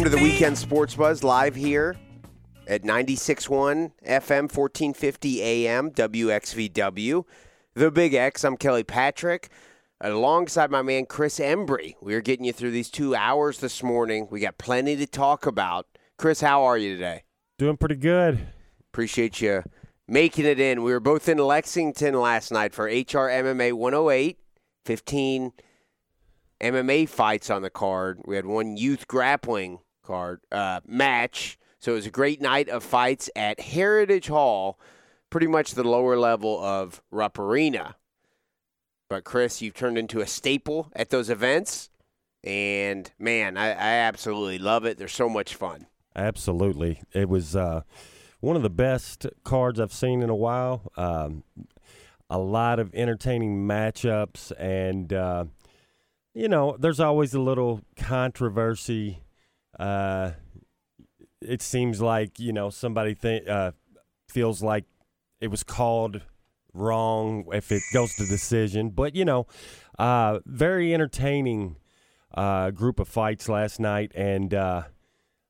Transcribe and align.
Welcome 0.00 0.12
to 0.12 0.18
the 0.18 0.24
Weekend 0.32 0.56
Sports 0.56 0.94
Buzz 0.94 1.22
live 1.22 1.54
here 1.54 1.94
at 2.66 2.84
96.1 2.84 3.92
FM, 4.02 4.48
1450 4.50 5.42
AM, 5.42 5.90
WXVW. 5.90 7.24
The 7.74 7.90
Big 7.90 8.14
X. 8.14 8.42
I'm 8.42 8.56
Kelly 8.56 8.82
Patrick, 8.82 9.50
alongside 10.00 10.70
my 10.70 10.80
man 10.80 11.04
Chris 11.04 11.38
Embry. 11.38 11.96
We 12.00 12.14
are 12.14 12.22
getting 12.22 12.46
you 12.46 12.54
through 12.54 12.70
these 12.70 12.88
two 12.88 13.14
hours 13.14 13.58
this 13.58 13.82
morning. 13.82 14.26
We 14.30 14.40
got 14.40 14.56
plenty 14.56 14.96
to 14.96 15.06
talk 15.06 15.44
about. 15.44 15.86
Chris, 16.16 16.40
how 16.40 16.62
are 16.62 16.78
you 16.78 16.94
today? 16.94 17.24
Doing 17.58 17.76
pretty 17.76 17.96
good. 17.96 18.38
Appreciate 18.94 19.42
you 19.42 19.64
making 20.08 20.46
it 20.46 20.58
in. 20.58 20.82
We 20.82 20.92
were 20.92 21.00
both 21.00 21.28
in 21.28 21.36
Lexington 21.36 22.14
last 22.14 22.50
night 22.50 22.72
for 22.72 22.86
HR 22.86 23.28
MMA 23.28 23.74
108, 23.74 24.38
15 24.86 25.52
MMA 26.62 27.06
fights 27.06 27.50
on 27.50 27.60
the 27.60 27.68
card. 27.68 28.22
We 28.24 28.36
had 28.36 28.46
one 28.46 28.78
youth 28.78 29.06
grappling 29.06 29.80
card 30.10 30.40
uh, 30.50 30.80
match. 30.86 31.56
So 31.78 31.92
it 31.92 31.94
was 31.94 32.06
a 32.06 32.10
great 32.10 32.40
night 32.40 32.68
of 32.68 32.82
fights 32.82 33.30
at 33.36 33.60
Heritage 33.60 34.26
Hall, 34.26 34.78
pretty 35.30 35.46
much 35.46 35.72
the 35.72 35.84
lower 35.84 36.16
level 36.16 36.60
of 36.62 37.00
Rupp 37.12 37.38
Arena. 37.38 37.94
But 39.08 39.22
Chris, 39.22 39.62
you've 39.62 39.74
turned 39.74 39.96
into 39.96 40.20
a 40.20 40.26
staple 40.26 40.90
at 40.94 41.10
those 41.10 41.30
events, 41.30 41.90
and 42.42 43.10
man, 43.18 43.56
I, 43.56 43.68
I 43.68 43.92
absolutely 44.08 44.58
love 44.58 44.84
it. 44.84 44.98
They're 44.98 45.08
so 45.08 45.28
much 45.28 45.54
fun. 45.54 45.86
Absolutely, 46.16 47.02
it 47.12 47.28
was 47.28 47.54
uh, 47.54 47.82
one 48.40 48.56
of 48.56 48.62
the 48.62 48.70
best 48.70 49.26
cards 49.44 49.78
I've 49.78 49.92
seen 49.92 50.22
in 50.22 50.30
a 50.30 50.34
while. 50.34 50.90
Um, 50.96 51.44
a 52.28 52.38
lot 52.38 52.78
of 52.78 52.92
entertaining 52.94 53.66
matchups, 53.66 54.52
and 54.58 55.12
uh, 55.12 55.44
you 56.34 56.48
know, 56.48 56.76
there's 56.78 57.00
always 57.00 57.32
a 57.32 57.40
little 57.40 57.80
controversy. 57.96 59.20
Uh, 59.78 60.32
it 61.40 61.62
seems 61.62 62.00
like 62.00 62.38
you 62.38 62.52
know 62.52 62.70
somebody 62.70 63.14
think 63.14 63.48
uh, 63.48 63.72
feels 64.28 64.62
like 64.62 64.84
it 65.40 65.48
was 65.48 65.62
called 65.62 66.20
wrong 66.74 67.44
if 67.52 67.72
it 67.72 67.82
goes 67.92 68.14
to 68.16 68.26
decision, 68.26 68.90
but 68.90 69.14
you 69.16 69.24
know, 69.24 69.46
uh, 69.98 70.38
very 70.46 70.92
entertaining 70.94 71.76
uh, 72.34 72.70
group 72.70 73.00
of 73.00 73.08
fights 73.08 73.48
last 73.48 73.80
night, 73.80 74.12
and 74.14 74.52
uh, 74.54 74.82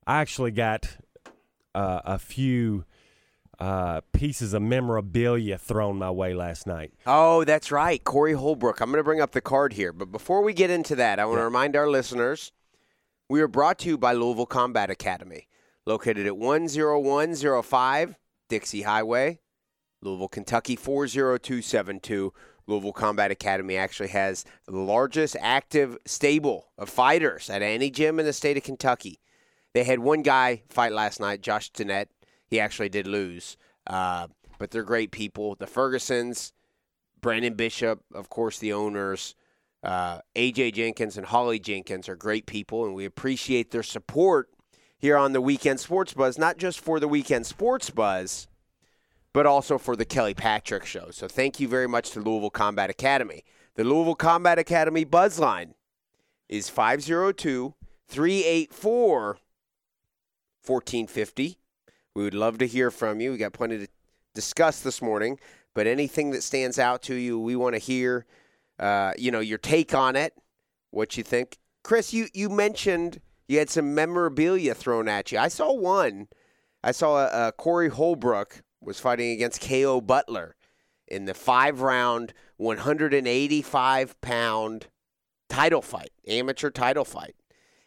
I 0.07 0.21
actually 0.21 0.51
got 0.53 0.97
uh, 1.75 2.01
a 2.05 2.19
few. 2.19 2.85
Uh, 3.59 4.01
pieces 4.15 4.55
of 4.55 4.63
memorabilia 4.63 5.59
thrown 5.59 5.99
my 5.99 6.11
way 6.11 6.33
last 6.33 6.67
night. 6.67 6.95
Oh, 7.07 7.45
that's 7.45 7.71
right. 7.71 8.03
Corey 8.03 8.33
Holbrook. 8.33 8.81
I'm 8.81 8.89
going 8.89 8.97
to 9.01 9.05
bring 9.05 9.21
up 9.21 9.33
the 9.33 9.43
card 9.43 9.75
here. 9.75 9.93
But 9.93 10.11
before 10.11 10.41
we 10.41 10.55
get 10.55 10.71
into 10.71 10.97
that, 10.97 11.19
I 11.19 11.27
want 11.27 11.37
to 11.37 11.41
Yeah. 11.41 11.45
remind 11.45 11.77
our 11.77 11.87
listeners 11.87 12.53
we 13.31 13.41
are 13.41 13.49
brought 13.49 13.79
to 13.79 13.89
you 13.89 13.97
by 13.97 14.13
Louisville 14.13 14.45
Combat 14.45 14.91
Academy, 14.91 15.47
located 15.87 16.27
at 16.27 16.35
10105 16.35 18.17
Dixie 18.49 18.83
Highway, 18.83 19.39
Louisville, 20.03 20.27
Kentucky 20.27 20.75
40272. 20.75 22.33
Louisville 22.67 22.93
Combat 22.93 23.31
Academy 23.31 23.77
actually 23.77 24.09
has 24.09 24.45
the 24.67 24.77
largest 24.77 25.37
active 25.41 25.97
stable 26.05 26.73
of 26.77 26.89
fighters 26.91 27.49
at 27.49 27.63
any 27.63 27.89
gym 27.89 28.19
in 28.19 28.27
the 28.27 28.33
state 28.33 28.57
of 28.57 28.65
Kentucky. 28.65 29.21
They 29.75 29.85
had 29.85 30.01
one 30.01 30.23
guy 30.23 30.63
fight 30.69 30.91
last 30.91 31.21
night, 31.21 31.41
Josh 31.41 31.71
Danette. 31.71 32.09
He 32.49 32.59
actually 32.59 32.89
did 32.89 33.07
lose, 33.07 33.57
uh, 33.87 34.27
but 34.59 34.73
they're 34.73 34.83
great 34.83 35.13
people. 35.13 35.55
The 35.55 35.67
Fergusons, 35.67 36.51
Brandon 37.21 37.55
Bishop, 37.55 38.01
of 38.13 38.29
course, 38.29 38.59
the 38.59 38.73
owners, 38.73 39.37
uh, 39.83 40.21
AJ 40.37 40.75
Jenkins 40.75 41.17
and 41.17 41.27
Holly 41.27 41.59
Jenkins 41.59 42.09
are 42.09 42.17
great 42.17 42.47
people, 42.47 42.85
and 42.85 42.95
we 42.95 43.05
appreciate 43.05 43.71
their 43.71 43.83
support 43.83 44.51
here 44.99 45.17
on 45.17 45.33
the 45.33 45.41
Weekend 45.41 45.81
Sports 45.81 46.13
Buzz, 46.13 46.37
not 46.39 46.59
just 46.59 46.81
for 46.81 47.01
the 47.01 47.09
Weekend 47.09 47.47
Sports 47.47 47.89
Buzz, 47.91 48.49
but 49.33 49.47
also 49.47 49.79
for 49.79 49.97
the 49.97 50.05
Kelly 50.05 50.35
Patrick 50.35 50.85
Show. 50.85 51.11
So 51.11 51.29
thank 51.29 51.61
you 51.61 51.69
very 51.69 51.89
much 51.89 52.11
to 52.11 52.21
Louisville 52.21 52.51
Combat 52.51 52.91
Academy. 52.91 53.45
The 53.77 53.85
Louisville 53.85 54.17
Combat 54.17 54.59
Academy 54.59 55.05
buzz 55.05 55.39
line 55.39 55.75
is 56.49 56.69
502 56.69 57.75
384 58.09 59.39
1450. 60.67 61.59
We 62.15 62.23
would 62.23 62.35
love 62.35 62.59
to 62.59 62.67
hear 62.67 62.91
from 62.91 63.21
you. 63.21 63.31
We 63.31 63.39
got 63.39 63.53
plenty 63.53 63.79
to 63.79 63.89
discuss 64.35 64.81
this 64.81 65.01
morning, 65.01 65.39
but 65.75 65.87
anything 65.87 66.33
that 66.33 66.43
stands 66.43 66.79
out 66.79 67.03
to 67.03 67.15
you, 67.15 67.39
we 67.39 67.57
want 67.57 67.75
to 67.75 67.79
hear. 67.79 68.27
Uh, 68.81 69.13
you 69.19 69.31
know 69.31 69.41
your 69.41 69.59
take 69.59 69.95
on 69.95 70.17
it, 70.17 70.33
what 70.91 71.17
you 71.17 71.23
think. 71.23 71.59
Chris, 71.85 72.13
you 72.13 72.29
you 72.33 72.49
mentioned 72.49 73.21
you 73.47 73.59
had 73.59 73.69
some 73.71 73.95
memorabilia 73.95 74.75
thrown 74.75 75.07
at 75.09 75.31
you. 75.31 75.39
I 75.39 75.49
saw 75.49 75.73
one. 75.73 76.29
I 76.83 76.93
saw 76.93 77.17
uh, 77.17 77.31
uh, 77.33 77.51
Corey 77.53 77.91
Holbrook 77.91 78.63
was 78.81 78.99
fighting 78.99 79.33
against 79.33 79.61
Ko 79.61 80.01
Butler 80.01 80.57
in 81.07 81.27
the 81.27 81.35
five 81.35 81.81
round, 81.83 82.33
185 82.57 84.21
pound 84.21 84.87
title 85.49 85.83
fight, 85.83 86.11
amateur 86.27 86.71
title 86.71 87.05
fight. 87.05 87.35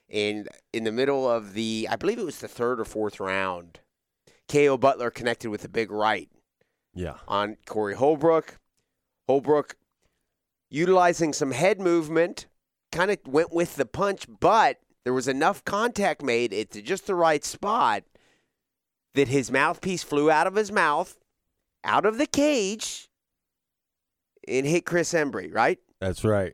And 0.10 0.48
in 0.72 0.84
the 0.84 0.92
middle 0.92 1.28
of 1.30 1.54
the, 1.54 1.88
I 1.90 1.96
believe 1.96 2.20
it 2.20 2.26
was 2.26 2.40
the 2.40 2.48
third 2.48 2.80
or 2.80 2.86
fourth 2.86 3.20
round, 3.20 3.80
Ko 4.48 4.78
Butler 4.78 5.10
connected 5.10 5.50
with 5.50 5.66
a 5.66 5.70
big 5.70 5.90
right 5.90 6.30
Yeah, 6.94 7.16
on 7.28 7.58
Corey 7.66 7.96
Holbrook. 7.96 8.60
Holbrook 9.28 9.76
utilizing 10.74 11.34
some 11.34 11.52
head 11.52 11.80
movement, 11.80 12.48
kind 12.92 13.12
of 13.12 13.20
went 13.28 13.54
with 13.54 13.76
the 13.76 13.86
punch, 13.86 14.26
but 14.40 14.80
there 15.04 15.14
was 15.14 15.28
enough 15.28 15.64
contact 15.64 16.24
made 16.24 16.52
at 16.52 16.72
just 16.84 17.06
the 17.06 17.14
right 17.14 17.46
spot 17.46 18.04
that 19.14 19.28
his 19.28 19.52
mouthpiece 19.52 20.02
flew 20.02 20.32
out 20.32 20.48
of 20.48 20.56
his 20.56 20.72
mouth, 20.72 21.18
out 21.84 22.08
of 22.08 22.18
the 22.18 22.26
cage, 22.26 23.08
and 24.48 24.66
hit 24.66 24.86
Chris 24.86 25.14
Embry, 25.14 25.54
right? 25.54 25.80
that's 26.02 26.26
right. 26.26 26.54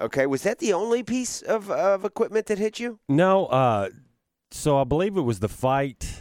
Okay, 0.00 0.26
was 0.26 0.42
that 0.42 0.58
the 0.58 0.72
only 0.74 1.02
piece 1.02 1.42
of, 1.42 1.70
of 1.70 2.04
equipment 2.04 2.46
that 2.46 2.58
hit 2.58 2.78
you? 2.78 3.00
No, 3.08 3.46
uh, 3.46 3.88
so 4.52 4.78
I 4.78 4.84
believe 4.84 5.16
it 5.16 5.22
was 5.22 5.40
the 5.40 5.48
fight 5.48 6.20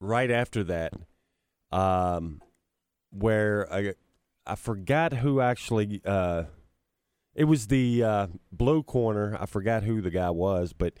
right 0.00 0.30
after 0.30 0.64
that, 0.64 0.94
um, 1.72 2.40
where 3.10 3.70
I, 3.70 3.94
I 4.46 4.54
forgot 4.54 5.12
who 5.12 5.40
actually. 5.40 6.00
Uh, 6.04 6.44
it 7.34 7.44
was 7.44 7.68
the 7.68 8.04
uh, 8.04 8.26
blue 8.50 8.82
corner. 8.82 9.36
I 9.40 9.46
forgot 9.46 9.84
who 9.84 10.02
the 10.02 10.10
guy 10.10 10.30
was, 10.30 10.72
but 10.72 10.94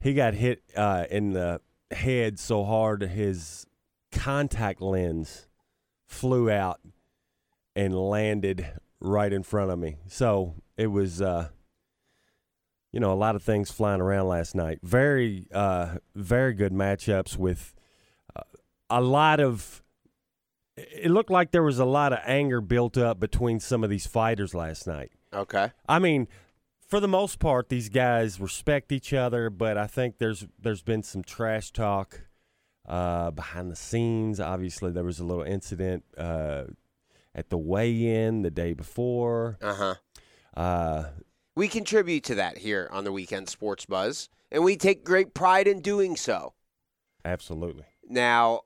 he 0.00 0.12
got 0.12 0.34
hit 0.34 0.62
uh, 0.76 1.06
in 1.10 1.32
the 1.32 1.60
head 1.90 2.38
so 2.38 2.64
hard 2.64 3.02
his 3.02 3.66
contact 4.10 4.82
lens 4.82 5.48
flew 6.06 6.50
out 6.50 6.80
and 7.74 7.94
landed 7.94 8.66
right 9.00 9.32
in 9.32 9.42
front 9.42 9.70
of 9.70 9.78
me. 9.78 9.96
So 10.06 10.54
it 10.76 10.88
was. 10.88 11.22
Uh, 11.22 11.48
you 12.92 13.00
know, 13.00 13.12
a 13.12 13.14
lot 13.14 13.34
of 13.34 13.42
things 13.42 13.70
flying 13.70 14.02
around 14.02 14.28
last 14.28 14.54
night. 14.54 14.78
Very, 14.82 15.46
uh, 15.52 15.96
very 16.14 16.52
good 16.52 16.72
matchups 16.72 17.38
with 17.38 17.74
uh, 18.36 18.42
a 18.90 19.00
lot 19.00 19.40
of. 19.40 19.81
It 20.76 21.10
looked 21.10 21.30
like 21.30 21.50
there 21.50 21.62
was 21.62 21.78
a 21.78 21.84
lot 21.84 22.12
of 22.12 22.20
anger 22.24 22.60
built 22.60 22.96
up 22.96 23.20
between 23.20 23.60
some 23.60 23.84
of 23.84 23.90
these 23.90 24.06
fighters 24.06 24.54
last 24.54 24.86
night. 24.86 25.12
Okay. 25.32 25.70
I 25.88 25.98
mean, 25.98 26.28
for 26.88 26.98
the 27.00 27.08
most 27.08 27.38
part, 27.38 27.68
these 27.68 27.88
guys 27.88 28.40
respect 28.40 28.90
each 28.92 29.12
other, 29.12 29.50
but 29.50 29.76
I 29.76 29.86
think 29.86 30.18
there's 30.18 30.46
there's 30.58 30.82
been 30.82 31.02
some 31.02 31.22
trash 31.22 31.72
talk 31.72 32.22
uh, 32.86 33.30
behind 33.30 33.70
the 33.70 33.76
scenes. 33.76 34.40
Obviously, 34.40 34.90
there 34.92 35.04
was 35.04 35.20
a 35.20 35.24
little 35.24 35.44
incident 35.44 36.04
uh, 36.16 36.64
at 37.34 37.50
the 37.50 37.58
weigh-in 37.58 38.42
the 38.42 38.50
day 38.50 38.72
before. 38.72 39.58
Uh 39.60 39.74
huh. 39.74 39.94
Uh, 40.60 41.04
We 41.54 41.68
contribute 41.68 42.24
to 42.24 42.34
that 42.36 42.58
here 42.58 42.88
on 42.92 43.04
the 43.04 43.12
Weekend 43.12 43.48
Sports 43.48 43.84
Buzz, 43.86 44.28
and 44.50 44.64
we 44.64 44.76
take 44.76 45.04
great 45.04 45.34
pride 45.34 45.66
in 45.68 45.80
doing 45.80 46.16
so. 46.16 46.54
absolutely. 47.24 47.84
Now, 48.08 48.62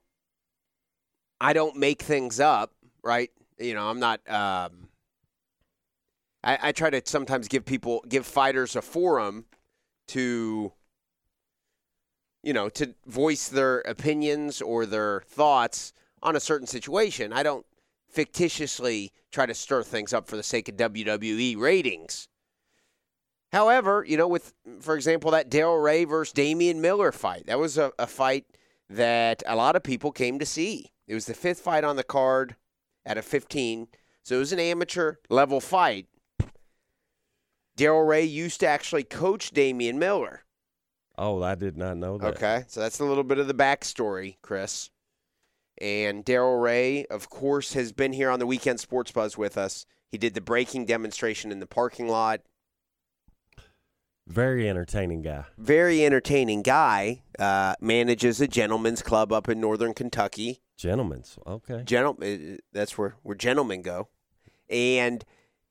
I 1.40 1.52
don't 1.52 1.76
make 1.76 2.02
things 2.02 2.40
up, 2.40 2.72
right? 3.02 3.30
You 3.58 3.74
know, 3.74 3.88
I'm 3.88 4.00
not. 4.00 4.20
Um, 4.28 4.88
I, 6.42 6.58
I 6.62 6.72
try 6.72 6.90
to 6.90 7.02
sometimes 7.04 7.48
give 7.48 7.64
people, 7.64 8.04
give 8.08 8.26
fighters 8.26 8.76
a 8.76 8.82
forum 8.82 9.46
to, 10.08 10.72
you 12.42 12.52
know, 12.52 12.68
to 12.70 12.94
voice 13.06 13.48
their 13.48 13.80
opinions 13.80 14.62
or 14.62 14.86
their 14.86 15.22
thoughts 15.26 15.92
on 16.22 16.36
a 16.36 16.40
certain 16.40 16.66
situation. 16.66 17.32
I 17.32 17.42
don't 17.42 17.66
fictitiously 18.08 19.12
try 19.32 19.46
to 19.46 19.54
stir 19.54 19.82
things 19.82 20.12
up 20.12 20.28
for 20.28 20.36
the 20.36 20.42
sake 20.42 20.68
of 20.68 20.76
WWE 20.76 21.58
ratings. 21.58 22.28
However, 23.52 24.04
you 24.06 24.16
know, 24.16 24.28
with, 24.28 24.52
for 24.80 24.94
example, 24.96 25.30
that 25.32 25.50
Daryl 25.50 25.82
Ray 25.82 26.04
versus 26.04 26.32
Damian 26.32 26.80
Miller 26.80 27.12
fight, 27.12 27.46
that 27.46 27.58
was 27.58 27.78
a, 27.78 27.92
a 27.98 28.06
fight 28.06 28.44
that 28.88 29.42
a 29.46 29.56
lot 29.56 29.76
of 29.76 29.82
people 29.82 30.12
came 30.12 30.38
to 30.38 30.46
see. 30.46 30.92
It 31.06 31.14
was 31.14 31.26
the 31.26 31.34
fifth 31.34 31.60
fight 31.60 31.84
on 31.84 31.96
the 31.96 32.04
card 32.04 32.56
at 33.04 33.18
a 33.18 33.22
15, 33.22 33.88
so 34.22 34.36
it 34.36 34.38
was 34.38 34.52
an 34.52 34.58
amateur 34.58 35.16
level 35.28 35.60
fight. 35.60 36.06
Daryl 37.76 38.08
Ray 38.08 38.24
used 38.24 38.60
to 38.60 38.66
actually 38.66 39.04
coach 39.04 39.50
Damian 39.50 39.98
Miller. 39.98 40.44
Oh, 41.18 41.42
I 41.42 41.54
did 41.54 41.76
not 41.76 41.96
know 41.96 42.18
that. 42.18 42.36
Okay, 42.36 42.64
so 42.68 42.80
that's 42.80 43.00
a 43.00 43.04
little 43.04 43.24
bit 43.24 43.38
of 43.38 43.46
the 43.46 43.54
backstory, 43.54 44.36
Chris. 44.42 44.90
And 45.78 46.24
Daryl 46.24 46.62
Ray, 46.62 47.04
of 47.06 47.28
course, 47.28 47.74
has 47.74 47.92
been 47.92 48.12
here 48.12 48.30
on 48.30 48.38
the 48.38 48.46
weekend 48.46 48.80
Sports 48.80 49.12
Buzz 49.12 49.36
with 49.36 49.58
us. 49.58 49.86
He 50.10 50.18
did 50.18 50.34
the 50.34 50.40
breaking 50.40 50.86
demonstration 50.86 51.52
in 51.52 51.60
the 51.60 51.66
parking 51.66 52.08
lot. 52.08 52.40
Very 54.26 54.68
entertaining 54.68 55.22
guy. 55.22 55.44
Very 55.56 56.04
entertaining 56.04 56.62
guy. 56.62 57.22
Uh, 57.38 57.74
manages 57.80 58.40
a 58.40 58.48
gentleman's 58.48 59.02
club 59.02 59.32
up 59.32 59.48
in 59.48 59.60
northern 59.60 59.94
Kentucky. 59.94 60.60
Gentlemen's. 60.76 61.38
Okay. 61.46 61.82
Gentlemen, 61.84 62.58
that's 62.72 62.98
where 62.98 63.16
where 63.22 63.36
gentlemen 63.36 63.82
go. 63.82 64.08
And 64.68 65.24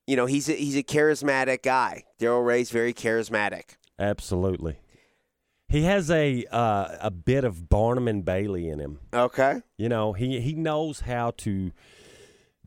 you 0.08 0.16
know 0.16 0.26
he's 0.26 0.48
a, 0.50 0.54
he's 0.54 0.78
a 0.78 0.84
charismatic 0.84 1.64
guy. 1.64 2.04
Daryl 2.20 2.46
Ray's 2.46 2.72
very 2.72 2.94
charismatic. 2.94 3.76
Absolutely. 4.00 4.78
He 5.68 5.84
has 5.84 6.10
a 6.10 6.46
uh, 6.52 6.98
a 7.02 7.12
bit 7.12 7.44
of 7.44 7.70
Barnum 7.70 8.08
and 8.08 8.24
Bailey 8.24 8.70
in 8.70 8.80
him. 8.80 9.00
Okay. 9.14 9.62
You 9.78 9.90
know, 9.90 10.14
he 10.14 10.40
he 10.40 10.54
knows 10.54 11.02
how 11.02 11.32
to 11.38 11.72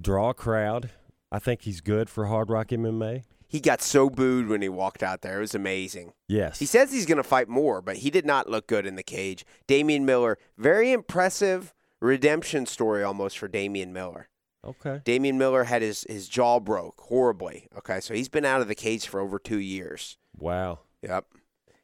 draw 0.01 0.31
a 0.31 0.35
crowd. 0.35 0.91
I 1.31 1.39
think 1.39 1.63
he's 1.63 1.81
good 1.81 2.09
for 2.09 2.27
Hard 2.27 2.51
Rock 2.51 2.69
MMA. 2.69 3.25
He 3.49 3.61
got 3.61 3.81
so 3.81 4.11
booed 4.11 4.47
when 4.49 4.61
he 4.61 4.69
walked 4.69 5.03
out 5.03 5.23
there. 5.23 5.39
It 5.39 5.41
was 5.41 5.55
amazing. 5.55 6.13
Yes. 6.29 6.59
He 6.59 6.67
says 6.67 6.93
he's 6.93 7.07
going 7.07 7.17
to 7.17 7.23
fight 7.25 7.49
more, 7.49 7.81
but 7.81 7.97
he 7.97 8.11
did 8.11 8.27
not 8.27 8.49
look 8.49 8.67
good 8.67 8.85
in 8.85 8.95
the 8.95 9.03
cage. 9.03 9.45
Damian 9.67 10.05
Miller, 10.05 10.37
very 10.59 10.93
impressive 10.93 11.75
redemption 12.01 12.67
story 12.67 13.03
almost 13.03 13.39
for 13.39 13.49
Damian 13.49 13.93
Miller. 13.93 14.29
okay. 14.67 15.01
Damian 15.05 15.39
Miller 15.39 15.65
had 15.65 15.81
his, 15.81 16.05
his 16.11 16.29
jaw 16.29 16.61
broke 16.61 17.01
horribly. 17.01 17.69
Okay, 17.79 18.01
so 18.01 18.13
he's 18.13 18.29
been 18.29 18.45
out 18.45 18.61
of 18.61 18.69
the 18.69 18.75
cage 18.75 19.07
for 19.07 19.19
over 19.19 19.39
two 19.39 19.59
years. 19.61 20.19
Wow. 20.37 20.81
Yep. 21.03 21.25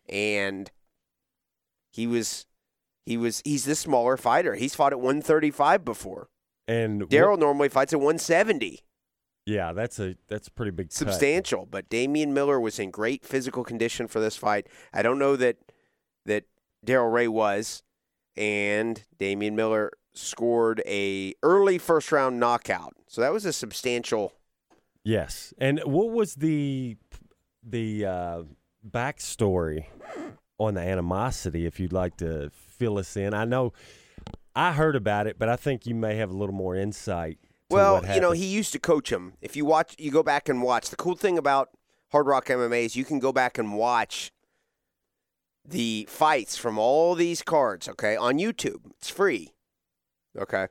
And 0.08 0.70
he 1.90 2.06
was 2.06 2.46
he 3.06 3.16
was 3.16 3.40
he's 3.44 3.64
the 3.64 3.74
smaller 3.74 4.16
fighter. 4.16 4.54
He's 4.54 4.74
fought 4.74 4.92
at 4.92 5.00
135 5.00 5.84
before. 5.84 6.28
And 6.68 7.02
Daryl 7.08 7.38
normally 7.38 7.68
fights 7.68 7.92
at 7.92 8.00
170. 8.00 8.80
Yeah, 9.46 9.72
that's 9.72 9.98
a 9.98 10.16
that's 10.28 10.48
a 10.48 10.50
pretty 10.50 10.70
big 10.70 10.88
cut. 10.88 10.94
Substantial, 10.94 11.66
but 11.66 11.88
Damian 11.88 12.32
Miller 12.32 12.58
was 12.58 12.78
in 12.78 12.90
great 12.90 13.24
physical 13.24 13.64
condition 13.64 14.08
for 14.08 14.20
this 14.20 14.36
fight. 14.36 14.66
I 14.92 15.02
don't 15.02 15.18
know 15.18 15.36
that 15.36 15.56
that 16.24 16.44
Daryl 16.84 17.12
Ray 17.12 17.28
was, 17.28 17.82
and 18.36 19.02
Damian 19.18 19.54
Miller 19.54 19.92
scored 20.14 20.80
a 20.86 21.34
early 21.42 21.78
first 21.78 22.10
round 22.12 22.40
knockout. 22.40 22.94
So 23.06 23.20
that 23.20 23.32
was 23.32 23.44
a 23.44 23.52
substantial. 23.52 24.32
Yes. 25.02 25.52
And 25.58 25.80
what 25.84 26.10
was 26.10 26.36
the 26.36 26.96
the 27.62 28.06
uh, 28.06 28.42
backstory 28.88 29.86
on 30.58 30.74
the 30.74 30.80
animosity? 30.80 31.66
If 31.66 31.78
you'd 31.78 31.92
like 31.92 32.16
to 32.18 32.50
fill 32.54 32.98
us 32.98 33.16
in, 33.16 33.34
I 33.34 33.44
know 33.44 33.74
I 34.56 34.72
heard 34.72 34.96
about 34.96 35.26
it, 35.26 35.38
but 35.38 35.48
I 35.48 35.56
think 35.56 35.86
you 35.86 35.94
may 35.94 36.16
have 36.16 36.30
a 36.30 36.36
little 36.36 36.54
more 36.54 36.74
insight. 36.74 37.38
Well, 37.70 38.04
you 38.14 38.20
know, 38.20 38.32
he 38.32 38.46
used 38.46 38.72
to 38.72 38.78
coach 38.78 39.10
him. 39.10 39.34
If 39.40 39.56
you 39.56 39.64
watch, 39.64 39.94
you 39.98 40.10
go 40.10 40.22
back 40.22 40.48
and 40.48 40.62
watch. 40.62 40.90
The 40.90 40.96
cool 40.96 41.16
thing 41.16 41.38
about 41.38 41.70
Hard 42.12 42.26
Rock 42.26 42.46
MMA 42.46 42.84
is 42.84 42.96
you 42.96 43.04
can 43.04 43.18
go 43.18 43.32
back 43.32 43.58
and 43.58 43.74
watch 43.74 44.30
the 45.66 46.06
fights 46.10 46.56
from 46.56 46.78
all 46.78 47.14
these 47.14 47.42
cards, 47.42 47.88
okay, 47.88 48.16
on 48.16 48.38
YouTube. 48.38 48.90
It's 48.98 49.08
free. 49.10 49.52
Okay. 50.38 50.66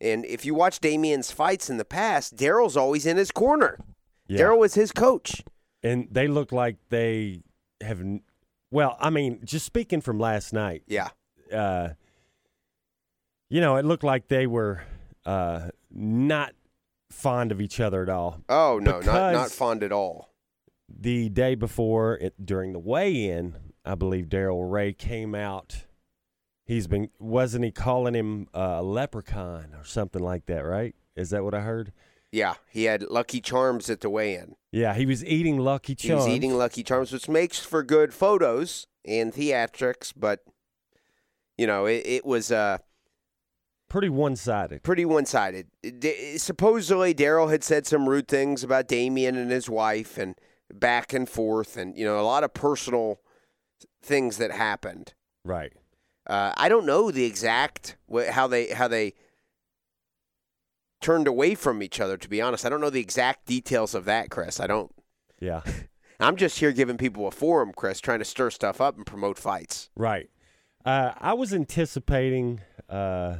And 0.00 0.24
if 0.26 0.44
you 0.44 0.54
watch 0.54 0.80
Damien's 0.80 1.30
fights 1.30 1.70
in 1.70 1.78
the 1.78 1.84
past, 1.84 2.36
Daryl's 2.36 2.76
always 2.76 3.06
in 3.06 3.16
his 3.16 3.30
corner. 3.30 3.78
Yeah. 4.28 4.40
Daryl 4.40 4.58
was 4.58 4.74
his 4.74 4.92
coach. 4.92 5.42
and 5.82 6.08
they 6.10 6.28
look 6.28 6.52
like 6.52 6.76
they 6.90 7.42
have. 7.80 8.02
Well, 8.70 8.96
I 9.00 9.10
mean, 9.10 9.40
just 9.44 9.64
speaking 9.66 10.00
from 10.00 10.18
last 10.18 10.52
night, 10.52 10.82
Yeah. 10.88 11.08
uh, 11.52 11.90
you 13.48 13.60
know, 13.60 13.76
it 13.76 13.84
looked 13.84 14.02
like 14.04 14.28
they 14.28 14.46
were 14.46 14.82
uh, 15.26 15.70
not 15.90 16.54
fond 17.10 17.52
of 17.52 17.60
each 17.60 17.80
other 17.80 18.02
at 18.02 18.08
all. 18.08 18.40
Oh 18.48 18.78
no, 18.82 19.00
not 19.00 19.32
not 19.32 19.50
fond 19.50 19.82
at 19.82 19.92
all. 19.92 20.30
the 20.88 21.28
day 21.28 21.54
before 21.54 22.16
it, 22.18 22.34
during 22.44 22.72
the 22.72 22.78
weigh-in, 22.78 23.56
I 23.84 23.94
believe 23.94 24.26
Daryl 24.26 24.70
Ray 24.70 24.92
came 24.92 25.34
out. 25.34 25.84
He's 26.66 26.86
been 26.86 27.10
wasn't 27.18 27.64
he 27.64 27.70
calling 27.70 28.14
him 28.14 28.48
uh, 28.54 28.76
a 28.78 28.82
leprechaun 28.82 29.74
or 29.78 29.84
something 29.84 30.22
like 30.22 30.46
that, 30.46 30.64
right? 30.64 30.94
Is 31.16 31.30
that 31.30 31.44
what 31.44 31.54
I 31.54 31.60
heard? 31.60 31.92
Yeah, 32.32 32.54
he 32.68 32.84
had 32.84 33.02
Lucky 33.02 33.40
Charms 33.40 33.88
at 33.88 34.00
the 34.00 34.10
weigh-in. 34.10 34.56
Yeah, 34.72 34.94
he 34.94 35.06
was 35.06 35.24
eating 35.24 35.58
Lucky 35.58 35.92
He 35.92 36.08
Charms. 36.08 36.24
was 36.24 36.34
eating 36.34 36.54
Lucky 36.58 36.82
Charms, 36.82 37.12
which 37.12 37.28
makes 37.28 37.60
for 37.60 37.84
good 37.84 38.12
photos 38.12 38.88
and 39.04 39.32
theatrics, 39.32 40.12
but 40.16 40.40
you 41.56 41.66
know, 41.68 41.86
it, 41.86 42.02
it 42.04 42.26
was 42.26 42.50
uh, 42.50 42.78
pretty 43.88 44.08
one-sided. 44.08 44.82
pretty 44.82 45.04
one-sided. 45.04 45.66
D- 45.98 46.38
supposedly, 46.38 47.14
Daryl 47.14 47.50
had 47.50 47.62
said 47.64 47.86
some 47.86 48.08
rude 48.08 48.28
things 48.28 48.62
about 48.64 48.88
Damien 48.88 49.36
and 49.36 49.50
his 49.50 49.68
wife, 49.68 50.18
and 50.18 50.34
back 50.72 51.12
and 51.12 51.28
forth, 51.28 51.76
and 51.76 51.96
you 51.96 52.04
know, 52.04 52.18
a 52.18 52.22
lot 52.22 52.44
of 52.44 52.54
personal 52.54 53.20
things 54.02 54.38
that 54.38 54.50
happened. 54.50 55.14
Right. 55.44 55.72
Uh, 56.26 56.52
I 56.56 56.68
don't 56.68 56.86
know 56.86 57.10
the 57.10 57.24
exact 57.24 57.96
wh- 58.12 58.28
how 58.28 58.46
they 58.46 58.68
how 58.68 58.88
they 58.88 59.12
turned 61.00 61.28
away 61.28 61.54
from 61.54 61.82
each 61.82 62.00
other. 62.00 62.16
To 62.16 62.28
be 62.28 62.40
honest, 62.40 62.64
I 62.64 62.68
don't 62.70 62.80
know 62.80 62.90
the 62.90 63.00
exact 63.00 63.46
details 63.46 63.94
of 63.94 64.04
that, 64.06 64.30
Chris. 64.30 64.58
I 64.60 64.66
don't. 64.66 64.90
Yeah. 65.40 65.62
I'm 66.20 66.36
just 66.36 66.60
here 66.60 66.72
giving 66.72 66.96
people 66.96 67.26
a 67.26 67.30
forum, 67.30 67.72
Chris, 67.76 68.00
trying 68.00 68.20
to 68.20 68.24
stir 68.24 68.50
stuff 68.50 68.80
up 68.80 68.96
and 68.96 69.04
promote 69.04 69.36
fights. 69.38 69.90
Right. 69.96 70.30
Uh, 70.84 71.12
I 71.18 71.34
was 71.34 71.52
anticipating 71.52 72.60
uh, 72.88 73.38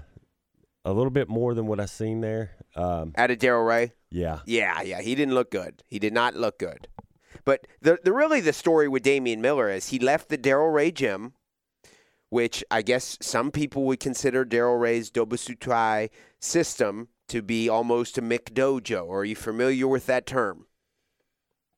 a 0.84 0.92
little 0.92 1.10
bit 1.10 1.28
more 1.28 1.54
than 1.54 1.66
what 1.66 1.80
I 1.80 1.86
seen 1.86 2.20
there. 2.20 2.50
Um, 2.76 3.12
Out 3.16 3.30
of 3.30 3.38
Daryl 3.38 3.66
Ray, 3.66 3.92
yeah. 4.10 4.40
yeah, 4.46 4.82
yeah, 4.82 5.00
he 5.00 5.14
didn't 5.14 5.34
look 5.34 5.50
good. 5.50 5.82
He 5.86 5.98
did 5.98 6.12
not 6.12 6.34
look 6.34 6.58
good. 6.58 6.88
But 7.44 7.66
the 7.82 7.98
the 8.02 8.12
really 8.12 8.40
the 8.40 8.52
story 8.52 8.88
with 8.88 9.02
Damian 9.02 9.40
Miller 9.40 9.68
is 9.70 9.88
he 9.88 9.98
left 9.98 10.28
the 10.28 10.38
Daryl 10.38 10.72
Ray 10.72 10.90
gym, 10.92 11.34
which 12.30 12.64
I 12.70 12.82
guess 12.82 13.18
some 13.20 13.50
people 13.50 13.84
would 13.84 14.00
consider 14.00 14.44
Daryl 14.44 14.80
Ray's 14.80 15.10
Dobasutai 15.10 16.10
system 16.38 17.08
to 17.28 17.42
be 17.42 17.68
almost 17.68 18.18
a 18.18 18.22
McDojo. 18.22 19.10
Are 19.10 19.24
you 19.24 19.34
familiar 19.36 19.88
with 19.88 20.06
that 20.06 20.26
term? 20.26 20.66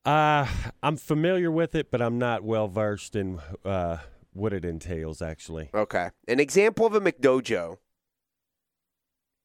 Uh, 0.05 0.47
I'm 0.83 0.97
familiar 0.97 1.51
with 1.51 1.75
it, 1.75 1.91
but 1.91 2.01
I'm 2.01 2.19
not 2.19 2.45
well 2.45 2.69
versed 2.69 3.17
in 3.17 3.41
uh, 3.65 3.99
what 4.33 4.53
it 4.53 4.65
entails. 4.65 5.21
Actually, 5.21 5.71
Okay. 5.75 6.11
An 6.29 6.39
example 6.39 6.87
of 6.87 6.95
a 6.95 7.01
McDojo 7.01 7.79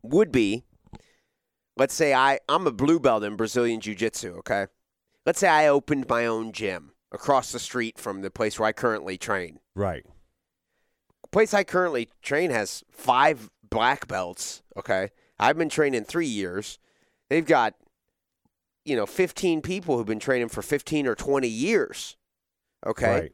would 0.04 0.32
be 0.32 0.64
let's 1.78 1.94
say 1.94 2.14
I, 2.14 2.40
I'm 2.48 2.68
a 2.68 2.72
blue 2.72 3.00
belt 3.00 3.24
in 3.24 3.36
Brazilian 3.36 3.82
Jiu 3.82 3.96
Jitsu, 3.96 4.36
okay? 4.38 4.68
Let's 5.26 5.40
say 5.40 5.48
I 5.48 5.68
opened 5.68 6.08
my 6.08 6.26
own 6.26 6.52
gym 6.52 6.92
across 7.12 7.52
the 7.52 7.60
street 7.60 7.98
from 7.98 8.22
the 8.22 8.32
place 8.32 8.60
where 8.60 8.68
I 8.68 8.72
currently 8.72 9.18
train. 9.18 9.60
right? 9.76 10.06
The 11.24 11.28
place 11.30 11.54
I 11.54 11.64
currently 11.64 12.10
train 12.22 12.52
has 12.52 12.84
five 12.92 13.50
black 13.68 14.08
belts, 14.08 14.62
okay? 14.78 15.10
I've 15.40 15.58
been 15.58 15.70
training 15.70 16.04
three 16.04 16.28
years. 16.28 16.78
They've 17.30 17.46
got, 17.46 17.74
you 18.86 18.96
know, 18.96 19.06
15 19.06 19.62
people 19.62 19.98
who've 19.98 20.06
been 20.06 20.20
training 20.20 20.50
for 20.50 20.62
15 20.62 21.08
or 21.08 21.16
20 21.16 21.48
years, 21.48 22.18
okay? 22.86 23.22
Right. 23.22 23.32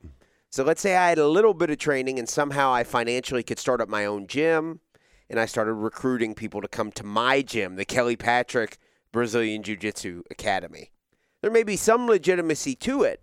So 0.50 0.64
let's 0.64 0.82
say 0.82 0.96
I 0.96 1.10
had 1.10 1.18
a 1.18 1.28
little 1.28 1.54
bit 1.54 1.70
of 1.70 1.78
training 1.78 2.18
and 2.18 2.30
somehow 2.30 2.72
I 2.72 2.84
financially 2.84 3.44
could 3.44 3.60
start 3.60 3.82
up 3.82 3.90
my 3.90 4.06
own 4.06 4.28
gym 4.28 4.80
and 5.30 5.40
I 5.40 5.46
started 5.46 5.74
recruiting 5.74 6.36
people 6.36 6.62
to 6.62 6.68
come 6.68 6.92
to 6.94 7.04
my 7.04 7.42
gym, 7.42 7.76
the 7.76 7.86
Kelly 7.86 8.16
Patrick 8.16 8.78
Brazilian 9.12 9.64
Jiu 9.64 9.76
Jitsu 9.76 10.24
Academy. 10.32 10.92
There 11.42 11.52
may 11.52 11.64
be 11.64 11.76
some 11.76 12.08
legitimacy 12.08 12.76
to 12.76 13.04
it, 13.04 13.22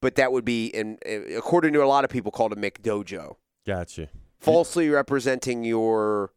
but 0.00 0.14
that 0.14 0.32
would 0.32 0.44
be, 0.44 0.66
in, 0.66 0.98
uh, 1.06 1.36
according 1.36 1.72
to 1.72 1.82
a 1.82 1.86
lot 1.86 2.04
of 2.04 2.10
people, 2.10 2.30
called 2.30 2.52
a 2.52 2.56
McDojo, 2.56 3.36
Gotcha. 3.66 4.08
falsely 4.38 4.88
representing 4.88 5.64
your 5.64 6.32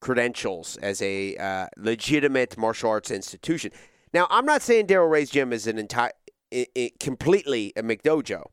credentials 0.00 0.76
as 0.78 1.00
a 1.00 1.36
uh, 1.36 1.66
legitimate 1.76 2.58
martial 2.58 2.90
arts 2.90 3.10
institution. 3.10 3.70
Now, 4.12 4.26
I'm 4.30 4.46
not 4.46 4.62
saying 4.62 4.86
Daryl 4.86 5.10
Ray's 5.10 5.30
gym 5.30 5.52
is 5.52 5.66
an 5.66 5.78
entire, 5.78 6.12
i 6.52 6.66
i 6.76 6.90
completely 7.00 7.72
a 7.76 7.82
McDojo. 7.82 8.44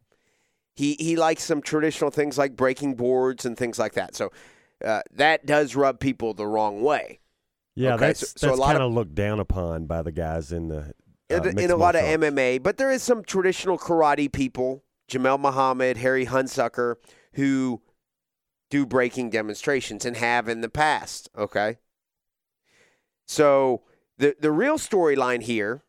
He 0.75 0.95
he 0.99 1.15
likes 1.15 1.43
some 1.43 1.61
traditional 1.61 2.11
things 2.11 2.37
like 2.37 2.55
breaking 2.55 2.95
boards 2.95 3.45
and 3.45 3.57
things 3.57 3.77
like 3.77 3.93
that. 3.93 4.15
So 4.15 4.31
uh, 4.83 5.01
that 5.13 5.45
does 5.45 5.75
rub 5.75 5.99
people 5.99 6.33
the 6.33 6.47
wrong 6.47 6.81
way. 6.81 7.19
Yeah, 7.75 7.95
Okay, 7.95 8.07
that's 8.07 8.31
so- 8.39 8.47
so 8.47 8.53
a 8.53 8.55
lot 8.55 8.71
of- 8.75 8.79
kind 8.79 8.83
of 8.83 8.93
looked 8.93 9.15
down 9.15 9.39
upon 9.39 9.85
by 9.85 10.01
the 10.01 10.11
guys 10.11 10.51
in 10.51 10.67
the 10.69 10.93
uh, 11.31 11.35
in, 11.43 11.59
in 11.59 11.71
a 11.71 11.75
lot 11.75 11.95
of. 11.95 12.01
MMA, 12.03 12.61
but 12.61 12.77
there 12.77 12.91
is 12.91 13.01
some 13.03 13.23
traditional 13.23 13.77
karate 13.77 14.31
people, 14.31 14.83
Jamel 15.09 15.39
Muhammad, 15.39 15.97
Harry 15.97 16.25
Hunsucker, 16.25 16.95
who 17.33 17.81
do 18.69 18.85
breaking 18.85 19.29
demonstrations 19.29 20.05
and 20.05 20.17
have 20.17 20.47
in 20.49 20.61
the 20.61 20.69
past. 20.69 21.29
Okay. 21.37 21.77
So 23.25 23.83
the 24.17 24.35
the 24.39 24.51
real 24.51 24.77
storyline 24.77 25.41
here 25.43 25.83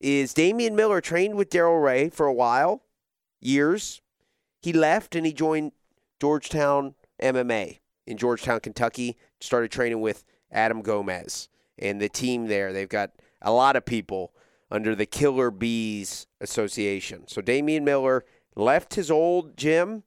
is 0.00 0.34
Damian 0.34 0.76
Miller 0.76 1.00
trained 1.00 1.34
with 1.36 1.50
Daryl 1.50 1.82
Ray 1.82 2.08
for 2.10 2.26
a 2.26 2.32
while. 2.32 2.82
Years, 3.40 4.00
he 4.60 4.72
left 4.72 5.14
and 5.14 5.26
he 5.26 5.32
joined 5.32 5.72
Georgetown 6.20 6.94
MMA 7.20 7.78
in 8.06 8.16
Georgetown, 8.16 8.60
Kentucky. 8.60 9.16
Started 9.40 9.70
training 9.70 10.00
with 10.00 10.24
Adam 10.50 10.82
Gomez 10.82 11.48
and 11.78 12.00
the 12.00 12.08
team 12.08 12.46
there. 12.46 12.72
They've 12.72 12.88
got 12.88 13.12
a 13.42 13.52
lot 13.52 13.76
of 13.76 13.84
people 13.84 14.32
under 14.70 14.94
the 14.94 15.06
Killer 15.06 15.50
Bees 15.50 16.26
Association. 16.40 17.28
So 17.28 17.40
Damian 17.40 17.84
Miller 17.84 18.24
left 18.54 18.94
his 18.94 19.10
old 19.10 19.56
gym, 19.56 20.02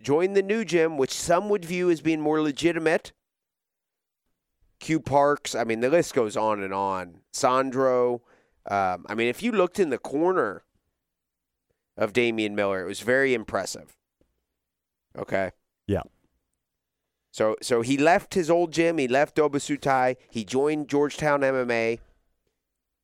joined 0.00 0.36
the 0.36 0.42
new 0.42 0.64
gym, 0.64 0.98
which 0.98 1.12
some 1.12 1.48
would 1.48 1.64
view 1.64 1.90
as 1.90 2.00
being 2.00 2.20
more 2.20 2.42
legitimate. 2.42 3.12
Q 4.78 5.00
Parks, 5.00 5.54
I 5.54 5.64
mean, 5.64 5.80
the 5.80 5.88
list 5.88 6.12
goes 6.12 6.36
on 6.36 6.62
and 6.62 6.74
on. 6.74 7.20
Sandro, 7.32 8.22
um, 8.68 9.06
I 9.08 9.14
mean, 9.14 9.28
if 9.28 9.42
you 9.42 9.52
looked 9.52 9.78
in 9.78 9.90
the 9.90 9.98
corner 9.98 10.64
of 11.96 12.12
Damian 12.12 12.54
Miller, 12.54 12.82
it 12.82 12.86
was 12.88 13.00
very 13.00 13.34
impressive. 13.34 13.96
Okay. 15.16 15.52
Yeah. 15.86 16.02
So 17.30 17.56
so 17.62 17.82
he 17.82 17.98
left 17.98 18.34
his 18.34 18.50
old 18.50 18.72
gym, 18.72 18.98
he 18.98 19.08
left 19.08 19.36
Dobasutai, 19.36 20.16
he 20.30 20.44
joined 20.44 20.88
Georgetown 20.88 21.40
MMA, 21.40 22.00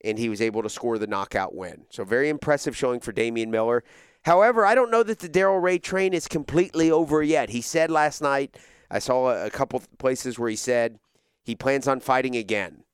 and 0.04 0.18
he 0.18 0.28
was 0.28 0.40
able 0.40 0.62
to 0.62 0.70
score 0.70 0.98
the 0.98 1.06
knockout 1.06 1.54
win. 1.54 1.84
So 1.90 2.04
very 2.04 2.28
impressive 2.28 2.76
showing 2.76 3.00
for 3.00 3.12
Damian 3.12 3.50
Miller. 3.50 3.84
However, 4.22 4.64
I 4.64 4.74
don't 4.74 4.90
know 4.90 5.02
that 5.02 5.18
the 5.18 5.28
Daryl 5.28 5.60
Ray 5.60 5.78
train 5.78 6.14
is 6.14 6.28
completely 6.28 6.90
over 6.90 7.22
yet. 7.22 7.50
He 7.50 7.60
said 7.60 7.90
last 7.90 8.22
night, 8.22 8.56
I 8.90 8.98
saw 9.00 9.30
a, 9.30 9.46
a 9.46 9.50
couple 9.50 9.82
places 9.98 10.38
where 10.38 10.50
he 10.50 10.56
said 10.56 10.98
he 11.42 11.54
plans 11.54 11.88
on 11.88 12.00
fighting 12.00 12.36
again. 12.36 12.84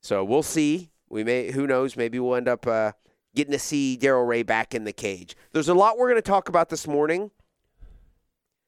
So 0.00 0.24
we'll 0.24 0.42
see. 0.42 0.90
We 1.10 1.24
may, 1.24 1.50
who 1.50 1.66
knows? 1.66 1.96
Maybe 1.96 2.18
we'll 2.18 2.36
end 2.36 2.48
up 2.48 2.66
uh, 2.66 2.92
getting 3.38 3.52
to 3.52 3.58
see 3.58 3.96
Daryl 3.96 4.26
Ray 4.26 4.42
back 4.42 4.74
in 4.74 4.82
the 4.82 4.92
cage. 4.92 5.36
There's 5.52 5.68
a 5.68 5.74
lot 5.74 5.96
we're 5.96 6.08
going 6.08 6.20
to 6.20 6.28
talk 6.28 6.48
about 6.48 6.70
this 6.70 6.88
morning 6.88 7.30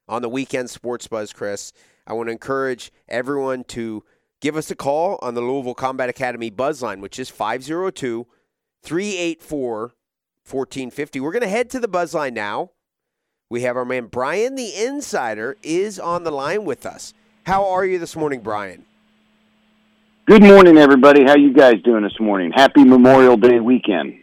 on 0.09 0.23
the 0.23 0.29
weekend 0.29 0.71
sports 0.71 1.09
buzz, 1.09 1.33
Chris. 1.33 1.73
I 2.07 2.13
want 2.13 2.29
to 2.29 2.33
encourage 2.33 2.93
everyone 3.09 3.65
to 3.65 4.05
give 4.41 4.57
us 4.57 4.71
a 4.71 4.77
call 4.77 5.19
on 5.23 5.35
the 5.35 5.41
Louisville 5.41 5.75
Combat 5.75 6.09
Academy 6.09 6.51
buzz 6.51 6.83
line, 6.83 7.01
which 7.01 7.19
is 7.19 7.29
502 7.29 8.29
384 8.85 9.81
1450. 9.81 11.19
We're 11.19 11.33
going 11.33 11.43
to 11.43 11.49
head 11.49 11.69
to 11.71 11.81
the 11.81 11.89
buzz 11.89 12.15
line 12.15 12.35
now. 12.35 12.71
We 13.49 13.63
have 13.63 13.77
our 13.77 13.85
man 13.85 14.07
Brian 14.07 14.55
the 14.55 14.73
Insider 14.73 15.57
is 15.65 15.99
on 15.99 16.23
the 16.23 16.31
line 16.31 16.65
with 16.65 16.87
us. 16.87 17.13
How 17.45 17.69
are 17.69 17.85
you 17.85 17.99
this 17.99 18.15
morning, 18.15 18.41
Brian? 18.41 18.85
Good 20.27 20.45
morning, 20.45 20.79
everybody. 20.79 21.25
How 21.25 21.37
you 21.37 21.53
guys 21.53 21.83
doing 21.83 22.05
this 22.05 22.21
morning? 22.21 22.53
Happy 22.55 22.85
Memorial 22.85 23.37
Day 23.37 23.59
weekend. 23.59 24.20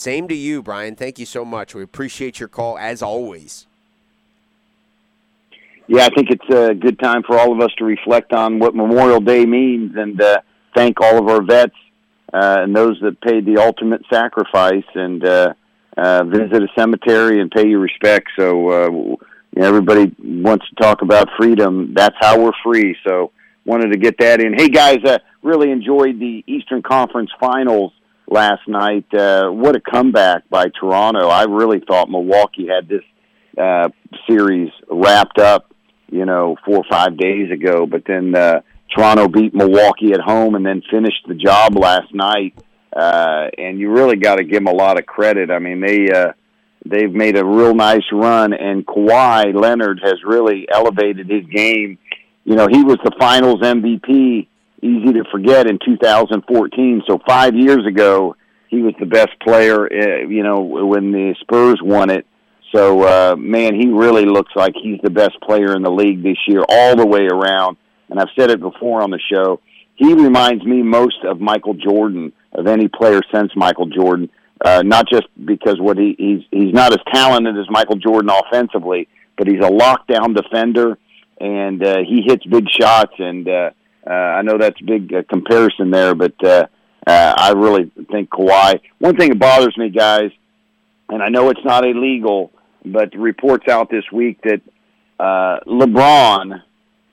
Same 0.00 0.28
to 0.28 0.34
you, 0.34 0.62
Brian. 0.62 0.96
Thank 0.96 1.18
you 1.18 1.26
so 1.26 1.44
much. 1.44 1.74
We 1.74 1.82
appreciate 1.82 2.40
your 2.40 2.48
call 2.48 2.78
as 2.78 3.02
always. 3.02 3.66
Yeah, 5.88 6.06
I 6.06 6.08
think 6.14 6.30
it's 6.30 6.48
a 6.48 6.72
good 6.74 6.98
time 6.98 7.22
for 7.22 7.38
all 7.38 7.52
of 7.52 7.60
us 7.60 7.70
to 7.76 7.84
reflect 7.84 8.32
on 8.32 8.60
what 8.60 8.74
Memorial 8.74 9.20
Day 9.20 9.44
means 9.44 9.92
and 9.96 10.18
uh, 10.18 10.40
thank 10.74 11.02
all 11.02 11.18
of 11.18 11.28
our 11.28 11.42
vets 11.42 11.74
uh, 12.32 12.60
and 12.60 12.74
those 12.74 12.98
that 13.02 13.20
paid 13.20 13.44
the 13.44 13.58
ultimate 13.58 14.00
sacrifice 14.10 14.86
and 14.94 15.22
uh, 15.22 15.52
uh, 15.98 16.24
visit 16.24 16.62
a 16.62 16.68
cemetery 16.78 17.38
and 17.42 17.50
pay 17.50 17.68
your 17.68 17.80
respects. 17.80 18.32
So 18.38 18.70
uh, 18.70 19.16
everybody 19.58 20.16
wants 20.18 20.66
to 20.70 20.76
talk 20.76 21.02
about 21.02 21.28
freedom. 21.36 21.92
That's 21.92 22.16
how 22.20 22.40
we're 22.40 22.52
free. 22.64 22.96
So 23.06 23.32
wanted 23.66 23.92
to 23.92 23.98
get 23.98 24.16
that 24.20 24.40
in. 24.40 24.54
Hey 24.54 24.70
guys, 24.70 25.04
uh, 25.04 25.18
really 25.42 25.70
enjoyed 25.70 26.18
the 26.18 26.42
Eastern 26.46 26.80
Conference 26.80 27.30
Finals 27.38 27.92
last 28.30 28.66
night. 28.68 29.12
Uh, 29.12 29.50
what 29.50 29.76
a 29.76 29.80
comeback 29.80 30.48
by 30.48 30.66
Toronto! 30.80 31.28
I 31.28 31.44
really 31.44 31.80
thought 31.86 32.08
Milwaukee 32.10 32.68
had 32.68 32.88
this 32.88 33.02
uh, 33.58 33.88
series 34.26 34.70
wrapped 34.88 35.38
up 35.38 35.70
you 36.10 36.24
know, 36.24 36.56
four 36.64 36.78
or 36.78 36.84
five 36.90 37.16
days 37.16 37.50
ago. 37.50 37.86
But 37.86 38.02
then 38.06 38.34
uh, 38.34 38.60
Toronto 38.94 39.28
beat 39.28 39.54
Milwaukee 39.54 40.12
at 40.12 40.20
home 40.20 40.54
and 40.54 40.66
then 40.66 40.82
finished 40.90 41.26
the 41.26 41.34
job 41.34 41.76
last 41.76 42.12
night. 42.12 42.54
Uh, 42.94 43.48
and 43.56 43.78
you 43.78 43.90
really 43.90 44.16
got 44.16 44.36
to 44.36 44.44
give 44.44 44.64
them 44.64 44.66
a 44.66 44.72
lot 44.72 44.98
of 44.98 45.06
credit. 45.06 45.50
I 45.50 45.60
mean, 45.60 45.80
they 45.80 46.10
uh, 46.10 46.32
they've 46.84 47.12
made 47.12 47.36
a 47.36 47.44
real 47.44 47.74
nice 47.74 48.02
run, 48.12 48.52
and 48.52 48.84
Kawhi 48.84 49.54
Leonard 49.54 50.00
has 50.02 50.16
really 50.24 50.66
elevated 50.68 51.30
his 51.30 51.44
game. 51.46 51.98
You 52.44 52.56
know, 52.56 52.66
he 52.68 52.82
was 52.82 52.98
the 53.04 53.12
Finals 53.20 53.60
MVP. 53.60 54.48
Easy 54.82 55.12
to 55.12 55.24
forget 55.30 55.66
in 55.66 55.78
2014. 55.84 57.02
So 57.06 57.20
five 57.26 57.54
years 57.54 57.86
ago, 57.86 58.36
he 58.68 58.82
was 58.82 58.94
the 58.98 59.06
best 59.06 59.38
player. 59.42 59.84
Uh, 59.84 60.28
you 60.28 60.42
know, 60.42 60.60
when 60.60 61.12
the 61.12 61.34
Spurs 61.40 61.80
won 61.82 62.10
it 62.10 62.26
so, 62.74 63.02
uh, 63.02 63.36
man, 63.36 63.74
he 63.74 63.88
really 63.88 64.24
looks 64.24 64.52
like 64.54 64.74
he's 64.80 65.00
the 65.02 65.10
best 65.10 65.40
player 65.42 65.74
in 65.74 65.82
the 65.82 65.90
league 65.90 66.22
this 66.22 66.36
year, 66.46 66.62
all 66.68 66.96
the 66.96 67.06
way 67.06 67.26
around. 67.26 67.76
And 68.08 68.20
I've 68.20 68.28
said 68.38 68.50
it 68.50 68.60
before 68.60 69.02
on 69.02 69.10
the 69.10 69.20
show. 69.32 69.60
He 69.96 70.14
reminds 70.14 70.64
me 70.64 70.82
most 70.82 71.18
of 71.24 71.40
Michael 71.40 71.74
Jordan, 71.74 72.32
of 72.52 72.66
any 72.66 72.88
player 72.88 73.20
since 73.32 73.52
Michael 73.56 73.86
Jordan. 73.86 74.30
Uh, 74.64 74.82
not 74.84 75.08
just 75.08 75.26
because 75.44 75.80
what 75.80 75.96
he, 75.96 76.14
he's 76.18 76.42
he's 76.50 76.74
not 76.74 76.92
as 76.92 76.98
talented 77.12 77.56
as 77.56 77.64
Michael 77.70 77.96
Jordan 77.96 78.30
offensively, 78.30 79.08
but 79.38 79.46
he's 79.46 79.60
a 79.60 79.70
lockdown 79.70 80.36
defender, 80.36 80.98
and 81.40 81.82
uh, 81.82 81.98
he 82.06 82.22
hits 82.26 82.44
big 82.44 82.66
shots. 82.68 83.14
And 83.18 83.48
uh, 83.48 83.70
uh, 84.06 84.10
I 84.10 84.42
know 84.42 84.58
that's 84.58 84.80
a 84.80 84.84
big 84.84 85.12
uh, 85.12 85.22
comparison 85.28 85.90
there, 85.90 86.14
but 86.14 86.34
uh, 86.44 86.66
uh, 87.06 87.34
I 87.36 87.52
really 87.52 87.90
think 88.10 88.30
Kawhi. 88.30 88.80
One 88.98 89.16
thing 89.16 89.30
that 89.30 89.38
bothers 89.38 89.76
me, 89.76 89.90
guys, 89.90 90.30
and 91.08 91.22
I 91.22 91.28
know 91.28 91.50
it's 91.50 91.64
not 91.64 91.84
illegal 91.84 92.52
but 92.84 93.14
reports 93.14 93.68
out 93.68 93.90
this 93.90 94.04
week 94.12 94.40
that 94.42 94.60
uh, 95.18 95.60
LeBron 95.66 96.62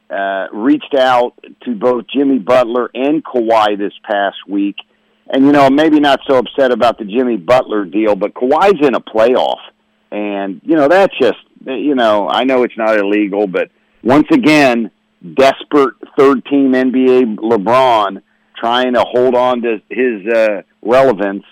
uh, 0.10 0.48
reached 0.53 0.96
out 0.96 1.34
to 1.63 1.75
both 1.75 2.06
Jimmy 2.13 2.39
Butler 2.39 2.89
and 2.94 3.24
Kawhi 3.24 3.77
this 3.77 3.94
past 4.03 4.38
week. 4.48 4.77
And, 5.29 5.46
you 5.46 5.51
know, 5.51 5.70
maybe 5.70 6.00
not 6.00 6.22
so 6.27 6.38
upset 6.38 6.72
about 6.72 6.98
the 6.98 7.03
Jimmy 7.03 7.36
Butler 7.36 7.84
deal, 7.84 8.15
but 8.15 8.34
Kawhi's 8.34 8.86
in 8.86 8.96
a 8.96 9.01
playoff. 9.01 9.60
And, 10.10 10.62
you 10.63 10.77
know, 10.77 10.88
that's 10.88 11.13
just, 11.20 11.39
you 11.65 11.96
know, 11.96 12.29
I 12.29 12.46
know 12.46 12.63
it's 12.63 12.77
not 12.77 12.98
illegal, 12.98 13.46
but 13.46 13.70
once 14.03 14.27
again, 14.32 14.89
desperate 15.22 15.96
third 16.18 16.46
team 16.46 16.74
NBA 16.74 17.38
LeBron 17.38 18.22
trying 18.56 18.94
to 18.94 19.04
hold 19.04 19.36
on 19.36 19.62
to 19.62 19.82
his 19.90 20.26
uh, 20.34 20.62
relevance 20.82 21.44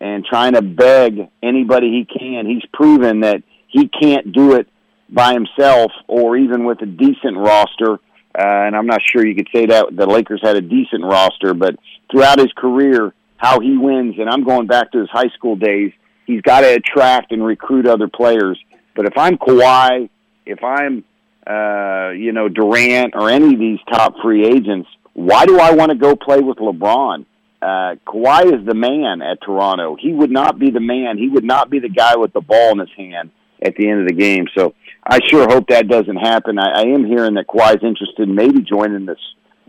and 0.00 0.24
trying 0.24 0.54
to 0.54 0.62
beg 0.62 1.28
anybody 1.42 1.90
he 1.90 2.04
can. 2.04 2.46
He's 2.46 2.64
proven 2.72 3.20
that 3.20 3.42
he 3.68 3.88
can't 3.88 4.32
do 4.32 4.54
it 4.54 4.68
by 5.08 5.32
himself 5.32 5.92
or 6.08 6.36
even 6.36 6.64
with 6.64 6.80
a 6.82 6.86
decent 6.86 7.36
roster. 7.36 7.94
Uh, 8.36 8.42
and 8.66 8.74
I'm 8.76 8.86
not 8.86 9.00
sure 9.02 9.24
you 9.24 9.34
could 9.34 9.48
say 9.54 9.66
that 9.66 9.86
the 9.94 10.06
Lakers 10.06 10.40
had 10.42 10.56
a 10.56 10.60
decent 10.60 11.04
roster, 11.04 11.54
but 11.54 11.76
throughout 12.10 12.38
his 12.38 12.52
career, 12.56 13.14
how 13.36 13.60
he 13.60 13.76
wins, 13.76 14.16
and 14.18 14.28
I'm 14.28 14.44
going 14.44 14.66
back 14.66 14.92
to 14.92 14.98
his 14.98 15.10
high 15.10 15.28
school 15.34 15.56
days, 15.56 15.92
he's 16.26 16.40
got 16.40 16.60
to 16.60 16.74
attract 16.74 17.32
and 17.32 17.44
recruit 17.44 17.86
other 17.86 18.08
players. 18.08 18.58
But 18.96 19.06
if 19.06 19.16
I'm 19.16 19.36
Kawhi, 19.36 20.08
if 20.46 20.62
I'm, 20.64 21.04
uh, 21.46 22.10
you 22.10 22.32
know, 22.32 22.48
Durant 22.48 23.14
or 23.14 23.30
any 23.30 23.54
of 23.54 23.60
these 23.60 23.78
top 23.90 24.14
free 24.22 24.46
agents, 24.46 24.88
why 25.12 25.46
do 25.46 25.58
I 25.58 25.72
want 25.72 25.90
to 25.90 25.96
go 25.96 26.16
play 26.16 26.40
with 26.40 26.58
LeBron? 26.58 27.26
Uh, 27.60 27.96
Kawhi 28.06 28.60
is 28.60 28.66
the 28.66 28.74
man 28.74 29.22
at 29.22 29.40
Toronto. 29.42 29.96
He 29.98 30.12
would 30.12 30.30
not 30.30 30.58
be 30.58 30.70
the 30.70 30.80
man. 30.80 31.16
He 31.18 31.28
would 31.28 31.44
not 31.44 31.70
be 31.70 31.78
the 31.78 31.88
guy 31.88 32.16
with 32.16 32.32
the 32.32 32.40
ball 32.40 32.72
in 32.72 32.78
his 32.78 32.90
hand 32.96 33.30
at 33.62 33.74
the 33.76 33.88
end 33.88 34.02
of 34.02 34.08
the 34.08 34.14
game. 34.14 34.46
So 34.56 34.74
I 35.02 35.20
sure 35.26 35.46
hope 35.48 35.68
that 35.68 35.88
doesn't 35.88 36.16
happen. 36.16 36.58
I, 36.58 36.80
I 36.80 36.82
am 36.82 37.04
hearing 37.04 37.34
that 37.34 37.46
Kawhi's 37.46 37.82
interested 37.82 38.28
in 38.28 38.34
maybe 38.34 38.60
joining 38.60 39.06
this 39.06 39.18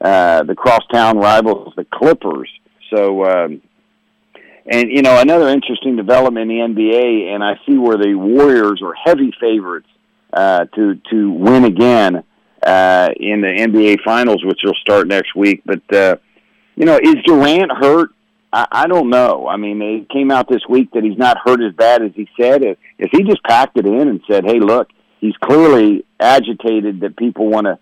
uh, 0.02 0.44
the 0.44 0.56
crosstown 0.56 1.18
rivals, 1.18 1.74
the 1.76 1.86
Clippers. 1.86 2.50
So. 2.94 3.26
Um, 3.26 3.62
and 4.68 4.90
you 4.90 5.04
know 5.04 5.20
another 5.20 5.48
interesting 5.50 5.96
development 5.96 6.50
in 6.50 6.74
the 6.76 6.82
NBA, 6.82 7.32
and 7.32 7.44
I 7.44 7.54
see 7.68 7.78
where 7.78 7.98
the 7.98 8.16
Warriors 8.16 8.82
are 8.84 8.96
heavy 8.96 9.32
favorites 9.40 9.88
uh, 10.36 10.66
to 10.76 10.96
to 11.10 11.32
win 11.32 11.64
again 11.64 12.24
uh, 12.62 13.10
in 13.16 13.42
the 13.42 13.48
NBA 13.48 14.02
Finals, 14.04 14.44
which 14.44 14.60
will 14.64 14.76
start 14.76 15.08
next 15.08 15.36
week. 15.36 15.62
But 15.66 15.94
uh, 15.94 16.18
you 16.76 16.86
know, 16.86 17.00
is 17.02 17.16
Durant 17.26 17.72
hurt? 17.72 18.10
I, 18.58 18.88
don't 18.88 19.10
know. 19.10 19.50
I 19.50 19.58
mean, 19.58 19.82
it 19.82 20.10
came 20.10 20.32
out 20.32 20.48
this 20.48 20.62
week 20.70 20.92
that 20.94 21.04
he's 21.04 21.18
not 21.18 21.38
hurt 21.44 21.62
as 21.62 21.74
bad 21.74 22.02
as 22.02 22.12
he 22.16 22.26
said. 22.40 22.64
If, 22.64 22.78
if 22.98 23.10
he 23.12 23.24
just 23.24 23.44
packed 23.44 23.78
it 23.78 23.86
in 23.86 24.08
and 24.08 24.22
said, 24.32 24.46
"Hey, 24.46 24.62
look, 24.62 24.88
he's 25.20 25.36
clearly 25.44 26.06
agitated 26.22 27.02
that 27.02 27.18
people 27.18 27.50
want 27.50 27.66
to 27.66 27.78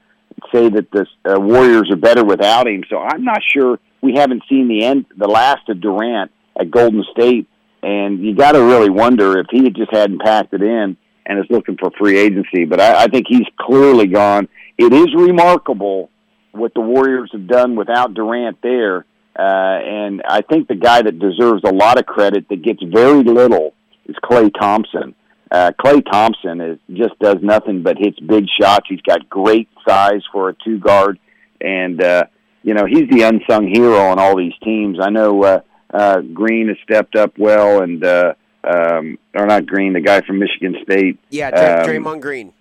say 0.51 0.69
that 0.69 0.89
the 0.89 1.05
uh, 1.25 1.39
Warriors 1.39 1.91
are 1.91 1.95
better 1.95 2.25
without 2.25 2.67
him," 2.67 2.83
so 2.89 2.97
I'm 2.97 3.23
not 3.23 3.41
sure. 3.47 3.77
We 4.01 4.15
haven't 4.15 4.43
seen 4.49 4.67
the 4.67 4.83
end, 4.83 5.05
the 5.15 5.27
last 5.27 5.69
of 5.69 5.79
Durant 5.79 6.31
at 6.59 6.71
Golden 6.71 7.03
State, 7.11 7.47
and 7.83 8.19
you 8.19 8.35
got 8.35 8.53
to 8.53 8.63
really 8.63 8.89
wonder 8.89 9.37
if 9.37 9.47
he 9.51 9.69
just 9.69 9.93
hadn't 9.93 10.23
packed 10.23 10.55
it 10.55 10.63
in 10.63 10.97
and 11.25 11.39
is 11.39 11.45
looking 11.49 11.77
for 11.77 11.91
free 11.99 12.17
agency. 12.17 12.65
But 12.65 12.81
I, 12.81 13.03
I 13.03 13.07
think 13.07 13.25
he's 13.27 13.47
clearly 13.59 14.07
gone. 14.07 14.47
It 14.77 14.93
is 14.93 15.07
remarkable 15.15 16.09
what 16.51 16.73
the 16.73 16.81
Warriors 16.81 17.29
have 17.33 17.47
done 17.47 17.75
without 17.75 18.13
Durant 18.13 18.61
there 18.61 19.05
uh, 19.37 19.41
and 19.41 20.21
I 20.27 20.41
think 20.41 20.67
the 20.67 20.75
guy 20.75 21.01
that 21.01 21.17
deserves 21.17 21.63
a 21.65 21.73
lot 21.73 21.97
of 21.97 22.05
credit 22.05 22.47
that 22.49 22.61
gets 22.61 22.83
very 22.83 23.23
little 23.23 23.73
is 24.05 24.15
Klay 24.23 24.51
Thompson. 24.59 25.15
uh, 25.49 25.71
Klay 25.83 26.03
Thompson 26.11 26.61
is 26.61 26.79
just 26.93 27.17
does 27.19 27.37
nothing 27.41 27.81
but 27.81 27.97
hits 27.97 28.19
big 28.19 28.45
shots. 28.61 28.85
He's 28.87 29.01
got 29.01 29.27
great 29.29 29.69
size 29.87 30.21
for 30.31 30.49
a 30.49 30.55
two 30.63 30.77
guard, 30.77 31.17
and 31.61 32.01
uh, 32.03 32.25
you 32.61 32.75
know 32.75 32.85
he's 32.85 33.09
the 33.09 33.23
unsung 33.23 33.67
hero 33.67 33.97
on 34.07 34.19
all 34.19 34.37
these 34.37 34.53
teams. 34.63 34.99
I 35.01 35.09
know 35.09 35.43
uh, 35.43 35.61
uh, 35.91 36.21
Green 36.21 36.67
has 36.67 36.77
stepped 36.83 37.15
up 37.15 37.35
well, 37.39 37.81
and 37.81 38.03
uh, 38.03 38.35
um, 38.63 39.17
or 39.35 39.45
not 39.45 39.65
Green, 39.65 39.93
the 39.93 40.01
guy 40.01 40.21
from 40.21 40.39
Michigan 40.39 40.75
State. 40.83 41.19
Yeah, 41.29 41.51
Dray- 41.51 41.97
Um, 41.97 42.03
Draymond 42.05 42.21
Green. 42.21 42.53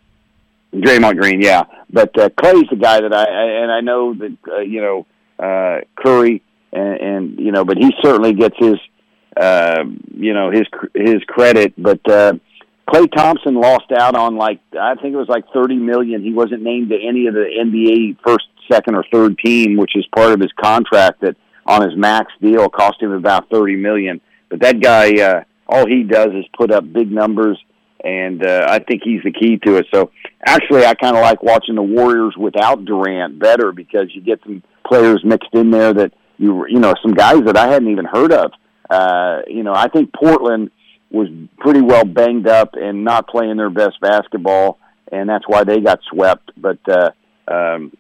Draymond 0.74 1.18
Green, 1.18 1.40
yeah. 1.42 1.64
But 1.90 2.18
uh, 2.18 2.28
Klay's 2.30 2.68
the 2.70 2.76
guy 2.76 3.00
that 3.00 3.12
I 3.12 3.24
I- 3.24 3.62
and 3.62 3.70
I 3.72 3.80
know 3.80 4.14
that 4.14 4.36
uh, 4.50 4.60
you 4.60 4.80
know 4.80 5.06
uh, 5.38 5.80
Curry 5.96 6.42
and, 6.72 7.00
and 7.00 7.38
you 7.38 7.52
know, 7.52 7.64
but 7.64 7.76
he 7.76 7.92
certainly 8.02 8.32
gets 8.32 8.56
his 8.58 8.76
uh, 9.36 9.84
you 10.14 10.32
know 10.34 10.50
his 10.50 10.66
his 10.94 11.22
credit. 11.26 11.74
But 11.76 12.00
uh, 12.10 12.34
Klay 12.88 13.10
Thompson 13.14 13.54
lost 13.54 13.92
out 13.96 14.14
on 14.14 14.36
like 14.36 14.60
I 14.78 14.94
think 14.94 15.12
it 15.14 15.18
was 15.18 15.28
like 15.28 15.44
thirty 15.52 15.76
million. 15.76 16.22
He 16.22 16.32
wasn't 16.32 16.62
named 16.62 16.88
to 16.90 16.96
any 16.96 17.26
of 17.26 17.34
the 17.34 17.44
NBA 17.64 18.16
first, 18.26 18.46
second, 18.70 18.94
or 18.94 19.04
third 19.12 19.36
team, 19.38 19.76
which 19.76 19.94
is 19.94 20.06
part 20.16 20.32
of 20.32 20.40
his 20.40 20.52
contract 20.60 21.20
that 21.20 21.36
on 21.66 21.82
his 21.82 21.96
max 21.96 22.32
deal 22.40 22.68
cost 22.70 23.00
him 23.02 23.12
about 23.12 23.50
thirty 23.50 23.76
million. 23.76 24.20
But 24.48 24.60
that 24.60 24.80
guy, 24.80 25.14
uh, 25.22 25.44
all 25.72 25.86
he 25.86 26.02
does 26.02 26.28
is 26.28 26.44
put 26.56 26.70
up 26.70 26.84
big 26.92 27.10
numbers 27.10 27.58
and 28.04 28.44
uh, 28.44 28.66
I 28.68 28.80
think 28.80 29.02
he's 29.04 29.22
the 29.22 29.32
key 29.32 29.58
to 29.58 29.76
it. 29.76 29.86
So 29.92 30.10
actually, 30.44 30.84
I 30.84 30.94
kind 30.94 31.16
of 31.16 31.22
like 31.22 31.42
watching 31.42 31.76
the 31.76 31.82
Warriors 31.82 32.34
without 32.36 32.84
Durant 32.84 33.38
better 33.38 33.72
because 33.72 34.14
you 34.14 34.20
get 34.20 34.40
some 34.42 34.62
players 34.86 35.22
mixed 35.24 35.54
in 35.54 35.70
there 35.70 35.94
that 35.94 36.12
you 36.38 36.66
you 36.66 36.80
know 36.80 36.94
some 37.02 37.14
guys 37.14 37.42
that 37.44 37.56
I 37.56 37.68
hadn't 37.68 37.88
even 37.88 38.04
heard 38.04 38.32
of. 38.32 38.52
Uh, 38.90 39.42
you 39.46 39.62
know, 39.62 39.72
I 39.72 39.88
think 39.88 40.12
Portland 40.12 40.70
was 41.10 41.28
pretty 41.58 41.80
well 41.80 42.04
banged 42.04 42.48
up 42.48 42.70
and 42.74 43.04
not 43.04 43.28
playing 43.28 43.56
their 43.56 43.70
best 43.70 44.00
basketball, 44.00 44.78
and 45.10 45.28
that's 45.28 45.46
why 45.46 45.62
they 45.62 45.80
got 45.80 46.00
swept. 46.10 46.50
But 46.56 46.78
uh, 46.88 47.10
um, 47.46 47.92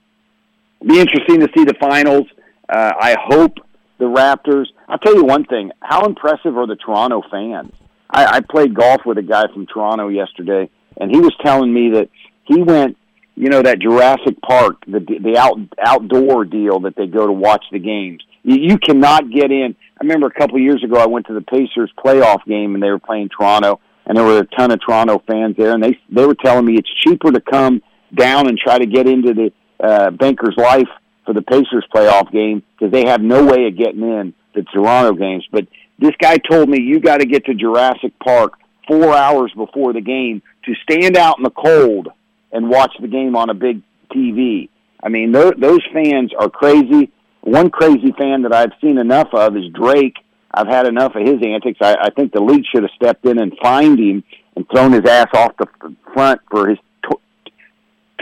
be 0.84 0.98
interesting 0.98 1.40
to 1.40 1.48
see 1.56 1.64
the 1.64 1.74
finals. 1.80 2.26
Uh, 2.68 2.92
I 2.98 3.16
hope 3.22 3.58
the 4.02 4.08
Raptors. 4.08 4.66
I'll 4.88 4.98
tell 4.98 5.14
you 5.14 5.24
one 5.24 5.44
thing: 5.44 5.70
how 5.80 6.04
impressive 6.04 6.56
are 6.58 6.66
the 6.66 6.76
Toronto 6.76 7.22
fans? 7.30 7.72
I, 8.10 8.26
I 8.26 8.40
played 8.40 8.74
golf 8.74 9.02
with 9.06 9.18
a 9.18 9.22
guy 9.22 9.44
from 9.54 9.66
Toronto 9.66 10.08
yesterday, 10.08 10.68
and 11.00 11.10
he 11.10 11.20
was 11.20 11.34
telling 11.42 11.72
me 11.72 11.90
that 11.94 12.10
he 12.44 12.62
went, 12.62 12.98
you 13.36 13.48
know, 13.48 13.62
that 13.62 13.78
Jurassic 13.78 14.40
Park, 14.42 14.84
the 14.86 15.00
the 15.00 15.38
out 15.38 15.58
outdoor 15.78 16.44
deal 16.44 16.80
that 16.80 16.96
they 16.96 17.06
go 17.06 17.26
to 17.26 17.32
watch 17.32 17.64
the 17.70 17.78
games. 17.78 18.22
You, 18.42 18.56
you 18.56 18.78
cannot 18.78 19.30
get 19.30 19.52
in. 19.52 19.76
I 20.00 20.04
remember 20.04 20.26
a 20.26 20.32
couple 20.32 20.56
of 20.56 20.62
years 20.62 20.82
ago, 20.82 20.96
I 20.96 21.06
went 21.06 21.26
to 21.28 21.34
the 21.34 21.42
Pacers 21.42 21.92
playoff 22.04 22.44
game, 22.44 22.74
and 22.74 22.82
they 22.82 22.90
were 22.90 22.98
playing 22.98 23.28
Toronto, 23.28 23.80
and 24.04 24.18
there 24.18 24.24
were 24.24 24.40
a 24.40 24.46
ton 24.46 24.72
of 24.72 24.80
Toronto 24.84 25.22
fans 25.30 25.56
there, 25.56 25.72
and 25.72 25.82
they 25.82 25.96
they 26.10 26.26
were 26.26 26.34
telling 26.34 26.66
me 26.66 26.74
it's 26.74 26.92
cheaper 27.04 27.30
to 27.30 27.40
come 27.40 27.82
down 28.14 28.48
and 28.48 28.58
try 28.58 28.78
to 28.78 28.86
get 28.86 29.06
into 29.06 29.32
the 29.32 29.52
uh, 29.82 30.10
Bankers 30.10 30.54
Life 30.58 30.88
for 31.24 31.34
the 31.34 31.42
Pacers 31.42 31.86
playoff 31.94 32.30
game 32.30 32.62
because 32.76 32.92
they 32.92 33.08
have 33.08 33.20
no 33.20 33.44
way 33.44 33.66
of 33.66 33.76
getting 33.76 34.02
in 34.02 34.34
the 34.54 34.62
Toronto 34.62 35.12
games. 35.12 35.46
But 35.50 35.66
this 35.98 36.12
guy 36.20 36.36
told 36.36 36.68
me 36.68 36.80
you 36.80 37.00
got 37.00 37.20
to 37.20 37.26
get 37.26 37.46
to 37.46 37.54
Jurassic 37.54 38.18
Park 38.18 38.54
four 38.88 39.14
hours 39.14 39.52
before 39.56 39.92
the 39.92 40.00
game 40.00 40.42
to 40.64 40.74
stand 40.82 41.16
out 41.16 41.38
in 41.38 41.44
the 41.44 41.50
cold 41.50 42.08
and 42.50 42.68
watch 42.68 42.92
the 43.00 43.08
game 43.08 43.36
on 43.36 43.50
a 43.50 43.54
big 43.54 43.82
TV. 44.12 44.68
I 45.02 45.08
mean, 45.08 45.32
those, 45.32 45.82
fans 45.92 46.32
are 46.38 46.48
crazy. 46.48 47.10
One 47.40 47.70
crazy 47.70 48.12
fan 48.18 48.42
that 48.42 48.54
I've 48.54 48.72
seen 48.80 48.98
enough 48.98 49.28
of 49.32 49.56
is 49.56 49.64
Drake. 49.72 50.16
I've 50.54 50.68
had 50.68 50.86
enough 50.86 51.14
of 51.16 51.26
his 51.26 51.42
antics. 51.42 51.78
I, 51.80 51.96
I 52.02 52.10
think 52.10 52.32
the 52.32 52.42
league 52.42 52.64
should 52.72 52.82
have 52.82 52.92
stepped 52.94 53.24
in 53.24 53.40
and 53.40 53.56
fined 53.60 53.98
him 53.98 54.22
and 54.54 54.66
thrown 54.70 54.92
his 54.92 55.04
ass 55.08 55.28
off 55.34 55.56
the 55.58 55.66
front 56.12 56.40
for 56.50 56.68
his 56.68 56.78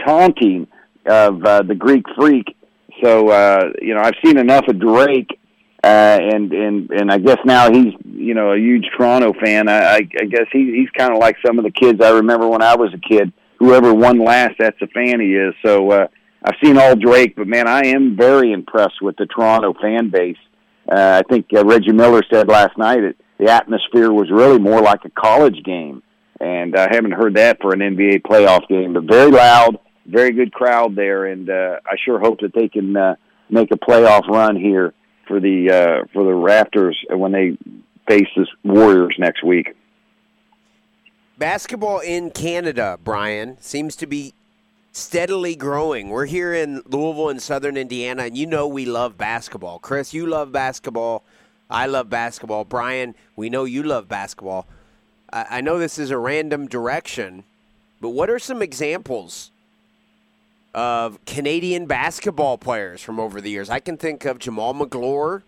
taunting 0.03 0.67
of 1.05 1.43
uh, 1.43 1.61
the 1.63 1.75
Greek 1.75 2.05
freak. 2.15 2.55
So 3.03 3.29
uh, 3.29 3.71
you 3.81 3.93
know, 3.93 4.01
I've 4.01 4.15
seen 4.23 4.37
enough 4.37 4.67
of 4.67 4.79
Drake, 4.79 5.39
uh, 5.83 5.87
and 6.21 6.51
and 6.51 6.91
and 6.91 7.11
I 7.11 7.17
guess 7.17 7.39
now 7.45 7.71
he's 7.71 7.93
you 8.05 8.33
know 8.33 8.53
a 8.53 8.57
huge 8.57 8.85
Toronto 8.95 9.33
fan. 9.33 9.67
I, 9.67 9.79
I, 9.79 9.95
I 9.95 10.25
guess 10.25 10.45
he, 10.51 10.73
he's 10.75 10.89
kind 10.97 11.13
of 11.13 11.19
like 11.19 11.37
some 11.45 11.57
of 11.57 11.65
the 11.65 11.71
kids 11.71 12.01
I 12.01 12.09
remember 12.09 12.47
when 12.47 12.61
I 12.61 12.75
was 12.75 12.93
a 12.93 12.99
kid. 12.99 13.33
Whoever 13.59 13.93
won 13.93 14.23
last, 14.23 14.55
that's 14.59 14.81
a 14.81 14.87
fan 14.87 15.19
he 15.19 15.35
is. 15.35 15.53
So 15.63 15.91
uh, 15.91 16.07
I've 16.43 16.55
seen 16.63 16.77
all 16.77 16.95
Drake, 16.95 17.35
but 17.35 17.47
man, 17.47 17.67
I 17.67 17.87
am 17.87 18.15
very 18.17 18.51
impressed 18.51 19.01
with 19.01 19.15
the 19.17 19.27
Toronto 19.27 19.73
fan 19.79 20.09
base. 20.09 20.37
Uh, 20.91 21.21
I 21.23 21.31
think 21.31 21.47
uh, 21.55 21.63
Reggie 21.63 21.91
Miller 21.91 22.21
said 22.31 22.47
last 22.47 22.77
night 22.77 23.01
that 23.01 23.15
the 23.37 23.51
atmosphere 23.51 24.11
was 24.11 24.29
really 24.31 24.59
more 24.59 24.81
like 24.81 25.05
a 25.05 25.09
college 25.09 25.63
game, 25.63 26.01
and 26.39 26.75
I 26.75 26.87
haven't 26.91 27.11
heard 27.11 27.35
that 27.35 27.61
for 27.61 27.73
an 27.73 27.79
NBA 27.79 28.23
playoff 28.23 28.67
game. 28.67 28.93
But 28.93 29.03
very 29.03 29.31
loud, 29.31 29.77
very 30.05 30.31
good 30.31 30.51
crowd 30.51 30.95
there, 30.95 31.25
and 31.25 31.49
uh, 31.49 31.79
I 31.85 31.95
sure 32.03 32.19
hope 32.19 32.39
that 32.41 32.53
they 32.53 32.67
can 32.67 32.95
uh, 32.95 33.15
make 33.49 33.71
a 33.71 33.77
playoff 33.77 34.27
run 34.27 34.55
here 34.55 34.93
for 35.27 35.39
the 35.39 35.69
uh, 35.69 36.07
for 36.13 36.23
the 36.23 36.31
Raptors 36.31 36.95
when 37.09 37.31
they 37.31 37.57
face 38.07 38.27
the 38.35 38.47
Warriors 38.63 39.15
next 39.17 39.43
week. 39.43 39.75
Basketball 41.37 41.99
in 41.99 42.29
Canada, 42.29 42.99
Brian, 43.03 43.57
seems 43.59 43.95
to 43.95 44.05
be 44.05 44.33
steadily 44.91 45.55
growing. 45.55 46.09
We're 46.09 46.25
here 46.25 46.53
in 46.53 46.83
Louisville 46.85 47.29
and 47.29 47.41
Southern 47.41 47.77
Indiana, 47.77 48.23
and 48.23 48.37
you 48.37 48.45
know 48.45 48.67
we 48.67 48.85
love 48.85 49.17
basketball. 49.17 49.79
Chris, 49.79 50.13
you 50.13 50.27
love 50.27 50.51
basketball. 50.51 51.23
I 51.69 51.85
love 51.85 52.09
basketball. 52.09 52.65
Brian, 52.65 53.15
we 53.35 53.49
know 53.49 53.63
you 53.63 53.83
love 53.83 54.07
basketball. 54.07 54.67
I, 55.31 55.45
I 55.49 55.61
know 55.61 55.79
this 55.79 55.97
is 55.97 56.11
a 56.11 56.17
random 56.17 56.67
direction, 56.67 57.45
but 58.01 58.09
what 58.09 58.29
are 58.29 58.39
some 58.39 58.61
examples 58.61 59.50
of 60.73 61.23
Canadian 61.25 61.85
basketball 61.85 62.57
players 62.57 63.01
from 63.01 63.19
over 63.19 63.41
the 63.41 63.49
years? 63.49 63.69
I 63.69 63.79
can 63.79 63.97
think 63.97 64.25
of 64.25 64.39
Jamaal 64.39 64.75
Magloire, 64.75 65.43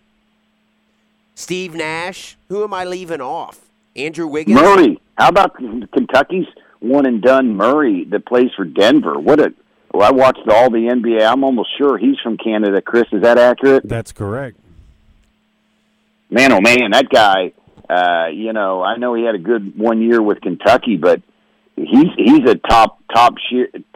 Steve 1.34 1.74
Nash. 1.74 2.36
Who 2.48 2.62
am 2.64 2.74
I 2.74 2.84
leaving 2.84 3.20
off? 3.20 3.60
Andrew 3.96 4.26
Wiggins. 4.26 4.60
Murray. 4.60 5.00
How 5.16 5.28
about 5.28 5.56
Kentucky's 5.56 6.46
one 6.80 7.06
and 7.06 7.22
done 7.22 7.56
Murray 7.56 8.04
that 8.06 8.26
plays 8.26 8.50
for 8.56 8.64
Denver? 8.64 9.18
What 9.18 9.40
a 9.40 9.54
well, 9.92 10.08
I 10.08 10.10
watched 10.10 10.48
all 10.48 10.70
the 10.70 10.78
NBA. 10.78 11.24
I'm 11.24 11.44
almost 11.44 11.70
sure 11.78 11.96
he's 11.96 12.18
from 12.20 12.36
Canada. 12.36 12.82
Chris, 12.82 13.04
is 13.12 13.22
that 13.22 13.38
accurate? 13.38 13.88
That's 13.88 14.10
correct. 14.10 14.58
Man, 16.30 16.52
oh 16.52 16.60
man, 16.60 16.90
that 16.90 17.08
guy. 17.08 17.52
Uh, 17.88 18.28
you 18.32 18.52
know, 18.52 18.82
I 18.82 18.96
know 18.96 19.14
he 19.14 19.24
had 19.24 19.34
a 19.34 19.38
good 19.38 19.78
one 19.78 20.00
year 20.02 20.20
with 20.20 20.40
Kentucky, 20.40 20.96
but 20.96 21.22
he's 21.76 22.06
he's 22.16 22.48
a 22.48 22.54
top 22.56 22.98
top 23.14 23.34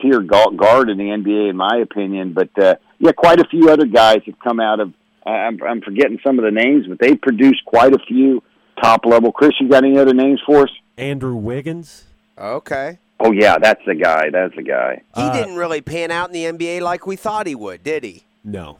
tier 0.01 0.21
guard 0.21 0.91
in 0.91 0.99
the 0.99 1.05
NBA, 1.05 1.51
in 1.51 1.57
my 1.57 1.79
opinion. 1.83 2.33
But 2.33 2.51
uh, 2.62 2.75
yeah, 2.99 3.12
quite 3.12 3.41
a 3.41 3.45
few 3.49 3.71
other 3.71 3.87
guys 3.87 4.19
have 4.27 4.38
come 4.41 4.61
out 4.61 4.81
of. 4.81 4.93
I'm, 5.27 5.62
I'm 5.62 5.81
forgetting 5.83 6.19
some 6.27 6.38
of 6.38 6.45
the 6.45 6.51
names, 6.51 6.87
but 6.88 6.99
they 7.01 7.14
produced 7.14 7.62
quite 7.67 7.93
a 7.93 7.99
few 8.09 8.43
top 8.83 9.05
level. 9.05 9.31
Chris, 9.31 9.53
you 9.61 9.69
got 9.69 9.85
any 9.85 9.99
other 9.99 10.14
names 10.14 10.41
for 10.47 10.62
us? 10.62 10.71
Andrew 10.97 11.35
Wiggins. 11.37 12.05
Okay. 12.38 12.99
Oh 13.21 13.33
yeah, 13.33 13.59
that's 13.61 13.85
the 13.85 13.95
guy. 13.95 14.31
That's 14.31 14.55
the 14.55 14.62
guy. 14.62 15.03
He 15.17 15.21
Uh, 15.23 15.33
didn't 15.33 15.57
really 15.57 15.81
pan 15.83 16.11
out 16.11 16.29
in 16.29 16.33
the 16.33 16.45
NBA 16.67 16.81
like 16.81 17.07
we 17.07 17.17
thought 17.17 17.47
he 17.47 17.55
would, 17.55 17.83
did 17.85 18.05
he? 18.05 18.23
No. 18.45 18.79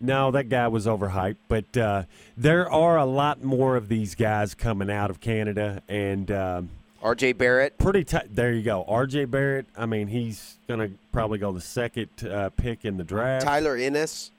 No, 0.00 0.30
that 0.32 0.50
guy 0.50 0.68
was 0.68 0.86
overhyped. 0.86 1.36
But 1.48 1.76
uh, 1.76 2.02
there 2.36 2.70
are 2.70 2.98
a 2.98 3.06
lot 3.06 3.42
more 3.42 3.76
of 3.76 3.88
these 3.88 4.14
guys 4.14 4.54
coming 4.54 4.90
out 4.90 5.08
of 5.08 5.20
Canada, 5.20 5.82
and 5.88 6.30
um, 6.30 6.68
R.J. 7.02 7.32
Barrett. 7.34 7.78
pretty 7.78 8.04
tight. 8.04 8.34
There 8.34 8.52
you 8.52 8.62
go. 8.62 8.84
R.J. 8.88 9.26
Barrett. 9.26 9.66
I 9.76 9.86
mean, 9.86 10.08
he's 10.08 10.58
gonna 10.68 10.90
probably 11.12 11.38
go 11.38 11.52
the 11.52 11.60
second 11.60 12.08
uh, 12.28 12.50
pick 12.50 12.84
in 12.84 12.96
the 12.96 13.04
draft. 13.04 13.44
Tyler 13.44 13.76
Ennis. 13.76 14.30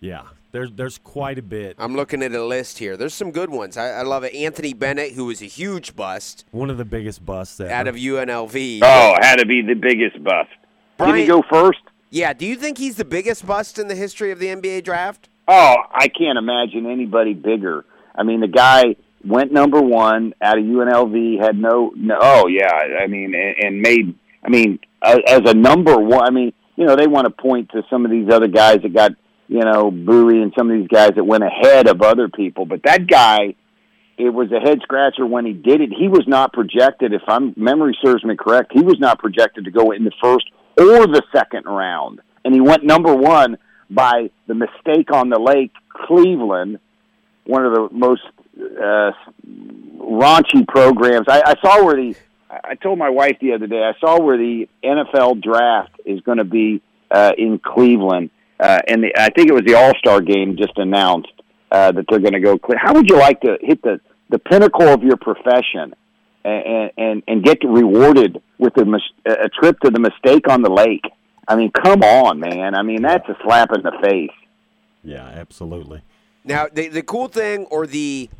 Yeah, 0.00 0.22
there's 0.52 0.70
there's 0.72 0.98
quite 0.98 1.38
a 1.38 1.42
bit. 1.42 1.76
I'm 1.78 1.96
looking 1.96 2.22
at 2.22 2.32
a 2.32 2.44
list 2.44 2.78
here. 2.78 2.96
There's 2.96 3.14
some 3.14 3.30
good 3.30 3.48
ones. 3.50 3.76
I, 3.76 3.90
I 3.90 4.02
love 4.02 4.22
it. 4.24 4.34
Anthony 4.34 4.74
Bennett, 4.74 5.12
who 5.12 5.24
was 5.26 5.40
a 5.40 5.46
huge 5.46 5.96
bust 5.96 6.44
One 6.50 6.68
of 6.68 6.76
the 6.76 6.84
biggest 6.84 7.24
busts 7.24 7.58
ever. 7.60 7.70
out 7.70 7.88
of 7.88 7.94
UNLV. 7.94 8.80
Oh, 8.82 9.14
had 9.20 9.36
to 9.36 9.46
be 9.46 9.62
the 9.62 9.74
biggest 9.74 10.22
bust. 10.22 10.50
Did 10.98 11.14
he 11.16 11.26
go 11.26 11.42
first? 11.50 11.80
Yeah, 12.10 12.32
do 12.32 12.46
you 12.46 12.54
think 12.56 12.78
he's 12.78 12.96
the 12.96 13.04
biggest 13.04 13.46
bust 13.46 13.78
in 13.78 13.88
the 13.88 13.94
history 13.96 14.30
of 14.30 14.38
the 14.38 14.46
NBA 14.46 14.84
draft? 14.84 15.28
Oh, 15.48 15.76
I 15.92 16.08
can't 16.08 16.38
imagine 16.38 16.86
anybody 16.86 17.34
bigger. 17.34 17.84
I 18.14 18.22
mean, 18.22 18.40
the 18.40 18.46
guy 18.48 18.94
went 19.26 19.52
number 19.52 19.80
one 19.80 20.34
out 20.40 20.58
of 20.58 20.64
UNLV, 20.64 21.40
had 21.40 21.58
no, 21.58 21.92
no 21.96 22.18
oh 22.20 22.46
yeah, 22.46 22.70
I 23.00 23.06
mean, 23.06 23.34
and, 23.34 23.56
and 23.64 23.80
made, 23.80 24.14
I 24.44 24.48
mean, 24.48 24.78
as, 25.02 25.18
as 25.26 25.40
a 25.46 25.54
number 25.54 25.96
one, 25.98 26.24
I 26.26 26.30
mean, 26.30 26.52
you 26.76 26.86
know, 26.86 26.96
they 26.96 27.06
want 27.06 27.26
to 27.26 27.30
point 27.30 27.70
to 27.70 27.82
some 27.88 28.04
of 28.04 28.10
these 28.10 28.28
other 28.30 28.48
guys 28.48 28.78
that 28.82 28.92
got, 28.92 29.12
you 29.48 29.60
know, 29.60 29.90
Bowie 29.90 30.42
and 30.42 30.52
some 30.56 30.70
of 30.70 30.78
these 30.78 30.88
guys 30.88 31.12
that 31.16 31.24
went 31.24 31.44
ahead 31.44 31.88
of 31.88 32.02
other 32.02 32.28
people, 32.28 32.66
but 32.66 32.80
that 32.84 33.06
guy, 33.06 33.54
it 34.16 34.30
was 34.30 34.50
a 34.52 34.60
head 34.60 34.78
scratcher 34.82 35.26
when 35.26 35.44
he 35.44 35.52
did 35.52 35.80
it. 35.80 35.90
He 35.90 36.08
was 36.08 36.24
not 36.26 36.52
projected, 36.52 37.12
if 37.12 37.22
I'm 37.26 37.52
memory 37.56 37.96
serves 38.04 38.24
me 38.24 38.36
correct, 38.36 38.72
he 38.72 38.82
was 38.82 38.98
not 38.98 39.18
projected 39.18 39.64
to 39.64 39.70
go 39.70 39.90
in 39.90 40.04
the 40.04 40.12
first 40.22 40.50
or 40.76 41.06
the 41.06 41.22
second 41.32 41.64
round, 41.66 42.20
and 42.44 42.54
he 42.54 42.60
went 42.60 42.84
number 42.84 43.14
one 43.14 43.58
by 43.90 44.30
the 44.46 44.54
mistake 44.54 45.12
on 45.12 45.28
the 45.28 45.38
lake, 45.38 45.72
Cleveland, 45.88 46.78
one 47.46 47.64
of 47.64 47.72
the 47.72 47.88
most 47.92 48.22
uh, 48.58 49.12
raunchy 49.98 50.66
programs. 50.66 51.26
I, 51.28 51.42
I 51.44 51.54
saw 51.60 51.84
where 51.84 51.96
the 51.96 52.14
I 52.50 52.74
told 52.76 52.98
my 52.98 53.10
wife 53.10 53.38
the 53.40 53.52
other 53.52 53.66
day. 53.66 53.82
I 53.82 53.98
saw 54.00 54.20
where 54.20 54.36
the 54.36 54.68
NFL 54.84 55.42
draft 55.42 56.00
is 56.04 56.20
going 56.20 56.38
to 56.38 56.44
be 56.44 56.82
uh, 57.10 57.32
in 57.36 57.58
Cleveland, 57.58 58.30
uh, 58.60 58.78
and 58.86 59.02
the, 59.02 59.12
I 59.18 59.30
think 59.30 59.48
it 59.48 59.54
was 59.54 59.64
the 59.66 59.74
All 59.74 59.92
Star 59.98 60.20
game 60.20 60.56
just 60.56 60.76
announced 60.76 61.32
uh, 61.72 61.92
that 61.92 62.04
they're 62.08 62.20
going 62.20 62.34
to 62.34 62.40
go. 62.40 62.58
How 62.76 62.94
would 62.94 63.10
you 63.10 63.16
like 63.16 63.40
to 63.40 63.58
hit 63.60 63.82
the 63.82 64.00
the 64.30 64.38
pinnacle 64.38 64.88
of 64.88 65.02
your 65.02 65.16
profession 65.16 65.94
and 66.44 66.90
and, 66.96 67.22
and 67.26 67.42
get 67.42 67.58
rewarded 67.64 68.40
with 68.58 68.76
a, 68.76 69.00
a 69.26 69.48
trip 69.48 69.80
to 69.80 69.90
the 69.90 70.00
mistake 70.00 70.48
on 70.48 70.62
the 70.62 70.70
lake? 70.70 71.04
I 71.46 71.56
mean, 71.56 71.70
come 71.72 72.02
on, 72.02 72.40
man. 72.40 72.74
I 72.74 72.82
mean, 72.82 73.02
that's 73.02 73.28
a 73.28 73.36
slap 73.42 73.70
in 73.74 73.82
the 73.82 73.92
face. 74.02 74.30
Yeah, 75.02 75.26
absolutely. 75.26 76.02
Now, 76.44 76.66
the 76.72 76.88
the 76.88 77.02
cool 77.02 77.28
thing 77.28 77.64
or 77.66 77.86
the 77.86 78.30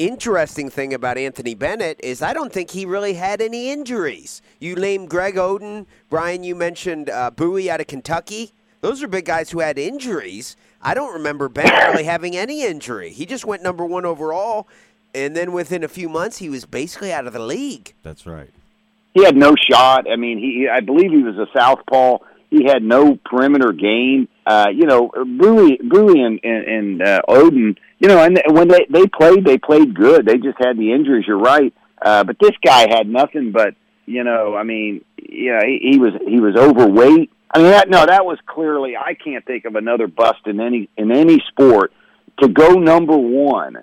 interesting 0.00 0.70
thing 0.70 0.94
about 0.94 1.18
Anthony 1.18 1.54
Bennett 1.54 2.00
is 2.02 2.22
I 2.22 2.32
don't 2.32 2.50
think 2.50 2.70
he 2.70 2.86
really 2.86 3.12
had 3.12 3.42
any 3.42 3.70
injuries. 3.70 4.40
You 4.58 4.74
named 4.74 5.10
Greg 5.10 5.34
Oden, 5.34 5.84
Brian. 6.08 6.42
You 6.42 6.54
mentioned 6.54 7.10
uh, 7.10 7.30
Bowie 7.30 7.70
out 7.70 7.82
of 7.82 7.86
Kentucky. 7.86 8.52
Those 8.80 9.02
are 9.02 9.08
big 9.08 9.26
guys 9.26 9.50
who 9.50 9.60
had 9.60 9.78
injuries. 9.78 10.56
I 10.80 10.94
don't 10.94 11.12
remember 11.12 11.50
Bennett 11.50 11.88
really 11.92 12.04
having 12.04 12.34
any 12.34 12.64
injury. 12.64 13.10
He 13.10 13.26
just 13.26 13.44
went 13.44 13.62
number 13.62 13.84
one 13.84 14.06
overall, 14.06 14.66
and 15.14 15.36
then 15.36 15.52
within 15.52 15.84
a 15.84 15.88
few 15.88 16.08
months, 16.08 16.38
he 16.38 16.48
was 16.48 16.64
basically 16.64 17.12
out 17.12 17.26
of 17.26 17.34
the 17.34 17.38
league. 17.38 17.92
That's 18.02 18.26
right. 18.26 18.50
He 19.12 19.22
had 19.22 19.36
no 19.36 19.54
shot. 19.70 20.10
I 20.10 20.16
mean, 20.16 20.38
he 20.38 20.66
I 20.72 20.80
believe 20.80 21.10
he 21.10 21.22
was 21.22 21.36
a 21.36 21.46
southpaw. 21.58 22.18
He 22.48 22.64
had 22.64 22.82
no 22.82 23.18
perimeter 23.26 23.72
game. 23.72 24.28
Uh, 24.50 24.68
you 24.74 24.86
know, 24.86 25.10
Bowie, 25.40 25.78
Bowie 25.82 26.22
and, 26.22 26.40
and, 26.42 26.64
and 26.76 27.02
uh, 27.02 27.20
Oden 27.28 27.76
you 28.00 28.08
know, 28.08 28.24
and 28.24 28.40
when 28.48 28.66
they 28.68 28.86
they 28.88 29.06
played, 29.06 29.44
they 29.44 29.58
played 29.58 29.94
good. 29.94 30.24
They 30.24 30.38
just 30.38 30.56
had 30.58 30.78
the 30.78 30.92
injuries. 30.92 31.26
You're 31.28 31.38
right, 31.38 31.72
uh, 32.00 32.24
but 32.24 32.38
this 32.40 32.56
guy 32.64 32.88
had 32.88 33.06
nothing 33.06 33.52
but 33.52 33.74
you 34.06 34.24
know. 34.24 34.56
I 34.56 34.62
mean, 34.62 35.04
yeah, 35.18 35.60
he, 35.64 35.90
he 35.92 35.98
was 35.98 36.14
he 36.26 36.40
was 36.40 36.56
overweight. 36.56 37.30
I 37.52 37.58
mean, 37.58 37.70
that, 37.72 37.90
no, 37.90 38.06
that 38.06 38.24
was 38.24 38.38
clearly. 38.46 38.96
I 38.96 39.14
can't 39.14 39.44
think 39.44 39.66
of 39.66 39.76
another 39.76 40.06
bust 40.06 40.46
in 40.46 40.60
any 40.60 40.88
in 40.96 41.12
any 41.12 41.42
sport 41.48 41.92
to 42.40 42.48
go 42.48 42.72
number 42.72 43.16
one. 43.16 43.76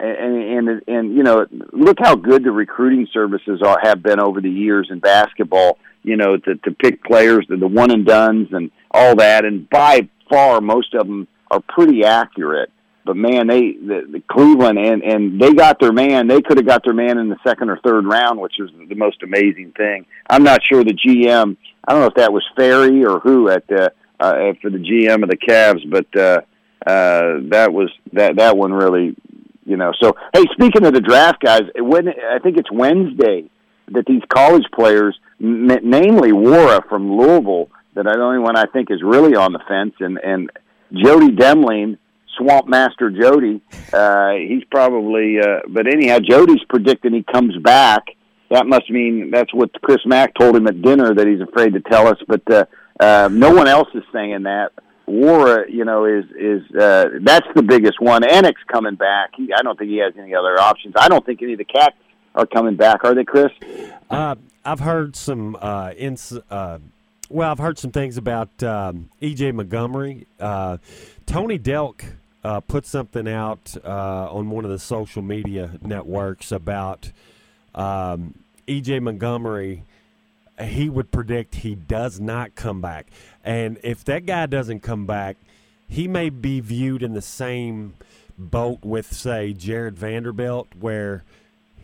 And, 0.00 0.68
and 0.68 0.82
and 0.86 1.16
you 1.16 1.24
know, 1.24 1.44
look 1.72 1.96
how 1.98 2.14
good 2.14 2.44
the 2.44 2.52
recruiting 2.52 3.08
services 3.12 3.60
are 3.60 3.80
have 3.82 4.00
been 4.00 4.20
over 4.20 4.40
the 4.40 4.50
years 4.50 4.86
in 4.92 5.00
basketball. 5.00 5.78
You 6.02 6.16
know, 6.16 6.36
to 6.36 6.54
to 6.56 6.70
pick 6.70 7.04
players, 7.04 7.46
the, 7.48 7.56
the 7.56 7.66
one 7.66 7.90
and 7.90 8.06
duns, 8.06 8.48
and 8.52 8.70
all 8.90 9.16
that. 9.16 9.44
And 9.44 9.68
by 9.68 10.08
far, 10.30 10.60
most 10.60 10.94
of 10.94 11.06
them 11.06 11.28
are 11.50 11.60
pretty 11.60 12.04
accurate 12.04 12.70
but 13.08 13.16
man, 13.16 13.46
they 13.46 13.72
the, 13.72 14.06
the 14.12 14.22
Cleveland 14.30 14.78
and 14.78 15.02
and 15.02 15.40
they 15.40 15.54
got 15.54 15.80
their 15.80 15.92
man. 15.94 16.28
They 16.28 16.42
could 16.42 16.58
have 16.58 16.66
got 16.66 16.84
their 16.84 16.92
man 16.92 17.16
in 17.16 17.30
the 17.30 17.38
second 17.42 17.70
or 17.70 17.78
third 17.78 18.04
round, 18.04 18.38
which 18.38 18.56
was 18.58 18.70
the 18.86 18.94
most 18.94 19.22
amazing 19.22 19.72
thing. 19.78 20.04
I'm 20.28 20.42
not 20.42 20.60
sure 20.62 20.84
the 20.84 20.92
GM. 20.92 21.56
I 21.86 21.92
don't 21.92 22.02
know 22.02 22.08
if 22.08 22.16
that 22.16 22.34
was 22.34 22.44
Ferry 22.54 23.06
or 23.06 23.18
who 23.18 23.48
at 23.48 23.66
the 23.66 23.94
uh, 24.20 24.52
for 24.60 24.68
the 24.68 24.76
GM 24.76 25.22
of 25.22 25.30
the 25.30 25.38
Cavs, 25.38 25.90
but 25.90 26.20
uh, 26.20 26.40
uh, 26.86 27.40
that 27.48 27.72
was 27.72 27.90
that 28.12 28.36
that 28.36 28.58
one 28.58 28.74
really, 28.74 29.16
you 29.64 29.78
know. 29.78 29.92
So 30.02 30.14
hey, 30.34 30.44
speaking 30.52 30.84
of 30.84 30.92
the 30.92 31.00
draft 31.00 31.40
guys, 31.40 31.62
when 31.76 32.08
I 32.08 32.38
think 32.40 32.58
it's 32.58 32.70
Wednesday 32.70 33.48
that 33.92 34.06
these 34.06 34.22
college 34.28 34.64
players, 34.74 35.18
m- 35.40 35.66
namely 35.82 36.30
Nwora 36.30 36.88
from 36.88 37.16
Louisville, 37.16 37.68
that 37.94 38.04
the 38.04 38.20
only 38.20 38.38
one 38.38 38.56
I 38.56 38.66
think 38.66 38.90
is 38.90 39.02
really 39.02 39.34
on 39.34 39.52
the 39.52 39.60
fence, 39.68 39.94
and 40.00 40.18
and 40.18 40.50
Jody 40.92 41.28
Demling 41.28 41.98
Swamp 42.38 42.68
Master 42.68 43.10
Jody. 43.10 43.60
Uh, 43.92 44.32
he's 44.32 44.64
probably, 44.70 45.38
uh, 45.40 45.60
but 45.68 45.86
anyhow, 45.86 46.18
Jody's 46.20 46.62
predicting 46.68 47.12
he 47.12 47.24
comes 47.24 47.56
back. 47.58 48.04
That 48.50 48.66
must 48.66 48.88
mean 48.88 49.30
that's 49.30 49.52
what 49.52 49.70
Chris 49.82 49.98
Mack 50.06 50.34
told 50.34 50.56
him 50.56 50.66
at 50.66 50.80
dinner 50.80 51.14
that 51.14 51.26
he's 51.26 51.40
afraid 51.40 51.74
to 51.74 51.80
tell 51.80 52.06
us. 52.06 52.16
But 52.26 52.50
uh, 52.50 52.64
uh, 52.98 53.28
no 53.30 53.52
one 53.52 53.68
else 53.68 53.88
is 53.94 54.04
saying 54.12 54.44
that. 54.44 54.70
Nwora, 55.06 55.64
you 55.68 55.84
know, 55.84 56.04
is 56.04 56.24
is 56.38 56.62
uh, 56.76 57.06
that's 57.22 57.46
the 57.54 57.62
biggest 57.62 58.00
one. 58.00 58.22
Enoch's 58.24 58.62
coming 58.70 58.94
back. 58.94 59.30
He, 59.36 59.50
I 59.56 59.62
don't 59.62 59.78
think 59.78 59.90
he 59.90 59.98
has 59.98 60.12
any 60.18 60.34
other 60.34 60.58
options. 60.60 60.94
I 60.98 61.08
don't 61.08 61.24
think 61.24 61.42
any 61.42 61.52
of 61.52 61.58
the 61.58 61.64
cats 61.64 61.96
are 62.38 62.46
coming 62.46 62.76
back. 62.76 63.04
Are 63.04 63.14
they, 63.14 63.24
Chris? 63.24 63.52
Uh, 64.08 64.36
I've 64.64 64.80
heard 64.80 65.16
some 65.16 65.56
uh, 65.60 65.92
ins- 65.96 66.38
uh, 66.50 66.78
well, 67.28 67.50
I've 67.50 67.58
heard 67.58 67.78
some 67.78 67.90
things 67.90 68.16
about 68.16 68.62
um, 68.62 69.10
EJ 69.20 69.52
Montgomery. 69.52 70.26
Uh, 70.40 70.78
Tony 71.26 71.58
Delk 71.58 72.04
uh, 72.44 72.60
put 72.60 72.86
something 72.86 73.28
out 73.28 73.76
uh, 73.84 74.32
on 74.32 74.48
one 74.50 74.64
of 74.64 74.70
the 74.70 74.78
social 74.78 75.20
media 75.20 75.72
networks 75.82 76.52
about 76.52 77.10
um, 77.74 78.34
EJ 78.66 79.02
Montgomery. 79.02 79.82
He 80.62 80.88
would 80.88 81.10
predict 81.10 81.56
he 81.56 81.74
does 81.74 82.18
not 82.18 82.54
come 82.54 82.80
back, 82.80 83.06
and 83.44 83.78
if 83.82 84.04
that 84.04 84.26
guy 84.26 84.46
doesn't 84.46 84.80
come 84.80 85.06
back, 85.06 85.36
he 85.88 86.08
may 86.08 86.30
be 86.30 86.60
viewed 86.60 87.02
in 87.02 87.14
the 87.14 87.22
same 87.22 87.94
boat 88.36 88.84
with, 88.84 89.12
say, 89.12 89.52
Jarred 89.52 89.96
Vanderbilt, 89.96 90.68
where 90.78 91.22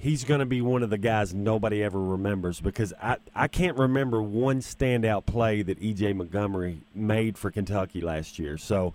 he's 0.04 0.22
going 0.22 0.40
to 0.40 0.46
be 0.46 0.60
one 0.60 0.82
of 0.82 0.90
the 0.90 0.98
guys 0.98 1.32
nobody 1.32 1.82
ever 1.82 1.98
remembers 1.98 2.60
because 2.60 2.92
I, 3.02 3.16
I 3.34 3.48
can't 3.48 3.78
remember 3.78 4.22
one 4.22 4.60
standout 4.60 5.24
play 5.24 5.62
that 5.62 5.80
EJ 5.80 6.14
Montgomery 6.14 6.82
made 6.94 7.38
for 7.38 7.50
Kentucky 7.50 8.02
last 8.02 8.38
year. 8.38 8.58
So 8.58 8.92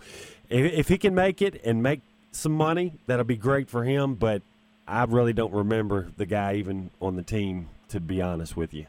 if, 0.50 0.72
if 0.72 0.88
he 0.88 1.00
can 1.00 1.16
make 1.16 1.42
it 1.42 1.60
and 1.66 1.82
make 1.82 2.02
some 2.32 2.52
money, 2.52 2.94
that'll 3.08 3.26
be 3.26 3.38
great 3.38 3.72
for 3.72 3.84
him. 3.84 4.14
But 4.14 4.44
I 4.88 5.04
really 5.06 5.34
don't 5.34 5.52
remember 5.52 6.12
the 6.16 6.28
guy 6.28 6.54
even 6.56 6.92
on 7.02 7.16
the 7.16 7.24
team, 7.24 7.70
to 7.90 8.00
be 8.00 8.22
honest 8.22 8.56
with 8.56 8.72
you. 8.72 8.86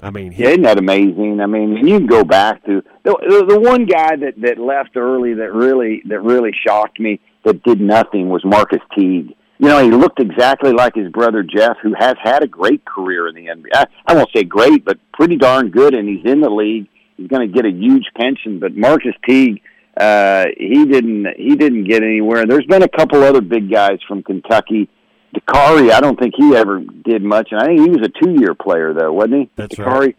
I 0.00 0.10
mean, 0.10 0.30
he, 0.30 0.44
yeah, 0.44 0.50
isn't 0.50 0.62
that 0.62 0.78
amazing? 0.78 1.40
I 1.40 1.46
mean, 1.46 1.76
you 1.76 1.98
can 1.98 2.06
go 2.06 2.22
back 2.22 2.64
to 2.66 2.82
the, 3.02 3.16
the 3.28 3.54
the 3.54 3.60
one 3.60 3.86
guy 3.86 4.14
that 4.16 4.34
that 4.42 4.58
left 4.58 4.96
early 4.96 5.34
that 5.34 5.52
really 5.52 6.02
that 6.08 6.20
really 6.20 6.52
shocked 6.66 7.00
me 7.00 7.20
that 7.44 7.62
did 7.64 7.80
nothing 7.80 8.28
was 8.28 8.44
Marcus 8.44 8.82
Teague. 8.94 9.34
You 9.58 9.68
know, 9.68 9.82
he 9.82 9.90
looked 9.90 10.20
exactly 10.20 10.72
like 10.72 10.94
his 10.94 11.10
brother 11.12 11.42
Jeff, 11.42 11.76
who 11.82 11.94
has 11.98 12.16
had 12.22 12.42
a 12.42 12.48
great 12.48 12.84
career 12.84 13.28
in 13.28 13.34
the 13.34 13.46
NBA. 13.46 13.68
I, 13.72 13.86
I 14.06 14.14
won't 14.14 14.30
say 14.34 14.42
great, 14.42 14.84
but 14.84 14.98
pretty 15.12 15.36
darn 15.36 15.70
good, 15.70 15.94
and 15.94 16.08
he's 16.08 16.24
in 16.24 16.40
the 16.40 16.50
league. 16.50 16.88
He's 17.16 17.28
going 17.28 17.46
to 17.48 17.54
get 17.54 17.64
a 17.64 17.70
huge 17.70 18.06
pension. 18.16 18.58
But 18.58 18.76
Marcus 18.76 19.14
Teague, 19.24 19.62
uh, 19.96 20.46
he 20.56 20.84
didn't 20.86 21.28
he 21.36 21.54
didn't 21.54 21.84
get 21.84 22.02
anywhere. 22.02 22.46
There's 22.46 22.66
been 22.66 22.82
a 22.82 22.88
couple 22.88 23.22
other 23.22 23.40
big 23.40 23.70
guys 23.70 24.00
from 24.08 24.22
Kentucky. 24.22 24.88
Dakari, 25.34 25.90
I 25.90 26.00
don't 26.00 26.18
think 26.18 26.34
he 26.36 26.54
ever 26.54 26.80
did 26.80 27.22
much, 27.22 27.48
and 27.50 27.60
I 27.60 27.66
think 27.66 27.80
he 27.80 27.90
was 27.90 28.02
a 28.02 28.24
two-year 28.24 28.54
player 28.54 28.92
though, 28.92 29.12
wasn't 29.12 29.34
he? 29.34 29.50
That's 29.56 29.76
Dakari? 29.76 29.86
right. 29.86 30.16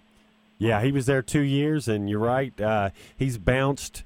Yeah, 0.58 0.82
he 0.82 0.92
was 0.92 1.06
there 1.06 1.22
two 1.22 1.42
years, 1.42 1.88
and 1.88 2.10
you're 2.10 2.20
right. 2.20 2.60
Uh, 2.60 2.92
he's 3.18 3.38
bounced 3.38 4.04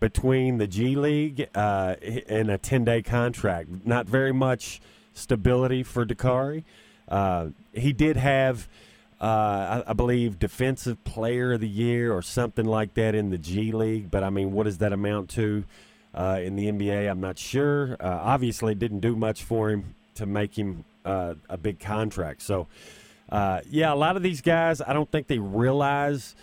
between 0.00 0.58
the 0.58 0.66
G 0.66 0.96
League 0.96 1.48
uh, 1.54 1.94
and 2.28 2.50
a 2.50 2.58
10-day 2.58 3.02
contract. 3.02 3.68
Not 3.84 4.06
very 4.06 4.32
much 4.32 4.80
stability 5.12 5.82
for 5.82 6.04
Dakari. 6.06 6.64
Uh, 7.08 7.48
he 7.72 7.92
did 7.92 8.16
have 8.16 8.68
uh, 9.20 9.82
I, 9.86 9.90
I, 9.90 9.92
believe 9.92 10.38
Defensive 10.38 11.02
Player 11.04 11.52
of 11.52 11.60
the 11.60 11.68
Year 11.68 12.12
or 12.12 12.22
something 12.22 12.64
like 12.64 12.94
that 12.94 13.14
in 13.14 13.28
the 13.28 13.36
G 13.36 13.70
League. 13.72 14.10
But 14.10 14.24
I 14.24 14.30
mean, 14.30 14.52
what 14.52 14.64
does 14.64 14.78
that 14.78 14.94
amount 14.94 15.28
to 15.30 15.64
uh, 16.14 16.40
in 16.42 16.56
the 16.56 16.70
NBA? 16.72 17.10
I'm 17.10 17.20
not 17.20 17.38
sure. 17.38 17.96
Uh, 18.00 18.20
obviously, 18.22 18.74
didn't 18.74 19.00
do 19.00 19.14
much 19.14 19.42
for 19.42 19.68
him 19.68 19.94
to 20.14 20.24
make 20.24 20.56
him 20.56 20.84
uh, 21.04 21.34
a 21.50 21.58
big 21.58 21.80
contract. 21.80 22.40
So, 22.40 22.66
yeah, 23.30 23.92
a 23.92 23.94
lot 23.94 24.16
of 24.16 24.22
these 24.22 24.40
guys, 24.40 24.80
I 24.80 24.94
don't 24.94 25.10
think 25.10 25.26
they 25.26 25.38
realize. 25.38 26.34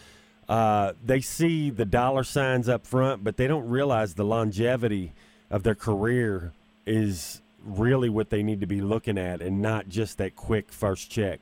Uh, 0.47 0.93
they 1.03 1.19
see 1.19 1.69
the 1.69 1.85
dollar 1.85 2.23
signs 2.23 2.69
up 2.69 2.85
front, 2.85 3.23
but 3.23 3.37
they 3.37 3.47
don't 3.47 3.67
realize 3.67 4.13
the 4.13 4.23
longevity 4.23 5.13
of 5.49 5.63
their 5.63 5.75
career 5.75 6.53
is 6.85 7.41
really 7.65 8.09
what 8.09 8.29
they 8.29 8.43
need 8.43 8.61
to 8.61 8.67
be 8.67 8.79
looking 8.79 9.17
at 9.17 9.41
and 9.41 9.61
not 9.61 9.89
just 9.89 10.17
that 10.17 10.35
quick 10.35 10.71
first 10.71 11.11
check. 11.11 11.39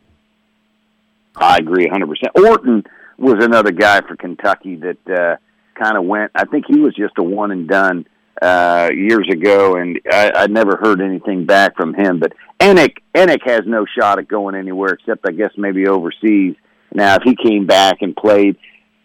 I 1.36 1.58
agree 1.58 1.88
100%. 1.88 2.08
Orton 2.36 2.84
was 3.18 3.44
another 3.44 3.72
guy 3.72 4.02
for 4.02 4.16
Kentucky 4.16 4.78
that 4.78 4.98
uh, 5.08 5.36
kind 5.82 5.98
of 5.98 6.06
went. 6.06 6.32
I 6.34 6.46
think 6.46 6.66
he 6.68 6.80
was 6.80 6.96
just 6.96 7.14
a 7.18 7.24
one 7.24 7.52
and 7.52 7.68
done 7.68 8.08
uh, 8.42 8.90
years 8.94 9.28
ago, 9.32 9.76
and 9.76 10.00
I, 10.12 10.32
I 10.36 10.48
never 10.48 10.78
heard 10.78 11.02
anything 11.02 11.46
back 11.46 11.76
from 11.76 11.94
him. 11.94 12.20
But 12.20 12.34
Enoch, 12.62 12.94
Enoch 13.16 13.42
has 13.46 13.62
no 13.66 13.86
shot 13.86 14.20
at 14.20 14.28
going 14.28 14.56
anywhere 14.56 14.94
except, 14.94 15.28
I 15.28 15.32
guess, 15.32 15.52
maybe 15.58 15.88
overseas. 15.88 16.56
Now, 16.94 17.16
if 17.16 17.24
he 17.24 17.36
came 17.36 17.66
back 17.66 17.98
and 18.02 18.16
played, 18.16 18.58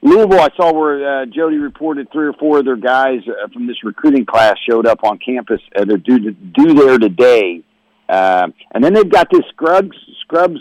Louisville, 0.02 0.40
I 0.40 0.48
saw 0.56 0.72
where 0.72 1.22
uh, 1.22 1.26
Jody 1.26 1.58
reported 1.58 2.10
three 2.10 2.26
or 2.26 2.32
four 2.34 2.58
of 2.58 2.64
their 2.64 2.76
guys 2.76 3.20
uh, 3.28 3.48
from 3.52 3.66
this 3.66 3.84
recruiting 3.84 4.24
class 4.24 4.56
showed 4.68 4.86
up 4.86 5.04
on 5.04 5.18
campus. 5.18 5.60
Uh, 5.76 5.84
they're 5.84 5.98
due, 5.98 6.18
to, 6.20 6.30
due 6.32 6.74
there 6.74 6.98
today. 6.98 7.62
Uh, 8.08 8.48
and 8.72 8.82
then 8.82 8.94
they've 8.94 9.10
got 9.10 9.28
this 9.30 9.42
Scrubs 9.50 9.96
Scrubs 10.22 10.60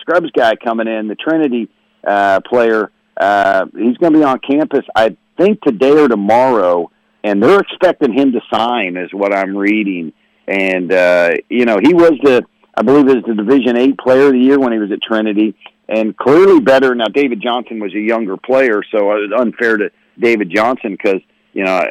Scrubs 0.00 0.30
guy 0.32 0.56
coming 0.56 0.88
in, 0.88 1.06
the 1.06 1.14
Trinity 1.14 1.68
uh, 2.06 2.40
player. 2.48 2.90
Uh, 3.16 3.66
he's 3.76 3.96
going 3.98 4.12
to 4.12 4.18
be 4.18 4.24
on 4.24 4.38
campus, 4.38 4.84
I 4.96 5.16
think, 5.36 5.60
today 5.60 5.92
or 5.92 6.08
tomorrow, 6.08 6.90
and 7.22 7.42
they're 7.42 7.60
expecting 7.60 8.12
him 8.12 8.32
to 8.32 8.40
sign, 8.52 8.96
is 8.96 9.12
what 9.12 9.34
I'm 9.34 9.56
reading. 9.56 10.12
And 10.46 10.92
uh, 10.92 11.34
you 11.48 11.66
know, 11.66 11.78
he 11.80 11.94
was 11.94 12.12
the 12.22 12.44
I 12.78 12.82
believe, 12.82 13.08
is 13.08 13.24
the 13.26 13.34
Division 13.34 13.76
Eight 13.76 13.98
Player 13.98 14.26
of 14.26 14.32
the 14.32 14.38
Year 14.38 14.56
when 14.56 14.72
he 14.72 14.78
was 14.78 14.92
at 14.92 15.02
Trinity, 15.02 15.56
and 15.88 16.16
clearly 16.16 16.60
better. 16.60 16.94
Now, 16.94 17.06
David 17.06 17.40
Johnson 17.42 17.80
was 17.80 17.94
a 17.94 18.00
younger 18.00 18.36
player, 18.36 18.82
so 18.90 19.12
it 19.12 19.30
was 19.30 19.40
unfair 19.40 19.76
to 19.76 19.90
David 20.18 20.50
Johnson 20.54 20.92
because 20.92 21.20
you 21.52 21.64
know 21.64 21.84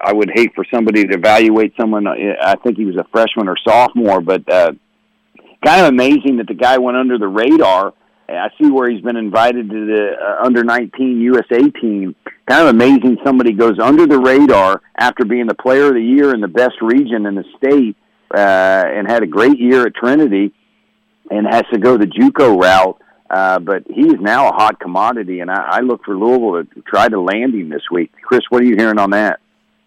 I 0.00 0.12
would 0.12 0.30
hate 0.34 0.54
for 0.54 0.64
somebody 0.72 1.04
to 1.04 1.14
evaluate 1.14 1.74
someone. 1.78 2.06
I 2.06 2.54
think 2.62 2.76
he 2.76 2.84
was 2.84 2.96
a 2.96 3.06
freshman 3.12 3.48
or 3.48 3.56
sophomore, 3.66 4.20
but 4.20 4.48
uh, 4.50 4.72
kind 5.64 5.82
of 5.82 5.88
amazing 5.88 6.38
that 6.38 6.46
the 6.48 6.54
guy 6.54 6.78
went 6.78 6.96
under 6.96 7.18
the 7.18 7.28
radar. 7.28 7.92
I 8.26 8.48
see 8.58 8.70
where 8.70 8.88
he's 8.88 9.02
been 9.02 9.16
invited 9.16 9.68
to 9.68 9.86
the 9.86 10.16
uh, 10.18 10.44
under 10.44 10.64
19 10.64 11.20
USA 11.20 11.58
team. 11.58 12.14
Kind 12.48 12.62
of 12.62 12.68
amazing 12.68 13.18
somebody 13.24 13.52
goes 13.52 13.78
under 13.78 14.06
the 14.06 14.18
radar 14.18 14.80
after 14.98 15.26
being 15.26 15.46
the 15.46 15.54
player 15.54 15.88
of 15.88 15.94
the 15.94 16.02
year 16.02 16.34
in 16.34 16.40
the 16.40 16.48
best 16.48 16.80
region 16.80 17.26
in 17.26 17.34
the 17.34 17.44
state 17.58 17.96
uh, 18.34 18.38
and 18.38 19.06
had 19.10 19.22
a 19.22 19.26
great 19.26 19.58
year 19.58 19.86
at 19.86 19.94
Trinity 19.94 20.54
and 21.30 21.46
has 21.46 21.64
to 21.72 21.78
go 21.78 21.98
the 21.98 22.06
JUCO 22.06 22.60
route. 22.60 23.00
Uh, 23.30 23.58
but 23.58 23.84
he 23.88 24.02
is 24.02 24.20
now 24.20 24.48
a 24.48 24.52
hot 24.52 24.78
commodity, 24.78 25.40
and 25.40 25.50
I, 25.50 25.78
I 25.78 25.80
look 25.80 26.04
for 26.04 26.16
Louisville 26.16 26.64
to 26.64 26.82
try 26.82 27.08
to 27.08 27.18
land 27.18 27.54
him 27.54 27.70
this 27.70 27.82
week. 27.90 28.12
Chris, 28.22 28.42
what 28.50 28.62
are 28.62 28.66
you 28.66 28.76
hearing 28.76 28.98
on 28.98 29.10
that? 29.10 29.40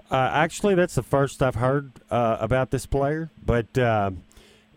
Uh, 0.10 0.30
actually, 0.34 0.74
that's 0.74 0.96
the 0.96 1.04
first 1.04 1.44
I've 1.44 1.56
heard 1.56 1.92
uh, 2.10 2.38
about 2.40 2.72
this 2.72 2.86
player. 2.86 3.30
But 3.46 3.78
uh, 3.78 4.12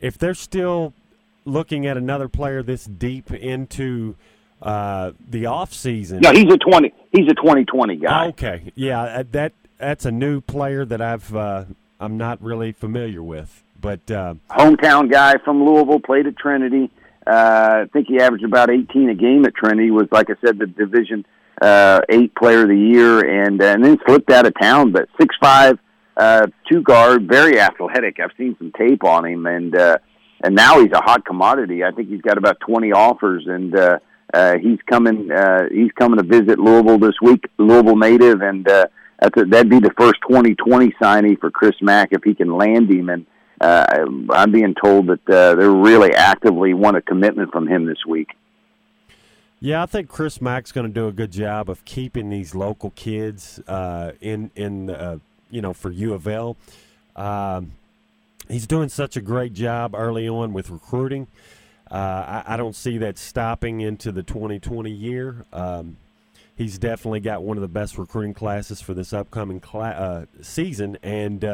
if 0.01 0.19
they're 0.19 0.35
still 0.35 0.93
looking 1.45 1.87
at 1.87 1.97
another 1.97 2.29
player 2.29 2.63
this 2.63 2.85
deep 2.85 3.33
into 3.33 4.17
uh, 4.61 5.13
the 5.29 5.47
off 5.47 5.73
season, 5.73 6.21
no, 6.21 6.33
he's 6.33 6.53
a 6.53 6.59
twenty. 6.59 6.93
He's 7.13 7.29
a 7.29 7.35
twenty 7.35 7.65
twenty 7.65 7.97
guy. 7.97 8.27
Okay, 8.29 8.73
yeah, 8.75 9.01
uh, 9.01 9.25
that 9.33 9.53
that's 9.79 10.05
a 10.05 10.13
new 10.13 10.41
player 10.41 10.85
that 10.85 11.01
I've 11.01 11.35
uh, 11.35 11.65
I'm 11.99 12.19
not 12.19 12.43
really 12.43 12.73
familiar 12.73 13.23
with. 13.23 13.63
But 13.81 14.11
uh, 14.11 14.35
hometown 14.51 15.11
guy 15.11 15.37
from 15.45 15.65
Louisville, 15.65 16.01
played 16.01 16.27
at 16.27 16.37
Trinity. 16.37 16.91
Uh, 17.31 17.85
I 17.85 17.89
think 17.93 18.09
he 18.09 18.19
averaged 18.19 18.45
about 18.45 18.71
18 18.71 19.11
a 19.11 19.15
game 19.15 19.45
at 19.45 19.55
Trinity. 19.55 19.91
Was 19.91 20.09
like 20.11 20.31
I 20.31 20.35
said, 20.45 20.59
the 20.59 20.67
Division 20.67 21.25
uh, 21.63 22.01
Eight 22.09 22.35
Player 22.35 22.63
of 22.63 22.69
the 22.69 22.77
Year, 22.77 23.45
and 23.45 23.63
uh, 23.63 23.67
and 23.67 23.85
then 23.85 23.99
slipped 24.07 24.31
out 24.31 24.47
of 24.47 24.55
town. 24.61 24.91
But 24.93 25.09
six 25.21 25.37
five, 25.41 25.79
uh, 26.17 26.49
two 26.71 26.83
guard, 26.83 27.29
very 27.29 27.61
athletic. 27.61 28.19
I've 28.19 28.33
seen 28.37 28.57
some 28.59 28.73
tape 28.73 29.05
on 29.05 29.27
him, 29.27 29.47
and 29.47 29.77
uh, 29.77 29.99
and 30.43 30.55
now 30.55 30.81
he's 30.81 30.93
a 30.93 31.01
hot 31.01 31.25
commodity. 31.25 31.85
I 31.85 31.93
think 31.93 32.09
he's 32.09 32.23
got 32.23 32.39
about 32.39 32.59
20 32.61 32.93
offers, 32.93 33.45
and 33.47 33.77
uh, 33.77 33.99
uh, 34.33 34.57
he's 34.57 34.79
coming. 34.89 35.31
Uh, 35.31 35.69
he's 35.71 35.93
coming 35.93 36.19
to 36.19 36.25
visit 36.25 36.59
Louisville 36.59 36.99
this 36.99 37.21
week. 37.23 37.45
Louisville 37.59 37.97
native, 37.97 38.41
and 38.41 38.69
uh, 38.69 38.87
that's 39.21 39.41
a, 39.41 39.45
that'd 39.45 39.71
be 39.71 39.81
the 39.81 39.95
first 39.99 40.17
2020 40.29 40.95
signee 41.01 41.39
for 41.39 41.51
Chris 41.51 41.77
Mack 41.81 42.09
if 42.13 42.25
he 42.25 42.35
can 42.35 42.57
land 42.57 42.91
him. 42.91 43.09
And 43.09 43.27
uh, 43.61 43.85
I'm 44.31 44.53
being 44.53 44.75
told 44.83 45.09
that 45.09 45.29
uh, 45.29 45.55
they're 45.55 45.71
really 45.71 46.15
actively 46.15 46.73
want 46.75 46.97
a 46.97 47.03
commitment 47.03 47.53
from 47.53 47.67
him 47.67 47.87
this 47.87 48.05
week. 48.07 48.31
Yeah, 49.61 49.83
I 49.83 49.87
think 49.87 50.09
Chris 50.09 50.41
Mack's 50.41 50.73
going 50.73 50.87
to 50.87 50.93
do 50.93 51.07
a 51.07 51.13
good 51.13 51.31
job 51.31 51.69
of 51.69 51.85
keeping 51.85 52.31
these 52.31 52.55
local 52.55 52.91
kids 52.91 53.61
uh, 53.69 54.13
in 54.21 54.51
in 54.57 54.89
uh, 54.89 55.19
you 55.51 55.61
know 55.61 55.75
for 55.75 55.91
U 55.91 56.15
of 56.15 56.27
L. 56.27 56.57
Um, 57.15 57.73
he's 58.49 58.67
doing 58.67 58.89
such 58.89 59.17
a 59.17 59.21
great 59.21 59.53
job 59.53 59.95
early 59.95 60.27
on 60.27 60.55
with 60.55 60.71
recruiting. 60.71 61.27
Uh, 61.91 62.43
I, 62.47 62.55
I, 62.55 62.57
don't 62.57 62.77
see 62.77 62.99
that 62.99 63.19
stopping 63.19 63.81
into 63.81 64.13
the 64.13 64.23
2020 64.23 64.93
year. 64.93 65.45
Um, 65.53 65.97
he's 66.57 66.79
definitely 66.79 67.19
got 67.19 67.43
one 67.43 67.57
of 67.57 67.63
the 67.63 67.69
best 67.69 67.99
recruiting 67.99 68.33
classes 68.33 68.81
for 68.81 68.95
this 68.95 69.13
upcoming 69.13 69.61
uh, 69.75 70.27
season, 70.41 70.99
and 71.03 71.45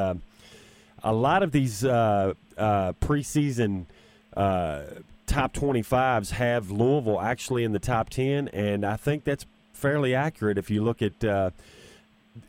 a 1.07 1.13
lot 1.13 1.43
of 1.43 1.53
these 1.53 1.85
uh, 1.85 2.35
uh, 2.59 2.93
preseason 2.95 3.87
uh, 4.37 4.83
top 5.27 5.53
25s 5.55 6.31
have 6.31 6.71
Louisville 6.71 7.21
actually 7.21 7.63
in 7.65 7.73
the 7.73 7.79
top 7.79 8.11
10, 8.11 8.49
and 8.49 8.85
I 8.85 8.97
think 8.97 9.25
that's 9.25 9.47
fairly 9.73 10.15
accurate 10.15 10.59
if 10.59 10.69
you 10.69 10.83
look 10.83 11.03
at 11.03 11.21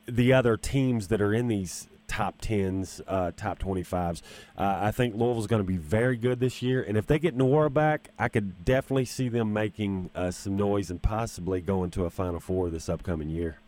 the 0.05 0.33
other 0.33 0.57
teams 0.57 1.07
that 1.09 1.21
are 1.21 1.33
in 1.33 1.47
these 1.47 1.87
top 2.07 2.41
10s, 2.41 3.01
uh, 3.07 3.31
top 3.37 3.59
25s. 3.59 4.21
Uh, 4.57 4.77
I 4.81 4.91
think 4.91 5.13
Louisville's 5.13 5.47
going 5.47 5.61
to 5.61 5.67
be 5.67 5.77
very 5.77 6.17
good 6.17 6.39
this 6.39 6.61
year. 6.61 6.81
And 6.81 6.97
if 6.97 7.05
they 7.05 7.19
get 7.19 7.37
Nwora 7.37 7.71
back, 7.71 8.09
I 8.17 8.29
could 8.29 8.65
definitely 8.65 9.05
see 9.05 9.29
them 9.29 9.53
making 9.53 10.09
uh, 10.15 10.31
some 10.31 10.55
noise 10.55 10.89
and 10.89 11.01
possibly 11.01 11.61
going 11.61 11.91
to 11.91 12.05
a 12.05 12.09
Final 12.09 12.39
Four 12.39 12.69
this 12.69 12.89
upcoming 12.89 13.29
year. 13.29 13.59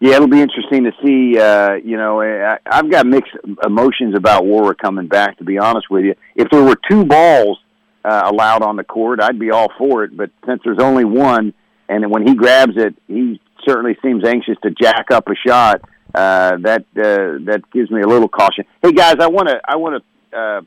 Yeah, 0.00 0.14
it'll 0.16 0.28
be 0.28 0.40
interesting 0.40 0.84
to 0.84 0.92
see. 1.04 1.38
Uh, 1.38 1.74
you 1.74 1.96
know, 1.96 2.22
I, 2.22 2.58
I've 2.66 2.90
got 2.90 3.06
mixed 3.06 3.32
emotions 3.64 4.14
about 4.16 4.44
Nwora 4.44 4.76
coming 4.78 5.08
back. 5.08 5.38
To 5.38 5.44
be 5.44 5.58
honest 5.58 5.90
with 5.90 6.04
you, 6.04 6.14
if 6.36 6.48
there 6.50 6.62
were 6.62 6.78
two 6.88 7.04
balls 7.04 7.58
uh, 8.04 8.22
allowed 8.26 8.62
on 8.62 8.76
the 8.76 8.84
court, 8.84 9.20
I'd 9.20 9.38
be 9.38 9.50
all 9.50 9.72
for 9.76 10.04
it. 10.04 10.16
But 10.16 10.30
since 10.46 10.60
there's 10.64 10.78
only 10.78 11.04
one, 11.04 11.52
and 11.88 12.08
when 12.10 12.26
he 12.26 12.34
grabs 12.34 12.74
it, 12.76 12.94
he 13.08 13.40
certainly 13.66 13.96
seems 14.02 14.24
anxious 14.24 14.56
to 14.62 14.70
jack 14.70 15.10
up 15.10 15.26
a 15.28 15.34
shot 15.34 15.80
uh, 16.14 16.56
that 16.58 16.82
uh, 16.96 17.42
that 17.46 17.62
gives 17.72 17.90
me 17.90 18.00
a 18.00 18.06
little 18.06 18.28
caution. 18.28 18.64
Hey 18.82 18.92
guys, 18.92 19.16
I 19.20 19.26
want 19.26 19.48
to 19.48 19.60
I 19.64 19.76
want 19.76 20.02
to 20.32 20.38
uh, 20.38 20.60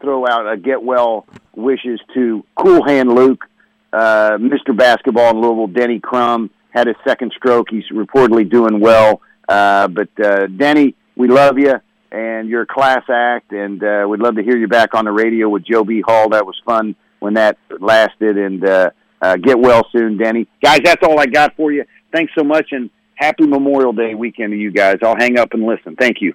throw 0.00 0.26
out 0.26 0.50
a 0.50 0.56
get 0.56 0.82
well 0.82 1.26
wishes 1.54 2.00
to 2.14 2.42
Cool 2.56 2.86
Hand 2.86 3.12
Luke, 3.14 3.44
uh, 3.92 4.38
Mr. 4.38 4.74
Basketball 4.74 5.30
in 5.30 5.40
Louisville. 5.42 5.66
Denny 5.66 6.00
Crum 6.00 6.50
had 6.70 6.86
his 6.86 6.96
second 7.06 7.32
stroke. 7.36 7.68
He's 7.70 7.84
reportedly 7.92 8.48
doing 8.48 8.80
well. 8.80 9.20
Uh, 9.48 9.88
but 9.88 10.08
uh, 10.22 10.46
Denny, 10.46 10.94
we 11.16 11.28
love 11.28 11.58
you, 11.58 11.74
and 12.12 12.48
you're 12.48 12.62
a 12.62 12.66
class 12.66 13.02
act, 13.08 13.52
and 13.52 13.82
uh, 13.82 14.06
we'd 14.08 14.20
love 14.20 14.36
to 14.36 14.42
hear 14.42 14.56
you 14.56 14.68
back 14.68 14.94
on 14.94 15.04
the 15.04 15.12
radio 15.12 15.48
with 15.48 15.64
Joe 15.64 15.84
B. 15.84 16.02
Hall. 16.06 16.28
That 16.30 16.46
was 16.46 16.60
fun 16.64 16.94
when 17.20 17.34
that 17.34 17.58
lasted, 17.80 18.36
and 18.36 18.64
uh, 18.64 18.90
uh, 19.20 19.36
get 19.36 19.58
well 19.58 19.86
soon, 19.90 20.18
Denny. 20.18 20.46
Guys, 20.62 20.80
that's 20.84 21.02
all 21.02 21.18
I 21.18 21.26
got 21.26 21.56
for 21.56 21.72
you. 21.72 21.84
Thanks 22.12 22.32
so 22.36 22.44
much, 22.44 22.68
and 22.72 22.90
happy 23.14 23.46
Memorial 23.46 23.92
Day 23.92 24.14
weekend 24.14 24.52
to 24.52 24.56
you 24.56 24.70
guys. 24.70 24.96
I'll 25.02 25.16
hang 25.16 25.38
up 25.38 25.52
and 25.52 25.64
listen. 25.64 25.96
Thank 25.96 26.18
you. 26.20 26.34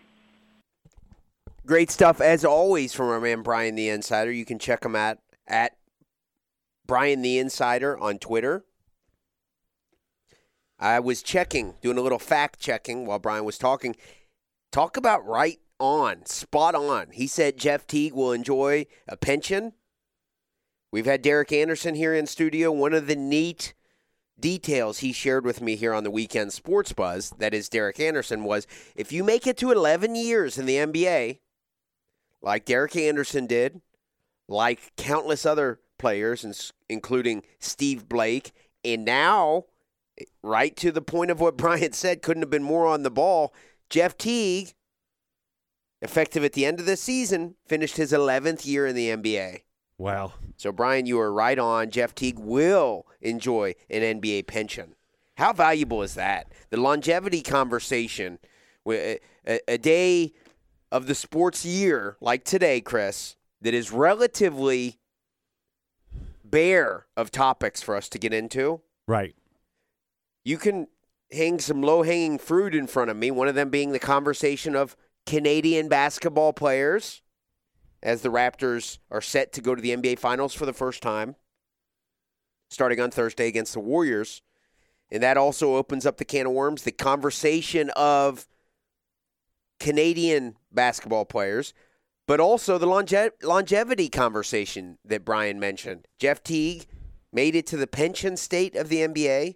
Great 1.65 1.89
stuff 1.89 2.19
as 2.19 2.43
always 2.43 2.93
from 2.93 3.07
our 3.07 3.21
man 3.21 3.41
Brian 3.41 3.75
the 3.75 3.87
Insider. 3.87 4.31
You 4.31 4.43
can 4.43 4.59
check 4.59 4.83
him 4.83 4.95
at 4.95 5.19
at 5.47 5.77
Brian 6.85 7.21
the 7.21 7.37
Insider 7.37 7.97
on 7.97 8.17
Twitter. 8.17 8.65
I 10.79 10.99
was 10.99 11.23
checking, 11.23 11.75
doing 11.81 11.97
a 11.97 12.01
little 12.01 12.19
fact 12.19 12.59
checking 12.59 13.05
while 13.05 13.19
Brian 13.19 13.45
was 13.45 13.57
talking. 13.57 13.95
Talk 14.71 14.97
about 14.97 15.25
right 15.25 15.59
on, 15.79 16.25
spot 16.25 16.75
on. 16.75 17.11
He 17.11 17.27
said 17.27 17.57
Jeff 17.57 17.87
Teague 17.87 18.13
will 18.13 18.31
enjoy 18.31 18.87
a 19.07 19.17
pension. 19.17 19.73
We've 20.91 21.05
had 21.05 21.21
Derek 21.21 21.51
Anderson 21.51 21.95
here 21.95 22.13
in 22.13 22.27
studio. 22.27 22.71
One 22.71 22.93
of 22.93 23.07
the 23.07 23.15
neat 23.15 23.73
details 24.39 24.99
he 24.99 25.13
shared 25.13 25.45
with 25.45 25.61
me 25.61 25.75
here 25.75 25.93
on 25.93 26.03
the 26.03 26.11
weekend 26.11 26.51
sports 26.51 26.91
buzz 26.91 27.29
that 27.37 27.53
is 27.53 27.69
derek 27.69 27.99
anderson 27.99 28.43
was 28.43 28.65
if 28.95 29.11
you 29.11 29.23
make 29.23 29.45
it 29.45 29.55
to 29.55 29.71
11 29.71 30.15
years 30.15 30.57
in 30.57 30.65
the 30.65 30.75
nba 30.77 31.39
like 32.41 32.65
derek 32.65 32.95
anderson 32.95 33.45
did 33.45 33.79
like 34.49 34.91
countless 34.97 35.45
other 35.45 35.79
players 35.99 36.73
including 36.89 37.43
steve 37.59 38.09
blake 38.09 38.51
and 38.83 39.05
now 39.05 39.63
right 40.41 40.75
to 40.75 40.91
the 40.91 41.01
point 41.01 41.31
of 41.31 41.39
what 41.39 41.57
bryant 41.57 41.95
said 41.95 42.21
couldn't 42.21 42.43
have 42.43 42.49
been 42.49 42.63
more 42.63 42.85
on 42.85 43.03
the 43.03 43.11
ball 43.11 43.53
jeff 43.89 44.17
teague 44.17 44.73
effective 46.01 46.43
at 46.43 46.53
the 46.53 46.65
end 46.65 46.79
of 46.79 46.85
the 46.85 46.97
season 46.97 47.55
finished 47.65 47.97
his 47.97 48.11
11th 48.11 48.65
year 48.65 48.85
in 48.85 48.95
the 48.95 49.09
nba 49.09 49.61
wow 49.97 50.33
so, 50.63 50.71
Brian, 50.71 51.05
you 51.05 51.19
are 51.19 51.33
right 51.33 51.59
on. 51.59 51.89
Jeff 51.89 52.15
Teague 52.15 52.39
will 52.39 53.05
enjoy 53.21 53.75
an 53.89 54.01
NBA 54.01 54.47
pension. 54.47 54.95
How 55.35 55.51
valuable 55.51 56.03
is 56.03 56.13
that? 56.13 56.51
The 56.69 56.77
longevity 56.77 57.41
conversation, 57.41 58.39
uh, 58.87 58.91
a, 58.93 59.19
a 59.67 59.77
day 59.77 60.31
of 60.89 61.07
the 61.07 61.15
sports 61.15 61.65
year 61.65 62.17
like 62.21 62.45
today, 62.45 62.81
Chris, 62.81 63.35
that 63.61 63.73
is 63.73 63.91
relatively 63.91 64.99
bare 66.45 67.07
of 67.17 67.29
topics 67.29 67.81
for 67.81 67.95
us 67.95 68.07
to 68.07 68.19
get 68.19 68.33
into. 68.33 68.81
Right. 69.07 69.35
You 70.43 70.57
can 70.57 70.87
hang 71.31 71.59
some 71.59 71.81
low 71.81 72.03
hanging 72.03 72.37
fruit 72.37 72.75
in 72.75 72.87
front 72.87 73.09
of 73.09 73.17
me, 73.17 73.31
one 73.31 73.47
of 73.47 73.55
them 73.55 73.69
being 73.69 73.91
the 73.91 73.99
conversation 73.99 74.75
of 74.75 74.95
Canadian 75.25 75.87
basketball 75.87 76.53
players 76.53 77.21
as 78.01 78.21
the 78.21 78.29
Raptors 78.29 78.99
are 79.09 79.21
set 79.21 79.53
to 79.53 79.61
go 79.61 79.73
to 79.73 79.81
the 79.81 79.95
NBA 79.95 80.19
Finals 80.19 80.53
for 80.53 80.65
the 80.65 80.73
first 80.73 81.01
time, 81.01 81.35
starting 82.69 82.99
on 82.99 83.09
Thursday 83.09 83.47
against 83.47 83.73
the 83.73 83.79
Warriors. 83.79 84.41
And 85.09 85.23
that 85.23 85.37
also 85.37 85.75
opens 85.75 86.05
up 86.05 86.17
the 86.17 86.25
can 86.25 86.47
of 86.47 86.51
worms, 86.51 86.83
the 86.83 86.91
conversation 86.91 87.89
of 87.95 88.47
Canadian 89.79 90.57
basketball 90.71 91.25
players, 91.25 91.73
but 92.27 92.39
also 92.39 92.77
the 92.77 92.87
longe- 92.87 93.31
longevity 93.41 94.09
conversation 94.09 94.97
that 95.05 95.25
Brian 95.25 95.59
mentioned. 95.59 96.07
Jeff 96.19 96.43
Teague 96.43 96.87
made 97.31 97.55
it 97.55 97.67
to 97.67 97.77
the 97.77 97.87
pension 97.87 98.37
state 98.37 98.75
of 98.75 98.89
the 98.89 98.99
NBA, 98.99 99.55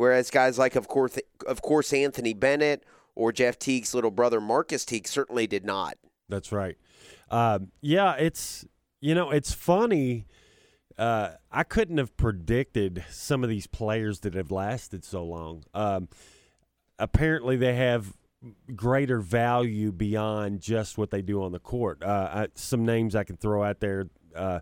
whereas 0.00 0.30
guys 0.30 0.58
like, 0.58 0.76
of 0.76 0.88
course, 0.88 1.18
of 1.46 1.60
course, 1.60 1.92
Anthony 1.92 2.32
Bennett 2.32 2.84
or 3.14 3.32
Jeff 3.32 3.58
Teague's 3.58 3.92
little 3.92 4.10
brother 4.10 4.40
Marquis 4.40 4.78
Teague 4.78 5.06
certainly 5.06 5.46
did 5.46 5.62
not. 5.62 5.98
That's 6.26 6.52
right. 6.52 6.78
Uh, 7.30 7.58
yeah, 7.82 8.14
it's 8.14 8.64
you 9.02 9.14
know 9.14 9.30
it's 9.30 9.52
funny. 9.52 10.26
Uh, 10.96 11.32
I 11.52 11.64
couldn't 11.64 11.98
have 11.98 12.16
predicted 12.16 13.04
some 13.10 13.44
of 13.44 13.50
these 13.50 13.66
players 13.66 14.20
that 14.20 14.32
have 14.32 14.50
lasted 14.50 15.04
so 15.04 15.22
long. 15.22 15.64
Um, 15.74 16.08
apparently, 16.98 17.58
they 17.58 17.74
have 17.74 18.14
greater 18.74 19.20
value 19.20 19.92
beyond 19.92 20.60
just 20.60 20.96
what 20.96 21.10
they 21.10 21.20
do 21.20 21.42
on 21.42 21.52
the 21.52 21.58
court. 21.58 22.02
Uh, 22.02 22.30
I, 22.32 22.48
some 22.54 22.86
names 22.86 23.14
I 23.14 23.24
can 23.24 23.36
throw 23.36 23.62
out 23.62 23.80
there, 23.80 24.06
uh, 24.34 24.60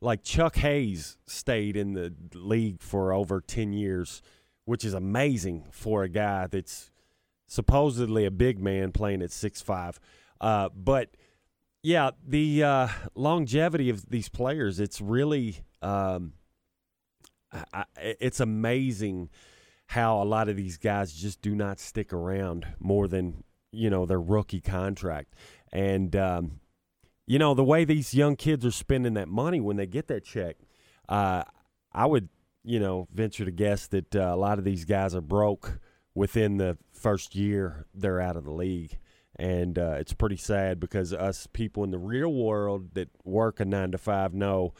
like 0.00 0.22
Chuck 0.22 0.56
Hayes, 0.56 1.18
stayed 1.26 1.76
in 1.76 1.92
the 1.92 2.14
league 2.32 2.80
for 2.80 3.12
over 3.12 3.42
ten 3.42 3.74
years, 3.74 4.22
which 4.68 4.84
is 4.84 4.92
amazing 4.92 5.64
for 5.70 6.02
a 6.02 6.10
guy 6.10 6.46
that's 6.46 6.90
supposedly 7.46 8.26
a 8.26 8.30
big 8.30 8.60
man 8.60 8.92
playing 8.92 9.22
at 9.22 9.32
six 9.32 9.62
five. 9.62 9.98
Uh, 10.42 10.68
but 10.76 11.08
yeah, 11.82 12.10
the 12.22 12.62
uh, 12.62 12.88
longevity 13.14 13.88
of 13.88 14.10
these 14.10 14.28
players, 14.28 14.78
it's 14.78 15.00
really 15.00 15.64
um, 15.80 16.34
I, 17.72 17.84
it's 17.96 18.40
amazing 18.40 19.30
how 19.86 20.22
a 20.22 20.24
lot 20.24 20.50
of 20.50 20.56
these 20.56 20.76
guys 20.76 21.14
just 21.14 21.40
do 21.40 21.54
not 21.54 21.80
stick 21.80 22.12
around 22.12 22.66
more 22.78 23.08
than 23.08 23.44
you 23.72 23.88
know 23.88 24.04
their 24.04 24.20
rookie 24.20 24.60
contract, 24.60 25.32
and 25.72 26.14
um, 26.14 26.60
you 27.26 27.38
know 27.38 27.54
the 27.54 27.64
way 27.64 27.86
these 27.86 28.12
young 28.12 28.36
kids 28.36 28.66
are 28.66 28.70
spending 28.70 29.14
that 29.14 29.28
money 29.28 29.62
when 29.62 29.78
they 29.78 29.86
get 29.86 30.08
that 30.08 30.24
check. 30.24 30.56
Uh, 31.08 31.44
I 31.90 32.04
would 32.04 32.28
you 32.64 32.80
know 32.80 33.08
venture 33.12 33.44
to 33.44 33.50
guess 33.50 33.86
that 33.88 34.14
uh, 34.14 34.30
a 34.32 34.36
lot 34.36 34.58
of 34.58 34.64
these 34.64 34.84
guys 34.84 35.14
are 35.14 35.20
broke 35.20 35.80
within 36.14 36.56
the 36.56 36.76
first 36.92 37.34
year 37.34 37.86
they're 37.94 38.20
out 38.20 38.36
of 38.36 38.44
the 38.44 38.52
league. 38.52 38.98
And 39.36 39.78
uh, 39.78 39.96
it's 39.98 40.12
pretty 40.12 40.36
sad 40.36 40.80
because 40.80 41.12
us 41.12 41.46
people 41.52 41.84
in 41.84 41.92
the 41.92 41.98
real 41.98 42.32
world 42.32 42.94
that 42.94 43.08
work 43.24 43.60
a 43.60 43.64
nine 43.64 43.92
to 43.92 43.98
five 43.98 44.34
know 44.34 44.74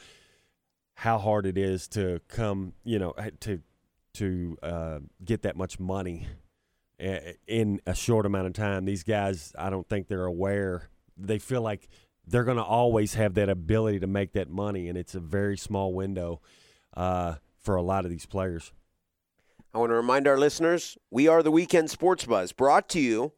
how 0.95 1.19
hard 1.19 1.47
it 1.47 1.57
is 1.57 1.87
to 1.88 2.21
come, 2.27 2.73
you 2.83 2.99
know, 2.99 3.14
to 3.41 3.62
to 4.14 4.59
uh, 4.64 4.99
get 5.25 5.43
that 5.43 5.57
much 5.57 5.79
money 5.79 6.27
in 6.99 7.81
a 7.87 7.95
short 7.95 8.27
amount 8.27 8.49
of 8.49 8.53
time. 8.53 8.85
These 8.85 9.05
guys, 9.05 9.53
I 9.57 9.71
don't 9.71 9.88
think 9.88 10.09
they're 10.09 10.25
aware. 10.25 10.88
They 11.17 11.38
feel 11.38 11.62
like 11.62 11.88
they're 12.27 12.43
going 12.43 12.57
to 12.57 12.64
always 12.64 13.14
have 13.14 13.35
that 13.35 13.49
ability 13.49 14.01
to 14.01 14.09
make 14.09 14.33
that 14.33 14.51
money, 14.51 14.88
and 14.88 14.99
it's 14.99 15.14
a 15.14 15.21
very 15.21 15.57
small 15.57 15.95
window 15.95 16.41
uh, 16.97 17.37
for 17.61 17.77
a 17.77 17.83
lot 17.83 18.05
of 18.05 18.11
these 18.11 18.27
players. 18.27 18.73
I 19.75 19.79
want 19.79 19.90
to 19.90 19.97
remind 19.97 20.27
our 20.27 20.38
listeners 20.38 20.97
we 21.11 21.29
are 21.29 21.42
the 21.42 21.51
Weekend 21.51 21.90
Sports 21.90 22.25
Buzz, 22.25 22.53
brought 22.53 22.88
to 22.90 23.01
you 23.01 23.33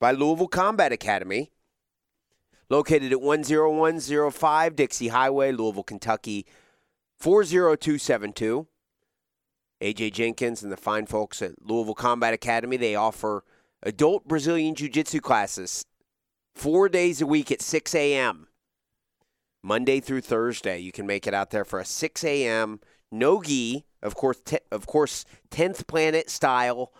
by 0.00 0.12
Louisville 0.12 0.48
Combat 0.48 0.92
Academy, 0.92 1.52
located 2.70 3.12
at 3.12 3.20
10105 3.20 4.76
Dixie 4.76 5.08
Highway, 5.08 5.52
Louisville, 5.52 5.82
Kentucky 5.82 6.46
40272. 7.18 8.66
AJ 9.80 10.12
Jenkins 10.14 10.62
and 10.62 10.72
the 10.72 10.76
fine 10.76 11.04
folks 11.04 11.42
at 11.42 11.60
Louisville 11.60 11.94
Combat 11.94 12.32
Academy, 12.32 12.76
they 12.76 12.94
offer 12.94 13.44
adult 13.82 14.26
Brazilian 14.26 14.74
Jiu 14.74 14.88
Jitsu 14.88 15.20
classes 15.20 15.84
four 16.54 16.88
days 16.88 17.20
a 17.20 17.26
week 17.26 17.52
at 17.52 17.60
6 17.60 17.94
a.m. 17.94 18.48
Monday 19.62 20.00
through 20.00 20.22
Thursday. 20.22 20.78
You 20.78 20.92
can 20.92 21.06
make 21.06 21.26
it 21.26 21.34
out 21.34 21.50
there 21.50 21.64
for 21.64 21.80
a 21.80 21.84
6 21.84 22.24
a.m. 22.24 22.80
no 23.14 23.42
gi 23.42 23.84
of 24.04 24.14
course, 24.14 24.40
te- 24.44 24.58
of 24.70 24.86
course, 24.86 25.24
tenth 25.50 25.86
planet 25.86 26.30
style 26.30 26.92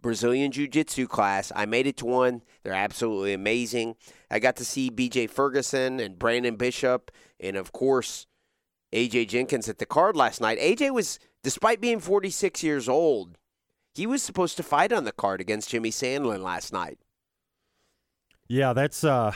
Brazilian 0.00 0.52
Jiu 0.52 0.68
Jitsu 0.68 1.08
class. 1.08 1.50
I 1.56 1.64
made 1.64 1.86
it 1.86 1.96
to 1.98 2.06
one. 2.06 2.42
They're 2.62 2.72
absolutely 2.74 3.32
amazing. 3.32 3.96
I 4.30 4.38
got 4.38 4.56
to 4.56 4.64
see 4.64 4.90
B.J. 4.90 5.28
Ferguson 5.28 5.98
and 5.98 6.18
Brandon 6.18 6.56
Bishop, 6.56 7.10
and 7.40 7.56
of 7.56 7.72
course, 7.72 8.26
AJ 8.92 9.28
Jenkins 9.28 9.68
at 9.68 9.78
the 9.78 9.86
card 9.86 10.16
last 10.16 10.40
night. 10.40 10.58
AJ 10.58 10.92
was, 10.92 11.18
despite 11.42 11.80
being 11.80 11.98
46 11.98 12.62
years 12.62 12.88
old, 12.88 13.38
he 13.94 14.06
was 14.06 14.22
supposed 14.22 14.56
to 14.58 14.62
fight 14.62 14.92
on 14.92 15.04
the 15.04 15.12
card 15.12 15.40
against 15.40 15.70
Jimmy 15.70 15.90
Sandlin 15.90 16.42
last 16.42 16.72
night. 16.72 16.98
Yeah, 18.48 18.72
that's 18.72 19.02
uh, 19.04 19.32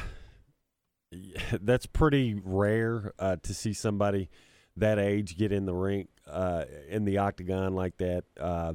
that's 1.61 1.87
pretty 1.87 2.35
rare 2.43 3.13
uh, 3.19 3.37
to 3.43 3.55
see 3.55 3.73
somebody 3.73 4.29
that 4.77 4.99
age 4.99 5.39
get 5.39 5.53
in 5.53 5.67
the 5.67 5.75
ring 5.75 6.09
uh, 6.27 6.65
in 6.89 7.05
the 7.05 7.19
octagon 7.19 7.75
like 7.75 7.97
that. 7.99 8.25
Uh, 8.39 8.75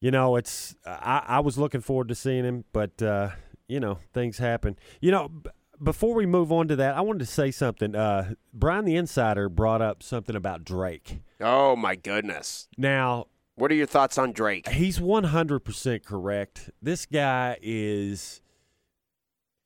you 0.00 0.10
know, 0.10 0.36
it's 0.36 0.74
I, 0.86 1.22
I, 1.26 1.40
was 1.40 1.58
looking 1.58 1.80
forward 1.82 2.08
to 2.08 2.14
seeing 2.14 2.44
him, 2.44 2.64
but 2.72 3.02
uh, 3.02 3.30
you 3.68 3.80
know, 3.80 3.98
things 4.14 4.38
happen. 4.38 4.76
You 5.00 5.10
know, 5.10 5.28
b- 5.28 5.50
before 5.82 6.14
we 6.14 6.26
move 6.26 6.50
on 6.52 6.68
to 6.68 6.76
that, 6.76 6.96
I 6.96 7.02
wanted 7.02 7.20
to 7.20 7.26
say 7.26 7.50
something. 7.50 7.94
Uh, 7.94 8.34
Brian 8.52 8.86
the 8.86 8.96
Insider 8.96 9.48
brought 9.48 9.82
up 9.82 10.02
something 10.02 10.34
about 10.34 10.64
Drake. 10.64 11.20
Oh 11.40 11.76
my 11.76 11.96
goodness! 11.96 12.68
Now, 12.78 13.26
what 13.56 13.70
are 13.70 13.74
your 13.74 13.86
thoughts 13.86 14.16
on 14.16 14.32
Drake? 14.32 14.68
He's 14.68 15.00
one 15.00 15.24
hundred 15.24 15.60
percent 15.60 16.04
correct. 16.04 16.70
This 16.80 17.04
guy 17.04 17.58
is 17.60 18.40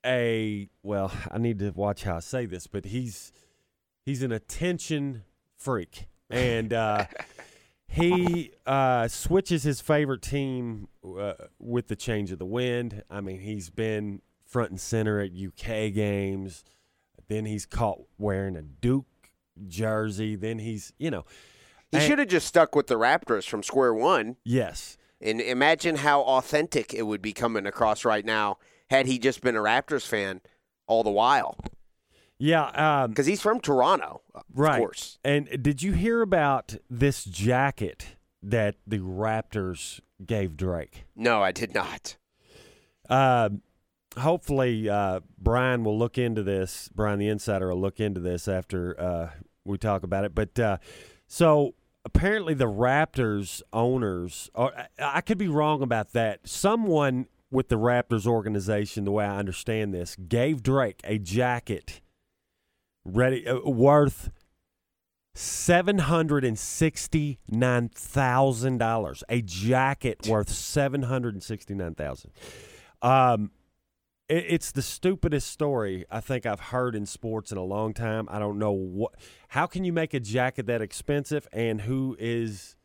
a 0.04 0.68
well. 0.82 1.12
I 1.30 1.38
need 1.38 1.60
to 1.60 1.70
watch 1.70 2.02
how 2.02 2.16
I 2.16 2.20
say 2.20 2.46
this, 2.46 2.66
but 2.66 2.86
he's 2.86 3.30
he's 4.04 4.22
an 4.24 4.32
attention 4.32 5.22
freak 5.56 6.08
and 6.34 6.72
uh, 6.72 7.06
he 7.86 8.50
uh, 8.66 9.08
switches 9.08 9.62
his 9.62 9.80
favorite 9.80 10.22
team 10.22 10.88
uh, 11.04 11.34
with 11.58 11.88
the 11.88 11.96
change 11.96 12.32
of 12.32 12.38
the 12.38 12.46
wind. 12.46 13.02
I 13.08 13.20
mean, 13.20 13.40
he's 13.40 13.70
been 13.70 14.20
front 14.44 14.70
and 14.70 14.80
center 14.80 15.20
at 15.20 15.30
UK 15.30 15.92
games. 15.92 16.64
Then 17.28 17.46
he's 17.46 17.66
caught 17.66 18.00
wearing 18.18 18.56
a 18.56 18.62
Duke 18.62 19.06
jersey. 19.66 20.36
Then 20.36 20.58
he's, 20.58 20.92
you 20.98 21.10
know, 21.10 21.24
he 21.92 22.00
should 22.00 22.18
have 22.18 22.28
just 22.28 22.48
stuck 22.48 22.74
with 22.74 22.88
the 22.88 22.96
Raptors 22.96 23.48
from 23.48 23.62
square 23.62 23.94
one. 23.94 24.36
Yes. 24.44 24.98
And 25.20 25.40
imagine 25.40 25.96
how 25.96 26.22
authentic 26.22 26.92
it 26.92 27.02
would 27.02 27.22
be 27.22 27.32
coming 27.32 27.66
across 27.66 28.04
right 28.04 28.24
now 28.24 28.58
had 28.90 29.06
he 29.06 29.18
just 29.18 29.40
been 29.40 29.56
a 29.56 29.60
Raptors 29.60 30.06
fan 30.06 30.40
all 30.86 31.04
the 31.04 31.10
while. 31.10 31.56
Yeah, 32.38 33.06
because 33.08 33.26
um, 33.26 33.30
he's 33.30 33.40
from 33.40 33.60
Toronto, 33.60 34.22
right? 34.52 34.74
Of 34.74 34.78
course. 34.78 35.18
And 35.24 35.62
did 35.62 35.82
you 35.82 35.92
hear 35.92 36.20
about 36.20 36.76
this 36.90 37.24
jacket 37.24 38.16
that 38.42 38.76
the 38.86 38.98
Raptors 38.98 40.00
gave 40.24 40.56
Drake? 40.56 41.04
No, 41.14 41.42
I 41.42 41.52
did 41.52 41.74
not. 41.74 42.16
Uh, 43.08 43.50
hopefully, 44.18 44.88
uh, 44.88 45.20
Brian 45.38 45.84
will 45.84 45.98
look 45.98 46.18
into 46.18 46.42
this. 46.42 46.88
Brian, 46.94 47.18
the 47.18 47.28
insider, 47.28 47.68
will 47.68 47.80
look 47.80 48.00
into 48.00 48.20
this 48.20 48.48
after 48.48 49.00
uh, 49.00 49.30
we 49.64 49.78
talk 49.78 50.02
about 50.02 50.24
it. 50.24 50.34
But 50.34 50.58
uh, 50.58 50.78
so 51.26 51.74
apparently, 52.04 52.54
the 52.54 52.68
Raptors 52.68 53.62
owners, 53.72 54.50
or 54.54 54.72
I 54.98 55.20
could 55.20 55.38
be 55.38 55.48
wrong 55.48 55.82
about 55.82 56.12
that. 56.12 56.48
Someone 56.48 57.26
with 57.50 57.68
the 57.68 57.78
Raptors 57.78 58.26
organization, 58.26 59.04
the 59.04 59.12
way 59.12 59.24
I 59.24 59.38
understand 59.38 59.94
this, 59.94 60.16
gave 60.16 60.62
Drake 60.62 61.00
a 61.04 61.18
jacket 61.18 62.00
ready 63.04 63.46
uh, 63.46 63.60
worth 63.60 64.30
seven 65.34 65.98
hundred 65.98 66.44
and 66.44 66.58
sixty 66.58 67.38
nine 67.48 67.88
thousand 67.88 68.78
dollars. 68.78 69.24
A 69.28 69.42
jacket 69.42 70.26
worth 70.28 70.48
seven 70.48 71.02
hundred 71.02 71.34
and 71.34 71.42
sixty 71.42 71.74
nine 71.74 71.94
thousand. 71.94 72.30
Um, 73.02 73.50
it, 74.28 74.46
it's 74.48 74.72
the 74.72 74.82
stupidest 74.82 75.50
story 75.50 76.04
I 76.10 76.20
think 76.20 76.46
I've 76.46 76.60
heard 76.60 76.94
in 76.94 77.06
sports 77.06 77.52
in 77.52 77.58
a 77.58 77.64
long 77.64 77.92
time. 77.94 78.28
I 78.30 78.38
don't 78.38 78.58
know 78.58 78.72
what. 78.72 79.14
How 79.48 79.66
can 79.66 79.84
you 79.84 79.92
make 79.92 80.14
a 80.14 80.20
jacket 80.20 80.66
that 80.66 80.80
expensive, 80.80 81.46
and 81.52 81.82
who 81.82 82.16
is 82.18 82.76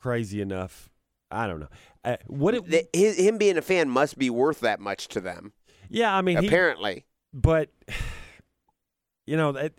crazy 0.00 0.40
enough? 0.40 0.90
I 1.30 1.46
don't 1.46 1.60
know. 1.60 1.68
Uh, 2.04 2.16
what 2.26 2.54
it, 2.54 2.66
the, 2.66 2.88
his, 2.92 3.18
him 3.18 3.36
being 3.36 3.58
a 3.58 3.62
fan 3.62 3.90
must 3.90 4.18
be 4.18 4.30
worth 4.30 4.60
that 4.60 4.80
much 4.80 5.08
to 5.08 5.20
them. 5.20 5.52
Yeah, 5.90 6.14
I 6.14 6.22
mean, 6.22 6.38
apparently, 6.38 6.94
he, 6.94 7.04
but 7.34 7.70
you 9.28 9.36
know 9.36 9.52
that 9.52 9.74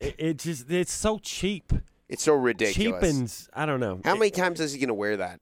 it, 0.00 0.14
it, 0.18 0.38
just 0.38 0.70
it's 0.70 0.92
so 0.92 1.18
cheap. 1.18 1.72
It's 2.08 2.22
so 2.22 2.34
ridiculous. 2.34 3.02
Cheapens. 3.02 3.48
I 3.52 3.66
don't 3.66 3.80
know. 3.80 4.00
How 4.04 4.14
it, 4.14 4.18
many 4.18 4.30
times 4.30 4.60
is 4.60 4.72
he 4.72 4.78
going 4.78 4.88
to 4.88 4.94
wear 4.94 5.18
that? 5.18 5.40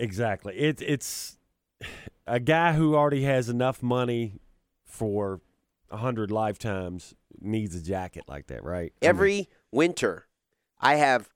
Exactly. 0.00 0.54
It, 0.56 0.80
it's 0.80 1.38
a 2.26 2.40
guy 2.40 2.72
who 2.72 2.94
already 2.94 3.24
has 3.24 3.48
enough 3.48 3.82
money 3.82 4.40
for 4.86 5.40
a 5.90 5.98
hundred 5.98 6.30
lifetimes 6.30 7.14
needs 7.40 7.74
a 7.74 7.82
jacket 7.82 8.24
like 8.26 8.46
that, 8.46 8.64
right? 8.64 8.92
Every 9.02 9.34
I 9.34 9.36
mean, 9.36 9.46
winter, 9.72 10.26
I 10.80 10.94
have 10.94 11.28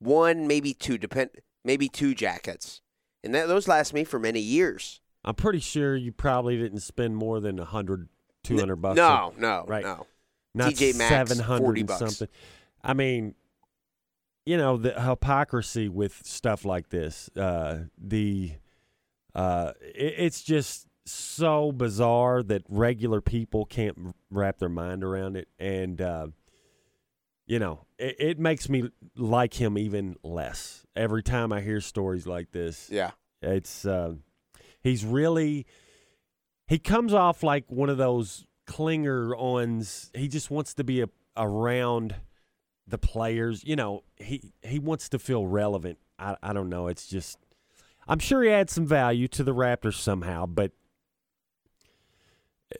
one, 0.00 0.48
maybe 0.48 0.74
two, 0.74 0.98
depend, 0.98 1.30
maybe 1.64 1.88
two 1.88 2.14
jackets, 2.14 2.80
and 3.22 3.34
that, 3.34 3.46
those 3.46 3.68
last 3.68 3.94
me 3.94 4.02
for 4.04 4.18
many 4.18 4.40
years. 4.40 5.00
I'm 5.24 5.34
pretty 5.34 5.60
sure 5.60 5.94
you 5.94 6.10
probably 6.10 6.56
didn't 6.56 6.80
spend 6.80 7.16
more 7.16 7.38
than 7.40 7.58
a 7.58 7.64
hundred 7.64 8.08
two 8.44 8.58
hundred 8.58 8.76
bucks. 8.76 8.96
No, 8.96 9.32
no, 9.38 9.64
right. 9.66 9.84
No. 9.84 10.06
Not 10.54 10.72
TJ 10.72 10.96
Maxx, 10.96 11.08
seven 11.08 11.38
hundred 11.38 11.90
something. 11.90 12.28
I 12.82 12.94
mean, 12.94 13.34
you 14.46 14.56
know 14.56 14.76
the 14.76 15.00
hypocrisy 15.00 15.88
with 15.88 16.26
stuff 16.26 16.64
like 16.64 16.88
this. 16.88 17.28
Uh, 17.36 17.84
the 17.98 18.52
uh, 19.34 19.72
it, 19.82 20.14
it's 20.16 20.42
just 20.42 20.86
so 21.04 21.72
bizarre 21.72 22.42
that 22.42 22.62
regular 22.68 23.20
people 23.20 23.64
can't 23.64 24.14
wrap 24.30 24.58
their 24.58 24.68
mind 24.68 25.04
around 25.04 25.36
it, 25.36 25.48
and 25.58 26.00
uh, 26.00 26.28
you 27.46 27.58
know, 27.58 27.86
it, 27.98 28.16
it, 28.18 28.38
makes 28.38 28.68
me 28.68 28.90
like 29.16 29.54
him 29.54 29.78
even 29.78 30.16
less 30.22 30.84
every 30.94 31.22
time 31.22 31.52
I 31.52 31.60
hear 31.60 31.80
stories 31.80 32.26
like 32.26 32.50
this. 32.50 32.88
Yeah, 32.90 33.12
it's 33.42 33.84
uh, 33.84 34.14
he's 34.80 35.04
really 35.04 35.66
he 36.68 36.78
comes 36.78 37.14
off 37.14 37.42
like 37.42 37.64
one 37.68 37.88
of 37.88 37.96
those 37.96 38.46
clinger 38.66 39.36
ons. 39.36 40.10
He 40.14 40.28
just 40.28 40.50
wants 40.50 40.74
to 40.74 40.84
be 40.84 41.00
a, 41.00 41.08
around 41.36 42.14
the 42.86 42.98
players. 42.98 43.64
You 43.64 43.74
know, 43.74 44.04
he 44.16 44.52
he 44.62 44.78
wants 44.78 45.08
to 45.08 45.18
feel 45.18 45.46
relevant. 45.46 45.98
I 46.18 46.36
I 46.42 46.52
don't 46.52 46.68
know. 46.68 46.86
It's 46.86 47.06
just 47.06 47.38
I'm 48.06 48.18
sure 48.18 48.42
he 48.42 48.50
adds 48.50 48.72
some 48.72 48.86
value 48.86 49.28
to 49.28 49.42
the 49.42 49.54
Raptors 49.54 49.94
somehow, 49.94 50.46
but 50.46 50.72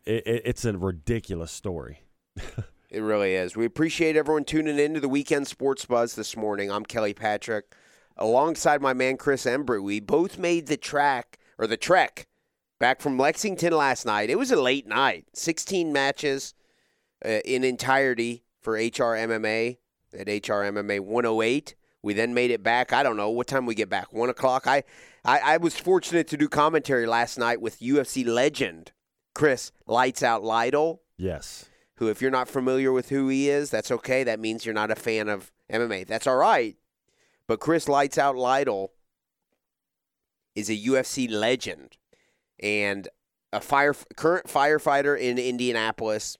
it, 0.04 0.26
it, 0.26 0.42
it's 0.44 0.64
a 0.66 0.76
ridiculous 0.76 1.50
story. 1.50 2.02
it 2.90 3.00
really 3.00 3.34
is. 3.34 3.56
We 3.56 3.64
appreciate 3.64 4.16
everyone 4.16 4.44
tuning 4.44 4.78
in 4.78 4.94
to 4.94 5.00
the 5.00 5.08
Weekend 5.08 5.48
Sports 5.48 5.86
Buzz 5.86 6.14
this 6.14 6.36
morning. 6.36 6.70
I'm 6.70 6.84
Kelly 6.84 7.14
Patrick, 7.14 7.74
alongside 8.18 8.82
my 8.82 8.92
man 8.92 9.16
Chris 9.16 9.46
Embry. 9.46 9.82
We 9.82 9.98
both 9.98 10.38
made 10.38 10.66
the 10.66 10.76
track 10.76 11.38
or 11.58 11.66
the 11.66 11.78
trek 11.78 12.27
back 12.78 13.00
from 13.00 13.18
Lexington 13.18 13.72
last 13.72 14.06
night. 14.06 14.30
It 14.30 14.38
was 14.38 14.50
a 14.50 14.60
late 14.60 14.86
night, 14.86 15.26
16 15.34 15.92
matches 15.92 16.54
uh, 17.24 17.40
in 17.44 17.64
entirety 17.64 18.44
for 18.60 18.78
HRMMA 18.78 19.78
at 20.18 20.26
HRMMA 20.26 21.00
108. 21.00 21.74
We 22.02 22.14
then 22.14 22.32
made 22.32 22.50
it 22.50 22.62
back. 22.62 22.92
I 22.92 23.02
don't 23.02 23.16
know 23.16 23.30
what 23.30 23.46
time 23.46 23.66
we 23.66 23.74
get 23.74 23.88
back. 23.88 24.12
One 24.12 24.30
o'clock. 24.30 24.66
I, 24.66 24.84
I, 25.24 25.40
I 25.40 25.56
was 25.56 25.78
fortunate 25.78 26.28
to 26.28 26.36
do 26.36 26.48
commentary 26.48 27.06
last 27.06 27.38
night 27.38 27.60
with 27.60 27.80
UFC 27.80 28.26
legend 28.26 28.92
Chris 29.34 29.72
Lights 29.86 30.22
Out 30.22 30.42
Lytle. 30.42 31.02
Yes. 31.16 31.66
Who, 31.96 32.08
if 32.08 32.22
you're 32.22 32.30
not 32.30 32.48
familiar 32.48 32.92
with 32.92 33.08
who 33.08 33.28
he 33.28 33.50
is, 33.50 33.70
that's 33.70 33.90
okay. 33.90 34.22
That 34.22 34.38
means 34.38 34.64
you're 34.64 34.74
not 34.74 34.92
a 34.92 34.96
fan 34.96 35.28
of 35.28 35.52
MMA. 35.70 36.06
That's 36.06 36.28
all 36.28 36.36
right. 36.36 36.76
But 37.48 37.60
Chris 37.60 37.88
Lights 37.88 38.18
Out 38.18 38.36
Lytle 38.36 38.92
is 40.54 40.70
a 40.70 40.76
UFC 40.76 41.30
legend 41.30 41.97
and 42.60 43.08
a 43.52 43.60
fire 43.60 43.94
current 44.16 44.46
firefighter 44.46 45.18
in 45.18 45.38
Indianapolis. 45.38 46.36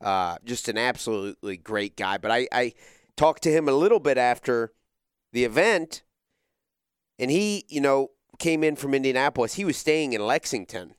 Uh, 0.00 0.36
just 0.44 0.68
an 0.68 0.78
absolutely 0.78 1.56
great 1.56 1.96
guy. 1.96 2.16
But 2.16 2.30
I, 2.30 2.48
I 2.52 2.72
talked 3.16 3.42
to 3.42 3.52
him 3.52 3.68
a 3.68 3.72
little 3.72 4.00
bit 4.00 4.16
after 4.16 4.72
the 5.32 5.44
event, 5.44 6.02
and 7.18 7.30
he, 7.30 7.66
you 7.68 7.80
know, 7.80 8.10
came 8.38 8.64
in 8.64 8.76
from 8.76 8.94
Indianapolis. 8.94 9.54
He 9.54 9.64
was 9.64 9.76
staying 9.76 10.14
in 10.14 10.26
Lexington 10.26 10.94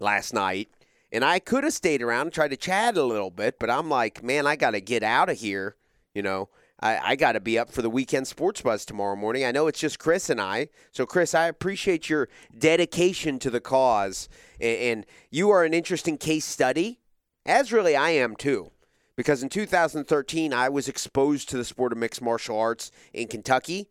last 0.00 0.32
night, 0.32 0.70
and 1.12 1.24
I 1.24 1.38
could 1.38 1.64
have 1.64 1.74
stayed 1.74 2.02
around 2.02 2.28
and 2.28 2.32
tried 2.32 2.52
to 2.52 2.56
chat 2.56 2.96
a 2.96 3.04
little 3.04 3.30
bit, 3.30 3.58
but 3.58 3.70
I'm 3.70 3.90
like, 3.90 4.22
man, 4.22 4.46
I 4.46 4.56
got 4.56 4.70
to 4.70 4.80
get 4.80 5.02
out 5.02 5.28
of 5.28 5.38
here, 5.38 5.76
you 6.14 6.22
know. 6.22 6.48
I, 6.82 6.98
I 7.12 7.16
got 7.16 7.32
to 7.32 7.40
be 7.40 7.58
up 7.58 7.70
for 7.70 7.80
the 7.80 7.88
weekend 7.88 8.26
sports 8.26 8.60
buzz 8.60 8.84
tomorrow 8.84 9.16
morning. 9.16 9.44
I 9.44 9.52
know 9.52 9.68
it's 9.68 9.80
just 9.80 9.98
Chris 9.98 10.28
and 10.28 10.40
I. 10.40 10.68
So, 10.90 11.06
Chris, 11.06 11.34
I 11.34 11.46
appreciate 11.46 12.10
your 12.10 12.28
dedication 12.58 13.38
to 13.38 13.50
the 13.50 13.60
cause. 13.60 14.28
And, 14.60 14.78
and 14.78 15.06
you 15.30 15.50
are 15.50 15.64
an 15.64 15.74
interesting 15.74 16.18
case 16.18 16.44
study, 16.44 17.00
as 17.46 17.72
really 17.72 17.96
I 17.96 18.10
am 18.10 18.36
too 18.36 18.72
because 19.16 19.42
in 19.42 19.48
2013 19.48 20.52
I 20.52 20.68
was 20.68 20.88
exposed 20.88 21.48
to 21.50 21.56
the 21.56 21.64
sport 21.64 21.92
of 21.92 21.98
mixed 21.98 22.22
martial 22.22 22.58
arts 22.58 22.90
in 23.12 23.28
Kentucky, 23.28 23.88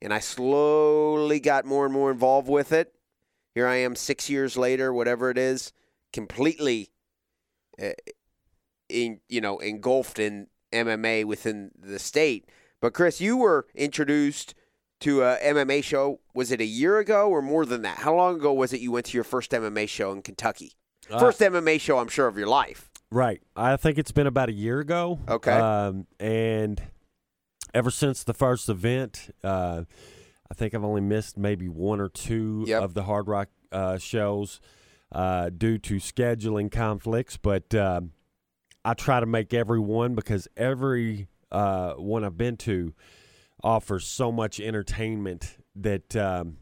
and 0.00 0.12
I 0.12 0.20
slowly 0.20 1.40
got 1.40 1.64
more 1.64 1.84
and 1.84 1.94
more 1.94 2.10
involved 2.10 2.48
with 2.48 2.72
it. 2.72 2.94
Here 3.54 3.66
I 3.66 3.76
am, 3.76 3.96
six 3.96 4.28
years 4.28 4.56
later, 4.56 4.92
whatever 4.92 5.30
it 5.30 5.38
is, 5.38 5.72
completely, 6.12 6.90
uh, 7.82 7.90
in 8.88 9.20
you 9.28 9.40
know, 9.40 9.58
engulfed 9.58 10.18
in 10.18 10.48
MMA 10.76 11.24
within 11.24 11.70
the 11.78 11.98
state. 11.98 12.48
But 12.80 12.94
Chris, 12.94 13.20
you 13.20 13.36
were 13.36 13.66
introduced 13.74 14.54
to 15.00 15.22
a 15.22 15.36
MMA 15.38 15.82
show. 15.82 16.20
Was 16.34 16.50
it 16.52 16.60
a 16.60 16.64
year 16.64 16.98
ago 16.98 17.28
or 17.28 17.42
more 17.42 17.66
than 17.66 17.82
that? 17.82 17.98
How 17.98 18.14
long 18.14 18.36
ago 18.36 18.52
was 18.52 18.72
it 18.72 18.80
you 18.80 18.92
went 18.92 19.06
to 19.06 19.16
your 19.16 19.24
first 19.24 19.50
MMA 19.50 19.88
show 19.88 20.12
in 20.12 20.22
Kentucky? 20.22 20.72
Uh, 21.10 21.18
first 21.18 21.40
MMA 21.40 21.80
show, 21.80 21.98
I'm 21.98 22.08
sure, 22.08 22.26
of 22.26 22.36
your 22.36 22.48
life. 22.48 22.90
Right. 23.10 23.40
I 23.54 23.76
think 23.76 23.98
it's 23.98 24.12
been 24.12 24.26
about 24.26 24.48
a 24.48 24.52
year 24.52 24.80
ago. 24.80 25.20
Okay. 25.28 25.52
Um, 25.52 26.06
and 26.18 26.82
ever 27.72 27.90
since 27.90 28.24
the 28.24 28.34
first 28.34 28.68
event, 28.68 29.34
uh, 29.44 29.84
I 30.50 30.54
think 30.54 30.74
I've 30.74 30.84
only 30.84 31.00
missed 31.00 31.36
maybe 31.36 31.68
one 31.68 32.00
or 32.00 32.08
two 32.08 32.64
yep. 32.66 32.82
of 32.82 32.94
the 32.94 33.04
Hard 33.04 33.28
Rock 33.28 33.48
uh, 33.70 33.98
shows 33.98 34.60
uh, 35.12 35.50
due 35.50 35.78
to 35.78 35.96
scheduling 35.96 36.70
conflicts. 36.70 37.36
But 37.36 37.74
um, 37.74 38.12
I 38.86 38.94
try 38.94 39.18
to 39.18 39.26
make 39.26 39.52
every 39.52 39.80
one 39.80 40.14
because 40.14 40.46
every 40.56 41.26
uh, 41.50 41.94
one 41.94 42.22
I've 42.24 42.36
been 42.36 42.56
to 42.58 42.94
offers 43.62 44.06
so 44.06 44.30
much 44.30 44.60
entertainment 44.60 45.58
that. 45.74 46.14
Um, 46.16 46.58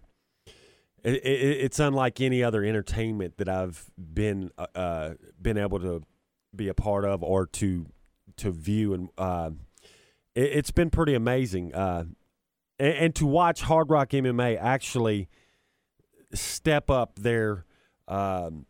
it, 1.05 1.17
it, 1.17 1.65
it's 1.65 1.79
unlike 1.79 2.23
any 2.23 2.43
other 2.43 2.65
entertainment 2.65 3.37
that 3.37 3.47
I've 3.47 3.91
been 3.99 4.51
uh, 4.57 4.67
uh, 4.75 5.15
been 5.41 5.59
able 5.59 5.79
to 5.81 6.03
be 6.57 6.69
a 6.69 6.75
part 6.75 7.05
of 7.05 7.23
or 7.23 7.47
to 7.47 7.85
to 8.39 8.51
view, 8.51 8.95
and 8.95 9.11
uh, 9.19 9.51
it, 10.35 10.55
has 10.55 10.71
been 10.71 10.89
pretty 10.89 11.15
amazing. 11.15 11.75
Uh, 11.75 12.05
and, 12.79 12.95
and, 12.95 13.15
to 13.17 13.27
watch 13.27 13.61
Hard 13.61 13.91
Rock 13.91 14.11
MMA 14.11 14.59
actually 14.59 15.29
step 16.33 16.89
up 16.89 17.19
their 17.19 17.67
um, 18.09 18.65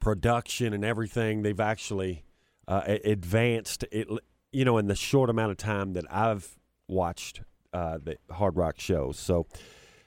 production 0.00 0.74
and 0.74 0.84
everything, 0.84 1.42
they've 1.42 1.58
actually 1.58 2.23
uh, 2.68 2.82
advanced 2.86 3.84
it. 3.90 4.08
You 4.52 4.64
know, 4.64 4.78
in 4.78 4.86
the 4.86 4.94
short 4.94 5.30
amount 5.30 5.50
of 5.50 5.56
time 5.56 5.94
that 5.94 6.04
I've 6.10 6.56
watched 6.86 7.40
uh, 7.72 7.98
the 8.02 8.18
Hard 8.30 8.56
Rock 8.56 8.78
shows, 8.78 9.18
so 9.18 9.46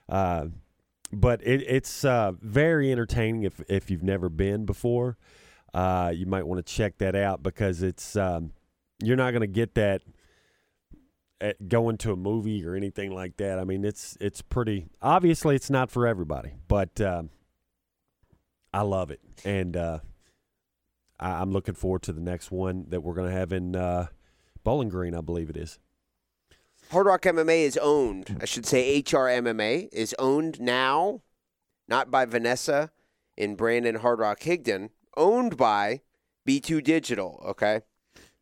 uh, 0.08 0.46
but 1.12 1.42
it, 1.46 1.64
it's 1.64 2.06
uh, 2.06 2.32
very 2.42 2.92
entertaining 2.92 3.44
if 3.44 3.62
if 3.68 3.92
you've 3.92 4.04
never 4.04 4.30
been 4.30 4.66
before 4.66 5.18
uh, 5.74 6.12
you 6.14 6.26
might 6.26 6.46
want 6.48 6.66
to 6.66 6.74
check 6.74 6.98
that 6.98 7.16
out 7.16 7.44
because 7.44 7.84
it's 7.84 8.16
um, 8.16 8.52
you're 9.04 9.16
not 9.16 9.32
going 9.32 9.42
to 9.42 9.48
get 9.48 9.76
that 9.76 10.02
at 11.40 11.70
going 11.70 11.98
to 11.98 12.12
a 12.12 12.16
movie 12.16 12.66
or 12.66 12.76
anything 12.76 13.12
like 13.12 13.38
that. 13.38 13.60
I 13.60 13.64
mean, 13.64 13.86
it's 13.86 14.18
it's 14.20 14.42
pretty 14.42 14.88
obviously 15.02 15.56
it's 15.56 15.70
not 15.70 15.92
for 15.92 16.08
everybody, 16.08 16.54
but 16.68 17.00
um, 17.02 17.30
I 18.74 18.82
love 18.82 19.12
it, 19.12 19.20
and 19.46 19.78
uh, 19.78 20.00
I, 21.20 21.42
am 21.42 21.52
looking 21.52 21.76
forward 21.76 22.04
to 22.04 22.14
the 22.14 22.22
next 22.22 22.52
one 22.52 22.86
that 22.90 23.02
we're 23.02 23.14
going 23.14 23.30
to 23.30 23.36
have 23.36 23.52
in 23.52 23.76
uh, 23.76 24.08
Bowling 24.64 24.90
Green, 24.90 25.16
I 25.16 25.22
believe 25.22 25.50
it 25.50 25.58
is. 25.58 25.80
Hard 26.92 27.08
Rock 27.08 27.24
MMA 27.24 27.64
is 27.64 27.78
owned. 27.78 28.38
I 28.42 28.46
should 28.46 28.66
say 28.66 29.00
HR 29.00 29.28
MMA 29.28 29.90
is 29.92 30.16
owned 30.18 30.60
now, 30.62 31.22
not 31.88 32.10
by 32.10 32.26
Vanessa 32.26 32.92
and 33.38 33.58
Brandon 33.58 33.96
Hard 33.96 34.20
Rock 34.20 34.40
Higdon, 34.42 34.90
owned 35.18 35.58
by 35.58 36.02
B2 36.48 36.84
Digital, 36.84 37.44
okay? 37.46 37.82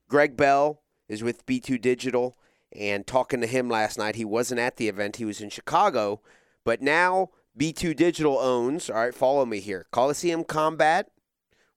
Greg 0.07 0.37
Bell 0.37 0.83
is 1.09 1.23
with 1.23 1.45
B2 1.45 1.81
Digital 1.81 2.37
and 2.71 3.07
talking 3.07 3.41
to 3.41 3.47
him 3.47 3.67
last 3.69 3.97
night. 3.97 4.15
He 4.15 4.25
wasn't 4.25 4.59
at 4.59 4.77
the 4.77 4.87
event, 4.87 5.15
he 5.15 5.25
was 5.25 5.41
in 5.41 5.49
Chicago, 5.49 6.21
but 6.63 6.81
now 6.81 7.29
B2 7.57 7.95
Digital 7.95 8.37
owns, 8.37 8.89
all 8.89 8.97
right, 8.97 9.13
follow 9.15 9.45
me 9.45 9.59
here. 9.59 9.87
Coliseum 9.91 10.43
Combat, 10.43 11.09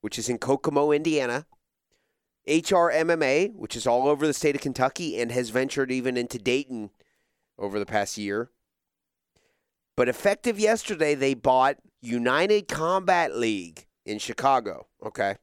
which 0.01 0.19
is 0.19 0.29
in 0.29 0.39
Kokomo, 0.39 0.93
Indiana. 0.93 1.47
HR 2.47 2.91
MMA, 2.91 3.55
which 3.55 3.77
is 3.77 3.87
all 3.87 4.09
over 4.09 4.27
the 4.27 4.33
state 4.33 4.55
of 4.55 4.63
Kentucky 4.63 5.21
and 5.21 5.31
has 5.31 5.51
ventured 5.51 5.91
even 5.91 6.17
into 6.17 6.39
Dayton 6.39 6.91
over 7.59 7.79
the 7.79 7.87
past 7.87 8.17
year. 8.17 8.51
But 9.97 10.09
effective 10.09 10.59
yesterday, 10.59 11.15
they 11.15 11.35
bought 11.35 11.77
United 12.01 12.69
Combat 12.69 13.37
League, 13.37 13.89
in 14.09 14.19
Chicago. 14.19 14.87
Okay. 15.05 15.37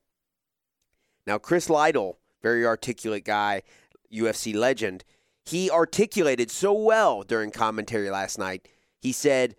Now, 1.27 1.37
Chris 1.37 1.69
Lytle, 1.69 2.19
very 2.41 2.65
articulate 2.65 3.23
guy, 3.23 3.61
UFC 4.13 4.53
legend, 4.53 5.05
he 5.45 5.69
articulated 5.69 6.49
so 6.49 6.73
well 6.73 7.21
during 7.23 7.51
commentary 7.51 8.09
last 8.09 8.39
night. 8.39 8.67
He 8.99 9.11
said, 9.11 9.55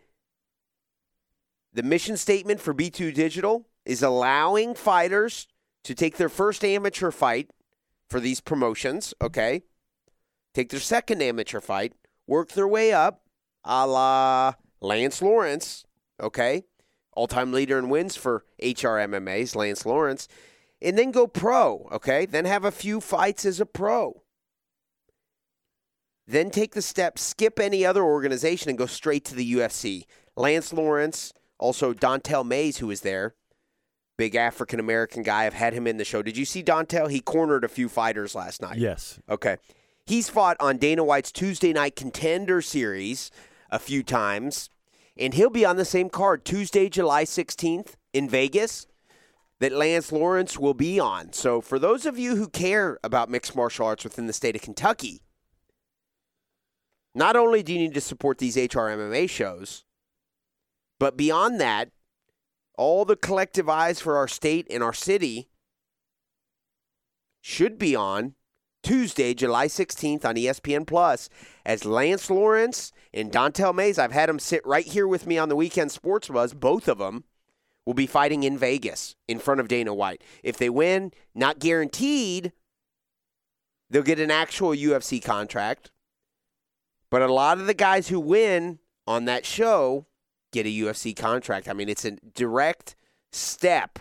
the 1.72 1.82
mission 1.82 2.16
statement 2.16 2.60
for 2.60 2.74
B2 2.74 3.14
Digital 3.14 3.66
is 3.86 4.02
allowing 4.02 4.74
fighters 4.74 5.46
to 5.84 5.94
take 5.94 6.16
their 6.16 6.28
first 6.28 6.64
amateur 6.64 7.10
fight 7.10 7.50
for 8.10 8.20
these 8.20 8.40
promotions, 8.40 9.14
okay? 9.22 9.62
Take 10.54 10.70
their 10.70 10.80
second 10.80 11.22
amateur 11.22 11.60
fight, 11.60 11.94
work 12.26 12.52
their 12.52 12.68
way 12.68 12.92
up, 12.92 13.22
a 13.64 13.86
la 13.86 14.54
Lance 14.80 15.22
Lawrence, 15.22 15.84
okay? 16.20 16.64
all 17.16 17.26
time 17.26 17.50
leader 17.50 17.78
in 17.78 17.88
wins 17.88 18.14
for 18.14 18.44
HRMMA's, 18.62 19.56
Lance 19.56 19.84
Lawrence, 19.84 20.28
and 20.80 20.96
then 20.96 21.10
go 21.10 21.26
pro, 21.26 21.88
okay? 21.90 22.26
Then 22.26 22.44
have 22.44 22.64
a 22.64 22.70
few 22.70 23.00
fights 23.00 23.44
as 23.44 23.58
a 23.58 23.66
pro. 23.66 24.22
Then 26.28 26.50
take 26.50 26.74
the 26.74 26.82
step, 26.82 27.18
skip 27.18 27.58
any 27.58 27.84
other 27.84 28.04
organization, 28.04 28.68
and 28.68 28.78
go 28.78 28.86
straight 28.86 29.24
to 29.24 29.34
the 29.34 29.54
UFC. 29.54 30.04
Lance 30.36 30.72
Lawrence 30.72 31.32
Also, 31.58 31.94
Dontale 31.94 32.46
Mayes, 32.46 32.78
who 32.78 32.88
was 32.88 33.00
there, 33.00 33.34
big 34.16 34.34
African 34.34 34.80
American 34.80 35.22
guy. 35.22 35.46
I've 35.46 35.54
had 35.54 35.72
him 35.72 35.86
in 35.86 35.96
the 35.96 36.04
show. 36.04 36.22
Did 36.22 36.36
you 36.36 36.44
see 36.44 36.62
Dontale? 36.62 37.10
He 37.10 37.20
cornered 37.20 37.64
a 37.64 37.68
few 37.68 37.88
fighters 37.88 38.34
last 38.34 38.62
night. 38.62 38.78
Yes. 38.78 39.20
Okay. 39.28 39.56
He's 40.06 40.28
fought 40.28 40.56
on 40.60 40.76
Dana 40.76 41.02
White's 41.02 41.32
Tuesday 41.32 41.72
Night 41.72 41.96
Contender 41.96 42.62
Series 42.62 43.30
a 43.70 43.78
few 43.78 44.02
times, 44.02 44.70
and 45.16 45.34
he'll 45.34 45.50
be 45.50 45.64
on 45.64 45.76
the 45.76 45.84
same 45.84 46.08
card 46.08 46.44
Tuesday, 46.44 46.88
July 46.88 47.24
16th 47.24 47.94
in 48.12 48.28
Vegas 48.28 48.86
that 49.58 49.72
Lance 49.72 50.12
Lawrence 50.12 50.58
will 50.58 50.74
be 50.74 51.00
on. 51.00 51.32
So, 51.32 51.60
for 51.60 51.78
those 51.78 52.06
of 52.06 52.18
you 52.18 52.36
who 52.36 52.48
care 52.48 52.98
about 53.02 53.30
mixed 53.30 53.56
martial 53.56 53.86
arts 53.86 54.04
within 54.04 54.26
the 54.26 54.32
state 54.32 54.54
of 54.54 54.62
Kentucky, 54.62 55.22
not 57.14 57.34
only 57.34 57.62
do 57.62 57.72
you 57.72 57.78
need 57.78 57.94
to 57.94 58.00
support 58.00 58.38
these 58.38 58.56
HRMMA 58.56 59.28
shows, 59.28 59.84
but 60.98 61.16
beyond 61.16 61.60
that, 61.60 61.90
all 62.76 63.04
the 63.04 63.16
collective 63.16 63.68
eyes 63.68 64.00
for 64.00 64.16
our 64.16 64.28
state 64.28 64.66
and 64.70 64.82
our 64.82 64.92
city 64.92 65.48
should 67.40 67.78
be 67.78 67.94
on 67.94 68.34
Tuesday, 68.82 69.34
July 69.34 69.66
16th 69.66 70.24
on 70.24 70.36
ESPN 70.36 70.86
Plus 70.86 71.28
as 71.64 71.84
Lance 71.84 72.30
Lawrence 72.30 72.92
and 73.12 73.32
Dontale 73.32 73.74
Mayes. 73.74 73.98
I've 73.98 74.12
had 74.12 74.28
them 74.28 74.38
sit 74.38 74.64
right 74.64 74.86
here 74.86 75.08
with 75.08 75.26
me 75.26 75.38
on 75.38 75.48
the 75.48 75.56
weekend 75.56 75.90
sports 75.90 76.28
buzz. 76.28 76.54
Both 76.54 76.86
of 76.86 76.98
them 76.98 77.24
will 77.84 77.94
be 77.94 78.06
fighting 78.06 78.42
in 78.42 78.58
Vegas 78.58 79.16
in 79.26 79.38
front 79.38 79.60
of 79.60 79.68
Dana 79.68 79.94
White. 79.94 80.22
If 80.42 80.56
they 80.56 80.70
win, 80.70 81.12
not 81.34 81.58
guaranteed, 81.58 82.52
they'll 83.90 84.02
get 84.02 84.20
an 84.20 84.30
actual 84.30 84.70
UFC 84.70 85.22
contract. 85.22 85.90
But 87.10 87.22
a 87.22 87.32
lot 87.32 87.58
of 87.58 87.66
the 87.66 87.74
guys 87.74 88.08
who 88.08 88.20
win 88.20 88.80
on 89.06 89.24
that 89.24 89.46
show 89.46 90.06
get 90.56 90.66
a 90.66 90.70
UFC 90.70 91.14
contract. 91.14 91.68
I 91.68 91.72
mean, 91.72 91.88
it's 91.88 92.04
a 92.04 92.12
direct 92.12 92.96
step 93.30 93.98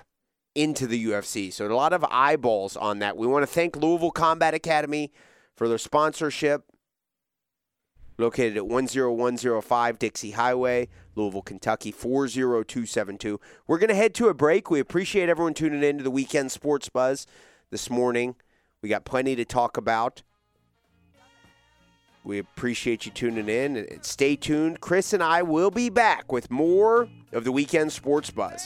into 0.56 0.88
the 0.88 1.06
UFC. 1.06 1.52
So 1.52 1.68
a 1.68 1.76
lot 1.76 1.94
of 1.94 2.06
eyeballs 2.10 2.78
on 2.78 3.00
that. 3.00 3.18
We 3.18 3.28
want 3.28 3.44
to 3.44 3.48
thank 3.48 3.76
Louisville 3.76 4.12
Combat 4.12 4.54
Academy 4.54 5.12
for 5.54 5.68
their 5.68 5.78
sponsorship. 5.78 6.64
Located 8.18 8.56
at 8.56 8.64
10105 8.64 10.00
Dixie 10.00 10.32
Highway, 10.32 10.88
Louisville, 11.16 11.42
Kentucky 11.42 11.92
40272. 11.92 13.42
We're 13.68 13.78
going 13.78 13.90
to 13.90 13.96
head 13.96 14.14
to 14.16 14.30
a 14.30 14.34
break. 14.34 14.72
We 14.72 14.80
appreciate 14.80 15.28
everyone 15.28 15.54
tuning 15.54 15.84
in 15.84 15.98
to 15.98 16.04
the 16.04 16.10
weekend 16.10 16.54
sports 16.54 16.88
buzz 16.88 17.28
this 17.72 17.90
morning. 17.90 18.36
We 18.82 18.88
got 18.88 19.04
plenty 19.04 19.36
to 19.36 19.44
talk 19.44 19.76
about. 19.76 20.24
We 22.26 22.40
appreciate 22.40 23.06
you 23.06 23.12
tuning 23.12 23.48
in 23.48 23.78
and 23.78 24.04
stay 24.04 24.36
tuned. 24.36 24.82
Chris 24.82 25.14
and 25.14 25.22
I 25.22 25.44
will 25.44 25.70
be 25.70 25.90
back 25.90 26.32
with 26.32 26.50
more 26.50 27.08
of 27.32 27.44
the 27.44 27.52
weekend 27.52 27.92
sports 27.92 28.32
buzz. 28.32 28.66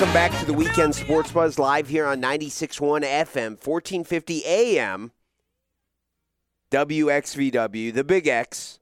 Welcome 0.00 0.14
back 0.14 0.40
to 0.40 0.46
the 0.46 0.54
weekend 0.54 0.94
sports 0.94 1.30
buzz 1.30 1.58
live 1.58 1.88
here 1.88 2.06
on 2.06 2.22
96.1 2.22 3.02
FM, 3.02 3.62
1450 3.62 4.46
AM, 4.46 5.12
WXVW, 6.70 7.92
the 7.92 8.02
Big 8.02 8.26
X. 8.26 8.80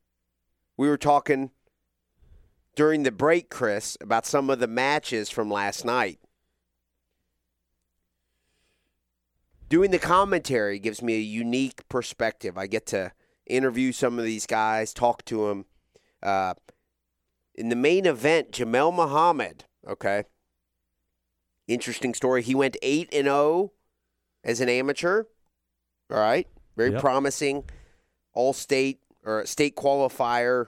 We 0.76 0.86
were 0.86 0.96
talking 0.96 1.50
during 2.76 3.02
the 3.02 3.10
break, 3.10 3.50
Chris, 3.50 3.98
about 4.00 4.26
some 4.26 4.48
of 4.48 4.60
the 4.60 4.68
matches 4.68 5.28
from 5.28 5.50
last 5.50 5.84
night. 5.84 6.20
Doing 9.68 9.90
the 9.90 9.98
commentary 9.98 10.78
gives 10.78 11.02
me 11.02 11.14
a 11.14 11.18
unique 11.18 11.88
perspective. 11.88 12.56
I 12.56 12.68
get 12.68 12.86
to 12.86 13.10
interview 13.44 13.90
some 13.90 14.20
of 14.20 14.24
these 14.24 14.46
guys, 14.46 14.94
talk 14.94 15.24
to 15.24 15.48
them. 15.48 15.64
Uh, 16.22 16.54
in 17.56 17.70
the 17.70 17.76
main 17.76 18.06
event, 18.06 18.52
Jamel 18.52 18.94
Muhammad, 18.94 19.64
okay, 19.84 20.22
interesting 21.68 22.14
story. 22.14 22.42
He 22.42 22.54
went 22.54 22.76
8 22.82 23.08
and 23.12 23.26
0 23.26 23.72
as 24.42 24.60
an 24.60 24.68
amateur. 24.68 25.24
All 26.10 26.18
right. 26.18 26.48
Very 26.76 26.92
Yep. 26.92 27.00
promising. 27.00 27.64
All 28.32 28.52
state 28.52 29.00
or 29.24 29.44
state 29.46 29.76
qualifier 29.76 30.66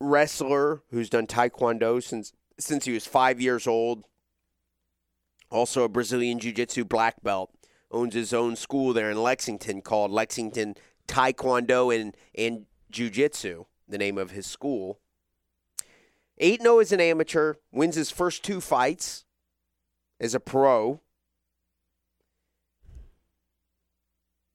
wrestler 0.00 0.82
who's 0.90 1.10
done 1.10 1.26
taekwondo 1.26 2.02
since 2.02 2.32
since 2.58 2.84
he 2.84 2.92
was 2.92 3.06
5 3.06 3.40
years 3.40 3.66
old. 3.66 4.04
Also 5.50 5.82
a 5.82 5.88
Brazilian 5.88 6.38
jiu-jitsu 6.38 6.84
black 6.84 7.22
belt. 7.22 7.50
Owns 7.90 8.14
his 8.14 8.32
own 8.32 8.54
school 8.54 8.92
there 8.92 9.10
in 9.10 9.22
Lexington 9.22 9.82
called 9.82 10.10
Lexington 10.10 10.76
Taekwondo 11.08 11.94
and 11.94 12.16
and 12.36 12.66
Jiu-Jitsu, 12.90 13.64
the 13.88 13.98
name 13.98 14.18
of 14.18 14.30
his 14.32 14.46
school. 14.46 15.00
8 16.40 16.62
0 16.62 16.78
as 16.80 16.90
an 16.90 17.00
amateur, 17.00 17.54
wins 17.70 17.94
his 17.94 18.10
first 18.10 18.42
two 18.42 18.60
fights 18.60 19.24
as 20.18 20.34
a 20.34 20.40
pro. 20.40 21.00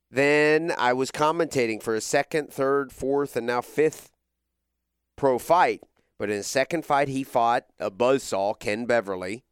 Then 0.09 0.73
I 0.77 0.93
was 0.93 1.11
commentating 1.11 1.81
for 1.81 1.93
his 1.93 2.05
second, 2.05 2.51
third, 2.51 2.91
fourth, 2.91 3.36
and 3.36 3.45
now 3.45 3.61
fifth 3.61 4.11
pro 5.15 5.38
fight. 5.38 5.81
But 6.17 6.29
in 6.29 6.38
his 6.38 6.47
second 6.47 6.86
fight, 6.86 7.07
he 7.07 7.23
fought 7.23 7.65
a 7.79 7.91
buzzsaw, 7.91 8.57
Ken 8.57 8.86
Beverly. 8.86 9.43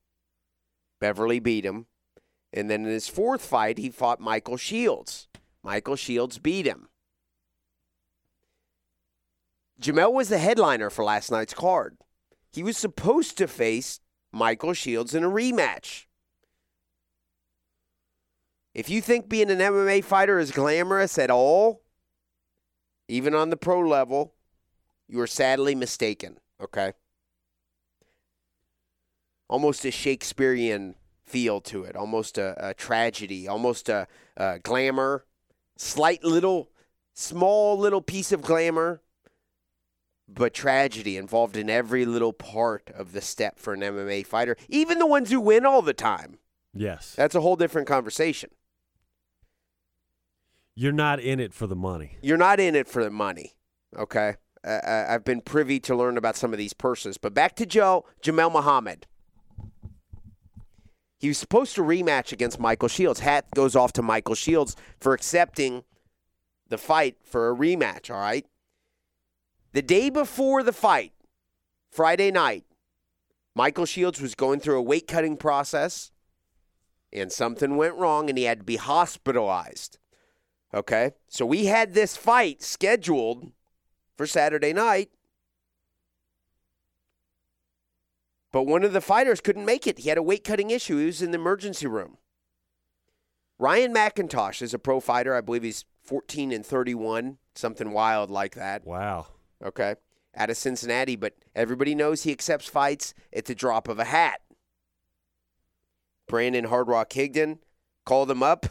Beverly 0.99 1.39
beat 1.39 1.65
him. 1.65 1.88
And 2.53 2.69
then 2.69 2.86
in 2.86 2.91
his 2.91 3.09
fourth 3.09 3.45
fight, 3.45 3.77
he 3.77 3.89
fought 3.89 4.19
Michael 4.19 4.57
Shields. 4.57 5.27
Michael 5.63 5.97
Shields 5.97 6.39
beat 6.39 6.65
him. 6.65 6.88
Jamel 9.81 10.13
was 10.13 10.29
the 10.29 10.38
headliner 10.38 10.89
for 10.89 11.03
last 11.03 11.29
night's 11.29 11.53
card. 11.53 11.97
He 12.54 12.62
was 12.62 12.78
supposed 12.78 13.38
to 13.39 13.47
face 13.47 13.99
Michael 14.32 14.74
Shields 14.74 15.16
in 15.16 15.24
a 15.24 15.30
rematch. 15.30 16.06
If 18.76 18.89
you 18.89 19.01
think 19.01 19.28
being 19.28 19.49
an 19.49 19.60
MMA 19.60 20.04
fighter 20.04 20.38
is 20.39 20.51
glamorous 20.51 21.18
at 21.18 21.32
all, 21.32 21.82
even 23.08 23.34
on 23.34 23.49
the 23.49 23.58
pro 23.58 23.80
level, 23.80 24.34
you 25.08 25.20
are 25.20 25.28
sadly 25.28 25.76
mistaken, 25.76 26.38
okay? 26.62 26.93
Almost 29.49 29.86
a 29.86 29.91
Shakespearean 29.91 30.95
feel 31.24 31.60
to 31.62 31.84
it, 31.84 31.95
almost 31.95 32.38
a, 32.38 32.70
a 32.70 32.74
tragedy, 32.74 33.47
almost 33.47 33.89
a, 33.89 34.08
a 34.38 34.60
glamour, 34.60 35.26
slight 35.78 36.24
little, 36.24 36.70
small 37.14 37.78
little 37.78 38.01
piece 38.01 38.32
of 38.32 38.41
glamour, 38.41 39.01
but 40.28 40.53
tragedy 40.53 41.17
involved 41.17 41.57
in 41.57 41.69
every 41.69 42.05
little 42.05 42.34
part 42.34 42.89
of 42.95 43.13
the 43.13 43.21
step 43.21 43.59
for 43.59 43.74
an 43.74 43.82
MMA 43.82 44.26
fighter, 44.26 44.55
even 44.69 44.99
the 44.99 45.07
ones 45.07 45.32
who 45.32 45.39
win 45.39 45.65
all 45.65 45.82
the 45.82 45.93
time. 45.93 46.39
Yes. 46.74 47.13
That's 47.15 47.36
a 47.36 47.41
whole 47.41 47.55
different 47.55 47.88
conversation. 47.88 48.49
You're 50.76 50.91
not 50.91 51.19
in 51.19 51.39
it 51.39 51.53
for 51.53 51.67
the 51.67 51.76
money. 51.76 52.17
You're 52.21 52.38
not 52.38 52.59
in 52.59 52.76
it 52.76 52.88
for 52.88 53.03
the 53.03 53.11
money, 53.11 53.53
okay? 53.95 54.36
uh, 54.65 55.05
I've 55.09 55.26
been 55.26 55.41
privy 55.41 55.80
to 55.82 55.95
learn 55.95 56.17
about 56.17 56.36
some 56.36 56.53
of 56.53 56.57
these 56.57 56.74
persons. 56.74 57.17
But 57.17 57.34
back 57.34 57.55
to 57.57 57.65
Joe 57.65 58.05
Jamel 58.21 58.51
Muhammad. 58.51 59.07
He 61.19 61.30
was 61.30 61.38
supposed 61.38 61.76
to 61.76 61.82
rematch 61.82 62.34
against 62.34 62.59
Michael 62.59 62.89
Shields. 62.89 63.21
Hat 63.21 63.45
goes 63.55 63.76
off 63.76 63.93
to 63.93 64.01
Michael 64.01 64.36
Shields 64.36 64.76
for 64.99 65.13
accepting 65.13 65.84
the 66.67 66.78
fight 66.78 67.17
for 67.24 67.49
a 67.49 67.55
rematch. 67.55 68.13
All 68.13 68.19
right. 68.19 68.45
The 69.74 69.82
day 69.82 70.11
before 70.11 70.61
the 70.61 70.71
fight, 70.71 71.13
Friday 71.91 72.32
night, 72.32 72.63
Michael 73.55 73.86
Shields 73.86 74.21
was 74.21 74.36
going 74.36 74.59
through 74.59 74.78
a 74.78 74.84
weight 74.84 75.07
cutting 75.07 75.36
process 75.36 76.11
and 77.11 77.32
something 77.32 77.76
went 77.76 77.95
wrong 77.95 78.30
and 78.30 78.38
he 78.38 78.45
had 78.45 78.59
to 78.59 78.63
be 78.63 78.78
hospitalized. 78.78 79.97
Okay. 80.74 81.11
So 81.28 81.45
we 81.45 81.65
had 81.65 81.93
this 81.93 82.15
fight 82.15 82.61
scheduled 82.61 83.51
for 84.15 84.28
Saturday 84.28 84.74
night. 84.74 85.09
But 88.51 88.63
one 88.63 88.84
of 88.84 88.93
the 88.93 89.01
fighters 89.01 89.41
couldn't 89.41 89.65
make 89.65 89.88
it. 89.88 89.99
He 89.99 90.09
had 90.09 90.17
a 90.19 90.24
weight 90.24 90.43
cutting 90.43 90.69
issue. 90.69 90.99
He 90.99 91.07
was 91.07 91.24
in 91.24 91.32
the 91.32 91.39
emergency 91.39 91.88
room. 91.88 92.17
Ryan 93.57 93.93
McIntosh 93.93 94.61
is 94.61 94.74
a 94.74 94.80
pro 94.80 94.99
fighter. 94.99 95.36
I 95.36 95.41
believe 95.41 95.63
he's 95.63 95.86
14 96.03 96.51
and 96.51 96.65
31, 96.65 97.38
something 97.55 97.91
wild 97.91 98.30
like 98.30 98.55
that. 98.55 98.86
Wow. 98.86 99.28
Okay. 99.64 99.95
Out 100.36 100.49
of 100.49 100.57
Cincinnati, 100.57 101.16
but 101.16 101.34
everybody 101.55 101.95
knows 101.95 102.24
he 102.24 102.32
accepts 102.32 102.68
fights 102.68 103.14
at 103.32 103.45
the 103.45 103.55
drop 103.55 103.88
of 103.88 103.99
a 103.99 104.05
hat. 104.05 104.41
Brandon 106.28 106.66
Hard 106.66 106.88
Rock 106.88 107.11
Higdon 107.11 107.59
called 108.05 108.32
him 108.32 108.41
up, 108.41 108.66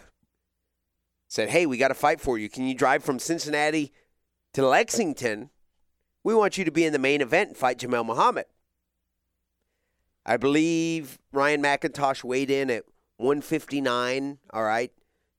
said, 1.28 1.50
Hey, 1.50 1.66
we 1.66 1.78
got 1.78 1.90
a 1.90 1.94
fight 1.94 2.20
for 2.20 2.36
you. 2.38 2.48
Can 2.48 2.66
you 2.66 2.74
drive 2.74 3.04
from 3.04 3.18
Cincinnati 3.18 3.92
to 4.54 4.66
Lexington? 4.66 5.50
We 6.24 6.34
want 6.34 6.58
you 6.58 6.64
to 6.64 6.70
be 6.70 6.84
in 6.84 6.92
the 6.92 6.98
main 6.98 7.20
event 7.20 7.50
and 7.50 7.56
fight 7.56 7.78
Jamel 7.78 8.04
Muhammad. 8.04 8.46
I 10.24 10.36
believe 10.36 11.18
Ryan 11.32 11.62
McIntosh 11.62 12.22
weighed 12.22 12.50
in 12.50 12.70
at 12.70 12.84
159. 13.16 14.38
All 14.52 14.62
right. 14.62 14.92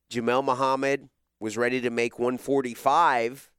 Jamel 0.10 0.44
Muhammad 0.44 1.10
was 1.40 1.58
ready 1.58 1.82
to 1.82 1.90
make 1.90 2.20
145. 2.20 3.50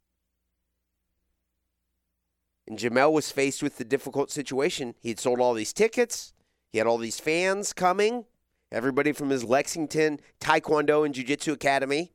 And 2.66 2.78
Jamel 2.78 3.12
was 3.12 3.30
faced 3.30 3.62
with 3.62 3.76
the 3.76 3.84
difficult 3.84 4.30
situation. 4.30 4.94
He 5.00 5.10
had 5.10 5.20
sold 5.20 5.40
all 5.40 5.54
these 5.54 5.72
tickets, 5.72 6.32
he 6.72 6.78
had 6.78 6.86
all 6.86 6.98
these 6.98 7.20
fans 7.20 7.72
coming, 7.72 8.24
everybody 8.72 9.12
from 9.12 9.30
his 9.30 9.44
Lexington 9.44 10.18
Taekwondo 10.40 11.04
and 11.04 11.14
Jiu 11.14 11.24
Jitsu 11.24 11.52
Academy 11.52 12.12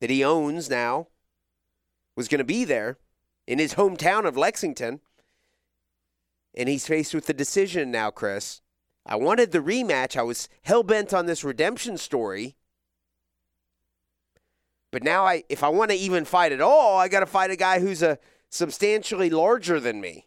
that 0.00 0.10
he 0.10 0.22
owns 0.22 0.70
now 0.70 1.08
was 2.16 2.28
going 2.28 2.38
to 2.38 2.44
be 2.44 2.64
there 2.64 2.98
in 3.46 3.58
his 3.58 3.74
hometown 3.74 4.26
of 4.26 4.36
Lexington. 4.36 5.00
And 6.54 6.68
he's 6.68 6.86
faced 6.86 7.14
with 7.14 7.26
the 7.26 7.34
decision 7.34 7.90
now, 7.90 8.10
Chris. 8.10 8.60
I 9.06 9.16
wanted 9.16 9.52
the 9.52 9.60
rematch. 9.60 10.16
I 10.16 10.22
was 10.22 10.48
hell 10.62 10.82
bent 10.82 11.14
on 11.14 11.26
this 11.26 11.44
redemption 11.44 11.96
story. 11.96 12.56
But 14.90 15.02
now 15.02 15.24
I 15.24 15.44
if 15.48 15.62
I 15.62 15.68
want 15.68 15.90
to 15.90 15.96
even 15.96 16.24
fight 16.24 16.52
at 16.52 16.60
all, 16.60 16.98
I 16.98 17.08
got 17.08 17.20
to 17.20 17.26
fight 17.26 17.50
a 17.50 17.56
guy 17.56 17.80
who's 17.80 18.02
a 18.02 18.18
substantially 18.50 19.30
larger 19.30 19.80
than 19.80 20.00
me. 20.00 20.26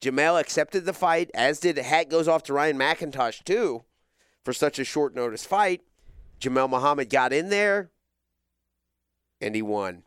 Jamel 0.00 0.40
accepted 0.40 0.84
the 0.84 0.92
fight, 0.92 1.30
as 1.32 1.60
did 1.60 1.78
hat 1.78 2.10
goes 2.10 2.26
off 2.26 2.42
to 2.44 2.52
Ryan 2.52 2.78
McIntosh 2.78 3.44
too, 3.44 3.84
for 4.44 4.52
such 4.52 4.78
a 4.78 4.84
short 4.84 5.14
notice 5.14 5.44
fight. 5.44 5.82
Jamel 6.40 6.68
Muhammad 6.68 7.08
got 7.08 7.32
in 7.32 7.50
there, 7.50 7.90
and 9.40 9.54
he 9.54 9.62
won 9.62 10.02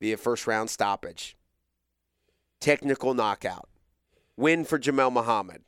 via 0.00 0.16
first 0.16 0.46
round 0.46 0.68
stoppage. 0.68 1.36
Technical 2.60 3.14
knockout. 3.14 3.68
Win 4.36 4.64
for 4.64 4.78
Jamel 4.78 5.12
Muhammad. 5.12 5.62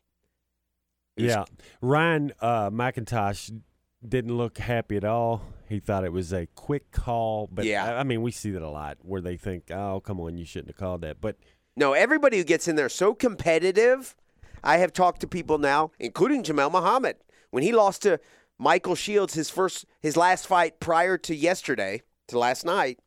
Yeah. 1.17 1.45
Ryan 1.81 2.33
uh, 2.41 2.71
McIntosh 2.71 3.61
didn't 4.07 4.37
look 4.37 4.59
happy 4.59 4.97
at 4.97 5.05
all. 5.05 5.43
He 5.69 5.79
thought 5.79 6.05
it 6.05 6.13
was 6.13 6.33
a 6.33 6.47
quick 6.55 6.91
call, 6.91 7.49
but 7.53 7.65
Yeah. 7.65 7.85
I, 7.97 8.01
I 8.01 8.03
mean, 8.03 8.23
we 8.23 8.31
see 8.33 8.51
that 8.51 8.63
a 8.63 8.69
lot 8.71 8.99
where 9.03 9.21
they 9.21 9.37
think, 9.37 9.71
"Oh, 9.71 10.01
come 10.01 10.19
on, 10.21 10.37
you 10.37 10.45
shouldn't 10.45 10.69
have 10.69 10.77
called 10.77 11.03
that." 11.03 11.21
But 11.21 11.37
No, 11.77 11.93
everybody 11.93 12.37
who 12.39 12.45
gets 12.45 12.67
in 12.69 12.77
there 12.77 12.89
so 12.89 13.15
competitive. 13.15 14.17
I 14.63 14.77
have 14.79 14.93
talked 14.93 15.21
to 15.23 15.27
people 15.27 15.57
now, 15.59 15.93
including 15.99 16.43
Jamel 16.43 16.71
Muhammad, 16.71 17.17
when 17.51 17.63
he 17.63 17.73
lost 17.73 18.03
to 18.03 18.21
Michael 18.59 18.95
Shields 18.95 19.35
his 19.35 19.49
first 19.49 19.87
his 20.01 20.17
last 20.17 20.47
fight 20.47 20.81
prior 20.81 21.17
to 21.19 21.35
yesterday, 21.35 22.03
to 22.29 22.39
last 22.39 22.65
night. 22.65 22.99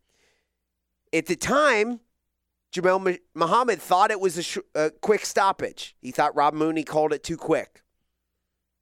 At 1.11 1.27
the 1.27 1.35
time, 1.35 1.99
Jamel 2.73 3.19
Muhammad 3.35 3.79
thought 3.81 4.09
it 4.09 4.19
was 4.19 4.37
a, 4.39 4.43
sh- 4.43 4.57
a 4.73 4.89
quick 4.89 5.25
stoppage. 5.27 5.95
He 6.01 6.09
thought 6.11 6.35
Rob 6.35 6.55
Mooney 6.55 6.83
called 6.83 7.13
it 7.13 7.23
too 7.23 7.37
quick. 7.37 7.83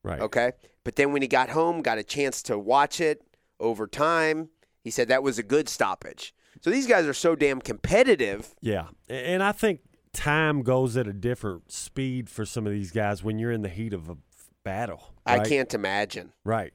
right, 0.04 0.22
Okay. 0.22 0.54
But 0.84 0.96
then 0.96 1.14
when 1.14 1.22
he 1.22 1.28
got 1.28 1.50
home, 1.50 1.82
got 1.82 1.98
a 1.98 2.04
chance 2.04 2.42
to 2.44 2.58
watch 2.58 3.00
it 3.00 3.24
over 3.60 3.86
time, 3.88 4.50
he 4.84 4.90
said 4.90 5.08
that 5.08 5.24
was 5.24 5.38
a 5.38 5.44
good 5.44 5.70
stoppage. 5.70 6.34
So 6.62 6.70
these 6.70 6.88
guys 6.88 7.06
are 7.06 7.14
so 7.14 7.36
damn 7.36 7.62
competitive. 7.62 8.54
yeah, 8.62 8.88
and 9.10 9.42
I 9.42 9.52
think 9.52 9.82
time 10.14 10.62
goes 10.64 10.98
at 10.98 11.08
a 11.08 11.14
different 11.14 11.72
speed 11.72 12.30
for 12.30 12.46
some 12.46 12.68
of 12.68 12.74
these 12.74 12.92
guys 12.92 13.24
when 13.24 13.40
you're 13.40 13.52
in 13.52 13.62
the 13.62 13.70
heat 13.70 13.94
of 13.94 14.10
a 14.10 14.18
battle. 14.64 15.14
I 15.26 15.40
can't 15.40 15.74
imagine. 15.74 16.34
Right. 16.44 16.74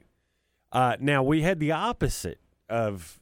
Uh, 0.72 0.96
now 1.00 1.22
we 1.22 1.42
had 1.42 1.60
the 1.60 1.72
opposite 1.72 2.40
of 2.68 3.20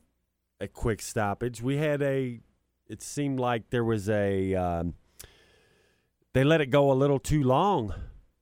a 0.61 0.69
quick 0.69 1.03
stoppage. 1.03 1.63
We 1.63 1.77
had 1.77 2.03
a. 2.03 2.41
It 2.87 3.03
seemed 3.03 3.41
like 3.41 3.71
there 3.71 3.85
was 3.85 4.09
a. 4.09 4.55
Um, 4.55 4.95
they 6.33 6.45
let 6.45 6.61
it 6.61 6.67
go 6.67 6.91
a 6.91 6.95
little 6.95 7.19
too 7.19 7.43
long 7.43 7.95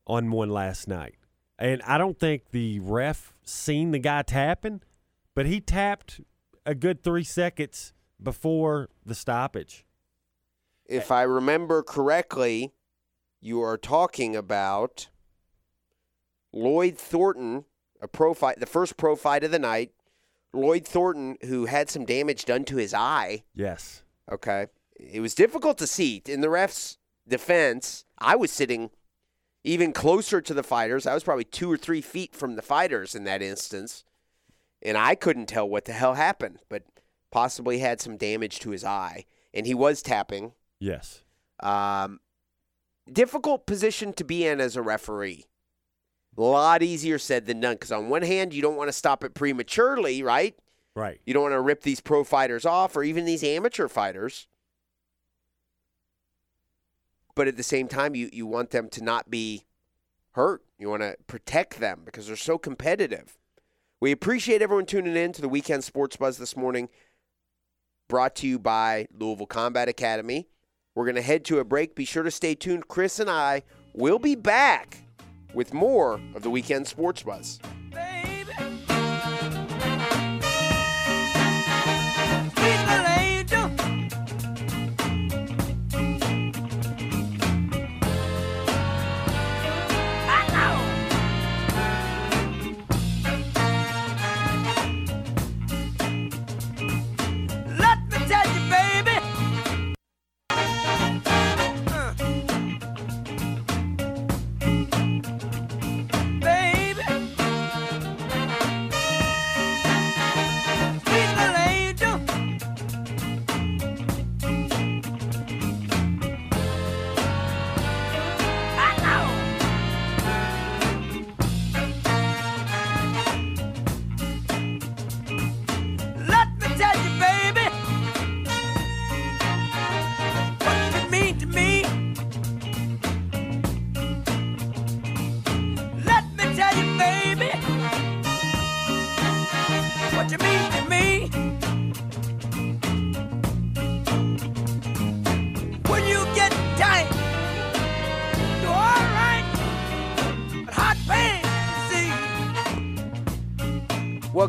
on 0.07 0.31
one 0.31 0.51
last 0.51 0.89
night, 0.89 1.15
and 1.63 1.81
I 1.83 1.97
don't 1.97 2.19
think 2.19 2.51
the 2.51 2.81
ref 2.81 3.33
seen 3.45 3.93
the 3.93 4.01
guy 4.01 4.23
tapping, 4.23 4.83
but 5.33 5.47
he 5.47 5.61
tapped 5.61 6.21
a 6.67 6.75
good 6.75 7.05
three 7.05 7.23
seconds 7.23 7.93
before 8.21 8.89
the 9.07 9.15
stoppage. 9.15 9.87
if 10.87 11.13
I 11.13 11.23
remember 11.23 11.85
correctly, 11.85 12.73
you 13.41 13.63
are 13.63 13.79
talking 13.79 14.35
about 14.35 15.09
Lloyd 16.53 16.99
Thornton, 16.99 17.65
a 18.01 18.09
pro 18.09 18.35
fight, 18.35 18.59
the 18.59 18.67
first 18.67 18.97
pro 18.97 19.15
fight 19.15 19.45
of 19.45 19.53
the 19.53 19.59
night. 19.61 19.93
Lloyd 20.53 20.85
Thornton, 20.85 21.39
who 21.47 21.67
had 21.67 21.89
some 21.89 22.05
damage 22.05 22.45
done 22.45 22.65
to 22.65 22.77
his 22.77 22.93
eye. 22.93 23.45
Yes. 23.55 24.03
Okay, 24.31 24.67
it 24.97 25.21
was 25.21 25.35
difficult 25.35 25.79
to 25.79 25.87
see. 25.87 26.23
In 26.27 26.41
the 26.41 26.51
ref's 26.51 26.99
defense, 27.27 28.05
I 28.19 28.35
was 28.35 28.51
sitting 28.51 28.91
even 29.65 29.93
closer 29.93 30.41
to 30.41 30.55
the 30.55 30.63
fighters. 30.63 31.07
I 31.07 31.15
was 31.15 31.25
probably 31.25 31.45
two 31.45 31.71
or 31.71 31.77
three 31.77 32.01
feet 32.01 32.35
from 32.35 32.57
the 32.57 32.63
fighters 32.63 33.15
in 33.15 33.25
that 33.25 33.43
instance, 33.43 34.05
and 34.83 34.97
I 34.97 35.15
couldn't 35.15 35.47
tell 35.47 35.69
what 35.69 35.85
the 35.85 35.93
hell 35.93 36.15
happened. 36.15 36.59
But 36.69 36.85
possibly 37.31 37.79
had 37.79 38.01
some 38.01 38.17
damage 38.17 38.61
to 38.61 38.71
his 38.71 38.85
eye, 38.85 39.25
and 39.53 39.67
he 39.67 39.75
was 39.75 40.03
tapping. 40.03 40.53
Yes. 40.79 41.23
Um, 41.61 42.21
difficult 43.11 43.67
position 43.67 44.13
to 44.15 44.25
be 44.25 44.47
in 44.47 44.61
as 44.61 44.77
a 44.77 44.83
referee. 44.83 45.47
A 46.37 46.41
lot 46.41 46.83
easier 46.83 47.19
said 47.19 47.47
than 47.47 47.61
done 47.61 47.75
because 47.75 47.93
on 47.93 48.09
one 48.09 48.23
hand, 48.23 48.55
you 48.55 48.63
don't 48.63 48.77
want 48.77 48.89
to 48.89 48.93
stop 48.93 49.23
it 49.25 49.35
prematurely, 49.35 50.23
right? 50.23 50.57
Right. 50.95 51.21
You 51.25 51.35
don't 51.35 51.43
want 51.43 51.55
to 51.55 51.61
rip 51.61 51.83
these 51.83 52.01
pro 52.01 52.25
fighters 52.25 52.65
off 52.65 52.97
or 52.97 53.03
even 53.03 53.25
these 53.25 53.45
amateur 53.45 53.89
fighters. 53.89 54.47
But 57.35 57.49
at 57.49 57.57
the 57.57 57.63
same 57.63 57.89
time, 57.89 58.15
you, 58.15 58.29
you 58.33 58.47
want 58.47 58.71
them 58.71 58.89
to 58.91 59.03
not 59.03 59.31
be 59.31 59.65
hurt. 60.33 60.63
You 60.79 60.91
want 60.91 61.03
to 61.03 61.17
protect 61.27 61.81
them 61.81 62.03
because 62.05 62.27
they're 62.27 62.37
so 62.37 62.59
competitive. 62.59 63.39
We 64.01 64.11
appreciate 64.13 64.63
everyone 64.63 64.87
tuning 64.87 65.17
in 65.17 65.33
to 65.33 65.43
the 65.43 65.49
Weekend 65.49 65.85
Sports 65.85 66.17
Buzz 66.17 66.37
this 66.37 66.57
morning, 66.57 66.89
brought 68.09 68.35
to 68.37 68.47
you 68.47 68.59
by 68.59 69.07
Louisville 69.17 69.47
Combat 69.47 69.89
Academy. 69.89 70.49
We're 70.95 71.05
going 71.05 71.15
to 71.15 71.23
head 71.23 71.45
to 71.47 71.61
a 71.61 71.65
break. 71.65 71.95
Be 71.95 72.05
sure 72.05 72.23
to 72.23 72.31
stay 72.31 72.55
tuned. 72.55 72.89
Chris 72.89 73.19
and 73.19 73.31
I 73.31 73.63
will 73.95 74.19
be 74.19 74.35
back 74.35 74.99
with 75.55 75.73
more 75.73 76.21
of 76.35 76.43
the 76.43 76.51
Weekend 76.51 76.87
Sports 76.87 77.23
Buzz. 77.23 77.61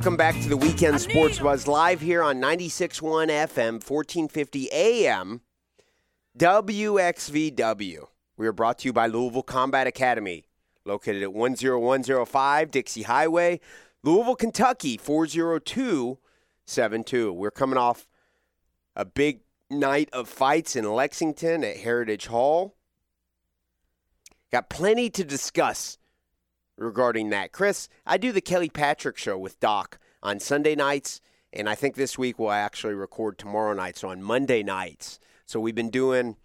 Welcome 0.04 0.18
back 0.18 0.36
to 0.42 0.50
the 0.50 0.58
Weekend 0.58 1.00
Sports 1.00 1.40
Buzz 1.40 1.66
live 1.66 2.02
here 2.02 2.22
on 2.22 2.42
96.1 2.42 3.30
FM, 3.30 3.76
1450 3.76 4.70
AM, 4.70 5.40
WXVW. 6.38 8.08
We 8.36 8.46
are 8.46 8.52
brought 8.52 8.80
to 8.80 8.90
you 8.90 8.92
by 8.92 9.08
Louisville 9.08 9.44
Combat 9.44 9.88
Academy, 9.88 10.44
located 10.84 11.24
at 11.24 11.32
10105 11.32 12.70
Dixie 12.70 13.04
Highway, 13.04 13.62
Louisville, 14.04 14.36
Kentucky, 14.36 14.98
40272. 14.98 17.32
We're 17.32 17.50
coming 17.50 17.78
off 17.78 18.06
a 18.98 19.06
big 19.06 19.40
night 19.70 20.10
of 20.12 20.28
fights 20.28 20.76
in 20.76 20.84
Lexington 20.84 21.64
at 21.64 21.78
Heritage 21.78 22.28
Hall. 22.28 22.76
Got 24.52 24.70
plenty 24.70 25.10
to 25.12 25.24
discuss 25.24 25.98
regarding 26.78 27.30
that. 27.30 27.52
Chris, 27.52 27.88
I 28.06 28.18
do 28.18 28.32
the 28.32 28.42
Kelly 28.42 28.70
Patrick 28.70 29.18
show 29.18 29.38
with 29.38 29.60
Doc 29.60 30.00
on 30.22 30.40
Sunday 30.40 30.76
nights, 30.76 31.22
and 31.52 31.70
I 31.70 31.76
think 31.76 31.96
this 31.96 32.18
week 32.18 32.40
we'll 32.40 32.52
actually 32.52 32.94
record 32.94 33.38
tomorrow 33.38 33.74
night, 33.74 33.98
so 33.98 34.10
on 34.10 34.24
Monday 34.24 34.64
nights. 34.64 35.20
So 35.46 35.60
we've 35.60 35.76
been 35.76 35.90
doing 35.90 36.38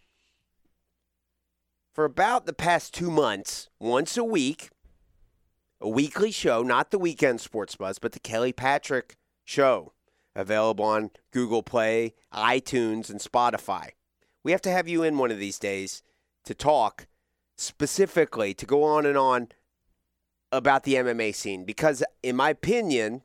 for 1.95 2.05
about 2.05 2.47
the 2.47 2.53
past 2.53 2.95
two 2.95 3.11
months, 3.11 3.69
once 3.81 4.17
a 4.17 4.25
week, 4.25 4.71
a 5.81 5.89
weekly 5.89 6.31
show, 6.31 6.63
not 6.63 6.91
the 6.91 6.99
weekend 6.99 7.41
sports 7.41 7.75
buzz, 7.75 7.99
but 7.99 8.13
the 8.13 8.21
Kelly 8.21 8.53
Patrick 8.53 9.17
show, 9.45 9.93
available 10.37 10.85
on 10.85 11.11
Google 11.33 11.63
Play, 11.63 12.15
iTunes, 12.33 13.11
and 13.11 13.19
Spotify. 13.21 13.91
We 14.45 14.53
have 14.53 14.63
to 14.63 14.71
have 14.71 14.87
you 14.87 15.03
in 15.03 15.19
one 15.19 15.31
of 15.31 15.39
these 15.39 15.59
days 15.59 16.03
to 16.45 16.55
talk 16.55 17.07
specifically, 17.57 18.55
to 18.55 18.65
go 18.65 18.85
on 18.85 19.05
and 19.05 19.19
on 19.19 19.49
about 20.53 20.85
the 20.85 20.95
MMA 20.95 21.35
scene 21.35 21.65
because, 21.65 22.03
in 22.23 22.37
my 22.37 22.51
opinion, 22.51 23.23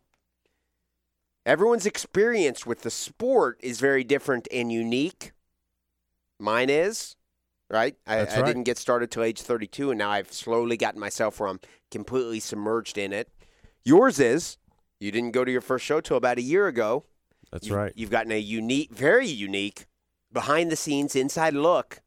everyone's 1.45 1.85
experience 1.85 2.65
with 2.65 2.81
the 2.81 2.91
sport 2.91 3.59
is 3.61 3.79
very 3.79 4.03
different 4.03 4.47
and 4.51 4.71
unique. 4.71 5.31
Mine 6.39 6.69
is, 6.69 7.15
right? 7.69 7.95
I, 8.05 8.17
That's 8.17 8.37
I 8.37 8.41
didn't 8.41 8.63
get 8.63 8.77
started 8.77 9.11
till 9.11 9.23
age 9.23 9.41
32, 9.41 9.91
and 9.91 9.97
now 9.97 10.11
I've 10.11 10.33
slowly 10.33 10.77
gotten 10.77 10.99
myself 10.99 11.39
where 11.39 11.49
I'm 11.49 11.59
completely 11.91 12.39
submerged 12.39 12.97
in 12.97 13.13
it. 13.13 13.29
Yours 13.85 14.19
is, 14.19 14.57
you 14.99 15.11
didn't 15.11 15.31
go 15.31 15.45
to 15.45 15.51
your 15.51 15.61
first 15.61 15.85
show 15.85 16.01
till 16.01 16.17
about 16.17 16.37
a 16.37 16.41
year 16.41 16.67
ago. 16.67 17.05
That's 17.51 17.67
You've- 17.67 17.75
right. 17.75 17.93
You've 17.95 18.09
gotten 18.09 18.31
a 18.31 18.39
unique, 18.39 18.91
very 18.91 19.27
unique, 19.27 19.85
behind 20.31 20.71
the 20.71 20.75
scenes, 20.75 21.15
inside 21.15 21.53
look 21.53 22.01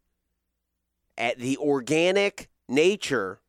at 1.17 1.39
the 1.39 1.57
organic 1.59 2.49
nature 2.69 3.41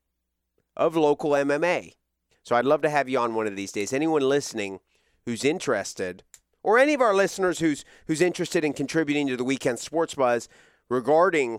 of 0.78 0.96
local 0.96 1.32
MMA. 1.32 1.96
So 2.44 2.56
I'd 2.56 2.66
love 2.66 2.82
to 2.84 2.90
have 2.90 3.10
you 3.10 3.20
on 3.20 3.36
one 3.36 3.48
of 3.48 3.58
these 3.58 3.74
days. 3.74 3.92
Anyone 3.92 4.22
listening 4.22 4.80
who's 5.26 5.44
interested, 5.44 6.24
or 6.64 6.80
any 6.80 6.94
of 6.94 7.02
our 7.02 7.14
listeners 7.14 7.60
who's 7.60 7.84
who's 8.06 8.22
interested 8.22 8.64
in 8.64 8.72
contributing 8.72 9.28
to 9.28 9.36
the 9.36 9.44
weekend 9.44 9.80
sports 9.80 10.16
buzz 10.16 10.48
regarding 10.88 11.56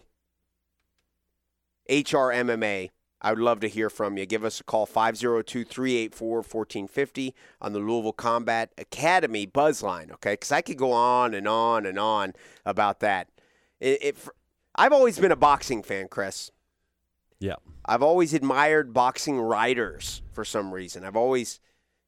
HR 1.90 2.32
MMA, 2.32 2.90
I 3.20 3.30
would 3.30 3.40
love 3.40 3.60
to 3.60 3.68
hear 3.68 3.90
from 3.90 4.16
you. 4.16 4.24
Give 4.24 4.44
us 4.44 4.60
a 4.60 4.64
call 4.64 4.86
502 4.86 5.64
384 5.64 6.36
1450 6.36 7.34
on 7.60 7.72
the 7.72 7.80
Louisville 7.80 8.12
Combat 8.12 8.72
Academy 8.78 9.44
buzz 9.44 9.82
line, 9.82 10.10
okay? 10.12 10.34
Because 10.34 10.52
I 10.52 10.60
could 10.60 10.76
go 10.76 10.92
on 10.92 11.34
and 11.34 11.48
on 11.48 11.84
and 11.84 11.98
on 11.98 12.34
about 12.64 13.00
that. 13.00 13.28
It, 13.80 13.98
it, 14.02 14.16
I've 14.74 14.92
always 14.92 15.18
been 15.18 15.32
a 15.32 15.36
boxing 15.36 15.82
fan, 15.82 16.08
Chris. 16.08 16.50
Yeah. 17.40 17.56
I've 17.84 18.02
always 18.02 18.34
admired 18.34 18.92
boxing 18.92 19.40
writers 19.40 20.22
for 20.32 20.44
some 20.44 20.72
reason. 20.72 21.04
I've 21.04 21.16
always, 21.16 21.60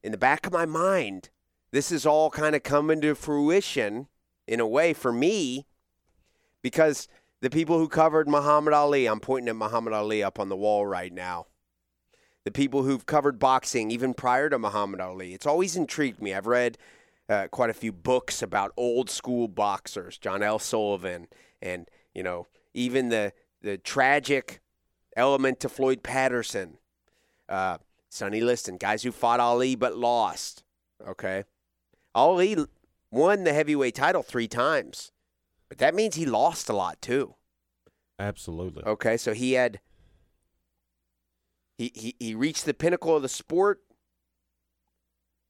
in 0.03 0.11
the 0.11 0.17
back 0.17 0.45
of 0.45 0.53
my 0.53 0.65
mind, 0.65 1.29
this 1.71 1.91
is 1.91 2.05
all 2.05 2.29
kind 2.29 2.55
of 2.55 2.63
coming 2.63 3.01
to 3.01 3.15
fruition 3.15 4.07
in 4.47 4.59
a 4.59 4.67
way 4.67 4.93
for 4.93 5.11
me 5.11 5.65
because 6.61 7.07
the 7.41 7.49
people 7.49 7.79
who 7.79 7.87
covered 7.87 8.27
Muhammad 8.27 8.73
Ali, 8.73 9.07
I'm 9.07 9.19
pointing 9.19 9.49
at 9.49 9.55
Muhammad 9.55 9.93
Ali 9.93 10.21
up 10.21 10.39
on 10.39 10.49
the 10.49 10.55
wall 10.55 10.85
right 10.85 11.11
now. 11.11 11.47
The 12.43 12.51
people 12.51 12.83
who've 12.83 13.05
covered 13.05 13.39
boxing 13.39 13.91
even 13.91 14.13
prior 14.13 14.49
to 14.49 14.59
Muhammad 14.59 14.99
Ali, 14.99 15.33
it's 15.33 15.45
always 15.45 15.75
intrigued 15.75 16.21
me. 16.21 16.33
I've 16.33 16.47
read 16.47 16.77
uh, 17.29 17.47
quite 17.47 17.69
a 17.69 17.73
few 17.73 17.91
books 17.91 18.41
about 18.41 18.73
old 18.75 19.09
school 19.09 19.47
boxers, 19.47 20.17
John 20.17 20.43
L. 20.43 20.59
Sullivan, 20.59 21.27
and 21.61 21.87
you 22.13 22.23
know 22.23 22.47
even 22.73 23.09
the 23.09 23.33
the 23.61 23.77
tragic 23.77 24.60
element 25.15 25.59
to 25.59 25.69
Floyd 25.69 26.03
Patterson, 26.03 26.77
uh, 27.49 27.77
Sonny 28.09 28.41
Liston, 28.41 28.77
guys 28.77 29.03
who 29.03 29.11
fought 29.11 29.39
Ali 29.39 29.75
but 29.75 29.97
lost. 29.97 30.63
Okay, 31.07 31.43
Ali 32.13 32.55
won 33.11 33.43
the 33.43 33.53
heavyweight 33.53 33.95
title 33.95 34.23
three 34.23 34.47
times, 34.47 35.11
but 35.69 35.77
that 35.79 35.95
means 35.95 36.15
he 36.15 36.25
lost 36.25 36.69
a 36.69 36.73
lot 36.73 37.01
too. 37.01 37.35
Absolutely. 38.19 38.83
Okay, 38.83 39.17
so 39.17 39.33
he 39.33 39.53
had 39.53 39.79
he 41.77 41.91
he, 41.95 42.15
he 42.19 42.35
reached 42.35 42.65
the 42.65 42.73
pinnacle 42.73 43.15
of 43.15 43.21
the 43.21 43.29
sport 43.29 43.81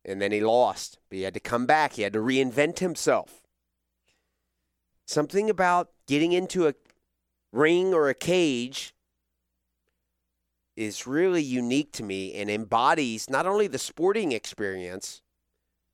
and 0.03 0.21
then 0.21 0.31
he 0.31 0.41
lost. 0.41 0.99
But 1.09 1.17
he 1.17 1.23
had 1.23 1.33
to 1.33 1.39
come 1.39 1.65
back. 1.65 1.93
He 1.93 2.01
had 2.01 2.13
to 2.13 2.19
reinvent 2.19 2.79
himself. 2.79 3.41
Something 5.05 5.49
about 5.49 5.89
getting 6.07 6.31
into 6.31 6.67
a 6.67 6.75
ring 7.51 7.93
or 7.93 8.09
a 8.09 8.13
cage 8.13 8.93
is 10.81 11.05
really 11.07 11.41
unique 11.43 11.91
to 11.93 12.03
me 12.03 12.33
and 12.33 12.49
embodies 12.49 13.29
not 13.29 13.45
only 13.45 13.67
the 13.67 13.77
sporting 13.77 14.31
experience 14.31 15.21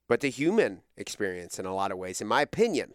but 0.08 0.22
the 0.22 0.30
human 0.30 0.82
experience 0.96 1.60
in 1.60 1.66
a 1.66 1.76
lot 1.76 1.92
of 1.92 1.98
ways 1.98 2.22
in 2.22 2.28
my 2.28 2.42
opinion. 2.42 2.94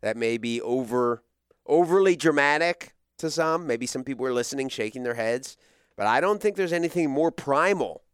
That 0.00 0.16
may 0.16 0.38
be 0.38 0.60
over 0.60 1.24
overly 1.66 2.14
dramatic 2.14 2.94
to 3.18 3.30
some. 3.30 3.66
Maybe 3.66 3.86
some 3.86 4.04
people 4.04 4.24
are 4.26 4.32
listening, 4.32 4.68
shaking 4.68 5.02
their 5.02 5.14
heads. 5.14 5.56
But 5.96 6.06
I 6.06 6.20
don't 6.20 6.40
think 6.40 6.54
there's 6.56 6.72
anything 6.72 7.10
more 7.10 7.32
primal 7.32 8.04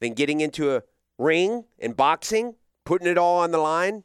than 0.00 0.14
getting 0.14 0.40
into 0.40 0.74
a 0.74 0.82
ring 1.18 1.64
and 1.78 1.94
boxing, 1.94 2.54
putting 2.86 3.06
it 3.06 3.18
all 3.18 3.40
on 3.40 3.50
the 3.50 3.58
line, 3.58 4.04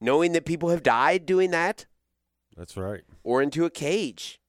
knowing 0.00 0.32
that 0.32 0.46
people 0.46 0.68
have 0.68 0.84
died 0.84 1.26
doing 1.26 1.50
that, 1.50 1.86
That's 2.56 2.76
right. 2.76 3.02
or 3.24 3.42
into 3.42 3.64
a 3.64 3.70
cage. 3.70 4.40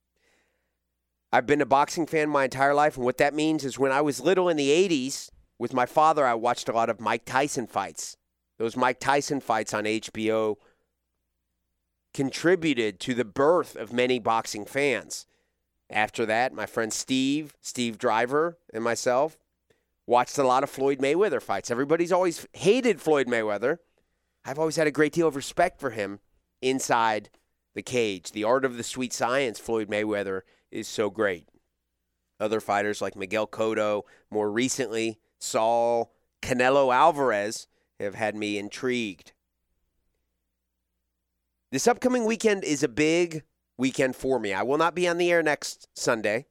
I've 1.32 1.46
been 1.46 1.62
a 1.62 1.66
boxing 1.66 2.08
fan 2.08 2.30
my 2.30 2.46
entire 2.46 2.74
life, 2.74 2.96
and 2.96 3.06
what 3.06 3.18
that 3.20 3.36
means 3.36 3.64
is 3.64 3.78
when 3.78 3.92
I 3.92 4.02
was 4.02 4.20
little 4.20 4.50
in 4.50 4.58
the 4.58 4.70
80s 4.70 5.30
with 5.60 5.74
my 5.74 5.86
father, 5.86 6.26
I 6.26 6.34
watched 6.34 6.70
a 6.70 6.74
lot 6.74 6.90
of 6.90 7.00
Mike 7.00 7.26
Tyson 7.26 7.68
fights. 7.68 8.18
Those 8.58 8.76
Mike 8.76 9.00
Tyson 9.00 9.40
fights 9.40 9.74
on 9.74 9.84
HBO 9.84 10.56
contributed 12.14 13.00
to 13.02 13.14
the 13.14 13.26
birth 13.26 13.76
of 13.76 13.94
many 13.94 14.18
boxing 14.18 14.66
fans. 14.66 15.28
After 15.90 16.26
that, 16.26 16.54
my 16.54 16.66
friend 16.66 16.92
Steve, 16.92 17.54
Steve 17.62 17.98
Driver, 17.98 18.58
and 18.74 18.84
myself 18.84 19.38
watched 20.08 20.38
a 20.40 20.44
lot 20.44 20.64
of 20.64 20.70
Floyd 20.70 21.00
Mayweather 21.00 21.42
fights. 21.42 21.70
Everybody's 21.70 22.12
always 22.12 22.48
hated 22.54 23.00
Floyd 23.00 23.28
Mayweather. 23.28 23.78
I've 24.44 24.60
always 24.60 24.76
had 24.76 24.88
a 24.88 24.92
great 24.92 25.14
deal 25.14 25.28
of 25.28 25.36
respect 25.36 25.80
for 25.80 25.92
him 25.92 26.20
inside 26.62 27.30
the 27.76 27.84
cage. 27.84 28.32
The 28.32 28.44
art 28.44 28.66
of 28.66 28.78
the 28.78 28.84
sweet 28.84 29.14
science, 29.14 29.60
Floyd 29.60 29.90
Mayweather, 29.90 30.42
is 30.72 30.88
so 30.88 31.10
great. 31.10 31.48
Other 32.40 32.62
fighters 32.62 33.02
like 33.02 33.16
Miguel 33.16 33.48
Cotto, 33.48 34.04
more 34.32 34.52
recently, 34.52 35.20
Saul 35.40 36.14
Canelo 36.42 36.94
Alvarez 36.94 37.68
have 38.00 38.16
had 38.16 38.36
me 38.36 38.58
intrigued. 38.58 39.34
This 41.72 41.88
upcoming 41.88 42.26
weekend 42.26 42.64
is 42.64 42.82
a 42.82 42.88
big 42.88 43.44
weekend 43.78 44.16
for 44.16 44.40
me. 44.40 44.54
I 44.54 44.64
will 44.64 44.78
not 44.78 44.96
be 44.96 45.08
on 45.08 45.18
the 45.18 45.32
air 45.32 45.44
next 45.44 45.88
Sunday. 45.94 46.46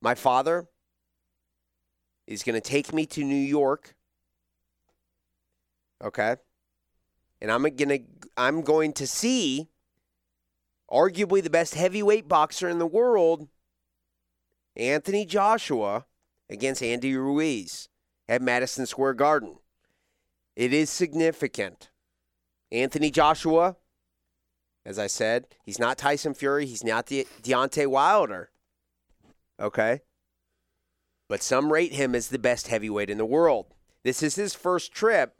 My 0.00 0.14
father 0.14 0.68
is 2.26 2.42
going 2.42 2.54
to 2.54 2.60
take 2.60 2.92
me 2.92 3.06
to 3.06 3.24
New 3.24 3.34
York. 3.34 3.94
Okay? 6.02 6.36
And 7.40 7.50
I'm 7.50 7.62
going 7.62 7.88
to 7.88 8.00
I'm 8.36 8.62
going 8.62 8.92
to 8.94 9.06
see 9.06 9.68
arguably 10.90 11.42
the 11.42 11.50
best 11.50 11.74
heavyweight 11.74 12.28
boxer 12.28 12.68
in 12.68 12.78
the 12.78 12.86
world, 12.86 13.48
Anthony 14.76 15.24
Joshua 15.24 16.06
against 16.48 16.82
Andy 16.82 17.16
Ruiz 17.16 17.88
at 18.28 18.42
Madison 18.42 18.86
Square 18.86 19.14
Garden. 19.14 19.56
It 20.54 20.72
is 20.72 20.90
significant. 20.90 21.90
Anthony 22.72 23.10
Joshua, 23.10 23.76
as 24.84 24.98
I 24.98 25.06
said, 25.06 25.46
he's 25.64 25.78
not 25.78 25.98
Tyson 25.98 26.34
Fury. 26.34 26.66
He's 26.66 26.84
not 26.84 27.06
De- 27.06 27.26
Deontay 27.42 27.86
Wilder. 27.86 28.50
Okay? 29.60 30.02
But 31.28 31.42
some 31.42 31.72
rate 31.72 31.92
him 31.92 32.14
as 32.14 32.28
the 32.28 32.38
best 32.38 32.68
heavyweight 32.68 33.10
in 33.10 33.18
the 33.18 33.26
world. 33.26 33.66
This 34.04 34.22
is 34.22 34.36
his 34.36 34.54
first 34.54 34.92
trip 34.92 35.36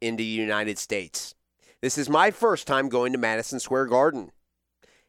into 0.00 0.18
the 0.18 0.24
United 0.24 0.78
States. 0.78 1.34
This 1.80 1.96
is 1.96 2.08
my 2.08 2.30
first 2.30 2.66
time 2.66 2.88
going 2.88 3.12
to 3.12 3.18
Madison 3.18 3.58
Square 3.58 3.86
Garden. 3.86 4.30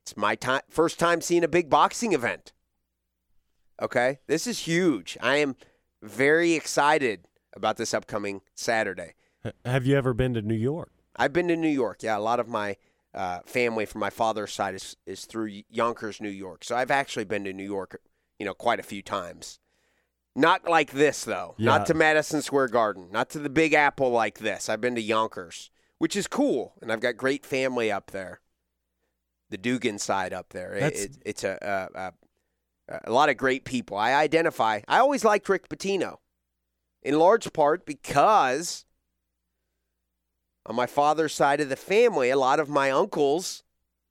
It's 0.04 0.18
my 0.18 0.36
time, 0.36 0.62
first 0.70 1.00
time 1.00 1.22
seeing 1.22 1.46
a 1.46 1.48
big 1.48 1.70
boxing 1.70 2.12
event. 2.12 2.52
Okay, 3.82 4.20
this 4.28 4.46
is 4.46 4.60
huge. 4.60 5.18
I 5.22 5.38
am 5.38 5.56
very 6.02 6.54
excited 6.54 7.28
about 7.56 7.78
this 7.78 7.94
upcoming 7.94 8.42
Saturday. 8.54 9.14
Have 9.64 9.86
you 9.86 9.96
ever 9.96 10.14
been 10.14 10.34
to 10.34 10.42
New 10.42 10.56
York? 10.56 10.92
I've 11.16 11.32
been 11.32 11.48
to 11.48 11.56
New 11.56 11.70
York. 11.70 12.04
Yeah, 12.04 12.18
a 12.18 12.20
lot 12.20 12.42
of 12.42 12.50
my 12.50 12.76
uh, 13.14 13.40
family 13.46 13.86
from 13.86 14.02
my 14.02 14.10
father's 14.10 14.52
side 14.52 14.76
is 14.76 14.98
is 15.06 15.26
through 15.26 15.62
Yonkers, 15.70 16.20
New 16.20 16.30
York. 16.30 16.66
So 16.66 16.76
I've 16.76 16.92
actually 16.92 17.26
been 17.26 17.46
to 17.46 17.54
New 17.54 17.64
York, 17.64 18.02
you 18.40 18.46
know, 18.46 18.54
quite 18.54 18.80
a 18.80 18.84
few 18.84 19.02
times. 19.02 19.60
Not 20.36 20.68
like 20.68 20.92
this 20.92 21.24
though. 21.24 21.56
Yeah. 21.58 21.78
Not 21.78 21.86
to 21.86 21.94
Madison 21.94 22.42
Square 22.42 22.70
Garden. 22.70 23.08
Not 23.10 23.30
to 23.32 23.40
the 23.40 23.50
Big 23.50 23.74
Apple 23.74 24.10
like 24.10 24.40
this. 24.40 24.68
I've 24.68 24.82
been 24.82 24.96
to 24.96 25.02
Yonkers, 25.02 25.70
which 25.98 26.18
is 26.18 26.28
cool, 26.28 26.74
and 26.82 26.92
I've 26.92 27.00
got 27.00 27.16
great 27.16 27.46
family 27.46 27.90
up 27.90 28.12
there. 28.12 28.42
The 29.54 29.58
Dugan 29.60 30.00
side 30.00 30.34
up 30.34 30.50
there. 30.50 30.74
It, 30.74 30.96
it, 30.96 31.18
it's 31.24 31.44
a, 31.44 31.92
a, 31.96 32.00
a 32.00 32.14
a 33.04 33.12
lot 33.12 33.30
of 33.30 33.38
great 33.38 33.66
people. 33.66 33.96
I 33.96 34.14
identify. 34.14 34.80
I 34.88 34.98
always 34.98 35.24
liked 35.24 35.48
Rick 35.48 35.70
Pitino, 35.70 36.18
in 37.04 37.20
large 37.20 37.54
part 37.54 37.86
because 37.86 38.84
on 40.66 40.76
my 40.76 40.88
father's 40.88 41.36
side 41.36 41.62
of 41.62 41.70
the 41.70 41.76
family, 41.76 42.32
a 42.32 42.36
lot 42.36 42.60
of 42.60 42.68
my 42.68 42.90
uncles 42.90 43.62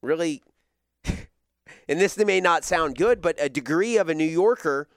really, 0.01 0.45
and 1.05 2.01
this 2.01 2.17
may 2.17 2.41
not 2.41 2.63
sound 2.63 2.97
good, 2.97 3.21
but 3.21 3.35
a 3.41 3.49
degree 3.49 3.97
of 3.97 4.09
a 4.09 4.15
New 4.15 4.23
Yorker, 4.23 4.89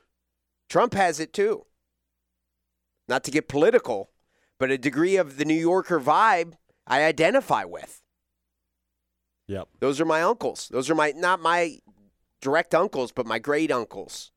Trump 0.69 0.93
has 0.93 1.19
it 1.19 1.33
too. 1.33 1.65
Not 3.07 3.23
to 3.23 3.31
get 3.31 3.47
political, 3.47 4.11
but 4.59 4.69
a 4.69 4.77
degree 4.77 5.15
of 5.15 5.37
the 5.37 5.45
New 5.45 5.55
Yorker 5.55 5.99
vibe 5.99 6.53
I 6.85 7.01
identify 7.01 7.63
with. 7.63 8.03
Yep. 9.47 9.67
Those 9.79 10.01
are 10.01 10.05
my 10.05 10.21
uncles. 10.21 10.69
Those 10.69 10.89
are 10.89 10.95
my, 10.95 11.13
not 11.15 11.39
my 11.39 11.79
direct 12.41 12.73
uncles, 12.73 13.11
but 13.11 13.25
my 13.25 13.39
great 13.39 13.71
uncles. 13.71 14.31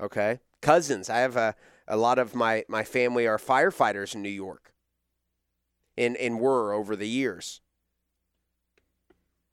Okay. 0.00 0.40
Cousins. 0.62 1.10
I 1.10 1.18
have 1.18 1.36
a, 1.36 1.54
a 1.86 1.96
lot 1.96 2.18
of 2.18 2.34
my, 2.34 2.64
my 2.68 2.82
family 2.84 3.26
are 3.26 3.38
firefighters 3.38 4.14
in 4.14 4.22
New 4.22 4.28
York 4.30 4.72
and, 5.96 6.16
and 6.16 6.40
were 6.40 6.72
over 6.72 6.96
the 6.96 7.08
years. 7.08 7.60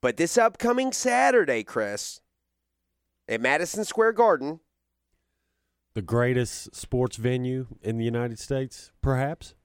But 0.01 0.18
this 0.18 0.38
upcoming 0.38 0.91
Saturday, 0.91 1.64
Chris, 1.64 2.22
at 3.28 3.39
Madison 3.39 3.86
Square 3.86 4.14
Garden, 4.14 4.60
The 5.93 6.01
greatest 6.01 6.76
sports 6.76 7.16
venue 7.18 7.68
in 7.82 7.97
the 7.97 8.04
United 8.06 8.39
States, 8.39 8.91
perhaps? 9.01 9.56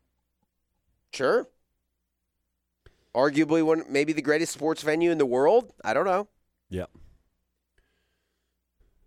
sure. 1.12 1.48
Arguably 3.18 3.64
one, 3.64 3.82
maybe 3.88 4.12
the 4.12 4.22
greatest 4.22 4.52
sports 4.52 4.82
venue 4.82 5.10
in 5.10 5.18
the 5.18 5.26
world. 5.26 5.72
I 5.84 5.92
don't 5.92 6.04
know. 6.06 6.28
Yep. 6.70 6.88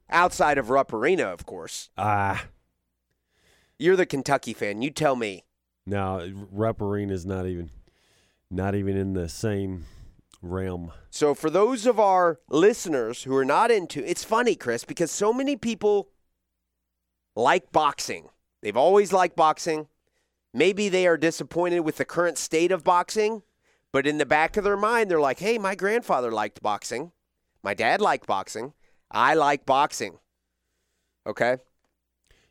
Outside 0.10 0.58
of 0.58 0.70
Rupp 0.70 0.92
Arena, 0.92 1.28
of 1.28 1.46
course. 1.46 1.90
Ah, 1.98 2.48
You're 3.80 3.96
the 3.96 4.06
Kentucky 4.06 4.54
fan. 4.54 4.82
You 4.82 4.92
tell 4.92 5.16
me. 5.16 5.46
no, 5.86 6.30
Rupp 6.52 6.82
Arena 6.82 7.14
is 7.14 7.26
not 7.26 7.46
even, 7.46 7.70
not 8.50 8.76
even 8.76 8.98
in 8.98 9.14
the 9.14 9.30
same 9.30 9.86
realm. 10.42 10.92
So 11.10 11.34
for 11.34 11.50
those 11.50 11.86
of 11.86 11.98
our 12.00 12.40
listeners 12.50 13.24
who 13.24 13.36
are 13.38 13.46
not 13.46 13.72
into 13.72 14.04
it's 14.10 14.24
funny, 14.26 14.56
Chris, 14.56 14.84
because 14.84 15.10
so 15.12 15.32
many 15.32 15.56
people 15.56 16.10
like 17.36 17.72
boxing. 17.72 18.28
They've 18.62 18.76
always 18.78 19.14
liked 19.14 19.36
boxing. 19.38 19.88
Maybe 20.54 20.90
they 20.90 21.08
are 21.08 21.18
disappointed 21.18 21.80
with 21.82 21.96
the 21.96 22.06
current 22.06 22.38
state 22.38 22.72
of 22.74 22.84
boxing, 22.84 23.42
but 23.92 24.08
in 24.08 24.18
the 24.18 24.26
back 24.26 24.58
of 24.58 24.64
their 24.64 24.78
mind 24.78 25.10
they're 25.10 25.20
like, 25.20 25.40
"Hey, 25.40 25.58
my 25.58 25.76
grandfather 25.76 26.32
liked 26.32 26.62
boxing. 26.62 27.12
My 27.64 27.74
dad 27.74 28.02
liked 28.02 28.28
boxing. 28.28 28.74
I 29.10 29.34
like 29.34 29.66
boxing." 29.66 30.20
Okay? 31.26 31.58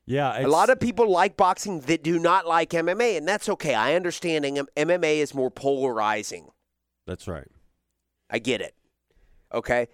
Yeah, 0.07 0.45
a 0.45 0.49
lot 0.49 0.70
of 0.70 0.80
people 0.80 1.09
like 1.09 1.36
boxing 1.36 1.80
that 1.82 2.03
do 2.03 2.18
not 2.18 2.47
like 2.47 2.70
MMA, 2.70 3.16
and 3.16 3.28
that's 3.28 3.49
okay. 3.49 3.74
I 3.74 3.95
understand 3.95 4.45
MMA 4.45 5.18
is 5.18 5.34
more 5.34 5.53
polarizing. 5.53 6.51
That's 7.07 7.28
right. 7.28 7.47
I 8.28 8.41
get 8.41 8.61
it. 8.61 8.74
Okay. 9.53 9.88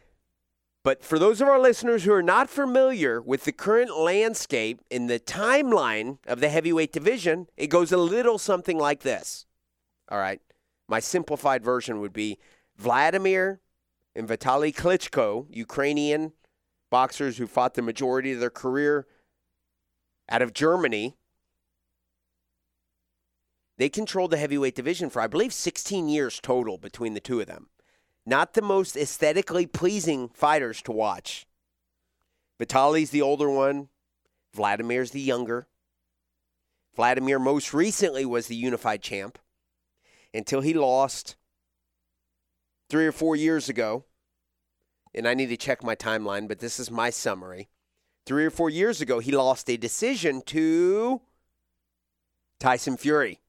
But 0.82 1.04
for 1.04 1.18
those 1.18 1.40
of 1.40 1.48
our 1.48 1.58
listeners 1.58 2.04
who 2.04 2.12
are 2.12 2.22
not 2.22 2.48
familiar 2.48 3.20
with 3.20 3.44
the 3.44 3.52
current 3.52 3.98
landscape 3.98 4.80
in 4.88 5.08
the 5.08 5.18
timeline 5.18 6.18
of 6.26 6.40
the 6.40 6.48
heavyweight 6.48 6.92
division, 6.92 7.48
it 7.56 7.66
goes 7.66 7.90
a 7.90 7.96
little 7.96 8.38
something 8.38 8.78
like 8.78 9.00
this. 9.00 9.46
All 10.08 10.18
right. 10.18 10.40
My 10.88 11.00
simplified 11.00 11.64
version 11.64 12.00
would 12.00 12.12
be 12.12 12.38
Vladimir 12.76 13.60
and 14.14 14.28
Vitaly 14.28 14.74
Klitschko, 14.74 15.46
Ukrainian 15.50 16.32
boxers 16.90 17.38
who 17.38 17.46
fought 17.46 17.74
the 17.74 17.82
majority 17.82 18.32
of 18.32 18.40
their 18.40 18.50
career 18.50 19.06
out 20.28 20.42
of 20.42 20.52
Germany. 20.52 21.16
They 23.78 23.88
controlled 23.88 24.30
the 24.30 24.38
heavyweight 24.38 24.74
division 24.74 25.10
for, 25.10 25.20
I 25.20 25.26
believe, 25.26 25.52
16 25.52 26.08
years 26.08 26.40
total 26.40 26.78
between 26.78 27.14
the 27.14 27.20
two 27.20 27.40
of 27.40 27.46
them 27.46 27.68
not 28.26 28.54
the 28.54 28.62
most 28.62 28.96
aesthetically 28.96 29.66
pleasing 29.66 30.28
fighters 30.28 30.82
to 30.82 30.92
watch. 30.92 31.46
Vitaly's 32.60 33.10
the 33.10 33.22
older 33.22 33.48
one, 33.48 33.88
Vladimir's 34.52 35.12
the 35.12 35.20
younger. 35.20 35.68
Vladimir 36.96 37.38
most 37.38 37.72
recently 37.72 38.26
was 38.26 38.48
the 38.48 38.56
unified 38.56 39.00
champ 39.00 39.38
until 40.36 40.60
he 40.60 40.74
lost 40.74 41.36
three 42.88 43.06
or 43.06 43.12
four 43.12 43.36
years 43.36 43.68
ago. 43.68 44.04
And 45.14 45.26
I 45.26 45.34
need 45.34 45.48
to 45.48 45.56
check 45.56 45.82
my 45.82 45.96
timeline, 45.96 46.46
but 46.46 46.58
this 46.58 46.78
is 46.78 46.90
my 46.90 47.10
summary. 47.10 47.68
Three 48.26 48.44
or 48.44 48.50
four 48.50 48.68
years 48.68 49.00
ago, 49.00 49.18
he 49.18 49.32
lost 49.32 49.70
a 49.70 49.76
decision 49.76 50.42
to 50.46 51.22
Tyson 52.60 52.96
Fury. 52.96 53.40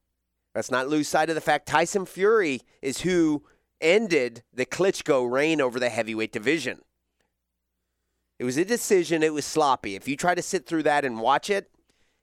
Let's 0.54 0.70
not 0.70 0.88
lose 0.88 1.08
sight 1.08 1.28
of 1.28 1.34
the 1.34 1.40
fact 1.40 1.66
Tyson 1.66 2.06
Fury 2.06 2.62
is 2.80 3.02
who 3.02 3.44
ended 3.80 4.42
the 4.52 4.66
Klitschko 4.66 5.30
reign 5.30 5.60
over 5.60 5.78
the 5.78 5.90
heavyweight 5.90 6.32
division. 6.32 6.80
It 8.38 8.44
was 8.44 8.56
a 8.56 8.64
decision, 8.64 9.22
it 9.22 9.34
was 9.34 9.44
sloppy. 9.44 9.94
If 9.94 10.08
you 10.08 10.16
try 10.16 10.34
to 10.34 10.42
sit 10.42 10.64
through 10.64 10.84
that 10.84 11.04
and 11.04 11.20
watch 11.20 11.50
it, 11.50 11.70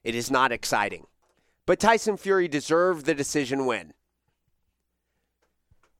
it 0.02 0.14
is 0.14 0.30
not 0.30 0.50
exciting. 0.50 1.06
But 1.66 1.78
Tyson 1.78 2.16
Fury 2.16 2.48
deserved 2.48 3.06
the 3.06 3.14
decision 3.14 3.66
win. 3.66 3.92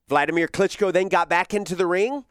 Vladimir 0.09 0.47
Klitschko 0.49 0.93
then 0.93 1.09
got 1.09 1.29
back 1.29 1.53
into 1.53 1.75
the 1.75 1.87
ring. 1.87 2.25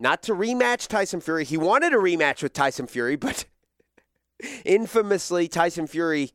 Not 0.00 0.22
to 0.24 0.32
rematch 0.34 0.88
Tyson 0.88 1.20
Fury. 1.20 1.44
He 1.44 1.56
wanted 1.56 1.92
a 1.92 1.96
rematch 1.96 2.42
with 2.42 2.52
Tyson 2.52 2.86
Fury, 2.86 3.16
but 3.16 3.46
infamously, 4.64 5.48
Tyson 5.48 5.86
Fury 5.86 6.32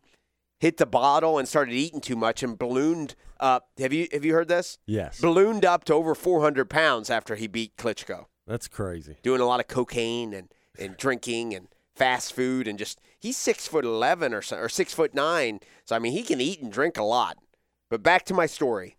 hit 0.60 0.78
the 0.78 0.86
bottle 0.86 1.38
and 1.38 1.48
started 1.48 1.74
eating 1.74 2.02
too 2.02 2.16
much 2.16 2.42
and 2.42 2.58
ballooned 2.58 3.16
up. 3.40 3.70
Have 3.78 3.94
you 3.94 4.08
have 4.12 4.26
you 4.26 4.34
heard 4.34 4.48
this? 4.48 4.78
Yes. 4.86 5.20
Ballooned 5.20 5.66
up 5.66 5.84
to 5.86 5.94
over 5.94 6.16
400 6.16 6.70
pounds 6.70 7.10
after 7.10 7.36
he 7.36 7.48
beat 7.48 7.76
Klitschko, 7.78 8.26
That's 8.48 8.68
crazy. 8.68 9.18
doing 9.22 9.42
a 9.42 9.46
lot 9.46 9.60
of 9.60 9.68
cocaine 9.68 10.34
and, 10.34 10.50
and 10.78 10.98
drinking 10.98 11.54
and 11.54 11.68
fast 11.96 12.34
food 12.34 12.66
and 12.68 12.80
just 12.80 13.00
he's 13.20 13.36
six 13.38 13.68
foot 13.68 13.84
eleven 13.86 14.34
or 14.34 14.42
so, 14.42 14.58
or 14.58 14.70
six 14.70 14.94
foot 14.94 15.14
nine. 15.14 15.60
So 15.86 15.96
I 15.96 16.00
mean 16.00 16.14
he 16.14 16.24
can 16.24 16.40
eat 16.42 16.62
and 16.62 16.72
drink 16.72 16.98
a 16.98 17.04
lot. 17.04 17.38
But 17.90 18.04
back 18.04 18.26
to 18.26 18.34
my 18.34 18.46
story. 18.46 18.98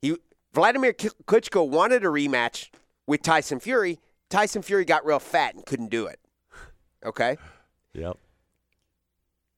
He 0.00 0.16
Vladimir 0.52 0.92
Klitschko 0.92 1.68
wanted 1.68 2.04
a 2.04 2.08
rematch 2.08 2.70
with 3.06 3.22
Tyson 3.22 3.60
Fury. 3.60 4.00
Tyson 4.30 4.62
Fury 4.62 4.84
got 4.84 5.04
real 5.04 5.18
fat 5.18 5.54
and 5.54 5.66
couldn't 5.66 5.90
do 5.90 6.06
it. 6.06 6.20
Okay. 7.04 7.36
Yep. 7.92 8.16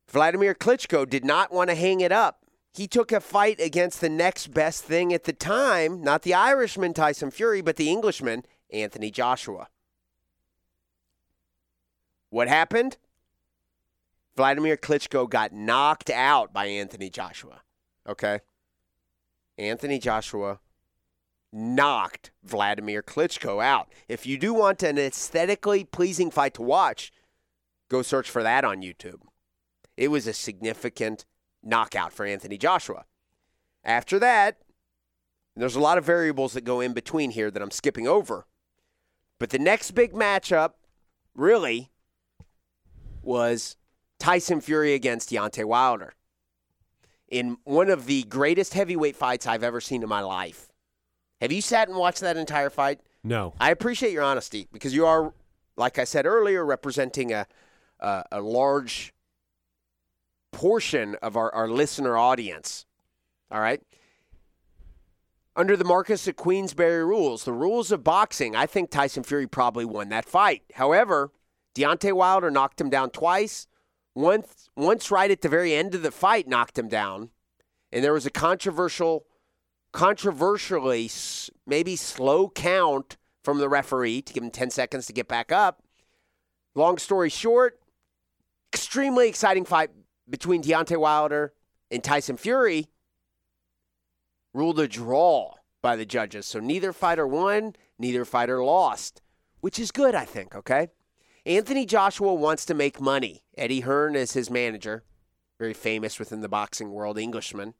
Vladimir 0.08 0.54
Klitschko 0.54 1.08
did 1.08 1.24
not 1.24 1.52
want 1.52 1.70
to 1.70 1.76
hang 1.76 2.00
it 2.00 2.12
up. 2.12 2.40
He 2.72 2.86
took 2.86 3.10
a 3.10 3.20
fight 3.20 3.58
against 3.60 4.00
the 4.00 4.08
next 4.08 4.48
best 4.48 4.84
thing 4.84 5.12
at 5.12 5.24
the 5.24 5.32
time, 5.32 6.02
not 6.02 6.22
the 6.22 6.34
Irishman 6.34 6.92
Tyson 6.92 7.30
Fury, 7.30 7.62
but 7.62 7.76
the 7.76 7.88
Englishman 7.88 8.44
Anthony 8.70 9.10
Joshua. 9.10 9.68
What 12.30 12.48
happened? 12.48 12.98
Vladimir 14.36 14.76
Klitschko 14.76 15.28
got 15.30 15.52
knocked 15.52 16.10
out 16.10 16.52
by 16.52 16.66
Anthony 16.66 17.08
Joshua. 17.08 17.62
Okay? 18.06 18.40
Anthony 19.58 19.98
Joshua 19.98 20.60
knocked 21.52 22.30
Vladimir 22.44 23.02
Klitschko 23.02 23.64
out. 23.64 23.90
If 24.08 24.26
you 24.26 24.38
do 24.38 24.52
want 24.52 24.82
an 24.82 24.98
aesthetically 24.98 25.84
pleasing 25.84 26.30
fight 26.30 26.54
to 26.54 26.62
watch, 26.62 27.12
go 27.88 28.02
search 28.02 28.30
for 28.30 28.42
that 28.42 28.64
on 28.64 28.82
YouTube. 28.82 29.20
It 29.96 30.08
was 30.08 30.26
a 30.26 30.32
significant 30.32 31.24
knockout 31.62 32.12
for 32.12 32.26
Anthony 32.26 32.58
Joshua. 32.58 33.04
After 33.82 34.18
that, 34.18 34.58
there's 35.54 35.76
a 35.76 35.80
lot 35.80 35.96
of 35.96 36.04
variables 36.04 36.52
that 36.52 36.64
go 36.64 36.80
in 36.80 36.92
between 36.92 37.30
here 37.30 37.50
that 37.50 37.62
I'm 37.62 37.70
skipping 37.70 38.06
over. 38.06 38.46
But 39.38 39.50
the 39.50 39.58
next 39.58 39.92
big 39.92 40.12
matchup, 40.12 40.72
really, 41.34 41.90
was 43.22 43.76
Tyson 44.18 44.60
Fury 44.60 44.92
against 44.92 45.30
Deontay 45.30 45.64
Wilder 45.64 46.14
in 47.28 47.58
one 47.64 47.90
of 47.90 48.06
the 48.06 48.22
greatest 48.24 48.74
heavyweight 48.74 49.16
fights 49.16 49.46
I've 49.46 49.64
ever 49.64 49.80
seen 49.80 50.02
in 50.02 50.08
my 50.08 50.20
life. 50.20 50.72
Have 51.40 51.52
you 51.52 51.60
sat 51.60 51.88
and 51.88 51.96
watched 51.96 52.20
that 52.20 52.36
entire 52.36 52.70
fight? 52.70 53.00
No. 53.22 53.54
I 53.58 53.70
appreciate 53.70 54.12
your 54.12 54.22
honesty 54.22 54.68
because 54.72 54.94
you 54.94 55.06
are 55.06 55.32
like 55.76 55.98
I 55.98 56.04
said 56.04 56.26
earlier, 56.26 56.64
representing 56.64 57.32
a 57.32 57.46
a, 58.00 58.24
a 58.32 58.40
large 58.40 59.14
portion 60.52 61.16
of 61.22 61.36
our, 61.36 61.54
our 61.54 61.68
listener 61.68 62.16
audience. 62.16 62.86
All 63.50 63.60
right. 63.60 63.82
Under 65.54 65.76
the 65.76 65.84
Marquess 65.84 66.28
of 66.28 66.36
Queensberry 66.36 67.04
rules, 67.04 67.44
the 67.44 67.52
rules 67.52 67.90
of 67.90 68.04
boxing, 68.04 68.54
I 68.54 68.66
think 68.66 68.90
Tyson 68.90 69.22
Fury 69.22 69.46
probably 69.46 69.86
won 69.86 70.10
that 70.10 70.26
fight. 70.26 70.62
However, 70.74 71.32
Deontay 71.74 72.12
Wilder 72.12 72.50
knocked 72.50 72.80
him 72.80 72.90
down 72.90 73.10
twice. 73.10 73.66
Once, 74.16 74.70
once 74.74 75.10
right 75.10 75.30
at 75.30 75.42
the 75.42 75.48
very 75.48 75.74
end 75.74 75.94
of 75.94 76.02
the 76.02 76.10
fight, 76.10 76.48
knocked 76.48 76.78
him 76.78 76.88
down, 76.88 77.28
and 77.92 78.02
there 78.02 78.14
was 78.14 78.24
a 78.24 78.30
controversial, 78.30 79.26
controversially 79.92 81.10
maybe 81.66 81.94
slow 81.96 82.48
count 82.48 83.18
from 83.44 83.58
the 83.58 83.68
referee 83.68 84.22
to 84.22 84.32
give 84.32 84.42
him 84.42 84.50
10 84.50 84.70
seconds 84.70 85.06
to 85.06 85.12
get 85.12 85.28
back 85.28 85.52
up. 85.52 85.82
Long 86.74 86.96
story 86.96 87.28
short, 87.28 87.78
extremely 88.72 89.28
exciting 89.28 89.66
fight 89.66 89.90
between 90.30 90.62
Deontay 90.62 90.96
Wilder 90.96 91.52
and 91.90 92.02
Tyson 92.02 92.38
Fury. 92.38 92.88
Ruled 94.54 94.80
a 94.80 94.88
draw 94.88 95.56
by 95.82 95.94
the 95.94 96.06
judges. 96.06 96.46
So 96.46 96.58
neither 96.58 96.94
fighter 96.94 97.26
won, 97.26 97.76
neither 97.98 98.24
fighter 98.24 98.64
lost, 98.64 99.20
which 99.60 99.78
is 99.78 99.90
good, 99.90 100.14
I 100.14 100.24
think, 100.24 100.54
okay? 100.54 100.88
Anthony 101.46 101.86
Joshua 101.86 102.34
wants 102.34 102.64
to 102.66 102.74
make 102.74 103.00
money. 103.00 103.44
Eddie 103.56 103.80
Hearn 103.80 104.16
is 104.16 104.32
his 104.32 104.50
manager, 104.50 105.04
very 105.60 105.72
famous 105.74 106.18
within 106.18 106.40
the 106.40 106.48
boxing 106.48 106.90
world, 106.90 107.18
Englishman. 107.18 107.74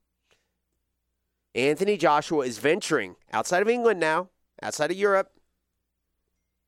Anthony 1.52 1.96
Joshua 1.96 2.46
is 2.46 2.58
venturing 2.58 3.16
outside 3.32 3.62
of 3.62 3.68
England 3.68 3.98
now, 3.98 4.28
outside 4.62 4.92
of 4.92 4.96
Europe, 4.96 5.32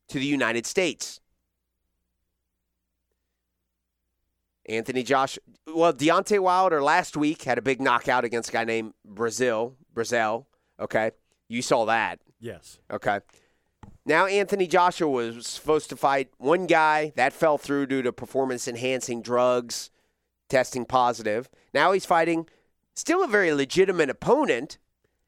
to 0.09 0.19
the 0.19 0.27
United 0.27 0.67
States. 0.67 1.21
Anthony 4.69 5.05
Josh, 5.05 5.39
well, 5.73 5.93
Deontay 5.93 6.41
Wilder 6.41 6.83
last 6.83 7.17
week 7.17 7.45
had 7.45 7.59
a 7.59 7.63
big 7.63 7.81
knockout 7.81 8.25
against 8.25 8.49
a 8.49 8.53
guy 8.53 8.65
named 8.65 8.93
Brazil. 9.05 9.77
Brazil, 9.95 10.49
okay, 10.81 11.13
you 11.49 11.63
saw 11.63 11.85
that, 11.85 12.19
Yes. 12.41 12.79
okay. 12.91 13.21
Now 14.09 14.25
Anthony 14.25 14.67
Joshua 14.67 15.07
was 15.07 15.47
supposed 15.47 15.91
to 15.91 15.97
fight 15.97 16.31
one 16.39 16.67
guy 16.67 17.13
that 17.17 17.35
fell 17.35 17.59
through 17.59 17.89
due 17.89 18.01
to 18.01 18.11
performance-enhancing 18.11 19.21
drugs, 19.21 19.91
testing 20.49 20.87
positive. 20.87 21.51
Now 21.75 21.93
he's 21.93 22.07
fighting 22.07 22.49
still 22.97 23.23
a 23.23 23.29
very 23.29 23.53
legitimate 23.53 24.09
opponent, 24.09 24.79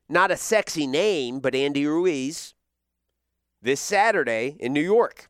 not 0.08 0.30
a 0.30 0.36
sexy 0.36 0.86
name, 0.86 1.40
but 1.40 1.54
Andy 1.54 1.86
Ruiz 1.86 2.54
this 3.60 3.82
Saturday 3.82 4.56
in 4.58 4.72
New 4.72 4.80
York. 4.80 5.28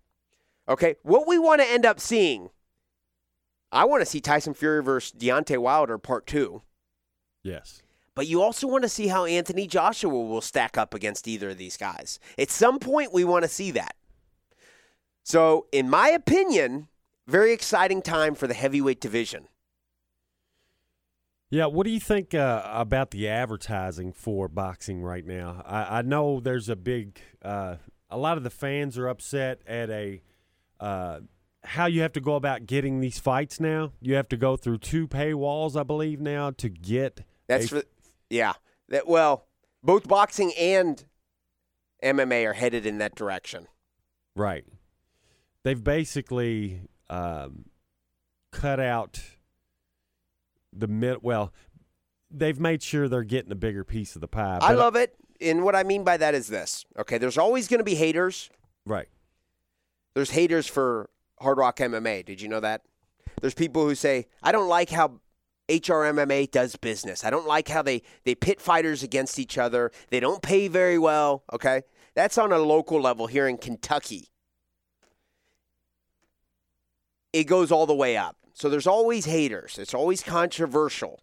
Okay, 0.69 0.95
what 1.03 1.27
we 1.27 1.37
want 1.37 1.61
to 1.61 1.69
end 1.69 1.85
up 1.85 1.99
seeing, 1.99 2.51
I 3.73 3.85
want 3.85 4.01
to 4.01 4.07
see 4.07 4.21
Tyson 4.21 4.55
Fury 4.55 4.81
versus 4.81 5.11
Deontay 5.11 5.59
Wilder 5.59 5.99
part 5.99 6.25
two, 6.25 6.63
Yes. 7.43 7.83
But 8.15 8.27
you 8.27 8.43
also 8.43 8.67
want 8.67 8.83
to 8.83 8.89
see 8.89 9.09
how 9.09 9.25
Anthony 9.25 9.67
Joshua 9.67 10.11
will 10.11 10.41
stack 10.41 10.77
up 10.77 10.95
against 10.95 11.29
either 11.29 11.51
of 11.51 11.59
these 11.59 11.77
guys. 11.77 12.19
At 12.39 12.51
some 12.51 12.79
point, 12.79 13.13
we 13.13 13.25
want 13.25 13.45
to 13.45 13.49
see 13.49 13.71
that. 13.73 13.97
So, 15.23 15.67
in 15.73 15.89
my 15.89 16.09
opinion, 16.09 16.89
very 17.27 17.53
exciting 17.53 18.03
time 18.03 18.35
for 18.35 18.47
the 18.47 18.55
heavyweight 18.55 19.01
division. 19.01 19.47
Yeah, 21.51 21.67
what 21.67 21.85
do 21.85 21.91
you 21.91 22.01
think 22.01 22.33
uh, 22.33 22.63
about 22.65 23.11
the 23.11 23.29
advertising 23.29 24.13
for 24.13 24.49
boxing 24.49 25.03
right 25.03 25.27
now? 25.27 25.63
I, 25.67 25.99
I 25.99 26.03
know 26.03 26.39
there's 26.39 26.69
a 26.69 26.77
big, 26.77 27.21
uh, 27.43 27.77
a 28.09 28.17
lot 28.17 28.37
of 28.37 28.45
the 28.45 28.51
fans 28.51 28.97
are 28.97 29.09
upset 29.09 29.61
at 29.67 29.91
a 29.91 30.23
uh, 30.79 31.21
how 31.63 31.87
you 31.87 32.03
have 32.03 32.13
to 32.13 32.21
go 32.21 32.37
about 32.37 32.67
getting 32.67 33.01
these 33.01 33.19
fights 33.19 33.61
now. 33.61 33.93
You 34.01 34.15
have 34.15 34.29
to 34.31 34.37
go 34.37 34.57
through 34.57 34.79
two 34.79 35.07
paywalls, 35.07 35.79
I 35.79 35.83
believe, 35.83 36.21
now 36.21 36.53
to 36.53 36.69
get. 36.69 37.25
That's 37.49 37.67
a- 37.67 37.69
for, 37.69 37.83
yeah. 38.31 38.55
That 38.89 39.07
well, 39.07 39.47
both 39.83 40.09
boxing 40.09 40.53
and 40.59 41.05
MMA 42.03 42.47
are 42.47 42.53
headed 42.55 42.87
in 42.87 42.99
that 42.99 43.15
direction. 43.15 43.69
right. 44.35 44.65
They've 45.63 45.85
basically 45.85 46.81
um, 47.11 47.67
cut 48.51 48.81
out 48.81 49.21
the 50.73 50.89
mid. 50.89 51.19
Well, 51.21 51.53
they've 52.31 52.59
made 52.59 52.83
sure 52.83 53.09
they're 53.09 53.25
getting 53.25 53.53
a 53.53 53.57
bigger 53.57 53.85
piece 53.85 54.15
of 54.15 54.23
the 54.23 54.27
pie. 54.29 54.59
I 54.63 54.73
love 54.73 54.97
it, 54.97 55.15
and 55.39 55.63
what 55.63 55.77
I 55.77 55.83
mean 55.83 56.03
by 56.03 56.17
that 56.17 56.35
is 56.35 56.49
this. 56.49 56.87
Okay, 56.99 57.19
there's 57.19 57.37
always 57.37 57.69
going 57.69 57.79
to 57.79 57.85
be 57.85 57.95
haters. 57.95 58.49
right. 58.87 59.09
There's 60.15 60.31
haters 60.31 60.67
for 60.67 61.11
Hard 61.41 61.59
Rock 61.59 61.77
MMA. 61.77 62.25
Did 62.25 62.41
you 62.41 62.49
know 62.49 62.61
that? 62.61 62.83
There's 63.41 63.55
people 63.55 63.85
who 63.85 63.95
say, 63.95 64.27
I 64.43 64.51
don't 64.53 64.69
like 64.69 64.91
how 64.91 65.21
HRMMA 65.71 66.51
does 66.51 66.75
business. 66.77 67.25
I 67.25 67.31
don't 67.31 67.47
like 67.47 67.69
how 67.69 67.83
they, 67.83 68.03
they 68.25 68.35
pit 68.35 68.61
fighters 68.61 69.05
against 69.05 69.39
each 69.39 69.57
other. 69.57 69.93
They 70.09 70.19
don't 70.19 70.43
pay 70.43 70.67
very 70.67 70.99
well. 70.99 71.45
Okay. 71.53 71.83
That's 72.15 72.37
on 72.39 72.51
a 72.51 72.59
local 72.59 73.01
level 73.01 73.29
here 73.29 73.47
in 73.47 73.57
Kentucky. 73.57 74.29
It 77.33 77.45
goes 77.45 77.71
all 77.71 77.87
the 77.87 77.95
way 77.95 78.17
up. 78.17 78.37
So 78.53 78.69
there's 78.69 78.89
always 78.89 79.27
haters. 79.27 79.79
It's 79.79 79.95
always 79.95 80.23
controversial. 80.23 81.23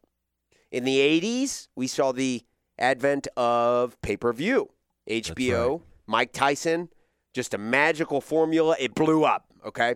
In 0.72 0.86
the 0.86 0.98
80s, 0.98 1.68
we 1.76 1.88
saw 1.88 2.14
the 2.14 2.44
advent 2.80 3.28
of 3.36 4.00
pay 4.02 4.16
per 4.16 4.32
view. 4.32 4.70
HBO, 5.10 5.72
right. 5.72 5.82
Mike 6.08 6.34
Tyson, 6.34 6.90
just 7.34 7.54
a 7.54 7.58
magical 7.58 8.22
formula. 8.22 8.76
It 8.80 8.96
blew 8.96 9.26
up, 9.26 9.46
okay? 9.66 9.96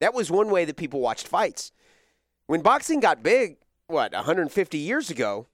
That 0.00 0.14
was 0.14 0.30
one 0.30 0.50
way 0.50 0.66
that 0.66 0.76
people 0.76 1.00
watched 1.00 1.26
fights. 1.26 1.72
When 2.46 2.62
boxing 2.62 3.00
got 3.00 3.22
big, 3.22 3.56
what, 3.88 4.12
150 4.12 4.78
years 4.78 5.10
ago, 5.10 5.46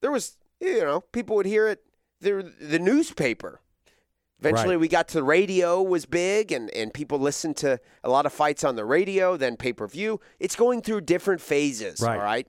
there 0.00 0.10
was, 0.10 0.36
you 0.60 0.80
know, 0.80 1.00
people 1.12 1.36
would 1.36 1.46
hear 1.46 1.68
it, 1.68 1.84
the, 2.20 2.52
the 2.60 2.78
newspaper. 2.78 3.60
Eventually, 4.40 4.76
Right. 4.76 4.80
we 4.80 4.88
got 4.88 5.06
to 5.08 5.14
the 5.14 5.22
radio 5.22 5.82
was 5.82 6.06
big, 6.06 6.50
and, 6.50 6.70
and 6.70 6.92
people 6.94 7.18
listened 7.18 7.58
to 7.58 7.78
a 8.02 8.08
lot 8.08 8.24
of 8.24 8.32
fights 8.32 8.64
on 8.64 8.74
the 8.76 8.86
radio, 8.86 9.36
then 9.36 9.56
pay 9.58 9.72
per 9.74 9.86
view. 9.86 10.18
It's 10.38 10.56
going 10.56 10.80
through 10.80 11.02
different 11.02 11.42
phases, 11.42 12.00
Right. 12.00 12.16
all 12.18 12.24
right? 12.24 12.48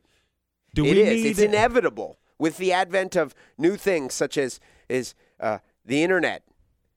Do 0.74 0.86
It 0.86 0.91
we 0.95 1.01
is. 1.01 1.07
need 1.24 1.30
It's 1.32 1.39
inevitable 1.39 2.18
with 2.39 2.55
the 2.57 2.72
advent 2.72 3.18
of 3.18 3.36
new 3.57 3.76
things 3.76 4.14
such 4.14 4.38
as 4.38 4.62
is 4.88 5.14
uh, 5.41 5.57
the 5.86 6.01
internet. 6.01 6.43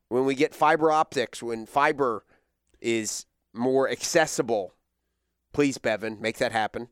When 0.08 0.24
we 0.24 0.36
get 0.36 0.54
fiber 0.54 0.92
optics, 0.92 1.42
when 1.42 1.66
fiber 1.66 2.24
is 2.80 3.26
more 3.52 3.88
accessible, 3.90 4.74
please, 5.52 5.76
Bevin, 5.78 6.20
make 6.20 6.38
that 6.38 6.52
happen. 6.52 6.88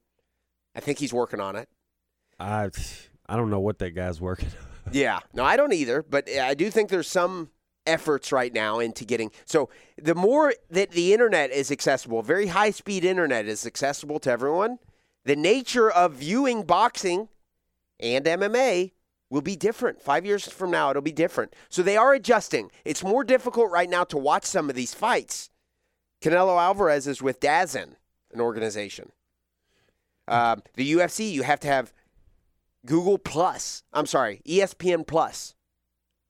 I 0.74 0.80
think 0.80 0.98
he's 0.98 1.12
working 1.12 1.40
on 1.40 1.56
it. 1.56 1.68
I 2.38 2.70
I 3.28 3.36
don't 3.36 3.50
know 3.50 3.60
what 3.60 3.78
that 3.78 3.90
guy's 3.90 4.20
working. 4.20 4.48
Yeah, 4.90 5.20
no, 5.32 5.44
I 5.44 5.56
don't 5.56 5.72
either, 5.72 6.02
but 6.02 6.28
I 6.28 6.54
do 6.54 6.68
think 6.68 6.90
there's 6.90 7.06
some 7.06 7.50
efforts 7.86 8.32
right 8.32 8.52
now 8.52 8.80
into 8.80 9.04
getting. 9.04 9.30
So 9.44 9.70
the 9.96 10.14
more 10.16 10.54
that 10.70 10.90
the 10.90 11.12
internet 11.12 11.52
is 11.52 11.70
accessible, 11.70 12.22
very 12.22 12.48
high 12.48 12.72
speed 12.72 13.04
internet 13.04 13.46
is 13.46 13.64
accessible 13.64 14.18
to 14.18 14.30
everyone, 14.30 14.80
the 15.24 15.36
nature 15.36 15.88
of 15.90 16.14
viewing 16.14 16.64
boxing 16.64 17.28
and 18.00 18.24
MMA 18.24 18.90
will 19.30 19.40
be 19.40 19.56
different. 19.56 20.02
Five 20.02 20.26
years 20.26 20.46
from 20.48 20.70
now, 20.70 20.90
it'll 20.90 21.00
be 21.00 21.12
different. 21.12 21.54
So 21.68 21.82
they 21.82 21.96
are 21.96 22.12
adjusting. 22.12 22.70
It's 22.84 23.04
more 23.04 23.24
difficult 23.24 23.70
right 23.70 23.88
now 23.88 24.04
to 24.04 24.18
watch 24.18 24.44
some 24.44 24.68
of 24.68 24.76
these 24.76 24.94
fights. 24.94 25.48
Canelo 26.20 26.60
Alvarez 26.60 27.06
is 27.06 27.22
with 27.22 27.40
DAZN, 27.40 27.94
an 28.32 28.40
organization. 28.40 29.12
Um, 30.28 30.62
the 30.74 30.92
UFC, 30.92 31.30
you 31.30 31.42
have 31.42 31.60
to 31.60 31.68
have 31.68 31.92
Google 32.86 33.18
Plus. 33.18 33.82
I'm 33.92 34.06
sorry, 34.06 34.40
ESPN 34.46 35.06
Plus. 35.06 35.54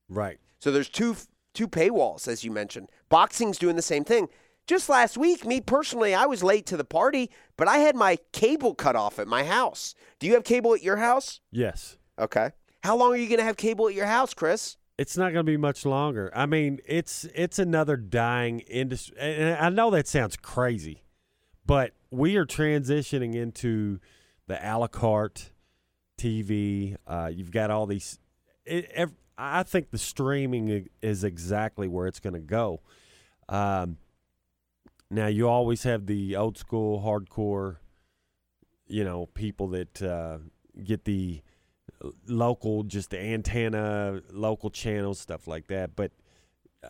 right. 0.08 0.38
So 0.58 0.70
there's 0.70 0.88
two 0.88 1.16
two 1.54 1.66
paywalls, 1.66 2.28
as 2.28 2.44
you 2.44 2.50
mentioned. 2.50 2.88
Boxing's 3.08 3.58
doing 3.58 3.76
the 3.76 3.82
same 3.82 4.04
thing. 4.04 4.28
Just 4.68 4.88
last 4.88 5.18
week, 5.18 5.44
me 5.44 5.60
personally, 5.60 6.14
I 6.14 6.24
was 6.26 6.42
late 6.44 6.66
to 6.66 6.76
the 6.76 6.84
party, 6.84 7.30
but 7.56 7.66
I 7.66 7.78
had 7.78 7.96
my 7.96 8.16
cable 8.32 8.74
cut 8.76 8.94
off 8.94 9.18
at 9.18 9.26
my 9.26 9.42
house. 9.42 9.94
Do 10.20 10.26
you 10.28 10.34
have 10.34 10.44
cable 10.44 10.72
at 10.72 10.82
your 10.82 10.98
house? 10.98 11.40
Yes. 11.50 11.98
Okay. 12.18 12.52
How 12.84 12.96
long 12.96 13.12
are 13.12 13.16
you 13.16 13.26
going 13.26 13.38
to 13.40 13.44
have 13.44 13.56
cable 13.56 13.88
at 13.88 13.94
your 13.94 14.06
house, 14.06 14.34
Chris? 14.34 14.76
It's 14.98 15.16
not 15.16 15.32
going 15.32 15.44
to 15.44 15.50
be 15.50 15.56
much 15.56 15.84
longer. 15.84 16.30
I 16.34 16.46
mean, 16.46 16.78
it's 16.86 17.24
it's 17.34 17.58
another 17.58 17.96
dying 17.96 18.60
industry. 18.60 19.16
And 19.18 19.56
I 19.58 19.68
know 19.68 19.90
that 19.90 20.06
sounds 20.06 20.36
crazy, 20.36 21.02
but 21.72 21.94
we 22.10 22.36
are 22.36 22.44
transitioning 22.44 23.34
into 23.34 23.98
the 24.46 24.58
a 24.62 24.76
la 24.76 24.88
carte 24.88 25.52
TV. 26.18 26.96
Uh, 27.06 27.30
you've 27.32 27.50
got 27.50 27.70
all 27.70 27.86
these. 27.86 28.18
It, 28.66 28.90
ev- 28.92 29.14
I 29.38 29.62
think 29.62 29.90
the 29.90 29.96
streaming 29.96 30.90
is 31.00 31.24
exactly 31.24 31.88
where 31.88 32.06
it's 32.06 32.20
going 32.20 32.34
to 32.34 32.40
go. 32.40 32.82
Um, 33.48 33.96
now 35.10 35.28
you 35.28 35.48
always 35.48 35.84
have 35.84 36.04
the 36.04 36.36
old 36.36 36.58
school 36.58 37.00
hardcore, 37.00 37.76
you 38.86 39.02
know, 39.02 39.24
people 39.32 39.68
that 39.68 40.02
uh, 40.02 40.40
get 40.84 41.06
the 41.06 41.40
local, 42.28 42.82
just 42.82 43.08
the 43.08 43.18
antenna, 43.18 44.20
local 44.30 44.68
channels, 44.68 45.20
stuff 45.20 45.46
like 45.46 45.68
that. 45.68 45.96
But 45.96 46.12
uh, 46.84 46.88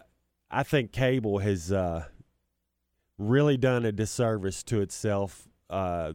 I 0.51 0.65
think 0.65 0.91
cable 0.91 1.39
has 1.39 1.71
uh, 1.71 2.07
really 3.29 3.57
done 3.57 3.85
a 3.85 3.93
disservice 3.93 4.63
to 4.65 4.81
itself. 4.81 5.49
Uh, 5.71 6.13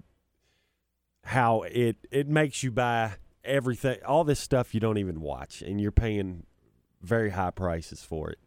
how 1.24 1.64
it 1.64 1.98
it 2.12 2.28
makes 2.28 2.64
you 2.64 2.72
buy 2.72 3.14
everything, 3.44 3.98
all 4.06 4.24
this 4.24 4.40
stuff 4.40 4.74
you 4.74 4.80
don't 4.80 4.98
even 4.98 5.20
watch, 5.20 5.62
and 5.62 5.82
you're 5.82 5.92
paying 5.92 6.46
very 7.02 7.32
high 7.32 7.52
prices 7.52 8.04
for 8.04 8.30
it. 8.30 8.40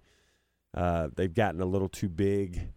Uh, 0.72 1.08
they've 1.14 1.34
gotten 1.34 1.60
a 1.60 1.66
little 1.66 1.88
too 1.88 2.08
big, 2.08 2.72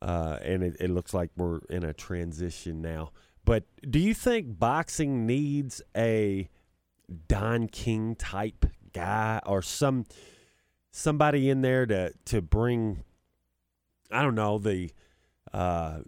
uh, 0.00 0.38
and 0.42 0.62
it, 0.62 0.76
it 0.80 0.90
looks 0.90 1.12
like 1.12 1.30
we're 1.36 1.60
in 1.68 1.84
a 1.84 1.92
transition 1.92 2.80
now. 2.80 3.12
But 3.44 3.64
do 3.88 3.98
you 3.98 4.14
think 4.14 4.58
boxing 4.58 5.26
needs 5.26 5.82
a 5.96 6.48
Don 7.28 7.68
King 7.68 8.14
type 8.14 8.66
guy 8.92 9.40
or 9.46 9.62
some 9.62 10.06
somebody 10.90 11.50
in 11.50 11.62
there 11.62 11.86
to 11.86 12.12
to 12.26 12.42
bring 12.42 13.04
I 14.10 14.22
don't 14.22 14.34
know 14.34 14.58
the 14.58 14.90
uh, 15.52 15.98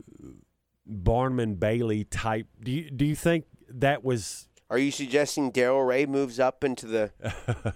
Barnum 0.86 1.54
Bailey 1.56 2.04
type. 2.04 2.46
Do 2.62 2.70
you 2.70 2.90
do 2.90 3.04
you 3.04 3.14
think 3.16 3.44
that 3.68 4.04
was 4.04 4.48
Are 4.70 4.78
you 4.78 4.90
suggesting 4.90 5.52
Daryl 5.52 5.86
Ray 5.86 6.06
moves 6.06 6.38
up 6.40 6.64
into 6.64 6.86
the 6.86 7.10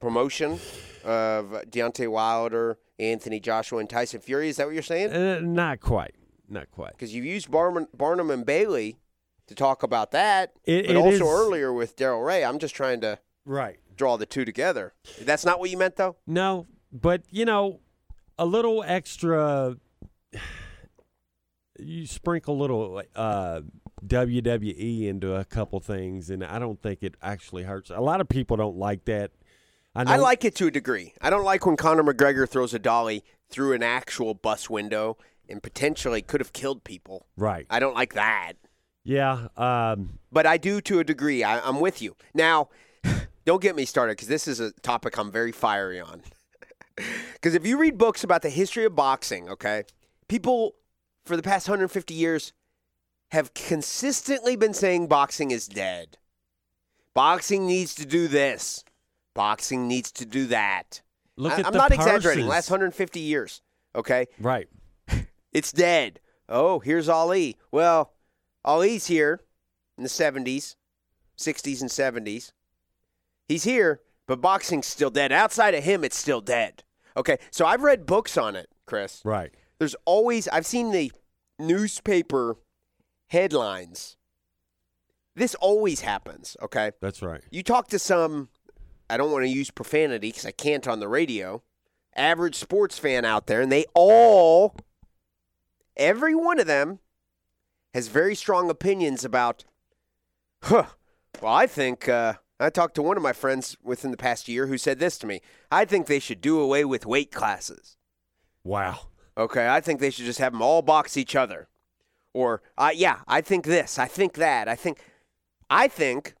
promotion 0.00 0.58
of 1.04 1.46
Deontay 1.70 2.08
Wilder, 2.08 2.78
Anthony 2.98 3.40
Joshua, 3.40 3.78
and 3.80 3.88
Tyson 3.90 4.20
Fury? 4.20 4.48
Is 4.48 4.56
that 4.56 4.66
what 4.66 4.74
you're 4.74 4.82
saying? 4.82 5.12
uh, 5.12 5.40
not 5.40 5.80
quite, 5.80 6.14
not 6.48 6.70
quite. 6.70 6.92
Because 6.92 7.14
you've 7.14 7.24
used 7.26 7.50
Barnum, 7.50 7.86
Barnum 7.94 8.30
and 8.30 8.44
Bailey 8.46 8.98
to 9.46 9.54
talk 9.54 9.82
about 9.82 10.10
that, 10.12 10.52
It- 10.64 10.86
but 10.86 10.96
it 10.96 10.98
also 10.98 11.14
is- 11.14 11.20
earlier 11.22 11.72
with 11.72 11.96
Daryl 11.96 12.24
Ray. 12.24 12.44
I'm 12.44 12.58
just 12.58 12.74
trying 12.74 13.00
to 13.02 13.18
Right. 13.44 13.78
draw 13.96 14.16
the 14.16 14.26
two 14.26 14.44
together. 14.44 14.94
That's 15.20 15.44
not 15.44 15.58
what 15.60 15.68
you 15.70 15.76
meant, 15.76 15.96
though. 15.96 16.16
No, 16.26 16.66
but 16.92 17.22
you 17.30 17.44
know, 17.44 17.80
a 18.38 18.46
little 18.46 18.82
extra. 18.86 19.76
You 21.78 22.06
sprinkle 22.06 22.54
a 22.54 22.60
little 22.60 23.02
uh, 23.16 23.60
WWE 24.06 25.06
into 25.06 25.34
a 25.34 25.44
couple 25.44 25.80
things, 25.80 26.30
and 26.30 26.44
I 26.44 26.58
don't 26.58 26.80
think 26.80 27.02
it 27.02 27.14
actually 27.22 27.62
hurts. 27.64 27.90
A 27.90 28.00
lot 28.00 28.20
of 28.20 28.28
people 28.28 28.56
don't 28.56 28.76
like 28.76 29.04
that. 29.06 29.30
I, 29.94 30.04
know, 30.04 30.12
I 30.12 30.16
like 30.16 30.44
it 30.44 30.54
to 30.56 30.66
a 30.66 30.70
degree. 30.70 31.14
I 31.20 31.30
don't 31.30 31.44
like 31.44 31.66
when 31.66 31.76
Conor 31.76 32.02
McGregor 32.02 32.48
throws 32.48 32.72
a 32.72 32.78
dolly 32.78 33.24
through 33.50 33.74
an 33.74 33.82
actual 33.82 34.34
bus 34.34 34.70
window 34.70 35.18
and 35.48 35.62
potentially 35.62 36.22
could 36.22 36.40
have 36.40 36.52
killed 36.52 36.84
people. 36.84 37.26
right. 37.36 37.66
I 37.68 37.78
don't 37.78 37.94
like 37.94 38.14
that. 38.14 38.54
Yeah. 39.04 39.48
Um, 39.56 40.18
but 40.30 40.46
I 40.46 40.56
do 40.56 40.80
to 40.82 41.00
a 41.00 41.04
degree. 41.04 41.44
I, 41.44 41.60
I'm 41.60 41.80
with 41.80 42.00
you. 42.00 42.16
Now, 42.34 42.68
don't 43.44 43.60
get 43.60 43.76
me 43.76 43.84
started 43.84 44.12
because 44.12 44.28
this 44.28 44.48
is 44.48 44.60
a 44.60 44.72
topic 44.72 45.18
I'm 45.18 45.30
very 45.30 45.52
fiery 45.52 46.00
on. 46.00 46.22
Because 47.32 47.54
if 47.54 47.66
you 47.66 47.78
read 47.78 47.96
books 47.96 48.22
about 48.22 48.42
the 48.42 48.50
history 48.50 48.84
of 48.84 48.94
boxing, 48.94 49.48
okay, 49.48 49.84
people 50.28 50.74
for 51.24 51.36
the 51.36 51.42
past 51.42 51.68
150 51.68 52.14
years 52.14 52.52
have 53.30 53.54
consistently 53.54 54.56
been 54.56 54.74
saying 54.74 55.06
boxing 55.06 55.50
is 55.50 55.66
dead. 55.66 56.18
Boxing 57.14 57.66
needs 57.66 57.94
to 57.94 58.06
do 58.06 58.28
this. 58.28 58.84
Boxing 59.34 59.88
needs 59.88 60.12
to 60.12 60.26
do 60.26 60.46
that. 60.48 61.02
look 61.36 61.52
I, 61.52 61.60
at 61.60 61.66
I'm 61.66 61.72
the 61.72 61.78
not 61.78 61.92
exaggerating. 61.92 62.46
Last 62.46 62.70
150 62.70 63.20
years, 63.20 63.62
okay, 63.94 64.26
Right. 64.38 64.68
it's 65.52 65.72
dead. 65.72 66.20
Oh, 66.48 66.80
here's 66.80 67.08
Ali. 67.08 67.56
Well, 67.70 68.12
Ali's 68.64 69.06
here 69.06 69.40
in 69.96 70.04
the 70.04 70.10
70s, 70.10 70.76
60s, 71.38 71.80
and 71.80 71.90
70s. 71.90 72.52
He's 73.48 73.64
here, 73.64 74.00
but 74.26 74.40
boxing's 74.40 74.86
still 74.86 75.10
dead. 75.10 75.32
Outside 75.32 75.74
of 75.74 75.84
him, 75.84 76.04
it's 76.04 76.16
still 76.16 76.40
dead. 76.40 76.82
Okay, 77.16 77.38
so 77.50 77.66
I've 77.66 77.82
read 77.82 78.06
books 78.06 78.36
on 78.36 78.56
it, 78.56 78.68
Chris. 78.86 79.20
Right. 79.24 79.52
There's 79.82 79.96
always, 80.04 80.46
I've 80.46 80.64
seen 80.64 80.92
the 80.92 81.10
newspaper 81.58 82.56
headlines. 83.26 84.16
This 85.34 85.56
always 85.56 86.02
happens, 86.02 86.56
okay? 86.62 86.92
That's 87.00 87.20
right. 87.20 87.42
You 87.50 87.64
talk 87.64 87.88
to 87.88 87.98
some, 87.98 88.48
I 89.10 89.16
don't 89.16 89.32
want 89.32 89.42
to 89.44 89.48
use 89.48 89.72
profanity 89.72 90.28
because 90.28 90.46
I 90.46 90.52
can't 90.52 90.86
on 90.86 91.00
the 91.00 91.08
radio, 91.08 91.64
average 92.14 92.54
sports 92.54 92.96
fan 92.96 93.24
out 93.24 93.48
there, 93.48 93.60
and 93.60 93.72
they 93.72 93.86
all, 93.92 94.76
every 95.96 96.36
one 96.36 96.60
of 96.60 96.68
them, 96.68 97.00
has 97.92 98.06
very 98.06 98.36
strong 98.36 98.70
opinions 98.70 99.24
about, 99.24 99.64
huh, 100.62 100.84
well, 101.40 101.54
I 101.54 101.66
think, 101.66 102.08
uh, 102.08 102.34
I 102.60 102.70
talked 102.70 102.94
to 102.94 103.02
one 103.02 103.16
of 103.16 103.22
my 103.24 103.32
friends 103.32 103.76
within 103.82 104.12
the 104.12 104.16
past 104.16 104.46
year 104.46 104.68
who 104.68 104.78
said 104.78 105.00
this 105.00 105.18
to 105.18 105.26
me. 105.26 105.40
I 105.72 105.86
think 105.86 106.06
they 106.06 106.20
should 106.20 106.40
do 106.40 106.60
away 106.60 106.84
with 106.84 107.04
weight 107.04 107.32
classes. 107.32 107.96
Wow. 108.62 109.08
Okay, 109.36 109.68
I 109.68 109.80
think 109.80 110.00
they 110.00 110.10
should 110.10 110.24
just 110.24 110.38
have 110.38 110.52
them 110.52 110.62
all 110.62 110.82
box 110.82 111.16
each 111.16 111.34
other. 111.34 111.68
Or, 112.34 112.62
uh, 112.78 112.90
yeah, 112.94 113.20
I 113.26 113.40
think 113.40 113.64
this, 113.64 113.98
I 113.98 114.06
think 114.06 114.34
that, 114.34 114.68
I 114.68 114.74
think, 114.74 114.98
I 115.68 115.88
think 115.88 116.34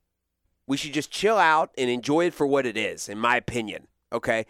we 0.66 0.76
should 0.76 0.92
just 0.92 1.10
chill 1.10 1.36
out 1.36 1.70
and 1.76 1.90
enjoy 1.90 2.26
it 2.26 2.34
for 2.34 2.46
what 2.46 2.66
it 2.66 2.76
is, 2.76 3.08
in 3.08 3.18
my 3.18 3.36
opinion. 3.36 3.88
Okay, 4.12 4.46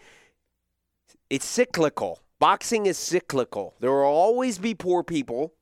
it's 1.29 1.45
cyclical. 1.45 2.19
Boxing 2.39 2.85
is 2.85 2.97
cyclical. 2.97 3.75
There 3.79 3.91
will 3.91 4.03
always 4.03 4.57
be 4.57 4.73
poor 4.73 5.03
people, 5.03 5.53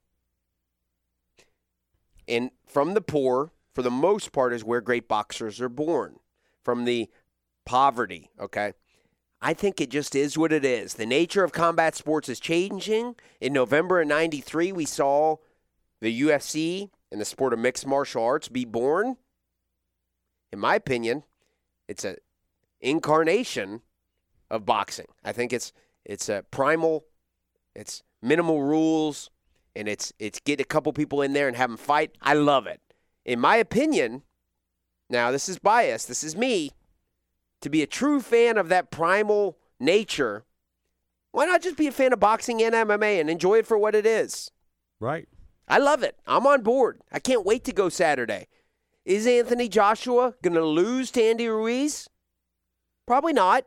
and 2.27 2.51
from 2.65 2.93
the 2.93 3.01
poor, 3.01 3.51
for 3.73 3.81
the 3.81 3.91
most 3.91 4.31
part, 4.31 4.53
is 4.53 4.63
where 4.63 4.81
great 4.81 5.07
boxers 5.07 5.61
are 5.61 5.69
born. 5.69 6.19
From 6.63 6.85
the 6.85 7.09
poverty. 7.65 8.29
Okay. 8.39 8.73
I 9.41 9.53
think 9.53 9.81
it 9.81 9.89
just 9.89 10.15
is 10.15 10.37
what 10.37 10.53
it 10.53 10.63
is. 10.63 10.93
The 10.93 11.05
nature 11.05 11.43
of 11.43 11.51
combat 11.51 11.95
sports 11.95 12.29
is 12.29 12.39
changing. 12.39 13.15
In 13.39 13.53
November 13.53 14.01
of 14.01 14.07
93, 14.07 14.71
we 14.71 14.85
saw 14.85 15.37
the 15.99 16.21
UFC 16.21 16.89
and 17.11 17.19
the 17.19 17.25
sport 17.25 17.53
of 17.53 17.59
mixed 17.59 17.87
martial 17.87 18.23
arts 18.23 18.47
be 18.47 18.65
born. 18.65 19.17
In 20.53 20.59
my 20.59 20.75
opinion, 20.75 21.23
it's 21.87 22.05
a 22.05 22.17
incarnation 22.79 23.81
of 24.49 24.65
boxing. 24.65 25.07
I 25.23 25.31
think 25.31 25.53
it's 25.53 25.73
it's 26.05 26.29
a 26.29 26.43
primal, 26.51 27.05
it's 27.75 28.03
minimal 28.21 28.61
rules, 28.61 29.31
and 29.75 29.87
it's 29.87 30.13
it's 30.19 30.39
get 30.39 30.59
a 30.59 30.65
couple 30.65 30.93
people 30.93 31.21
in 31.21 31.33
there 31.33 31.47
and 31.47 31.57
have 31.57 31.69
them 31.69 31.77
fight. 31.77 32.11
I 32.21 32.33
love 32.33 32.67
it. 32.67 32.79
In 33.25 33.39
my 33.39 33.55
opinion, 33.55 34.21
now 35.09 35.31
this 35.31 35.49
is 35.49 35.57
bias. 35.57 36.05
This 36.05 36.23
is 36.23 36.35
me 36.35 36.71
to 37.61 37.69
be 37.69 37.81
a 37.81 37.87
true 37.87 38.21
fan 38.21 38.57
of 38.57 38.69
that 38.69 38.91
primal 38.91 39.57
nature, 39.79 40.45
why 41.31 41.45
not 41.45 41.61
just 41.61 41.77
be 41.77 41.87
a 41.87 41.91
fan 41.91 42.13
of 42.13 42.19
boxing 42.19 42.61
and 42.61 42.75
MMA 42.75 43.19
and 43.19 43.29
enjoy 43.29 43.59
it 43.59 43.67
for 43.67 43.77
what 43.77 43.95
it 43.95 44.05
is? 44.05 44.51
Right. 44.99 45.27
I 45.67 45.77
love 45.77 46.03
it. 46.03 46.17
I'm 46.27 46.45
on 46.45 46.61
board. 46.61 47.01
I 47.11 47.19
can't 47.19 47.45
wait 47.45 47.63
to 47.65 47.71
go 47.71 47.89
Saturday. 47.89 48.47
Is 49.05 49.25
Anthony 49.25 49.69
Joshua 49.69 50.35
going 50.43 50.53
to 50.53 50.65
lose 50.65 51.11
to 51.11 51.23
Andy 51.23 51.47
Ruiz? 51.47 52.09
Probably 53.07 53.33
not. 53.33 53.65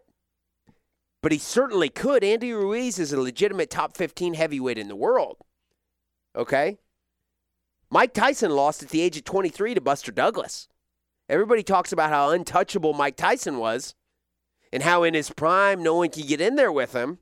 But 1.22 1.32
he 1.32 1.38
certainly 1.38 1.88
could. 1.88 2.22
Andy 2.22 2.52
Ruiz 2.52 2.98
is 2.98 3.12
a 3.12 3.20
legitimate 3.20 3.70
top 3.70 3.96
15 3.96 4.34
heavyweight 4.34 4.76
in 4.76 4.88
the 4.88 4.96
world. 4.96 5.38
Okay? 6.36 6.78
Mike 7.90 8.12
Tyson 8.12 8.50
lost 8.50 8.82
at 8.82 8.90
the 8.90 9.00
age 9.00 9.16
of 9.16 9.24
23 9.24 9.74
to 9.74 9.80
Buster 9.80 10.12
Douglas. 10.12 10.68
Everybody 11.28 11.62
talks 11.62 11.92
about 11.92 12.10
how 12.10 12.30
untouchable 12.30 12.92
Mike 12.92 13.16
Tyson 13.16 13.59
was 13.59 13.94
and 14.72 14.82
how 14.82 15.02
in 15.02 15.14
his 15.14 15.30
prime 15.30 15.82
no 15.82 15.94
one 15.96 16.10
could 16.10 16.26
get 16.26 16.40
in 16.40 16.56
there 16.56 16.72
with 16.72 16.92
him. 16.92 17.18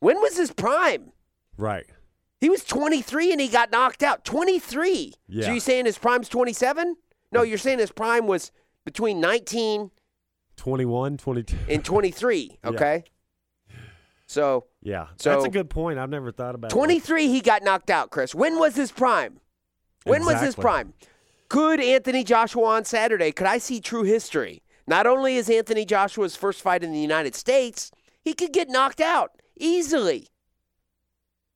When 0.00 0.20
was 0.20 0.36
his 0.36 0.52
prime? 0.52 1.12
Right. 1.56 1.86
He 2.40 2.48
was 2.50 2.64
23 2.64 3.32
and 3.32 3.40
he 3.40 3.48
got 3.48 3.70
knocked 3.70 4.02
out. 4.02 4.24
23. 4.24 5.12
Yeah. 5.28 5.44
So 5.46 5.50
you're 5.52 5.60
saying 5.60 5.86
his 5.86 5.98
prime's 5.98 6.28
27? 6.28 6.96
No, 7.32 7.42
you're 7.42 7.58
saying 7.58 7.78
his 7.78 7.90
prime 7.92 8.26
was 8.26 8.52
between 8.84 9.20
19 9.20 9.90
21, 10.56 11.16
22. 11.16 11.56
and 11.68 11.84
23. 11.84 12.58
Yeah. 12.64 12.70
Okay. 12.70 13.04
So 14.26 14.66
Yeah. 14.82 15.08
So- 15.16 15.30
That's 15.30 15.44
a 15.44 15.48
good 15.50 15.68
point. 15.70 15.98
I've 15.98 16.10
never 16.10 16.32
thought 16.32 16.54
about 16.54 16.70
it. 16.70 16.74
23, 16.74 17.28
he 17.28 17.40
got 17.40 17.62
knocked 17.62 17.90
out, 17.90 18.10
Chris. 18.10 18.34
When 18.34 18.58
was 18.58 18.74
his 18.76 18.90
prime? 18.92 19.40
When 20.04 20.24
was 20.24 20.40
his 20.40 20.54
prime? 20.54 20.92
Could 21.48 21.80
Anthony 21.80 22.24
Joshua 22.24 22.64
on 22.64 22.84
Saturday, 22.84 23.32
could 23.32 23.46
I 23.46 23.58
see 23.58 23.80
true 23.80 24.02
history? 24.02 24.62
Not 24.86 25.06
only 25.06 25.36
is 25.36 25.48
Anthony 25.48 25.84
Joshua's 25.84 26.36
first 26.36 26.62
fight 26.62 26.82
in 26.82 26.92
the 26.92 26.98
United 26.98 27.34
States, 27.34 27.90
he 28.20 28.34
could 28.34 28.52
get 28.52 28.68
knocked 28.68 29.00
out 29.00 29.32
easily. 29.56 30.28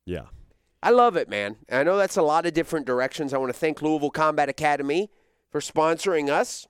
Yeah. 0.05 0.27
I 0.81 0.91
love 0.91 1.15
it, 1.17 1.29
man. 1.29 1.57
I 1.69 1.83
know 1.83 1.97
that's 1.97 2.17
a 2.17 2.21
lot 2.21 2.45
of 2.45 2.53
different 2.53 2.85
directions. 2.85 3.33
I 3.33 3.37
want 3.37 3.53
to 3.53 3.59
thank 3.59 3.81
Louisville 3.81 4.11
Combat 4.11 4.47
Academy 4.47 5.11
for 5.51 5.59
sponsoring 5.59 6.29
us. 6.29 6.67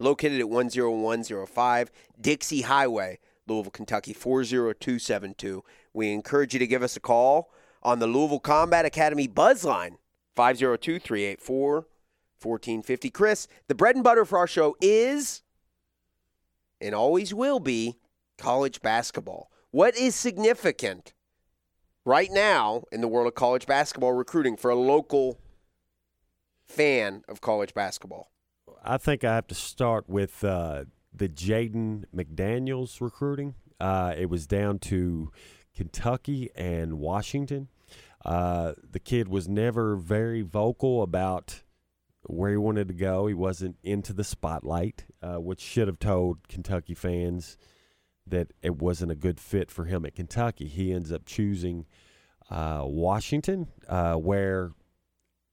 Located 0.00 0.40
at 0.40 0.48
10105 0.48 1.90
Dixie 2.20 2.62
Highway, 2.62 3.18
Louisville, 3.46 3.70
Kentucky, 3.70 4.12
40272. 4.12 5.64
We 5.92 6.12
encourage 6.12 6.52
you 6.52 6.58
to 6.58 6.66
give 6.66 6.82
us 6.82 6.96
a 6.96 7.00
call 7.00 7.50
on 7.82 7.98
the 7.98 8.06
Louisville 8.06 8.40
Combat 8.40 8.84
Academy 8.84 9.26
buzz 9.26 9.64
line, 9.64 9.98
502 10.34 10.98
384 10.98 11.86
1450. 12.40 13.10
Chris, 13.10 13.48
the 13.66 13.74
bread 13.74 13.94
and 13.94 14.04
butter 14.04 14.24
for 14.24 14.38
our 14.38 14.46
show 14.46 14.76
is 14.80 15.42
and 16.80 16.94
always 16.94 17.34
will 17.34 17.60
be 17.60 17.96
college 18.36 18.80
basketball. 18.80 19.50
What 19.70 19.96
is 19.96 20.14
significant 20.14 21.12
right 22.04 22.30
now 22.30 22.84
in 22.90 23.00
the 23.00 23.08
world 23.08 23.26
of 23.26 23.34
college 23.34 23.66
basketball 23.66 24.12
recruiting 24.12 24.56
for 24.56 24.70
a 24.70 24.76
local 24.76 25.38
fan 26.66 27.22
of 27.28 27.40
college 27.40 27.74
basketball? 27.74 28.30
I 28.84 28.96
think 28.96 29.24
I 29.24 29.34
have 29.34 29.46
to 29.48 29.54
start 29.54 30.08
with 30.08 30.44
uh, 30.44 30.84
the 31.12 31.28
Jaden 31.28 32.04
McDaniels 32.14 33.00
recruiting. 33.00 33.54
Uh, 33.80 34.14
it 34.16 34.30
was 34.30 34.46
down 34.46 34.78
to 34.80 35.30
Kentucky 35.74 36.50
and 36.54 36.98
Washington. 36.98 37.68
Uh, 38.24 38.72
the 38.90 38.98
kid 38.98 39.28
was 39.28 39.48
never 39.48 39.96
very 39.96 40.42
vocal 40.42 41.02
about 41.02 41.62
where 42.28 42.50
he 42.50 42.56
wanted 42.56 42.88
to 42.88 42.94
go. 42.94 43.26
He 43.26 43.34
wasn't 43.34 43.76
into 43.82 44.12
the 44.12 44.24
spotlight, 44.24 45.06
uh, 45.22 45.40
which 45.40 45.60
should 45.60 45.88
have 45.88 45.98
told 45.98 46.48
Kentucky 46.48 46.94
fans 46.94 47.56
that 48.26 48.52
it 48.62 48.76
wasn't 48.76 49.10
a 49.10 49.14
good 49.14 49.40
fit 49.40 49.70
for 49.70 49.86
him 49.86 50.04
at 50.04 50.14
Kentucky. 50.14 50.68
He 50.68 50.92
ends 50.92 51.10
up 51.10 51.24
choosing 51.24 51.86
uh, 52.50 52.82
Washington, 52.84 53.68
uh, 53.88 54.14
where 54.14 54.72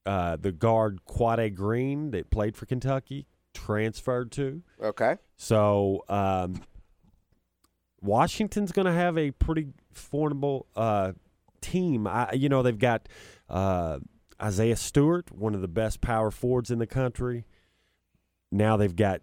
uh, 0.04 0.36
the 0.36 0.52
guard 0.52 1.04
Quade 1.04 1.54
Green 1.54 2.10
that 2.12 2.30
played 2.30 2.56
for 2.56 2.66
Kentucky 2.66 3.26
transferred 3.54 4.30
to. 4.32 4.62
Okay. 4.82 5.16
So 5.36 6.04
um, 6.08 6.62
Washington's 8.00 8.72
going 8.72 8.86
to 8.86 8.92
have 8.92 9.16
a 9.18 9.30
pretty 9.32 9.68
formidable 9.92 10.66
uh, 10.76 11.12
team. 11.60 12.06
I, 12.06 12.32
you 12.32 12.48
know, 12.48 12.62
they've 12.62 12.78
got 12.78 13.08
uh, 13.48 13.98
Isaiah 14.40 14.76
Stewart, 14.76 15.30
one 15.32 15.54
of 15.54 15.60
the 15.60 15.68
best 15.68 16.00
power 16.00 16.30
forwards 16.30 16.70
in 16.70 16.78
the 16.78 16.86
country. 16.86 17.44
Now 18.52 18.76
they've 18.76 18.94
got 18.94 19.22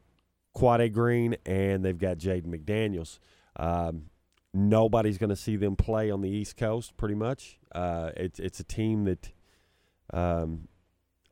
Quade 0.53 0.93
Green 0.93 1.35
and 1.45 1.83
they've 1.83 1.97
got 1.97 2.17
Jaden 2.17 2.47
McDaniels. 2.47 3.19
Um, 3.55 4.09
nobody's 4.53 5.17
going 5.17 5.29
to 5.29 5.35
see 5.35 5.55
them 5.55 5.75
play 5.75 6.11
on 6.11 6.21
the 6.21 6.29
East 6.29 6.57
Coast, 6.57 6.97
pretty 6.97 7.15
much. 7.15 7.59
Uh, 7.73 8.11
it's 8.15 8.39
it's 8.39 8.59
a 8.59 8.63
team 8.63 9.05
that 9.05 9.31
um, 10.13 10.67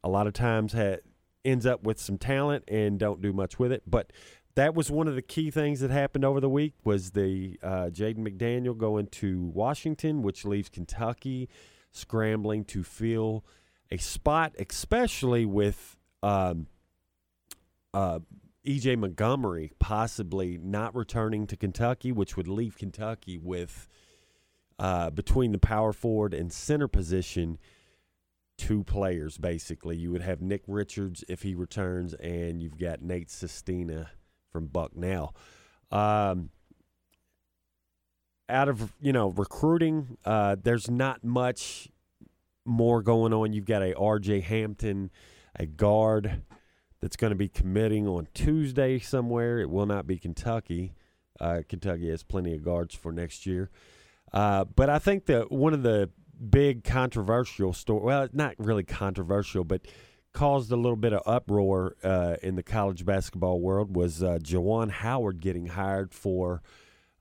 a 0.03 0.10
lot 0.10 0.28
of 0.28 0.34
times 0.34 0.74
ha- 0.74 0.98
ends 1.45 1.66
up 1.66 1.84
with 1.84 1.99
some 1.99 2.18
talent 2.18 2.64
and 2.68 2.99
don't 2.99 3.22
do 3.22 3.34
much 3.34 3.60
with 3.60 3.72
it. 3.72 3.84
But 3.88 4.12
that 4.56 4.76
was 4.76 4.91
one 4.91 5.08
of 5.08 5.16
the 5.16 5.22
key 5.22 5.49
things 5.49 5.80
that 5.80 5.91
happened 5.91 6.26
over 6.26 6.40
the 6.40 6.49
week 6.49 6.74
was 6.84 7.12
the 7.12 7.58
uh, 7.64 7.90
Jaden 7.91 8.20
McDaniel 8.20 8.78
going 8.78 9.08
to 9.08 9.41
Washington, 9.41 10.22
which 10.22 10.45
leaves 10.45 10.70
Kentucky 10.70 11.49
scrambling 11.91 12.66
to 12.66 12.84
fill 12.84 13.45
a 13.91 13.97
spot, 13.97 14.53
especially 14.59 15.45
with 15.45 15.97
um, 16.23 16.68
uh, 17.93 18.19
EJ 18.65 18.97
Montgomery 18.97 19.72
possibly 19.80 20.57
not 20.57 20.95
returning 20.95 21.47
to 21.47 21.57
Kentucky, 21.57 22.11
which 22.11 22.38
would 22.38 22.47
leave 22.47 22.77
Kentucky 22.77 23.38
with 23.38 23.88
uh, 24.80 25.09
between 25.09 25.51
the 25.51 25.57
power 25.57 25.93
forward 25.93 26.34
and 26.34 26.51
center 26.51 26.88
position 26.88 27.57
two 28.57 28.84
players 28.84 29.38
basically. 29.38 29.97
You 29.97 30.11
would 30.11 30.22
have 30.22 30.41
Nick 30.41 30.61
Richards 30.68 31.23
if 31.27 31.41
he 31.41 31.55
returns, 31.55 32.13
and 32.15 32.61
you've 32.61 32.77
got 32.77 33.01
Nate 33.01 33.31
Sestina 33.31 34.11
from 34.51 34.68
Bucknell. 34.68 35.35
Um, 35.91 36.51
out 38.47 38.69
of 38.69 38.93
you 39.01 39.13
know 39.13 39.30
recruiting, 39.30 40.18
uh, 40.23 40.57
there's 40.61 40.89
not 40.89 41.23
much 41.23 41.89
more 42.66 43.02
going 43.02 43.34
on. 43.34 43.54
You've 43.54 43.66
got 43.66 43.82
a 43.82 43.96
R.J. 43.96 44.42
Hampton, 44.42 45.12
a 45.56 45.66
guard 45.66 46.44
that's 47.02 47.16
going 47.16 47.32
to 47.32 47.38
be 47.38 47.50
committing 47.50 48.08
on 48.08 48.28
Tuesday 48.34 49.00
somewhere. 49.00 49.60
It 49.60 49.70
will 49.70 49.86
not 49.86 50.08
be 50.08 50.18
Kentucky. 50.18 50.94
Uh, 51.40 51.62
Kentucky 51.68 52.10
has 52.10 52.24
plenty 52.24 52.54
of 52.54 52.64
guards 52.64 52.94
for 52.94 53.12
next 53.12 53.46
year. 53.46 53.70
Uh, 54.32 54.66
but 54.66 54.90
I 54.90 55.00
think 55.00 55.26
that 55.26 55.52
one 55.52 55.74
of 55.74 55.84
the 55.84 56.10
big 56.50 56.84
controversial 56.84 57.74
story, 57.74 58.04
well, 58.04 58.28
not 58.32 58.56
really 58.58 58.84
controversial, 58.84 59.64
but 59.64 59.82
caused 60.34 60.72
a 60.72 60.76
little 60.76 60.96
bit 60.96 61.14
of 61.14 61.22
uproar 61.26 61.96
uh, 62.04 62.36
in 62.42 62.56
the 62.56 62.64
college 62.64 63.06
basketball 63.06 63.60
world 63.60 63.96
was 63.96 64.24
uh, 64.24 64.38
Juwan 64.42 64.90
Howard 64.90 65.42
getting 65.42 65.68
hired 65.68 66.14
for 66.14 66.62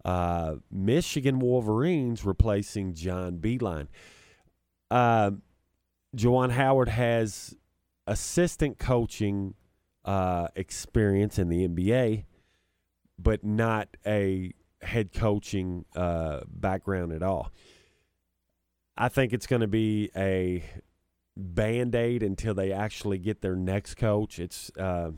uh, 0.04 0.56
Michigan 0.70 1.40
Wolverines, 1.40 2.24
replacing 2.24 2.94
John 2.94 3.38
Beilein. 3.38 3.88
Uh, 4.90 5.32
Juwan 6.16 6.50
Howard 6.50 6.88
has 6.88 7.54
assistant 8.06 8.78
coaching 8.78 9.54
uh, 10.04 10.48
experience 10.56 11.38
in 11.38 11.48
the 11.48 11.68
NBA, 11.68 12.24
but 13.18 13.44
not 13.44 13.88
a 14.06 14.52
head 14.82 15.12
coaching 15.12 15.84
uh, 15.94 16.40
background 16.48 17.12
at 17.12 17.22
all. 17.22 17.52
I 18.96 19.08
think 19.08 19.32
it's 19.32 19.46
going 19.46 19.60
to 19.60 19.68
be 19.68 20.10
a 20.16 20.64
band 21.36 21.94
aid 21.94 22.22
until 22.22 22.54
they 22.54 22.72
actually 22.72 23.18
get 23.18 23.40
their 23.40 23.56
next 23.56 23.94
coach. 23.94 24.38
It's, 24.38 24.70
uh, 24.76 25.12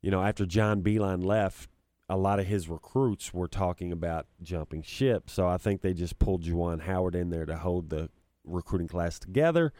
you 0.00 0.10
know, 0.10 0.22
after 0.22 0.46
John 0.46 0.82
Beilein 0.82 1.24
left, 1.24 1.68
a 2.08 2.16
lot 2.16 2.40
of 2.40 2.46
his 2.46 2.68
recruits 2.68 3.32
were 3.32 3.48
talking 3.48 3.92
about 3.92 4.26
jumping 4.42 4.82
ship. 4.82 5.30
So 5.30 5.46
I 5.46 5.56
think 5.56 5.82
they 5.82 5.94
just 5.94 6.18
pulled 6.18 6.42
Juwan 6.42 6.82
Howard 6.82 7.14
in 7.14 7.30
there 7.30 7.46
to 7.46 7.56
hold 7.56 7.90
the 7.90 8.10
recruiting 8.44 8.88
class 8.88 9.18
together 9.18 9.72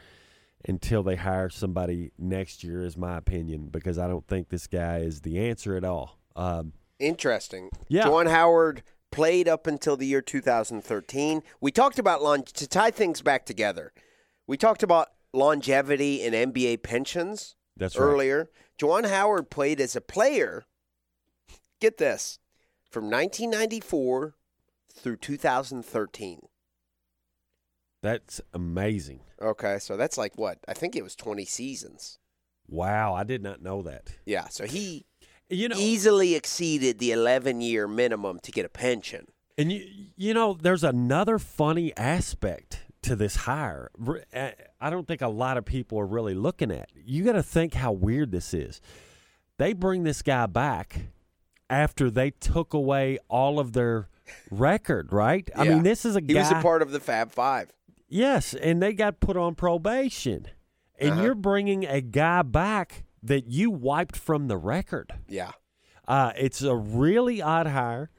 until 0.65 1.03
they 1.03 1.17
hire 1.17 1.51
somebody 1.51 2.13
next 2.19 2.63
year, 2.63 2.85
is 2.85 2.97
my 2.97 3.17
opinion, 3.17 3.69
because 3.71 3.99
I 3.99 4.07
don't 4.07 4.27
think 4.27 4.49
this 4.49 4.67
guy 4.67 4.99
is 4.99 5.23
the 5.23 5.39
answer 5.39 5.77
at 5.77 5.85
all. 5.85 6.19
Um, 6.37 6.73
Interesting. 6.99 7.71
Yeah. 7.89 8.05
Juwan 8.05 8.31
Howard 8.31 8.83
played 9.11 9.49
up 9.49 9.67
until 9.67 9.97
the 9.97 10.07
year 10.07 10.23
2013. 10.23 11.43
We 11.61 11.73
talked 11.73 11.99
about 11.99 12.23
long 12.23 12.45
to 12.45 12.67
tie 12.69 12.93
things 12.93 13.23
back 13.23 13.45
together. 13.45 13.93
We 14.47 14.57
talked 14.57 14.83
about 14.83 15.09
longevity 15.33 16.23
in 16.23 16.33
NBA 16.33 16.83
pensions 16.83 17.57
that's 17.77 17.97
right. 17.97 18.05
earlier. 18.05 18.51
Juwan 18.79 19.09
Howard 19.09 19.51
played 19.51 19.81
as 19.81 19.97
a 19.97 20.01
player. 20.01 20.65
Get 21.81 21.99
this, 21.99 22.39
from 22.89 23.05
1994 23.11 24.35
through 24.93 25.17
2013. 25.17 26.43
That's 28.03 28.41
amazing. 28.53 29.21
Okay, 29.41 29.79
so 29.79 29.97
that's 29.97 30.19
like 30.19 30.37
what? 30.37 30.59
I 30.69 30.75
think 30.75 30.95
it 30.97 31.03
was 31.03 31.17
20 31.17 31.45
seasons. 31.45 32.19
Wow, 32.69 33.15
I 33.15 33.25
did 33.25 33.43
not 33.43 33.63
know 33.63 33.83
that. 33.83 34.11
Yeah, 34.27 34.49
so 34.49 34.67
he 34.67 35.07
You 35.49 35.69
know, 35.69 35.77
easily 35.79 36.35
exceeded 36.35 36.99
the 36.99 37.13
11 37.13 37.61
year 37.61 37.87
minimum 37.89 38.39
to 38.41 38.51
get 38.53 38.65
a 38.65 38.69
pension. 38.69 39.27
And 39.59 39.71
you, 39.71 39.85
you 40.17 40.35
know, 40.35 40.57
there's 40.61 40.83
another 40.85 41.39
funny 41.39 41.95
aspect 41.97 42.81
to 43.03 43.15
this 43.17 43.37
hire. 43.37 43.91
Uh, 44.35 44.51
I 44.81 44.91
don't 44.91 45.07
think 45.07 45.21
a 45.23 45.29
lot 45.29 45.57
of 45.59 45.65
people 45.65 45.99
are 45.99 46.07
really 46.07 46.35
looking 46.35 46.71
at. 46.71 46.89
You 46.95 47.25
got 47.25 47.33
to 47.33 47.43
think 47.43 47.75
how 47.75 47.93
weird 47.93 48.31
this 48.33 48.55
is. 48.55 48.81
They 49.59 49.73
bring 49.75 50.05
this 50.05 50.23
guy 50.23 50.47
back 50.47 51.03
after 51.69 52.11
they 52.11 52.31
took 52.31 52.73
away 52.75 53.19
all 53.29 53.59
of 53.61 53.73
their 53.75 54.09
record, 54.51 55.13
right? 55.13 55.49
I 55.55 55.65
mean, 55.65 55.83
this 55.83 56.05
is 56.05 56.17
a 56.17 56.21
He 56.21 56.29
guy. 56.33 56.41
was 56.41 56.51
a 56.53 56.63
part 56.63 56.81
of 56.81 56.91
the 56.93 57.01
Fab 57.01 57.31
Five. 57.33 57.71
Yes, 58.13 58.55
and 58.55 58.83
they 58.83 58.93
got 58.93 59.21
put 59.21 59.37
on 59.37 59.55
probation, 59.55 60.47
and 60.99 61.13
Uh-huh. 61.13 61.23
you're 61.23 61.35
bringing 61.35 61.85
a 61.85 62.01
guy 62.01 62.43
back 62.43 63.05
that 63.23 63.47
you 63.47 63.71
wiped 63.71 64.17
from 64.17 64.49
the 64.49 64.57
record. 64.57 65.13
Yeah. 65.29 65.53
Uh, 66.07 66.33
it's 66.37 66.63
a 66.63 66.75
really 66.77 67.41
odd 67.41 67.69
hire. 67.69 68.11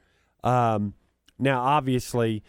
Um, 0.43 0.93
now, 1.37 1.61
obviously, 1.61 2.43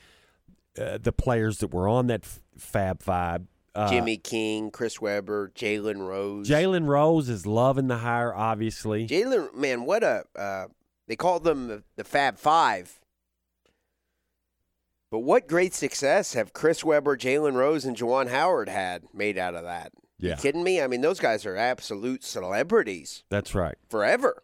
uh, 0.81 0.99
the 0.99 1.13
players 1.13 1.59
that 1.59 1.73
were 1.73 1.89
on 1.89 2.07
that 2.09 2.23
f- 2.25 2.41
Fab 2.57 3.03
Five, 3.03 3.43
uh, 3.75 3.89
Jimmy 3.91 4.17
King, 4.17 4.71
Chris 4.71 5.01
Webber, 5.01 5.51
Jalen 5.55 6.07
Rose. 6.07 6.49
Jalen 6.49 6.87
Rose 6.87 7.29
is 7.29 7.47
loving 7.47 7.89
the 7.89 7.99
hire. 7.99 8.33
Obviously, 8.35 9.07
Jalen, 9.09 9.55
man, 9.55 9.85
what 9.85 10.03
a. 10.05 10.25
Uh, 10.37 10.67
they 11.07 11.17
called 11.17 11.45
them 11.45 11.67
the, 11.69 11.83
the 11.97 12.05
Fab 12.05 12.39
Five. 12.39 13.01
But 15.15 15.21
what 15.21 15.47
great 15.47 15.75
success 15.75 16.35
have 16.35 16.53
Chris 16.53 16.83
Webber, 16.83 17.17
Jalen 17.17 17.55
Rose, 17.55 17.85
and 17.85 17.97
Juwan 17.97 18.29
Howard 18.31 18.69
had 18.69 19.05
made 19.15 19.39
out 19.39 19.55
of 19.55 19.63
that? 19.63 19.93
Yeah. 20.19 20.31
You 20.31 20.37
kidding 20.39 20.65
me? 20.65 20.83
I 20.83 20.89
mean, 20.89 21.03
those 21.03 21.21
guys 21.21 21.47
are 21.47 21.57
absolute 21.57 22.25
celebrities 22.25 23.23
that's 23.31 23.55
right. 23.55 23.77
forever. 23.89 24.43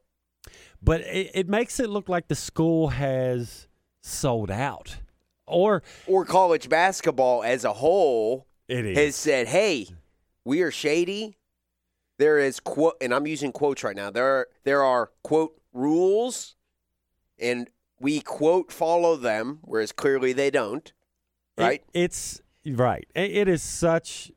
But 0.80 1.00
it, 1.00 1.32
it 1.34 1.48
makes 1.48 1.80
it 1.80 1.90
look 1.90 2.08
like 2.08 2.28
the 2.28 2.36
school 2.36 2.90
has 2.90 3.66
sold 4.00 4.48
out, 4.48 4.98
or 5.44 5.82
Or 6.06 6.24
college 6.24 6.68
basketball 6.68 7.42
as 7.42 7.64
a 7.64 7.72
whole 7.72 8.46
has 8.68 9.16
said, 9.16 9.48
"Hey, 9.48 9.88
we 10.44 10.62
are 10.62 10.70
shady. 10.70 11.36
There 12.18 12.38
is 12.38 12.60
quote, 12.60 12.94
and 13.00 13.12
I'm 13.12 13.26
using 13.26 13.50
quotes 13.50 13.82
right 13.82 13.96
now. 13.96 14.12
There 14.12 14.24
are, 14.24 14.48
there 14.62 14.84
are 14.84 15.10
quote 15.24 15.60
rules, 15.72 16.54
and 17.40 17.68
we 18.00 18.20
quote 18.20 18.72
follow 18.72 19.14
them, 19.16 19.58
whereas 19.62 19.92
clearly 19.92 20.32
they 20.32 20.50
don't. 20.50 20.92
It- 21.56 21.62
Right? 21.62 21.84
it's 21.92 22.40
right. 22.66 23.06
It, 23.14 23.30
it 23.32 23.48
is 23.48 23.62
such 23.62 24.32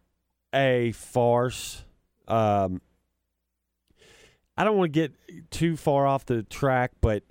a 0.54 0.92
farce. 0.92 1.86
Um, 2.28 2.82
I 4.58 4.64
don't 4.66 4.78
want 4.78 4.94
to 4.94 5.00
get 5.08 5.50
too 5.50 5.76
far 5.78 6.06
off 6.06 6.26
the 6.26 6.44
track, 6.44 6.92
but 7.02 7.24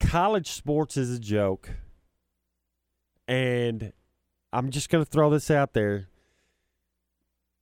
college 0.00 0.50
sports 0.50 0.96
is 0.96 1.16
a 1.16 1.18
joke, 1.18 1.70
and 3.26 3.92
I'm 4.52 4.70
just 4.70 4.88
going 4.88 5.04
to 5.04 5.10
throw 5.10 5.30
this 5.30 5.50
out 5.50 5.72
there. 5.72 6.08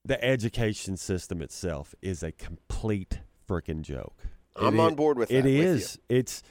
The 0.05 0.22
education 0.22 0.98
system 0.98 1.40
itself 1.40 1.94
is 2.02 2.22
a 2.22 2.31
complete 2.32 3.20
freaking 3.48 3.81
joke. 3.81 4.18
I'm 4.56 4.78
It 4.78 4.82
on 4.82 4.94
board 4.94 5.16
with 5.16 5.31
that. 5.31 5.36
It 5.36 5.44
with 5.44 6.01
you. 6.10 6.16
It's 6.16 6.43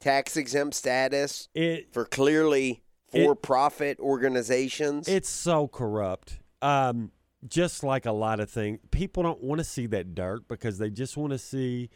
tax 0.00 0.36
exempt 0.36 0.74
status 0.74 1.48
it. 1.54 1.92
for 1.92 2.04
clearly 2.04 2.82
It- 3.12 3.24
for 3.24 3.34
profit 3.34 3.98
organizations. 4.00 5.08
It's 5.08 5.28
so 5.28 5.68
corrupt. 5.68 6.38
Um, 6.62 7.12
just 7.46 7.84
like 7.84 8.06
a 8.06 8.12
lot 8.12 8.40
of 8.40 8.50
things, 8.50 8.78
people 8.90 9.22
don't 9.22 9.42
want 9.42 9.58
to 9.58 9.64
see 9.64 9.86
that 9.86 10.14
dirt 10.14 10.48
because 10.48 10.78
they 10.78 10.90
just 10.90 11.16
want 11.16 11.32
to 11.32 11.38
see 11.38 11.90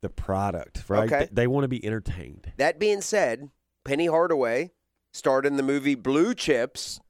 the 0.00 0.08
product, 0.08 0.84
right? 0.88 1.10
Okay. 1.12 1.26
They, 1.26 1.42
they 1.42 1.46
want 1.46 1.64
to 1.64 1.68
be 1.68 1.84
entertained. 1.84 2.52
that 2.56 2.78
being 2.78 3.00
said, 3.00 3.50
Penny 3.84 4.06
Hardaway 4.06 4.72
starred 5.12 5.46
in 5.46 5.56
the 5.56 5.62
movie 5.62 5.94
Blue 5.94 6.34
Chips, 6.34 7.00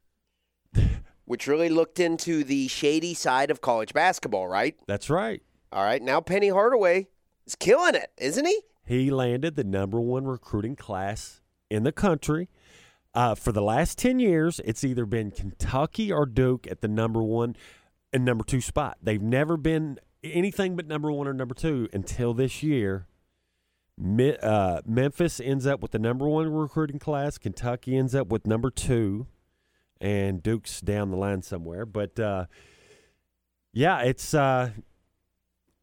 which 1.25 1.47
really 1.47 1.69
looked 1.69 1.99
into 1.99 2.43
the 2.43 2.67
shady 2.67 3.13
side 3.13 3.49
of 3.49 3.61
college 3.61 3.93
basketball, 3.93 4.47
right? 4.47 4.75
That's 4.87 5.09
right. 5.09 5.41
All 5.71 5.83
right, 5.83 6.01
now 6.01 6.21
Penny 6.21 6.49
Hardaway 6.49 7.07
is 7.45 7.55
killing 7.55 7.95
it, 7.95 8.11
isn't 8.17 8.45
he? 8.45 8.61
He 8.85 9.09
landed 9.09 9.55
the 9.55 9.63
number 9.63 9.99
one 9.99 10.25
recruiting 10.25 10.75
class 10.75 11.41
in 11.69 11.83
the 11.83 11.91
country. 11.91 12.49
Uh, 13.13 13.33
for 13.33 13.51
the 13.51 13.61
last 13.61 13.97
10 13.97 14.19
years, 14.19 14.59
it's 14.65 14.83
either 14.83 15.05
been 15.05 15.31
Kentucky 15.31 16.11
or 16.11 16.25
Duke 16.25 16.67
at 16.69 16.81
the 16.81 16.87
number 16.87 17.23
one 17.23 17.55
and 18.13 18.23
number 18.23 18.43
two 18.43 18.61
spot. 18.61 18.97
They've 19.01 19.21
never 19.21 19.57
been 19.57 19.99
anything 20.23 20.75
but 20.75 20.85
number 20.87 21.11
one 21.11 21.27
or 21.27 21.33
number 21.33 21.55
two 21.55 21.87
until 21.93 22.33
this 22.33 22.61
year. 22.61 23.07
Mi- 23.97 24.37
uh, 24.37 24.81
Memphis 24.85 25.39
ends 25.39 25.65
up 25.65 25.81
with 25.81 25.91
the 25.91 25.99
number 25.99 26.27
one 26.27 26.51
recruiting 26.51 26.99
class. 26.99 27.37
Kentucky 27.37 27.97
ends 27.97 28.13
up 28.13 28.27
with 28.27 28.45
number 28.45 28.69
two, 28.69 29.27
and 30.01 30.43
Duke's 30.43 30.81
down 30.81 31.09
the 31.09 31.17
line 31.17 31.41
somewhere. 31.41 31.85
But 31.85 32.19
uh, 32.19 32.45
yeah, 33.71 34.01
it's 34.01 34.33
uh, 34.33 34.71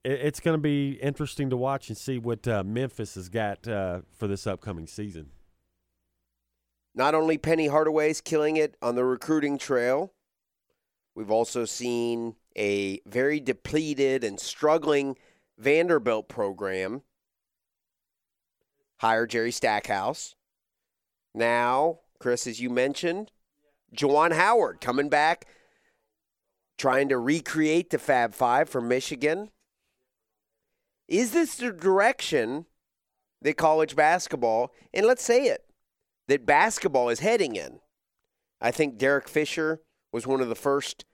it's 0.05 0.41
going 0.41 0.57
to 0.57 0.63
be 0.63 0.93
interesting 1.03 1.51
to 1.51 1.57
watch 1.57 1.89
and 1.89 1.97
see 1.97 2.19
what 2.19 2.47
uh, 2.49 2.65
Memphis 2.65 3.15
has 3.15 3.29
got 3.29 3.67
uh, 3.69 4.01
for 4.17 4.27
this 4.27 4.47
upcoming 4.47 4.87
season. 4.87 5.31
Not 6.95 7.15
only 7.15 7.39
Penny 7.39 7.69
Hardaway's 7.69 8.21
killing 8.21 8.57
it 8.57 8.77
on 8.83 8.97
the 8.97 9.05
recruiting 9.05 9.59
trail, 9.59 10.13
we've 11.15 11.31
also 11.31 11.65
seen 11.65 12.37
a 12.57 13.01
very 13.07 13.41
depleted 13.41 14.25
and 14.25 14.39
struggling 14.39 15.17
Vanderbilt 15.59 16.29
program 16.29 17.03
hire 18.99 19.27
Jerry 19.27 19.51
Stackhouse. 19.51 20.35
Now, 21.35 22.01
Chris, 22.19 22.47
as 22.47 22.61
you 22.61 22.71
mentioned, 22.71 23.33
Juwan 23.97 24.33
Howard 24.33 24.81
coming 24.81 25.09
back, 25.09 25.47
trying 26.79 27.09
to 27.09 27.19
recreate 27.19 27.91
the 27.91 27.99
Fab 27.99 28.35
Five 28.35 28.69
for 28.69 28.81
Michigan. 28.81 29.51
Is 31.09 31.33
this 31.33 31.57
the 31.57 31.73
direction 31.73 32.67
that 33.43 33.57
college 33.57 33.97
basketball, 33.97 34.73
and 34.95 35.07
let's 35.07 35.23
say 35.23 35.47
it, 35.47 35.65
that 36.29 36.47
basketball 36.47 37.09
is 37.09 37.21
heading 37.21 37.57
in. 37.57 37.81
I 38.61 38.71
think 38.71 38.99
Derek 38.99 39.29
Fisher 39.29 39.81
was 40.13 40.27
one 40.27 40.41
of 40.41 40.49
the 40.49 40.55
first 40.55 41.05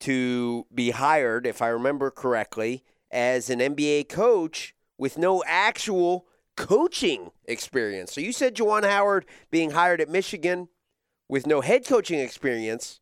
to 0.00 0.66
be 0.74 0.90
hired, 0.90 1.46
if 1.46 1.60
I 1.60 1.68
remember 1.68 2.10
correctly, 2.10 2.82
as 3.10 3.50
an 3.50 3.58
NBA 3.58 4.08
coach 4.08 4.74
with 4.96 5.18
no 5.18 5.42
actual 5.46 6.26
coaching 6.56 7.30
experience. 7.44 8.12
So 8.12 8.20
you 8.20 8.32
said 8.32 8.54
Juwan 8.54 8.88
Howard 8.88 9.26
being 9.50 9.70
hired 9.72 10.00
at 10.00 10.08
Michigan 10.08 10.68
with 11.28 11.46
no 11.46 11.60
head 11.60 11.86
coaching 11.86 12.20
experience 12.20 13.00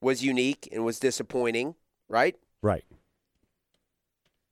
was 0.00 0.24
unique 0.24 0.68
and 0.72 0.84
was 0.84 0.98
disappointing, 0.98 1.74
right? 2.08 2.36
Right. 2.62 2.84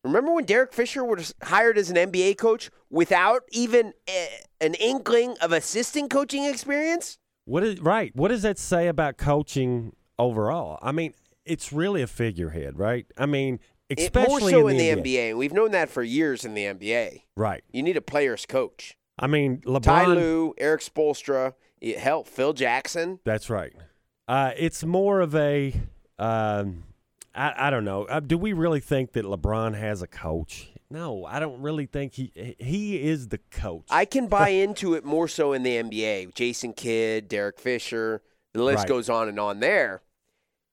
Remember 0.04 0.32
when 0.32 0.44
Derek 0.44 0.72
Fisher 0.72 1.04
was 1.04 1.34
hired 1.42 1.76
as 1.76 1.90
an 1.90 1.96
NBA 1.96 2.38
coach 2.38 2.70
without 2.90 3.42
even 3.50 3.92
a, 4.08 4.28
an 4.60 4.74
inkling 4.74 5.36
of 5.40 5.52
assistant 5.52 6.10
coaching 6.10 6.44
experience? 6.44 7.18
What 7.44 7.64
is 7.64 7.80
right? 7.80 8.14
What 8.14 8.28
does 8.28 8.42
that 8.42 8.58
say 8.58 8.88
about 8.88 9.16
coaching 9.18 9.94
overall? 10.18 10.78
I 10.82 10.92
mean, 10.92 11.14
it's 11.44 11.72
really 11.72 12.02
a 12.02 12.06
figurehead, 12.06 12.78
right? 12.78 13.06
I 13.16 13.26
mean, 13.26 13.58
It- 13.88 13.98
especially 14.00 14.52
more 14.52 14.62
so 14.62 14.68
in 14.68 14.76
the, 14.76 14.88
NBA. 14.90 15.02
NBA. 15.02 15.28
and 15.30 15.38
we've 15.38 15.52
known 15.52 15.70
that 15.72 15.88
for 15.88 16.02
years 16.02 16.44
in 16.44 16.54
the 16.54 16.64
NBA. 16.64 17.22
Right. 17.36 17.64
You 17.72 17.82
need 17.82 17.96
a 17.96 18.02
player's 18.02 18.44
coach. 18.46 18.96
I 19.18 19.26
mean, 19.26 19.62
LeBron. 19.62 19.82
Ty 19.82 20.06
Lue, 20.06 20.54
Erik 20.58 20.80
Spoelstra, 20.82 21.54
hell, 21.96 22.22
Phil 22.22 22.52
Jackson. 22.52 23.18
That's 23.24 23.50
right. 23.50 23.72
Uh, 24.28 24.52
it's 24.56 24.84
more 24.84 25.20
of 25.20 25.34
a. 25.34 25.74
Um, 26.18 26.84
I, 27.38 27.68
I 27.68 27.70
don't 27.70 27.84
know. 27.84 28.04
Uh, 28.04 28.20
do 28.20 28.36
we 28.36 28.52
really 28.52 28.80
think 28.80 29.12
that 29.12 29.24
LeBron 29.24 29.78
has 29.78 30.02
a 30.02 30.06
coach? 30.06 30.70
No, 30.90 31.24
I 31.24 31.38
don't 31.38 31.60
really 31.60 31.86
think 31.86 32.14
he 32.14 32.56
he 32.58 33.02
is 33.08 33.28
the 33.28 33.38
coach. 33.50 33.84
I 33.90 34.04
can 34.04 34.26
buy 34.26 34.48
into 34.64 34.94
it 34.94 35.04
more 35.04 35.28
so 35.28 35.52
in 35.52 35.62
the 35.62 35.76
NBA. 35.76 36.34
Jason 36.34 36.72
Kidd, 36.72 37.28
Derek 37.28 37.58
Fisher, 37.60 38.22
the 38.54 38.62
list 38.62 38.78
Right. 38.78 38.88
goes 38.88 39.08
on 39.10 39.28
and 39.28 39.38
on 39.38 39.60
there. 39.60 40.02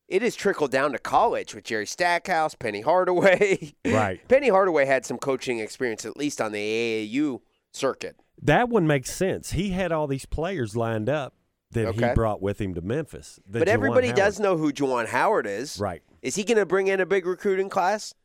It 0.07 0.21
has 0.21 0.35
trickled 0.35 0.71
down 0.71 0.91
to 0.93 0.99
college 0.99 1.55
with 1.55 1.63
Jerry 1.63 1.87
Stackhouse, 1.87 2.53
Penny 2.55 2.81
Hardaway. 2.81 3.73
Right. 3.85 4.25
Penny 4.27 4.49
Hardaway 4.49 4.85
had 4.85 5.05
some 5.05 5.17
coaching 5.17 5.59
experience, 5.59 6.05
at 6.05 6.15
least 6.17 6.39
on 6.41 6.51
the 6.51 6.59
AAU 6.59 7.41
circuit. 7.73 8.15
that 8.41 8.69
one 8.69 8.85
makes 8.87 9.13
sense. 9.13 9.51
He 9.51 9.69
had 9.71 9.91
all 9.91 10.07
these 10.07 10.25
players 10.25 10.75
lined 10.75 11.09
up 11.09 11.33
that 11.71 11.87
Okay. 11.87 12.09
he 12.09 12.13
brought 12.13 12.41
with 12.41 12.61
him 12.61 12.73
to 12.75 12.81
Memphis. 12.81 13.39
but 13.49 13.63
Juwan 13.63 13.67
everybody 13.67 14.07
Howard. 14.07 14.17
does 14.17 14.39
know 14.39 14.57
who 14.57 14.71
Juwan 14.71 15.07
Howard 15.07 15.45
is. 15.47 15.79
Right. 15.79 16.01
Is 16.25 16.33
he 16.35 16.43
going 16.43 16.57
to 16.57 16.65
bring 16.65 16.87
in 16.87 16.99
a 16.99 17.05
big 17.05 17.27
recruiting 17.27 17.69
class? 17.69 18.15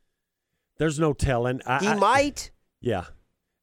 There's 0.77 0.99
no 0.99 1.13
telling. 1.13 1.61
I, 1.67 1.77
He 1.79 1.87
I- 1.87 1.95
might. 1.95 2.49
Yeah. 2.79 3.05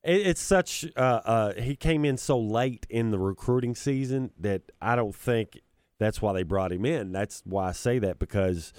It, 0.05 0.29
it's 0.29 0.41
such. 0.41 0.85
Uh, 0.97 1.01
uh, 1.25 1.53
he 1.61 1.75
came 1.75 2.05
in 2.05 2.17
so 2.17 2.39
late 2.39 2.87
in 2.89 3.11
the 3.11 3.19
recruiting 3.19 3.75
season 3.75 4.31
that 4.39 4.63
I 4.81 4.95
don't 4.95 5.15
think 5.15 5.61
that's 5.99 6.23
why 6.23 6.33
they 6.35 6.45
brought 6.45 6.71
him 6.71 6.85
in. 6.87 7.11
That's 7.11 7.43
why 7.45 7.69
I 7.69 7.73
say 7.73 7.99
that 7.99 8.21
because 8.21 8.73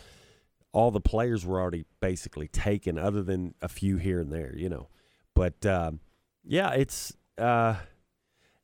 all 0.72 0.92
the 0.92 1.02
players 1.02 1.46
were 1.46 1.60
already 1.60 1.84
basically 2.00 2.48
taken, 2.48 2.98
other 2.98 3.22
than 3.22 3.54
a 3.62 3.68
few 3.68 3.98
here 3.98 4.22
and 4.22 4.32
there, 4.32 4.56
you 4.56 4.70
know. 4.70 4.88
But 5.36 5.66
um, 5.66 6.00
yeah, 6.46 6.72
it's 6.72 7.18
uh, 7.38 7.76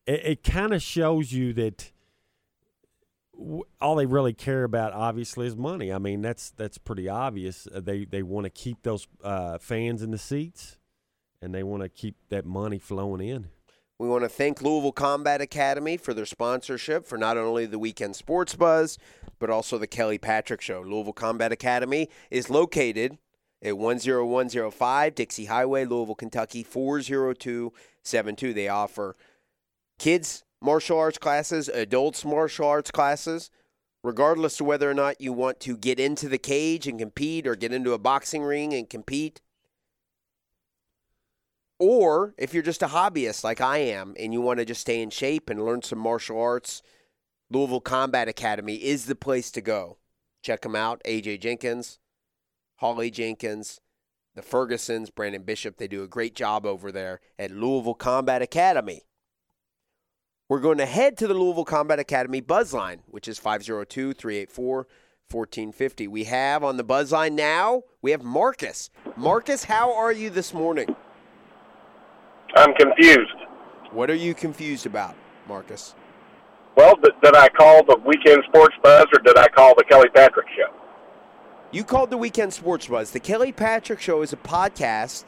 it, 0.07 0.21
it 0.23 0.43
kind 0.43 0.73
of 0.73 0.81
shows 0.81 1.33
you 1.33 1.51
that 1.53 1.91
all 3.81 3.95
they 3.95 4.05
really 4.05 4.33
care 4.33 4.63
about, 4.63 4.93
obviously, 4.93 5.47
is 5.47 5.55
money. 5.55 5.91
I 5.91 5.97
mean, 5.97 6.21
that's 6.21 6.51
that's 6.51 6.77
pretty 6.77 7.09
obvious. 7.09 7.67
Uh, 7.73 7.79
they 7.81 8.05
they 8.05 8.23
want 8.23 8.45
to 8.45 8.49
keep 8.49 8.83
those 8.83 9.07
uh, 9.23 9.57
fans 9.57 10.01
in 10.01 10.11
the 10.11 10.17
seats, 10.17 10.77
and 11.41 11.53
they 11.53 11.63
want 11.63 11.83
to 11.83 11.89
keep 11.89 12.15
that 12.29 12.45
money 12.45 12.79
flowing 12.79 13.27
in. 13.27 13.49
We 13.97 14.09
want 14.09 14.23
to 14.23 14.29
thank 14.29 14.61
Louisville 14.61 14.91
Combat 14.91 15.39
Academy 15.39 15.95
for 15.95 16.13
their 16.13 16.25
sponsorship 16.25 17.05
for 17.05 17.17
not 17.17 17.37
only 17.37 17.65
the 17.65 17.79
weekend 17.79 18.17
sports 18.17 18.53
buzz, 18.53 18.97
but 19.39 19.49
also 19.49 19.77
the 19.77 19.87
Kelly 19.87 20.17
Patrick 20.17 20.59
Show. 20.59 20.81
Louisville 20.81 21.13
Combat 21.13 21.53
Academy 21.53 22.09
is 22.29 22.49
located 22.49 23.17
at 23.61 23.73
10105 23.73 25.15
Dixie 25.15 25.45
Highway, 25.45 25.85
Louisville, 25.85 26.15
Kentucky 26.15 26.61
40272. 26.61 28.53
They 28.53 28.67
offer 28.67 29.15
kids 29.97 30.44
martial 30.65 30.97
arts 30.97 31.19
classes, 31.19 31.69
adults 31.69 32.25
martial 32.25 32.67
arts 32.67 32.89
classes, 32.89 33.51
regardless 34.03 34.59
of 34.59 34.65
whether 34.65 34.89
or 34.89 34.95
not 34.95 35.21
you 35.21 35.31
want 35.31 35.59
to 35.59 35.77
get 35.77 35.99
into 35.99 36.27
the 36.27 36.39
cage 36.39 36.87
and 36.87 36.99
compete 36.99 37.45
or 37.45 37.55
get 37.55 37.71
into 37.71 37.93
a 37.93 37.99
boxing 37.99 38.41
ring 38.41 38.73
and 38.73 38.89
compete. 38.89 39.41
Or 41.77 42.33
if 42.37 42.53
you're 42.53 42.63
just 42.63 42.81
a 42.81 42.87
hobbyist 42.87 43.43
like 43.43 43.61
I 43.61 43.77
am 43.77 44.15
and 44.19 44.33
you 44.33 44.41
want 44.41 44.59
to 44.59 44.65
just 44.65 44.81
stay 44.81 45.01
in 45.01 45.11
shape 45.11 45.49
and 45.49 45.63
learn 45.63 45.83
some 45.83 45.99
martial 45.99 46.41
arts, 46.41 46.81
Louisville 47.51 47.81
Combat 47.81 48.27
Academy 48.27 48.75
is 48.75 49.05
the 49.05 49.15
place 49.15 49.51
to 49.51 49.61
go. 49.61 49.97
Check 50.41 50.61
them 50.61 50.75
out. 50.75 51.01
AJ 51.05 51.41
Jenkins, 51.41 51.99
Holly 52.77 53.11
Jenkins, 53.11 53.81
the 54.33 54.41
Fergusons, 54.41 55.13
Brandon 55.13 55.43
Bishop. 55.43 55.77
They 55.77 55.87
do 55.87 56.01
a 56.01 56.07
great 56.07 56.33
job 56.33 56.65
over 56.65 56.91
there 56.91 57.19
at 57.37 57.51
Louisville 57.51 57.93
Combat 57.93 58.41
Academy. 58.41 59.03
We're 60.47 60.59
going 60.59 60.77
to 60.77 60.85
head 60.85 61.17
to 61.17 61.27
the 61.27 61.33
Louisville 61.33 61.65
Combat 61.65 61.97
Academy 61.97 62.39
buzz 62.39 62.71
line, 62.71 62.99
which 63.07 63.27
is 63.27 63.39
502 63.39 64.13
384 64.13 64.75
1450. 65.31 66.07
We 66.07 66.25
have 66.25 66.63
on 66.63 66.77
the 66.77 66.83
buzz 66.83 67.11
line 67.11 67.35
now, 67.35 67.81
we 68.03 68.11
have 68.11 68.21
Marcus. 68.21 68.91
Marcus, 69.17 69.63
how 69.63 69.91
are 69.95 70.11
you 70.11 70.29
this 70.29 70.53
morning? 70.53 70.95
I'm 72.55 72.75
confused. 72.75 73.33
What 73.91 74.11
are 74.11 74.15
you 74.15 74.35
confused 74.35 74.85
about, 74.85 75.15
Marcus? 75.47 75.95
Well, 76.75 76.95
did, 76.97 77.13
did 77.23 77.35
I 77.35 77.49
call 77.49 77.83
the 77.83 77.97
weekend 78.05 78.43
sports 78.47 78.75
buzz 78.83 79.07
or 79.13 79.19
did 79.23 79.39
I 79.39 79.47
call 79.47 79.73
the 79.75 79.83
Kelly 79.83 80.09
Patrick 80.13 80.47
show? 80.49 80.71
You 81.71 81.83
called 81.83 82.11
the 82.11 82.17
Weekend 82.17 82.53
Sports 82.53 82.87
Buzz. 82.87 83.11
The 83.11 83.19
Kelly 83.19 83.51
Patrick 83.51 83.99
Show 83.99 84.21
is 84.21 84.31
a 84.31 84.37
podcast 84.37 85.25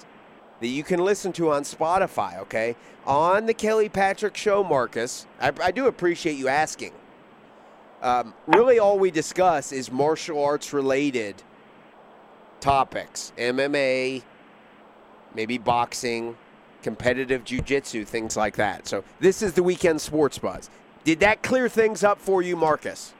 that 0.59 0.67
you 0.67 0.83
can 0.83 1.03
listen 1.03 1.31
to 1.33 1.51
on 1.51 1.63
Spotify, 1.63 2.37
okay? 2.39 2.75
On 3.05 3.45
the 3.45 3.53
Kelly 3.53 3.89
Patrick 3.89 4.35
Show, 4.35 4.63
Marcus, 4.63 5.27
I, 5.39 5.51
I 5.61 5.71
do 5.71 5.87
appreciate 5.87 6.37
you 6.37 6.47
asking. 6.47 6.93
Um, 8.01 8.33
really, 8.47 8.79
all 8.79 8.99
we 8.99 9.11
discuss 9.11 9.71
is 9.71 9.91
martial 9.91 10.43
arts 10.43 10.71
related 10.73 11.41
topics 12.59 13.31
MMA, 13.37 14.23
maybe 15.33 15.57
boxing, 15.57 16.37
competitive 16.83 17.43
jujitsu, 17.43 18.05
things 18.05 18.37
like 18.37 18.55
that. 18.57 18.87
So, 18.87 19.03
this 19.19 19.41
is 19.41 19.53
the 19.53 19.63
weekend 19.63 20.01
sports 20.01 20.37
buzz. 20.37 20.69
Did 21.03 21.19
that 21.21 21.41
clear 21.41 21.69
things 21.69 22.03
up 22.03 22.19
for 22.19 22.41
you, 22.41 22.55
Marcus? 22.55 23.13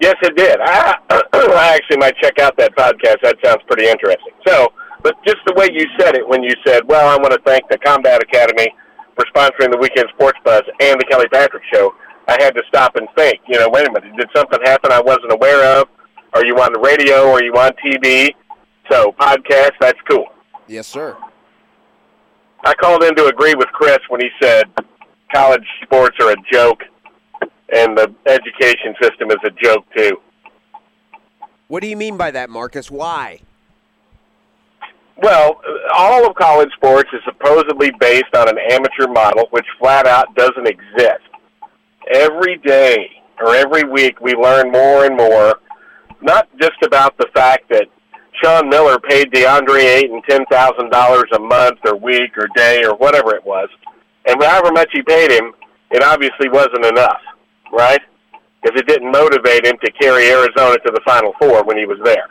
Yes, 0.00 0.16
it 0.22 0.36
did. 0.36 0.58
I, 0.60 0.96
I 1.10 1.76
actually 1.76 1.98
might 1.98 2.16
check 2.22 2.38
out 2.38 2.56
that 2.58 2.74
podcast. 2.76 3.16
That 3.22 3.36
sounds 3.44 3.62
pretty 3.66 3.86
interesting. 3.86 4.32
So, 4.46 4.72
but 5.04 5.14
just 5.24 5.36
the 5.46 5.52
way 5.54 5.68
you 5.70 5.86
said 6.00 6.16
it 6.16 6.26
when 6.26 6.42
you 6.42 6.50
said, 6.66 6.82
well, 6.88 7.06
I 7.06 7.16
want 7.20 7.32
to 7.32 7.40
thank 7.44 7.68
the 7.68 7.76
Combat 7.76 8.22
Academy 8.22 8.74
for 9.14 9.26
sponsoring 9.26 9.70
the 9.70 9.76
Weekend 9.78 10.08
Sports 10.14 10.38
Buzz 10.44 10.62
and 10.80 10.98
the 10.98 11.04
Kelly 11.04 11.28
Patrick 11.28 11.62
Show, 11.72 11.94
I 12.26 12.42
had 12.42 12.54
to 12.54 12.62
stop 12.68 12.96
and 12.96 13.06
think, 13.14 13.40
you 13.46 13.60
know, 13.60 13.68
wait 13.68 13.86
a 13.86 13.92
minute, 13.92 14.16
did 14.16 14.28
something 14.34 14.58
happen 14.64 14.90
I 14.90 15.00
wasn't 15.02 15.30
aware 15.30 15.78
of? 15.78 15.88
Are 16.32 16.44
you 16.44 16.56
on 16.56 16.72
the 16.72 16.80
radio? 16.80 17.28
Or 17.28 17.34
are 17.34 17.44
you 17.44 17.52
on 17.52 17.72
TV? 17.84 18.30
So, 18.90 19.12
podcast, 19.20 19.72
that's 19.78 20.00
cool. 20.08 20.26
Yes, 20.66 20.86
sir. 20.86 21.16
I 22.64 22.72
called 22.72 23.04
in 23.04 23.14
to 23.16 23.26
agree 23.26 23.54
with 23.54 23.68
Chris 23.68 23.98
when 24.08 24.22
he 24.22 24.30
said 24.42 24.64
college 25.34 25.66
sports 25.82 26.16
are 26.20 26.30
a 26.30 26.36
joke 26.50 26.80
and 27.74 27.96
the 27.96 28.14
education 28.26 28.94
system 29.02 29.30
is 29.30 29.36
a 29.44 29.50
joke 29.62 29.84
too. 29.94 30.16
What 31.68 31.82
do 31.82 31.88
you 31.88 31.96
mean 31.96 32.16
by 32.16 32.30
that, 32.30 32.48
Marcus? 32.48 32.90
Why? 32.90 33.40
Well, 35.16 35.60
all 35.96 36.28
of 36.28 36.34
college 36.34 36.70
sports 36.76 37.08
is 37.12 37.20
supposedly 37.24 37.92
based 38.00 38.34
on 38.36 38.48
an 38.48 38.58
amateur 38.70 39.06
model, 39.06 39.46
which 39.50 39.66
flat 39.78 40.06
out 40.06 40.34
doesn't 40.34 40.66
exist. 40.66 41.22
Every 42.12 42.58
day 42.58 43.10
or 43.40 43.54
every 43.54 43.84
week, 43.84 44.20
we 44.20 44.34
learn 44.34 44.70
more 44.70 45.04
and 45.04 45.16
more, 45.16 45.60
not 46.20 46.48
just 46.60 46.82
about 46.84 47.16
the 47.16 47.28
fact 47.34 47.68
that 47.70 47.86
Sean 48.42 48.68
Miller 48.68 48.98
paid 48.98 49.30
DeAndre 49.30 49.84
Ayton 49.84 50.20
ten 50.28 50.44
thousand 50.46 50.90
dollars 50.90 51.30
a 51.34 51.38
month 51.38 51.78
or 51.84 51.96
week 51.96 52.36
or 52.36 52.48
day 52.56 52.82
or 52.84 52.94
whatever 52.96 53.34
it 53.34 53.44
was, 53.44 53.68
and 54.26 54.42
however 54.42 54.72
much 54.72 54.90
he 54.92 55.02
paid 55.02 55.30
him, 55.30 55.52
it 55.92 56.02
obviously 56.02 56.48
wasn't 56.48 56.84
enough, 56.84 57.20
right? 57.72 58.00
Because 58.60 58.80
it 58.80 58.88
didn't 58.88 59.12
motivate 59.12 59.64
him 59.64 59.76
to 59.84 59.92
carry 59.92 60.28
Arizona 60.30 60.76
to 60.78 60.92
the 60.92 61.00
Final 61.06 61.32
Four 61.40 61.62
when 61.64 61.78
he 61.78 61.86
was 61.86 61.98
there. 62.04 62.28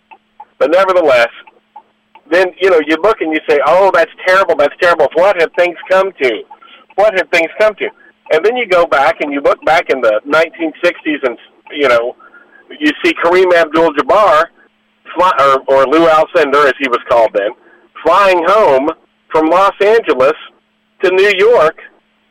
But 0.60 0.72
nevertheless, 0.72 1.30
then 2.32 2.48
you 2.60 2.70
know 2.70 2.80
you 2.86 2.96
look 3.02 3.22
and 3.22 3.34
you 3.34 3.40
say, 3.50 3.60
"Oh, 3.66 3.92
that's 3.94 4.12
terrible. 4.26 4.56
That's 4.56 4.76
terrible. 4.82 5.08
What 5.14 5.40
have 5.40 5.52
things 5.58 5.78
come 5.90 6.12
to? 6.22 6.44
What 6.96 7.14
have 7.18 7.30
things 7.30 7.50
come 7.60 7.76
to?" 7.76 7.90
And 8.32 8.44
then 8.46 8.56
you 8.56 8.68
go 8.68 8.86
back 8.86 9.18
and 9.22 9.32
you 9.32 9.42
look 9.42 9.64
back 9.66 9.90
in 9.90 10.02
the 10.02 10.22
1960s, 10.26 11.24
and 11.24 11.38
you 11.72 11.88
know 11.88 12.16
you 12.80 12.92
see 13.04 13.14
Kareem 13.14 13.54
Abdul-Jabbar, 13.54 14.46
fly, 15.16 15.32
or, 15.40 15.76
or 15.76 15.86
Lou 15.86 16.08
Alcindor, 16.08 16.66
as 16.66 16.74
he 16.80 16.88
was 16.88 17.00
called 17.10 17.32
then, 17.34 17.52
flying 18.04 18.44
home 18.46 18.90
from 19.32 19.48
Los 19.48 19.74
Angeles 19.82 20.34
to 21.04 21.12
New 21.12 21.34
York 21.38 21.78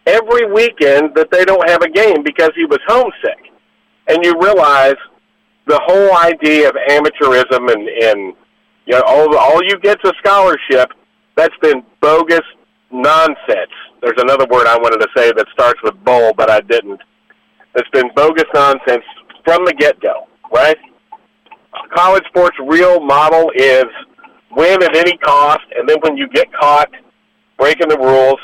every 0.07 0.51
weekend 0.53 1.15
that 1.15 1.31
they 1.31 1.45
don't 1.45 1.69
have 1.69 1.83
a 1.83 1.89
game 1.89 2.23
because 2.25 2.51
he 2.57 2.65
was 2.65 2.79
homesick. 2.87 3.53
And 4.09 4.25
you 4.25 4.35
realize 4.41 4.97
the 5.67 5.81
whole 5.85 6.17
idea 6.17 6.69
of 6.69 6.75
amateurism 6.91 7.73
and, 7.73 7.89
and 7.89 8.35
you 8.87 8.95
know, 8.95 9.03
all, 9.07 9.37
all 9.37 9.63
you 9.63 9.79
get's 9.79 10.03
a 10.05 10.13
scholarship. 10.19 10.91
That's 11.37 11.57
been 11.63 11.83
bogus 12.01 12.41
nonsense. 12.91 13.73
There's 14.03 14.19
another 14.19 14.47
word 14.51 14.67
I 14.67 14.77
wanted 14.77 14.99
to 14.99 15.09
say 15.17 15.33
that 15.33 15.47
starts 15.53 15.81
with 15.83 15.95
bull, 16.05 16.33
but 16.37 16.51
I 16.51 16.61
didn't. 16.61 17.01
It's 17.75 17.89
been 17.91 18.11
bogus 18.15 18.45
nonsense 18.53 19.05
from 19.45 19.65
the 19.65 19.73
get-go, 19.73 20.27
right? 20.53 20.77
College 21.95 22.25
sports' 22.29 22.57
real 22.67 23.01
model 23.01 23.51
is 23.55 23.87
win 24.51 24.83
at 24.83 24.95
any 24.95 25.17
cost, 25.19 25.65
and 25.75 25.89
then 25.89 25.97
when 26.03 26.17
you 26.17 26.29
get 26.29 26.53
caught 26.53 26.91
breaking 27.59 27.89
the 27.89 27.99
rules, 27.99 28.39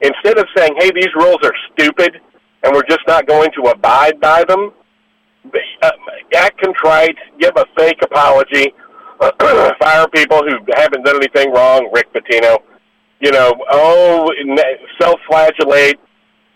instead 0.00 0.38
of 0.38 0.46
saying, 0.56 0.74
hey, 0.78 0.90
these 0.94 1.12
rules 1.14 1.38
are 1.42 1.52
stupid 1.72 2.20
and 2.62 2.74
we're 2.74 2.86
just 2.88 3.00
not 3.06 3.26
going 3.26 3.50
to 3.56 3.70
abide 3.70 4.20
by 4.20 4.44
them, 4.44 4.72
uh, 5.82 5.90
act 6.34 6.60
contrite, 6.60 7.16
give 7.40 7.52
a 7.56 7.66
fake 7.76 7.98
apology, 8.02 8.72
fire 9.80 10.08
people 10.08 10.38
who 10.38 10.58
haven't 10.74 11.04
done 11.04 11.16
anything 11.16 11.52
wrong, 11.52 11.88
Rick 11.92 12.12
Pitino. 12.12 12.58
You 13.20 13.30
know, 13.30 13.54
oh, 13.70 14.28
self-flagellate, 15.00 16.00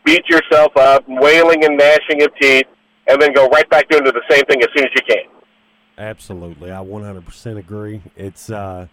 beat 0.04 0.28
yourself 0.28 0.76
up, 0.76 1.04
wailing 1.06 1.64
and 1.64 1.76
gnashing 1.76 2.22
of 2.22 2.30
teeth, 2.40 2.66
and 3.06 3.22
then 3.22 3.32
go 3.32 3.48
right 3.48 3.68
back 3.70 3.84
into 3.90 4.10
the 4.10 4.22
same 4.28 4.44
thing 4.46 4.62
as 4.62 4.68
soon 4.74 4.84
as 4.84 4.90
you 4.96 5.02
can. 5.08 5.24
Absolutely, 5.98 6.72
I 6.72 6.78
100% 6.78 7.56
agree. 7.56 8.02
It's 8.16 8.50
uh, 8.50 8.88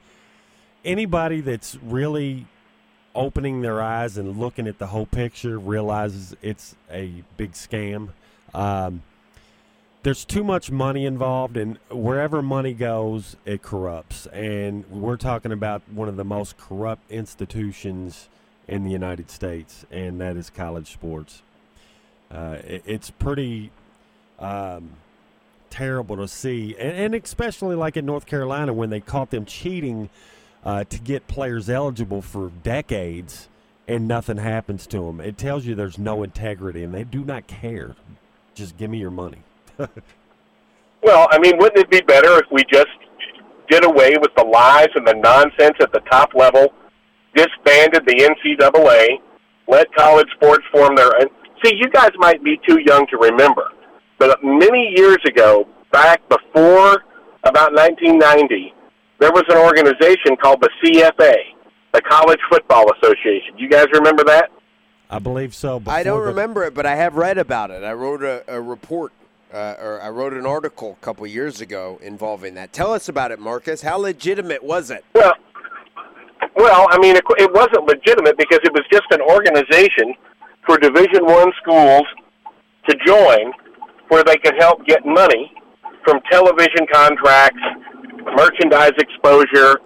anybody 0.86 1.42
that's 1.42 1.76
really 1.82 2.46
opening 3.16 3.62
their 3.62 3.82
eyes 3.82 4.18
and 4.18 4.38
looking 4.38 4.68
at 4.68 4.80
the 4.80 4.88
whole 4.88 5.06
picture 5.06 5.58
realizes 5.58 6.36
it's 6.42 6.76
a 6.92 7.24
big 7.38 7.54
scam. 7.54 8.10
Um, 8.54 9.02
there's 10.04 10.26
too 10.26 10.44
much 10.44 10.70
money 10.70 11.06
involved, 11.06 11.56
and 11.56 11.80
wherever 11.90 12.42
money 12.42 12.74
goes, 12.74 13.38
it 13.46 13.62
corrupts. 13.62 14.28
And 14.28 14.86
we're 14.92 15.18
talking 15.18 15.54
about 15.54 15.82
one 15.90 16.10
of 16.10 16.18
the 16.18 16.26
most 16.26 16.58
corrupt 16.58 17.10
institutions 17.10 18.28
in 18.68 18.84
the 18.84 18.92
United 18.92 19.30
States, 19.30 19.86
and 19.90 20.20
that 20.20 20.36
is 20.36 20.50
college 20.50 20.92
sports. 20.92 21.42
Uh, 22.30 22.58
it, 22.66 22.84
it's 22.86 23.12
pretty 23.12 23.72
um, 24.40 24.92
terrible 25.70 26.18
to 26.18 26.28
see, 26.28 26.76
and, 26.78 27.14
and, 27.14 27.24
especially 27.24 27.76
like 27.76 27.96
in 27.96 28.06
North 28.06 28.26
Carolina 28.26 28.74
when 28.74 28.90
they 28.90 29.00
caught 29.00 29.30
them 29.30 29.46
cheating 29.46 30.10
uh, 30.66 30.84
to 30.84 31.00
get 31.00 31.28
players 31.28 31.70
eligible 31.70 32.22
for 32.22 32.52
decades, 32.62 33.48
and 33.88 34.06
nothing 34.06 34.38
happens 34.38 34.86
to 34.88 35.06
them. 35.06 35.22
It 35.22 35.38
tells 35.38 35.66
you 35.66 35.76
there's 35.76 35.98
no 35.98 36.24
integrity, 36.24 36.84
and 36.84 36.94
they 36.94 37.06
do 37.06 37.24
not 37.24 37.48
care. 37.48 37.96
Just 38.54 38.76
give 38.78 38.90
me 38.90 38.98
your 38.98 39.12
money. 39.12 39.40
Well, 41.02 41.28
I 41.32 41.40
mean, 41.40 41.58
wouldn't 41.58 41.80
it 41.80 41.90
be 41.90 42.02
better 42.02 42.38
if 42.40 42.46
we 42.52 42.64
just 42.72 42.88
did 43.70 43.86
away 43.86 44.18
with 44.20 44.32
the 44.36 44.44
lies 44.44 44.90
and 44.96 45.08
the 45.08 45.14
nonsense 45.14 45.78
at 45.80 45.92
the 45.92 46.02
top 46.12 46.34
level, 46.36 46.74
disbanded 47.36 48.06
the 48.06 48.16
NCAA, 48.16 49.20
let 49.68 49.94
college 49.96 50.28
sports 50.36 50.64
form 50.72 50.96
their 50.96 51.16
own? 51.20 51.28
See, 51.64 51.76
you 51.76 51.90
guys 51.90 52.12
might 52.18 52.44
be 52.44 52.60
too 52.68 52.80
young 52.86 53.08
to 53.08 53.18
remember, 53.18 53.70
but 54.20 54.40
many 54.44 54.94
years 54.96 55.20
ago, 55.26 55.68
back 55.92 56.22
before 56.28 57.04
about 57.44 57.74
1990, 57.74 58.74
there 59.20 59.32
was 59.32 59.44
an 59.50 59.58
organization 59.58 60.36
called 60.42 60.62
the 60.62 60.70
CFA, 60.84 61.36
the 61.94 62.02
College 62.02 62.40
Football 62.50 62.86
Association. 62.98 63.56
Do 63.56 63.64
you 63.64 63.70
guys 63.70 63.86
remember 63.94 64.24
that? 64.26 64.50
I 65.10 65.20
believe 65.20 65.54
so. 65.54 65.82
I 65.88 66.04
don't 66.04 66.24
remember 66.24 66.64
it, 66.64 66.74
but 66.74 66.86
I 66.86 66.96
have 66.96 67.16
read 67.16 67.38
about 67.38 67.70
it. 67.70 67.84
I 67.84 67.94
wrote 67.94 68.24
a, 68.24 68.44
a 68.48 68.60
report 68.60 69.14
uh, 69.54 69.76
or 69.80 70.02
I 70.02 70.10
wrote 70.10 70.34
an 70.34 70.46
article 70.46 70.98
a 71.00 71.06
couple 71.06 71.26
years 71.28 71.62
ago 71.62 72.00
involving 72.02 72.56
that. 72.56 72.74
Tell 72.74 72.92
us 72.92 73.08
about 73.08 73.32
it, 73.32 73.40
Marcus. 73.40 73.82
How 73.82 73.98
legitimate 73.98 74.64
was 74.64 74.90
it? 74.90 75.06
Well, 75.14 75.34
well, 76.56 76.88
I 76.90 76.98
mean, 77.00 77.16
it, 77.16 77.24
it 77.38 77.54
wasn't 77.54 77.86
legitimate 77.86 78.38
because 78.38 78.60
it 78.64 78.74
was 78.74 78.84
just 78.92 79.06
an 79.12 79.22
organization 79.22 80.14
for 80.66 80.78
Division 80.78 81.26
One 81.26 81.52
schools 81.62 82.04
to 82.90 82.98
join, 83.06 83.54
where 84.10 84.24
they 84.24 84.38
could 84.38 84.56
help 84.60 84.86
get 84.86 85.06
money 85.06 85.52
from 86.04 86.20
television 86.32 86.86
contracts, 86.92 87.62
merchandise 88.36 88.92
exposure. 88.98 89.80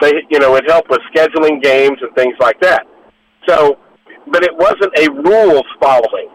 They, 0.00 0.12
you 0.30 0.38
know, 0.38 0.54
it 0.54 0.64
helped 0.68 0.88
with 0.88 1.00
scheduling 1.14 1.62
games 1.62 1.98
and 2.00 2.14
things 2.14 2.34
like 2.40 2.60
that. 2.60 2.86
So, 3.48 3.78
but 4.30 4.44
it 4.44 4.56
wasn't 4.56 4.96
a 4.96 5.10
rules 5.10 5.66
following 5.80 6.28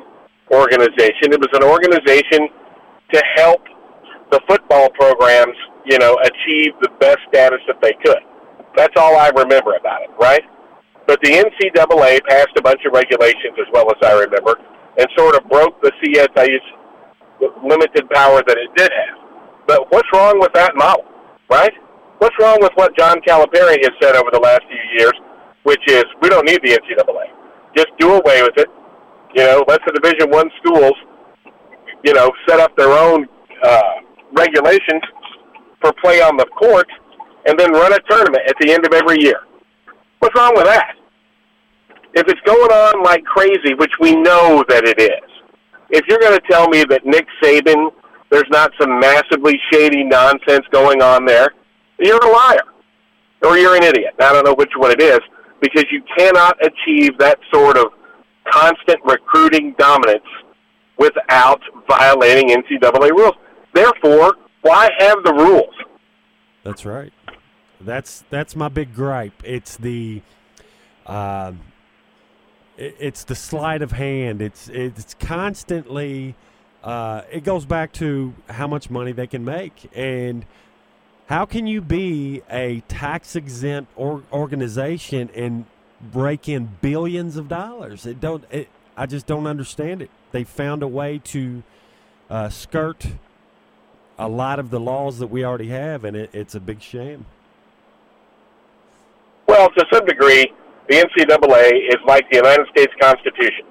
organization. 0.52 1.34
It 1.34 1.40
was 1.40 1.50
an 1.54 1.64
organization 1.64 2.50
to 3.14 3.24
help 3.36 3.62
the 4.32 4.42
football 4.48 4.90
programs, 4.90 5.56
you 5.86 5.98
know, 6.00 6.18
achieve 6.24 6.74
the 6.82 6.90
best 7.00 7.20
status 7.30 7.60
that 7.68 7.82
they 7.82 7.94
could. 8.04 8.22
That's 8.76 8.94
all 8.98 9.16
I 9.18 9.30
remember 9.30 9.76
about 9.76 10.02
it, 10.02 10.10
right? 10.20 10.44
But 11.08 11.20
the 11.22 11.30
NCAA 11.30 12.26
passed 12.28 12.58
a 12.58 12.62
bunch 12.62 12.82
of 12.86 12.94
regulations, 12.94 13.54
as 13.60 13.68
well 13.72 13.90
as 13.90 13.98
I 14.04 14.14
remember, 14.14 14.56
and 14.98 15.08
sort 15.18 15.36
of 15.36 15.48
broke 15.50 15.82
the 15.82 15.92
CFA's 16.02 16.66
limited 17.64 18.10
power 18.10 18.42
that 18.46 18.58
it 18.58 18.70
did 18.76 18.92
have. 18.92 19.20
But 19.68 19.92
what's 19.92 20.08
wrong 20.14 20.40
with 20.40 20.54
that 20.54 20.76
model, 20.76 21.06
right? 21.50 21.74
What's 22.20 22.36
wrong 22.40 22.58
with 22.62 22.72
what 22.76 22.98
John 22.98 23.20
Calipari 23.22 23.78
has 23.84 23.92
said 24.02 24.16
over 24.16 24.30
the 24.32 24.40
last 24.40 24.62
few 24.68 24.98
years, 24.98 25.14
which 25.64 25.82
is 25.88 26.04
we 26.22 26.30
don't 26.30 26.46
need 26.46 26.62
the 26.64 26.80
NCAA. 26.80 27.28
Just 27.76 27.90
do 28.00 28.14
away 28.14 28.42
with 28.42 28.58
it. 28.58 28.70
You 29.36 29.44
know, 29.44 29.66
let 29.68 29.82
the 29.86 29.92
Division 29.92 30.32
One 30.32 30.50
schools 30.64 30.94
you 32.06 32.14
know, 32.14 32.32
set 32.48 32.60
up 32.60 32.76
their 32.78 32.92
own 32.92 33.28
uh, 33.64 33.82
regulations 34.34 35.02
for 35.82 35.92
play 36.02 36.22
on 36.22 36.38
the 36.38 36.46
court 36.46 36.88
and 37.48 37.60
then 37.60 37.72
run 37.72 37.94
a 37.94 38.00
tournament 38.08 38.44
at 38.48 38.56
the 38.62 38.72
end 38.72 38.86
of 38.86 38.94
every 38.94 39.20
year. 39.20 39.42
What's 40.20 40.36
wrong 40.36 40.54
with 40.56 40.66
that? 40.66 40.96
If 42.14 42.28
it's 42.28 42.40
going 42.46 42.72
on 42.72 43.04
like 43.04 43.24
crazy, 43.26 43.74
which 43.74 43.92
we 44.00 44.16
know 44.16 44.64
that 44.70 44.86
it 44.86 45.02
is, 45.02 45.32
if 45.90 46.06
you're 46.08 46.20
going 46.20 46.40
to 46.40 46.48
tell 46.50 46.70
me 46.70 46.84
that 46.86 47.06
Nick 47.06 47.28
Saban, 47.44 47.92
there's 48.30 48.50
not 48.50 48.72
some 48.80 49.00
massively 49.00 49.60
shady 49.72 50.04
nonsense 50.04 50.66
going 50.72 51.02
on 51.02 51.26
there, 51.26 51.50
you're 52.00 52.24
a 52.24 52.32
liar 52.32 52.64
or 53.44 53.58
you're 53.58 53.76
an 53.76 53.84
idiot. 53.84 54.14
I 54.20 54.32
don't 54.32 54.46
know 54.46 54.54
which 54.54 54.72
one 54.76 54.92
it 54.92 55.02
is 55.02 55.20
because 55.60 55.86
you 55.92 56.04
cannot 56.18 56.58
achieve 56.64 57.18
that 57.18 57.40
sort 57.54 57.78
of 57.78 57.88
constant 58.52 59.00
recruiting 59.06 59.74
dominance 59.78 60.24
without 60.98 61.62
violating 61.88 62.50
NCAA 62.50 63.12
rules. 63.12 63.36
Therefore, 63.74 64.36
why 64.62 64.90
have 65.00 65.24
the 65.24 65.34
rules? 65.34 65.74
That's 66.64 66.86
right. 66.86 67.14
That's 67.82 68.24
that's 68.30 68.56
my 68.56 68.70
big 68.70 68.96
gripe. 68.96 69.44
It's 69.44 69.78
the, 69.78 70.22
uh, 71.06 71.52
it, 72.78 72.96
it's 73.00 73.24
the 73.24 73.36
sleight 73.36 73.82
of 73.82 73.92
hand. 73.92 74.42
It's 74.42 74.70
it's 74.70 75.14
constantly. 75.20 76.36
Uh, 76.84 77.22
it 77.32 77.44
goes 77.44 77.66
back 77.66 77.92
to 77.94 78.34
how 78.48 78.68
much 78.68 78.90
money 78.90 79.12
they 79.12 79.28
can 79.28 79.44
make, 79.44 79.90
and 79.96 80.46
how 81.28 81.46
can 81.46 81.66
you 81.66 81.82
be 81.82 82.44
a 82.50 82.82
tax 82.88 83.36
exempt 83.36 83.92
or, 83.96 84.24
organization 84.32 85.30
and 85.34 85.66
break 86.00 86.48
in 86.48 86.70
billions 86.82 87.38
of 87.38 87.48
dollars? 87.48 88.06
It 88.06 88.20
don't. 88.20 88.44
It, 88.52 88.70
I 88.98 89.06
just 89.06 89.26
don't 89.26 89.48
understand 89.48 90.02
it. 90.02 90.10
They 90.36 90.44
found 90.44 90.84
a 90.84 90.88
way 90.90 91.22
to 91.32 91.64
uh, 92.30 92.50
skirt 92.50 93.08
a 94.20 94.28
lot 94.28 94.60
of 94.60 94.70
the 94.70 94.82
laws 94.82 95.20
that 95.20 95.28
we 95.28 95.46
already 95.46 95.70
have, 95.70 96.04
and 96.04 96.14
it, 96.14 96.30
it's 96.34 96.54
a 96.54 96.60
big 96.60 96.82
shame. 96.82 97.26
Well, 99.48 99.70
to 99.70 99.86
some 99.94 100.06
degree, 100.06 100.52
the 100.90 100.96
NCAA 100.96 101.88
is 101.88 101.96
like 102.06 102.30
the 102.32 102.36
United 102.36 102.68
States 102.76 102.92
Constitution. 103.02 103.64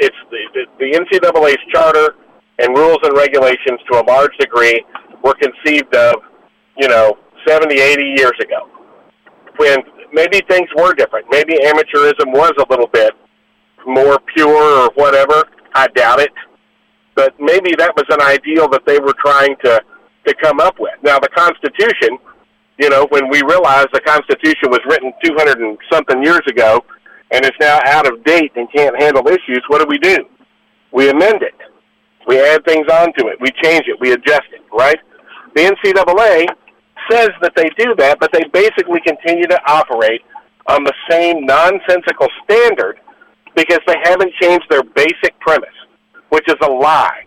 It's 0.00 0.16
the, 0.32 0.66
the, 0.80 0.86
NCAA's 0.90 1.62
charter 1.72 2.16
and 2.58 2.76
rules 2.76 2.98
and 3.04 3.16
regulations 3.16 3.78
to 3.92 4.00
a 4.00 4.04
large 4.04 4.36
degree 4.38 4.84
were 5.22 5.34
conceived 5.34 5.94
of, 5.94 6.16
you 6.78 6.88
know, 6.88 7.16
70, 7.46 7.78
80 7.78 8.02
years 8.16 8.34
ago. 8.40 8.68
When 9.56 9.78
maybe 10.12 10.40
things 10.48 10.68
were 10.74 10.94
different. 10.94 11.26
Maybe 11.30 11.54
amateurism 11.58 12.32
was 12.32 12.54
a 12.58 12.66
little 12.68 12.88
bit 12.88 13.12
more 13.86 14.18
pure 14.34 14.82
or 14.82 14.90
whatever. 14.96 15.44
I 15.74 15.88
doubt 15.88 16.20
it. 16.20 16.32
But 17.14 17.34
maybe 17.38 17.74
that 17.76 17.94
was 17.96 18.06
an 18.08 18.22
ideal 18.22 18.68
that 18.70 18.86
they 18.86 18.98
were 18.98 19.14
trying 19.18 19.56
to, 19.64 19.82
to 20.26 20.34
come 20.42 20.60
up 20.60 20.78
with. 20.78 20.94
Now, 21.02 21.18
the 21.18 21.28
Constitution– 21.28 22.18
you 22.78 22.90
know, 22.90 23.06
when 23.10 23.28
we 23.28 23.42
realize 23.42 23.86
the 23.92 24.00
Constitution 24.00 24.70
was 24.70 24.80
written 24.86 25.12
200 25.24 25.58
and 25.58 25.78
something 25.90 26.22
years 26.22 26.40
ago 26.48 26.84
and 27.30 27.44
is 27.44 27.52
now 27.60 27.80
out 27.84 28.10
of 28.10 28.24
date 28.24 28.52
and 28.56 28.70
can't 28.72 29.00
handle 29.00 29.26
issues, 29.28 29.62
what 29.68 29.80
do 29.80 29.86
we 29.88 29.98
do? 29.98 30.16
We 30.90 31.08
amend 31.08 31.42
it. 31.42 31.54
We 32.26 32.40
add 32.40 32.64
things 32.64 32.86
onto 32.90 33.28
it. 33.28 33.40
We 33.40 33.50
change 33.62 33.84
it. 33.86 34.00
We 34.00 34.12
adjust 34.12 34.48
it, 34.52 34.62
right? 34.72 34.98
The 35.54 35.62
NCAA 35.62 36.46
says 37.10 37.30
that 37.40 37.52
they 37.56 37.68
do 37.76 37.94
that, 37.96 38.18
but 38.20 38.32
they 38.32 38.42
basically 38.52 39.00
continue 39.06 39.46
to 39.46 39.60
operate 39.66 40.22
on 40.66 40.84
the 40.84 40.94
same 41.10 41.44
nonsensical 41.44 42.28
standard 42.44 43.00
because 43.54 43.80
they 43.86 43.96
haven't 44.04 44.32
changed 44.40 44.66
their 44.70 44.82
basic 44.82 45.38
premise, 45.40 45.68
which 46.30 46.48
is 46.48 46.56
a 46.62 46.70
lie. 46.70 47.24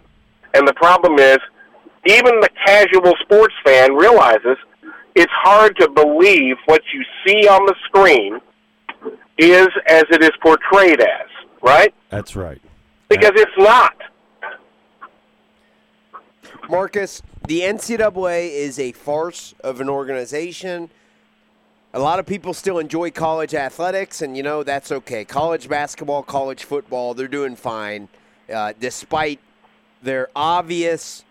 And 0.54 0.68
the 0.68 0.74
problem 0.74 1.20
is, 1.20 1.38
even 2.08 2.40
the 2.40 2.50
casual 2.66 3.14
sports 3.24 3.56
fan 3.64 3.94
realizes– 3.94 4.58
it's 5.16 5.32
hard 5.34 5.78
to 5.78 5.90
believe 5.90 6.58
what 6.66 6.82
you 6.94 7.04
see 7.26 7.48
on 7.48 7.66
the 7.66 7.76
screen 7.86 8.40
is 9.38 9.68
as 9.88 10.04
it 10.12 10.22
is 10.22 10.32
portrayed 10.42 11.02
as, 11.02 11.30
right? 11.62 11.94
That's 12.10 12.36
right. 12.36 12.62
Because 13.10 13.32
it's 13.36 13.52
not. 13.58 13.96
Marcus, 16.70 17.22
the 17.48 17.62
NCAA 17.62 18.50
is 18.50 18.78
a 18.78 18.92
farce 18.92 19.56
of 19.64 19.80
an 19.80 19.88
organization. 19.88 20.90
A 21.96 22.00
lot 22.00 22.20
of 22.20 22.26
people 22.26 22.54
still 22.54 22.78
enjoy 22.78 23.10
college 23.10 23.54
athletics, 23.54 24.22
and 24.22 24.36
you 24.36 24.44
know 24.44 24.64
that's 24.64 24.92
okay. 24.92 25.24
College 25.24 25.70
basketball, 25.70 26.24
college 26.24 26.66
football, 26.66 27.14
they're 27.14 27.30
doing 27.30 27.56
fine, 27.56 28.10
uh, 28.54 28.74
despite 28.78 29.40
their 30.04 30.28
obvious 30.36 31.24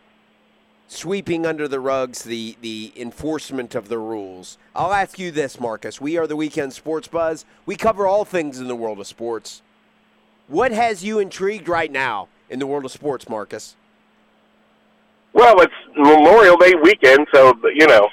sweeping 0.88 1.44
under 1.44 1.68
the 1.68 1.80
rugs 1.80 2.22
the, 2.22 2.56
the 2.62 2.94
enforcement 2.96 3.74
of 3.74 3.88
the 3.88 3.98
rules. 3.98 4.56
I'll 4.74 4.94
ask 4.94 5.18
you 5.18 5.30
this, 5.30 5.60
Marcus. 5.60 6.00
We 6.00 6.16
are 6.16 6.26
the 6.26 6.34
Weekend 6.34 6.72
Sports 6.72 7.08
Buzz. 7.08 7.44
We 7.66 7.76
cover 7.76 8.06
all 8.06 8.24
things 8.24 8.58
in 8.58 8.66
the 8.66 8.76
world 8.76 8.98
of 9.00 9.06
sports. 9.06 9.60
What 10.48 10.72
has 10.72 11.04
you 11.04 11.18
intrigued 11.18 11.68
right 11.68 11.92
now 11.92 12.28
in 12.48 12.58
the 12.58 12.66
world 12.66 12.86
of 12.86 12.90
sports, 12.90 13.28
Marcus? 13.28 13.76
Well, 15.34 15.60
it's 15.60 15.74
Memorial 15.94 16.56
Day 16.56 16.72
weekend, 16.82 17.26
so, 17.34 17.52
you 17.74 17.86
know, 17.86 18.08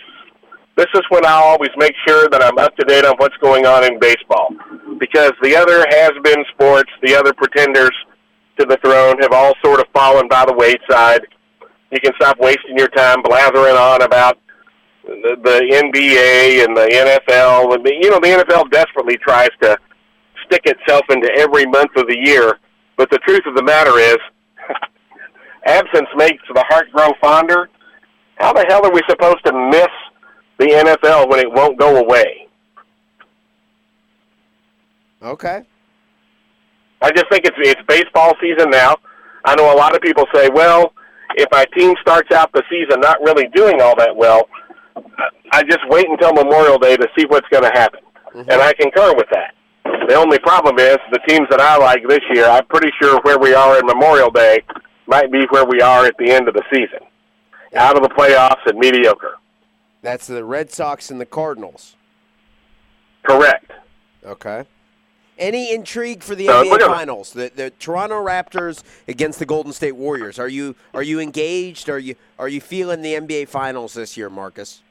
this 0.81 0.91
is 0.95 1.05
when 1.09 1.25
I 1.25 1.33
always 1.33 1.69
make 1.77 1.93
sure 2.07 2.27
that 2.29 2.41
I'm 2.41 2.57
up 2.57 2.75
to 2.77 2.85
date 2.85 3.05
on 3.05 3.15
what's 3.17 3.37
going 3.37 3.65
on 3.65 3.83
in 3.83 3.99
baseball. 3.99 4.49
Because 4.99 5.31
the 5.41 5.55
other 5.55 5.85
has 5.89 6.11
been 6.23 6.43
sports, 6.53 6.89
the 7.03 7.15
other 7.15 7.33
pretenders 7.33 7.93
to 8.59 8.65
the 8.65 8.77
throne 8.83 9.17
have 9.21 9.31
all 9.31 9.53
sort 9.63 9.79
of 9.79 9.85
fallen 9.93 10.27
by 10.27 10.45
the 10.45 10.53
wayside 10.53 11.25
you 11.91 11.99
can 11.99 12.13
stop 12.15 12.39
wasting 12.39 12.77
your 12.77 12.87
time 12.89 13.21
blathering 13.21 13.75
on 13.75 14.01
about 14.01 14.39
the, 15.03 15.35
the 15.43 15.59
NBA 15.69 16.63
and 16.63 16.75
the 16.75 16.87
NFL. 16.87 17.75
And 17.75 17.85
the, 17.85 17.93
you 18.01 18.09
know, 18.09 18.19
the 18.19 18.43
NFL 18.43 18.71
desperately 18.71 19.17
tries 19.17 19.49
to 19.61 19.77
stick 20.45 20.61
itself 20.65 21.03
into 21.09 21.29
every 21.37 21.65
month 21.65 21.91
of 21.97 22.07
the 22.07 22.17
year. 22.17 22.59
But 22.97 23.09
the 23.09 23.19
truth 23.19 23.41
of 23.45 23.55
the 23.55 23.63
matter 23.63 23.97
is, 23.99 24.17
absence 25.65 26.07
makes 26.15 26.43
the 26.53 26.63
heart 26.69 26.91
grow 26.91 27.09
fonder. 27.19 27.69
How 28.35 28.53
the 28.53 28.65
hell 28.69 28.85
are 28.85 28.93
we 28.93 29.01
supposed 29.09 29.43
to 29.45 29.53
miss 29.69 29.91
the 30.61 30.67
NFL 30.67 31.27
when 31.27 31.39
it 31.39 31.51
won't 31.51 31.79
go 31.79 31.97
away? 31.97 32.47
Okay. 35.23 35.63
I 37.01 37.11
just 37.11 37.25
think 37.31 37.45
it's 37.45 37.57
it's 37.57 37.81
baseball 37.87 38.33
season 38.39 38.69
now. 38.69 38.95
I 39.43 39.55
know 39.55 39.73
a 39.73 39.77
lot 39.77 39.95
of 39.95 40.01
people 40.01 40.25
say, 40.33 40.49
well, 40.53 40.93
if 41.35 41.47
my 41.51 41.65
team 41.75 41.95
starts 41.99 42.31
out 42.31 42.51
the 42.53 42.61
season 42.69 43.01
not 43.01 43.19
really 43.21 43.47
doing 43.55 43.81
all 43.81 43.95
that 43.97 44.15
well, 44.15 44.47
I 45.51 45.63
just 45.63 45.79
wait 45.89 46.07
until 46.07 46.33
Memorial 46.33 46.77
Day 46.77 46.95
to 46.95 47.07
see 47.17 47.25
what's 47.25 47.47
going 47.49 47.63
to 47.63 47.71
happen. 47.73 48.01
Mm-hmm. 48.35 48.51
And 48.51 48.61
I 48.61 48.73
concur 48.73 49.15
with 49.15 49.27
that. 49.31 49.55
The 50.07 50.15
only 50.15 50.37
problem 50.37 50.77
is 50.77 50.97
the 51.11 51.19
teams 51.27 51.47
that 51.49 51.59
I 51.59 51.77
like 51.77 52.07
this 52.07 52.21
year, 52.33 52.45
I'm 52.45 52.65
pretty 52.67 52.91
sure 53.01 53.19
where 53.23 53.39
we 53.39 53.55
are 53.55 53.79
in 53.79 53.85
Memorial 53.85 54.29
Day 54.29 54.61
might 55.07 55.31
be 55.31 55.45
where 55.49 55.65
we 55.65 55.81
are 55.81 56.05
at 56.05 56.15
the 56.19 56.31
end 56.31 56.47
of 56.47 56.53
the 56.53 56.63
season. 56.71 56.99
Out 57.75 57.95
of 57.95 58.03
the 58.03 58.09
playoffs 58.09 58.61
and 58.67 58.77
mediocre. 58.77 59.37
That's 60.01 60.27
the 60.27 60.43
Red 60.43 60.71
Sox 60.71 61.11
and 61.11 61.21
the 61.21 61.25
Cardinals. 61.25 61.95
Correct. 63.23 63.71
Okay. 64.25 64.65
Any 65.37 65.73
intrigue 65.73 66.21
for 66.21 66.35
the 66.35 66.49
uh, 66.49 66.63
NBA 66.63 66.79
Finals? 66.85 67.33
The, 67.33 67.51
the 67.55 67.71
Toronto 67.71 68.23
Raptors 68.23 68.83
against 69.07 69.39
the 69.39 69.45
Golden 69.45 69.73
State 69.73 69.95
Warriors. 69.95 70.37
Are 70.37 70.47
you 70.47 70.75
are 70.93 71.01
you 71.01 71.19
engaged? 71.19 71.89
Are 71.89 71.97
you 71.97 72.15
are 72.37 72.47
you 72.47 72.61
feeling 72.61 73.01
the 73.01 73.15
NBA 73.15 73.47
Finals 73.47 73.93
this 73.93 74.15
year, 74.15 74.29
Marcus? 74.29 74.81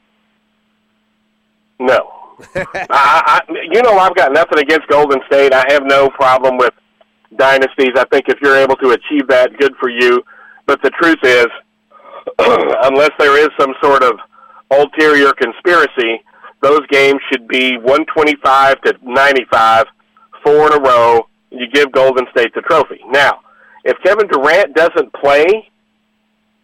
No. 1.79 2.11
I, 2.55 2.71
I, 2.89 3.41
you 3.71 3.81
know, 3.81 3.97
I've 3.97 4.15
got 4.15 4.33
nothing 4.33 4.59
against 4.59 4.87
Golden 4.87 5.21
State. 5.27 5.53
I 5.53 5.63
have 5.69 5.83
no 5.85 6.09
problem 6.09 6.57
with 6.57 6.73
dynasties. 7.37 7.91
I 7.95 8.05
think 8.11 8.25
if 8.27 8.39
you're 8.41 8.57
able 8.57 8.75
to 8.77 8.91
achieve 8.91 9.27
that, 9.27 9.57
good 9.57 9.73
for 9.79 9.89
you. 9.89 10.23
But 10.65 10.81
the 10.81 10.89
truth 10.89 11.19
is, 11.23 11.47
unless 12.83 13.11
there 13.19 13.39
is 13.39 13.49
some 13.59 13.73
sort 13.81 14.03
of 14.03 14.19
ulterior 14.71 15.33
conspiracy, 15.33 16.23
those 16.61 16.85
games 16.87 17.19
should 17.31 17.47
be 17.47 17.77
125 17.77 18.81
to 18.81 18.97
95 19.01 19.85
four 20.43 20.67
in 20.67 20.73
a 20.73 20.81
row, 20.81 21.27
and 21.51 21.59
you 21.59 21.67
give 21.69 21.91
Golden 21.91 22.25
State 22.31 22.53
the 22.53 22.61
trophy. 22.61 22.99
Now, 23.09 23.41
if 23.83 23.97
Kevin 24.03 24.27
Durant 24.27 24.75
doesn't 24.75 25.13
play, 25.13 25.69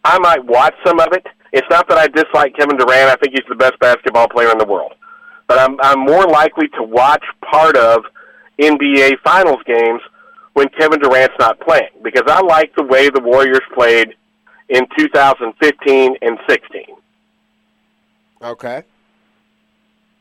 I 0.03 0.19
might 0.19 0.43
watch 0.45 0.75
some 0.85 0.99
of 0.99 1.09
it. 1.13 1.25
It's 1.53 1.67
not 1.69 1.87
that 1.89 1.97
I 1.97 2.07
dislike 2.07 2.55
Kevin 2.55 2.77
Durant. 2.77 3.11
I 3.11 3.15
think 3.15 3.33
he's 3.33 3.47
the 3.49 3.55
best 3.55 3.79
basketball 3.79 4.27
player 4.27 4.51
in 4.51 4.57
the 4.57 4.65
world. 4.65 4.93
But 5.47 5.59
I'm 5.59 5.79
I'm 5.81 5.99
more 5.99 6.25
likely 6.27 6.67
to 6.69 6.83
watch 6.83 7.23
part 7.49 7.77
of 7.77 8.03
NBA 8.59 9.19
Finals 9.23 9.61
games 9.65 10.01
when 10.53 10.67
Kevin 10.69 10.99
Durant's 10.99 11.35
not 11.39 11.59
playing 11.61 11.89
because 12.03 12.23
I 12.27 12.41
like 12.41 12.75
the 12.75 12.83
way 12.83 13.09
the 13.09 13.21
Warriors 13.21 13.61
played 13.73 14.13
in 14.69 14.85
2015 14.97 16.15
and 16.21 16.37
16. 16.49 16.83
Okay. 18.41 18.83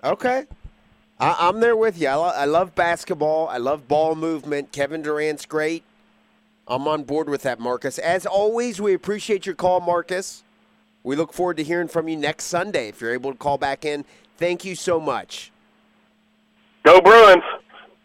Okay. 0.03 0.47
I, 1.19 1.49
am 1.49 1.61
there 1.61 1.77
with 1.77 2.01
you. 2.01 2.09
I, 2.09 2.15
lo- 2.15 2.33
I 2.35 2.45
love 2.45 2.75
basketball. 2.75 3.49
I 3.49 3.57
love 3.59 3.89
ball 3.89 4.15
movement. 4.15 4.73
Kevin 4.73 5.03
Durant's 5.03 5.47
great. 5.47 5.83
I'm 6.69 6.87
on 6.89 7.05
board 7.05 7.29
with 7.29 7.43
that, 7.43 7.61
Marcus. 7.61 7.99
As 7.99 8.27
always, 8.27 8.81
we 8.81 8.93
appreciate 8.93 9.47
your 9.47 9.55
call, 9.55 9.81
Marcus. 9.81 10.43
We 11.05 11.15
look 11.15 11.33
forward 11.33 11.57
to 11.59 11.65
hearing 11.65 11.89
from 11.89 12.09
you 12.09 12.17
next 12.17 12.45
Sunday 12.45 12.89
if 12.89 13.01
you're 13.01 13.13
able 13.13 13.33
to 13.33 13.39
call 13.39 13.59
back 13.59 13.85
in. 13.85 14.05
Thank 14.37 14.65
you 14.65 14.75
so 14.75 14.99
much. 14.99 15.53
Go 16.85 17.01
Bruins. 17.01 17.45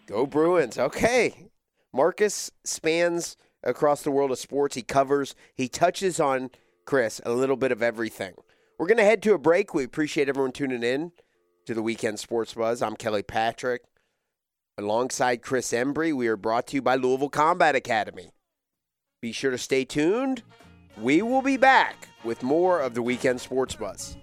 Go 0.05 0.25
Bruins. 0.25 0.77
Okay. 0.77 1.49
Marcus 1.93 2.51
spans 2.63 3.38
across 3.63 4.03
the 4.03 4.11
world 4.11 4.31
of 4.31 4.39
sports. 4.39 4.75
He 4.75 4.83
covers, 4.83 5.35
he 5.55 5.67
touches 5.67 6.19
on, 6.19 6.51
Chris, 6.85 7.19
a 7.25 7.31
little 7.31 7.57
bit 7.57 7.71
of 7.71 7.81
everything. 7.81 8.33
We're 8.81 8.87
going 8.87 8.97
to 8.97 9.03
head 9.03 9.21
to 9.21 9.35
a 9.35 9.37
break. 9.37 9.75
We 9.75 9.83
appreciate 9.83 10.27
everyone 10.27 10.53
tuning 10.53 10.81
in 10.81 11.11
to 11.67 11.75
the 11.75 11.83
Weekend 11.83 12.19
Sports 12.19 12.55
Buzz. 12.55 12.81
I'm 12.81 12.95
Kelly 12.95 13.21
Patrick. 13.21 13.83
Alongside 14.75 15.43
Chris 15.43 15.71
Embry, 15.71 16.15
we 16.15 16.27
are 16.27 16.35
brought 16.35 16.65
to 16.65 16.77
you 16.77 16.81
by 16.81 16.95
Louisville 16.95 17.29
Combat 17.29 17.75
Academy. 17.75 18.31
Be 19.21 19.33
sure 19.33 19.51
to 19.51 19.57
stay 19.59 19.85
tuned. 19.85 20.41
We 20.97 21.21
will 21.21 21.43
be 21.43 21.57
back 21.57 22.07
with 22.23 22.41
more 22.41 22.79
of 22.79 22.95
the 22.95 23.03
Weekend 23.03 23.39
Sports 23.39 23.75
Buzz. 23.75 24.17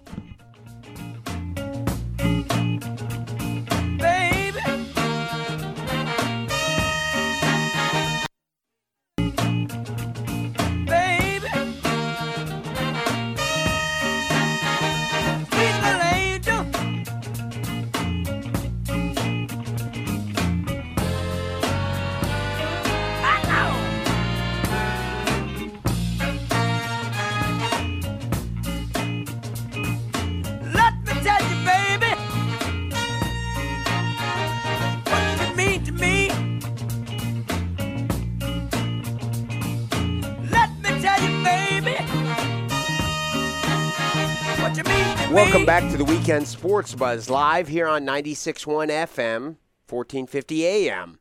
Welcome 45.31 45.63
back 45.63 45.91
to 45.91 45.95
the 45.97 46.05
Weekend 46.05 46.47
Sports 46.47 46.95
Buzz 46.95 47.29
live 47.29 47.67
here 47.67 47.87
on 47.87 48.03
96.1 48.03 48.87
FM, 48.89 49.57
1450 49.87 50.65
AM, 50.65 51.19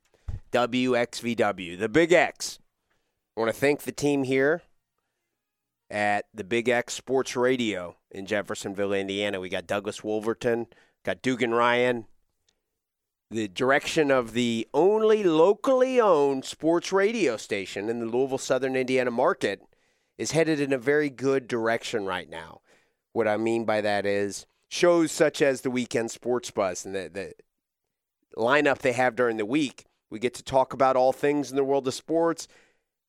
WXVW, 0.50 1.78
the 1.78 1.90
Big 1.90 2.14
X. 2.14 2.58
I 3.36 3.40
want 3.40 3.52
to 3.52 3.60
thank 3.60 3.82
the 3.82 3.92
team 3.92 4.24
here 4.24 4.62
at 5.90 6.24
the 6.32 6.42
Big 6.42 6.70
X 6.70 6.94
Sports 6.94 7.36
Radio 7.36 7.96
in 8.10 8.24
Jeffersonville, 8.24 8.94
Indiana. 8.94 9.40
We 9.40 9.50
got 9.50 9.66
Douglas 9.66 10.02
Wolverton, 10.02 10.68
got 11.04 11.20
Dugan 11.20 11.52
Ryan. 11.52 12.06
The 13.30 13.46
direction 13.46 14.10
of 14.10 14.32
the 14.32 14.66
only 14.72 15.22
locally 15.22 16.00
owned 16.00 16.46
sports 16.46 16.92
radio 16.92 17.36
station 17.36 17.90
in 17.90 18.00
the 18.00 18.06
Louisville, 18.06 18.38
Southern 18.38 18.74
Indiana 18.74 19.10
market 19.10 19.60
is 20.16 20.30
headed 20.30 20.60
in 20.60 20.72
a 20.72 20.78
very 20.78 21.10
good 21.10 21.46
direction 21.46 22.06
right 22.06 22.30
now. 22.30 22.62
What 23.18 23.26
I 23.26 23.36
mean 23.36 23.64
by 23.64 23.80
that 23.80 24.06
is 24.06 24.46
shows 24.68 25.10
such 25.10 25.42
as 25.42 25.62
the 25.62 25.72
Weekend 25.72 26.12
Sports 26.12 26.52
Buzz 26.52 26.86
and 26.86 26.94
the, 26.94 27.10
the 27.12 27.32
lineup 28.40 28.78
they 28.78 28.92
have 28.92 29.16
during 29.16 29.38
the 29.38 29.44
week. 29.44 29.86
We 30.08 30.20
get 30.20 30.34
to 30.34 30.44
talk 30.44 30.72
about 30.72 30.94
all 30.94 31.12
things 31.12 31.50
in 31.50 31.56
the 31.56 31.64
world 31.64 31.88
of 31.88 31.94
sports. 31.94 32.46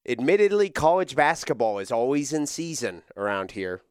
Admittedly, 0.07 0.71
college 0.71 1.15
basketball 1.15 1.77
is 1.77 1.91
always 1.91 2.33
in 2.33 2.47
season 2.47 3.03
around 3.15 3.51
here. 3.51 3.83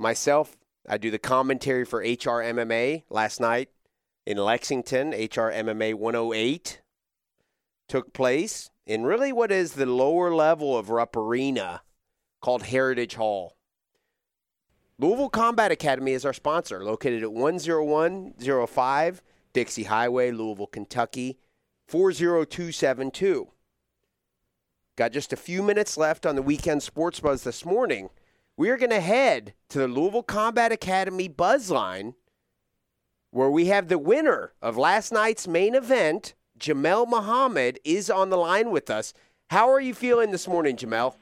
Myself, 0.00 0.56
I 0.88 0.98
do 0.98 1.12
the 1.12 1.18
commentary 1.20 1.84
for 1.84 2.02
HRMMA 2.02 3.04
last 3.08 3.40
night 3.40 3.68
in 4.26 4.36
Lexington. 4.36 5.12
HRMMA 5.12 5.94
108 5.94 6.80
took 7.88 8.12
place 8.12 8.68
in 8.84 9.04
really 9.04 9.32
what 9.32 9.52
is 9.52 9.74
the 9.74 9.86
lower 9.86 10.34
level 10.34 10.76
of 10.76 10.90
Rupp 10.90 11.16
Arena 11.16 11.82
called 12.40 12.64
Heritage 12.64 13.14
Hall. 13.14 13.54
Louisville 15.00 15.30
Combat 15.30 15.72
Academy 15.72 16.12
is 16.12 16.26
our 16.26 16.34
sponsor, 16.34 16.84
located 16.84 17.22
at 17.22 17.30
10105 17.30 19.22
Dixie 19.54 19.84
Highway, 19.84 20.30
Louisville, 20.30 20.66
Kentucky, 20.66 21.38
40272. 21.88 23.48
Got 24.96 25.12
just 25.12 25.32
a 25.32 25.38
few 25.38 25.62
minutes 25.62 25.96
left 25.96 26.26
on 26.26 26.36
the 26.36 26.42
weekend 26.42 26.82
sports 26.82 27.18
buzz 27.18 27.44
this 27.44 27.64
morning. 27.64 28.10
We 28.58 28.68
are 28.68 28.76
going 28.76 28.90
to 28.90 29.00
head 29.00 29.54
to 29.70 29.78
the 29.78 29.88
Louisville 29.88 30.22
Combat 30.22 30.70
Academy 30.70 31.28
buzz 31.28 31.70
line 31.70 32.12
where 33.30 33.50
we 33.50 33.68
have 33.68 33.88
the 33.88 33.96
winner 33.96 34.52
of 34.60 34.76
last 34.76 35.12
night's 35.12 35.48
main 35.48 35.74
event, 35.74 36.34
Jamel 36.58 37.08
Muhammad, 37.08 37.80
is 37.86 38.10
on 38.10 38.28
the 38.28 38.36
line 38.36 38.70
with 38.70 38.90
us. 38.90 39.14
How 39.48 39.70
are 39.70 39.80
you 39.80 39.94
feeling 39.94 40.30
this 40.30 40.46
morning, 40.46 40.76
Jamel? 40.76 41.14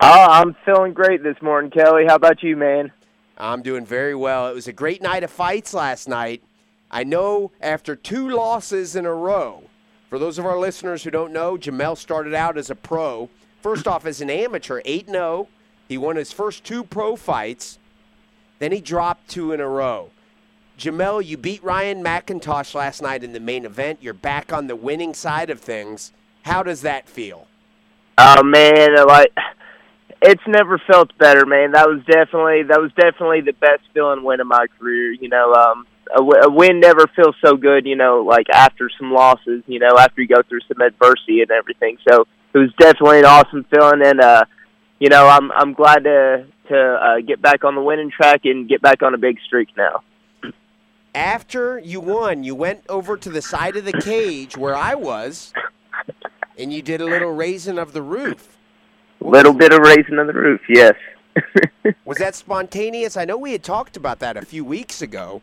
Oh, 0.00 0.26
I'm 0.30 0.54
feeling 0.64 0.92
great 0.92 1.24
this 1.24 1.42
morning, 1.42 1.72
Kelly. 1.72 2.04
How 2.06 2.14
about 2.14 2.44
you, 2.44 2.56
man? 2.56 2.92
I'm 3.38 3.62
doing 3.62 3.86
very 3.86 4.14
well. 4.14 4.48
It 4.48 4.54
was 4.54 4.68
a 4.68 4.72
great 4.72 5.00
night 5.00 5.22
of 5.22 5.30
fights 5.30 5.72
last 5.72 6.08
night. 6.08 6.42
I 6.90 7.04
know 7.04 7.52
after 7.60 7.94
two 7.94 8.28
losses 8.28 8.96
in 8.96 9.06
a 9.06 9.14
row, 9.14 9.64
for 10.08 10.18
those 10.18 10.38
of 10.38 10.46
our 10.46 10.58
listeners 10.58 11.04
who 11.04 11.10
don't 11.10 11.32
know, 11.32 11.56
Jamel 11.56 11.96
started 11.96 12.34
out 12.34 12.58
as 12.58 12.70
a 12.70 12.74
pro. 12.74 13.28
First 13.62 13.86
off, 13.86 14.06
as 14.06 14.20
an 14.20 14.30
amateur, 14.30 14.80
8 14.84 15.08
0. 15.08 15.48
He 15.88 15.98
won 15.98 16.16
his 16.16 16.32
first 16.32 16.64
two 16.64 16.84
pro 16.84 17.16
fights. 17.16 17.78
Then 18.58 18.72
he 18.72 18.80
dropped 18.80 19.28
two 19.28 19.52
in 19.52 19.60
a 19.60 19.68
row. 19.68 20.10
Jamel, 20.78 21.24
you 21.24 21.36
beat 21.36 21.62
Ryan 21.62 22.04
McIntosh 22.04 22.74
last 22.74 23.02
night 23.02 23.24
in 23.24 23.32
the 23.32 23.40
main 23.40 23.64
event. 23.64 23.98
You're 24.00 24.14
back 24.14 24.52
on 24.52 24.66
the 24.66 24.76
winning 24.76 25.14
side 25.14 25.50
of 25.50 25.60
things. 25.60 26.12
How 26.42 26.62
does 26.62 26.82
that 26.82 27.08
feel? 27.08 27.46
Oh 28.16 28.42
man, 28.42 28.94
like 29.06 29.32
it's 30.20 30.42
never 30.46 30.80
felt 30.90 31.16
better, 31.18 31.46
man. 31.46 31.72
That 31.72 31.88
was 31.88 32.00
definitely 32.04 32.64
that 32.64 32.80
was 32.80 32.90
definitely 32.96 33.42
the 33.42 33.52
best 33.52 33.82
feeling 33.94 34.24
win 34.24 34.40
of 34.40 34.46
my 34.46 34.66
career. 34.78 35.12
You 35.12 35.28
know, 35.28 35.52
um, 35.54 35.86
a, 36.16 36.50
win 36.50 36.80
never 36.80 37.06
feels 37.14 37.36
so 37.44 37.56
good. 37.56 37.86
You 37.86 37.96
know, 37.96 38.24
like 38.26 38.46
after 38.52 38.90
some 38.98 39.12
losses. 39.12 39.62
You 39.66 39.78
know, 39.78 39.96
after 39.98 40.20
you 40.20 40.28
go 40.28 40.42
through 40.48 40.60
some 40.68 40.80
adversity 40.80 41.42
and 41.42 41.50
everything. 41.50 41.98
So 42.08 42.26
it 42.52 42.58
was 42.58 42.72
definitely 42.78 43.20
an 43.20 43.26
awesome 43.26 43.64
feeling, 43.64 44.02
and 44.04 44.20
uh, 44.20 44.44
you 44.98 45.08
know, 45.08 45.28
I'm 45.28 45.52
I'm 45.52 45.72
glad 45.72 46.04
to 46.04 46.46
to 46.68 46.76
uh, 46.76 47.20
get 47.20 47.40
back 47.40 47.64
on 47.64 47.74
the 47.74 47.80
winning 47.80 48.10
track 48.10 48.40
and 48.44 48.68
get 48.68 48.82
back 48.82 49.02
on 49.02 49.14
a 49.14 49.18
big 49.18 49.38
streak 49.46 49.68
now. 49.76 50.02
After 51.14 51.78
you 51.78 52.00
won, 52.00 52.44
you 52.44 52.54
went 52.54 52.82
over 52.88 53.16
to 53.16 53.30
the 53.30 53.40
side 53.40 53.76
of 53.76 53.84
the 53.84 53.92
cage 53.92 54.56
where 54.56 54.76
I 54.76 54.94
was, 54.94 55.52
and 56.58 56.72
you 56.72 56.82
did 56.82 57.00
a 57.00 57.06
little 57.06 57.32
raising 57.32 57.78
of 57.78 57.92
the 57.92 58.02
roof. 58.02 58.57
Little 59.20 59.52
bit 59.52 59.72
of 59.72 59.80
raising 59.80 60.18
on 60.18 60.26
the 60.26 60.32
roof, 60.32 60.60
yes. 60.68 60.94
Was 62.04 62.18
that 62.18 62.34
spontaneous? 62.34 63.16
I 63.16 63.24
know 63.24 63.36
we 63.36 63.52
had 63.52 63.62
talked 63.62 63.96
about 63.96 64.20
that 64.20 64.36
a 64.36 64.44
few 64.44 64.64
weeks 64.64 65.02
ago. 65.02 65.42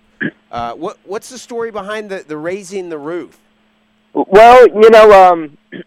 Uh, 0.51 0.73
what 0.73 0.97
What's 1.03 1.29
the 1.29 1.37
story 1.37 1.71
behind 1.71 2.09
the, 2.09 2.23
the 2.25 2.37
raising 2.37 2.89
the 2.89 2.97
roof? 2.97 3.39
Well, 4.13 4.67
you 4.67 4.89
know, 4.89 5.11
um, 5.11 5.57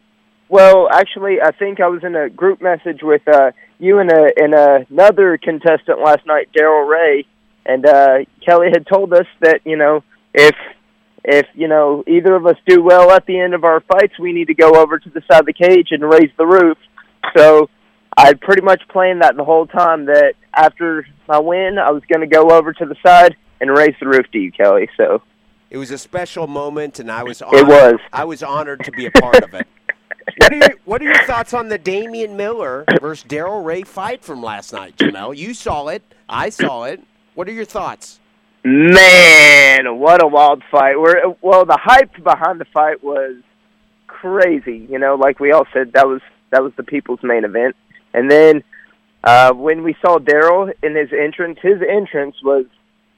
well, 0.48 0.88
actually, 0.92 1.40
I 1.42 1.52
think 1.52 1.80
I 1.80 1.88
was 1.88 2.04
in 2.04 2.14
a 2.14 2.28
group 2.28 2.60
message 2.60 3.00
with 3.02 3.22
uh, 3.26 3.52
you 3.78 3.98
and 3.98 4.10
a 4.10 4.30
and 4.36 4.54
another 4.90 5.38
contestant 5.38 6.00
last 6.00 6.26
night, 6.26 6.48
Daryl 6.56 6.88
Ray, 6.88 7.26
and 7.64 7.86
uh, 7.86 8.18
Kelly 8.44 8.68
had 8.72 8.86
told 8.86 9.12
us 9.14 9.26
that 9.40 9.60
you 9.64 9.76
know 9.76 10.04
if 10.34 10.54
if 11.24 11.46
you 11.54 11.68
know 11.68 12.04
either 12.06 12.34
of 12.34 12.46
us 12.46 12.56
do 12.66 12.82
well 12.82 13.10
at 13.10 13.26
the 13.26 13.38
end 13.38 13.54
of 13.54 13.64
our 13.64 13.80
fights, 13.80 14.18
we 14.18 14.32
need 14.32 14.48
to 14.48 14.54
go 14.54 14.72
over 14.74 14.98
to 14.98 15.10
the 15.10 15.22
side 15.30 15.40
of 15.40 15.46
the 15.46 15.52
cage 15.52 15.88
and 15.90 16.02
raise 16.02 16.30
the 16.36 16.46
roof. 16.46 16.78
So 17.36 17.68
I 18.18 18.34
pretty 18.34 18.62
much 18.62 18.82
planned 18.88 19.22
that 19.22 19.36
the 19.36 19.44
whole 19.44 19.66
time 19.66 20.06
that 20.06 20.34
after 20.52 21.06
my 21.28 21.38
win, 21.38 21.78
I 21.78 21.92
was 21.92 22.02
going 22.12 22.20
to 22.20 22.26
go 22.26 22.50
over 22.50 22.72
to 22.72 22.84
the 22.84 22.96
side 23.06 23.36
and 23.60 23.70
raise 23.70 23.94
the 24.00 24.08
roof 24.08 24.26
to 24.32 24.38
you, 24.38 24.50
Kelly. 24.50 24.88
So 24.96 25.22
It 25.70 25.78
was 25.78 25.92
a 25.92 25.98
special 25.98 26.48
moment, 26.48 26.98
and 26.98 27.12
I 27.12 27.22
was 27.22 27.40
It 27.40 27.46
honored, 27.46 27.68
was. 27.68 28.00
I 28.12 28.24
was 28.24 28.42
honored 28.42 28.84
to 28.84 28.90
be 28.90 29.06
a 29.06 29.12
part 29.12 29.42
of 29.42 29.54
it. 29.54 29.66
What 30.36 30.52
are, 30.52 30.56
your, 30.56 30.76
what 30.84 31.00
are 31.00 31.04
your 31.06 31.24
thoughts 31.24 31.54
on 31.54 31.68
the 31.68 31.78
Damian 31.78 32.36
Miller 32.36 32.84
versus 33.00 33.24
Daryl 33.26 33.64
Ray 33.64 33.82
fight 33.82 34.22
from 34.22 34.42
last 34.42 34.74
night, 34.74 34.94
Jamel? 34.98 35.34
You 35.34 35.54
saw 35.54 35.88
it. 35.88 36.02
I 36.28 36.50
saw 36.50 36.84
it. 36.84 37.02
What 37.34 37.48
are 37.48 37.52
your 37.52 37.64
thoughts? 37.64 38.20
Man, 38.62 39.98
what 39.98 40.22
a 40.22 40.26
wild 40.26 40.62
fight! 40.70 41.00
Where 41.00 41.22
well, 41.40 41.64
the 41.64 41.78
hype 41.80 42.12
behind 42.22 42.60
the 42.60 42.66
fight 42.66 43.02
was 43.02 43.36
crazy. 44.06 44.86
You 44.90 44.98
know, 44.98 45.14
like 45.14 45.40
we 45.40 45.50
all 45.50 45.66
said, 45.72 45.92
that 45.94 46.06
was 46.06 46.20
that 46.50 46.62
was 46.62 46.72
the 46.76 46.82
people's 46.82 47.20
main 47.22 47.44
event. 47.44 47.74
And 48.18 48.30
then 48.30 48.64
uh, 49.22 49.52
when 49.52 49.82
we 49.82 49.94
saw 50.04 50.18
Daryl 50.18 50.72
in 50.82 50.96
his 50.96 51.10
entrance, 51.12 51.58
his 51.62 51.80
entrance 51.88 52.36
was 52.42 52.66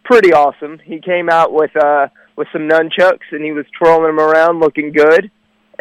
pretty 0.05 0.33
awesome. 0.33 0.79
He 0.79 1.01
came 1.01 1.31
out 1.31 1.53
with 1.53 1.75
uh, 1.77 2.09
with 2.37 2.49
some 2.53 2.69
nunchucks 2.69 3.29
and 3.33 3.43
he 3.43 3.53
was 3.53 3.65
twirling 3.79 4.17
them 4.17 4.21
around, 4.21 4.61
looking 4.61 4.93
good, 4.93 5.31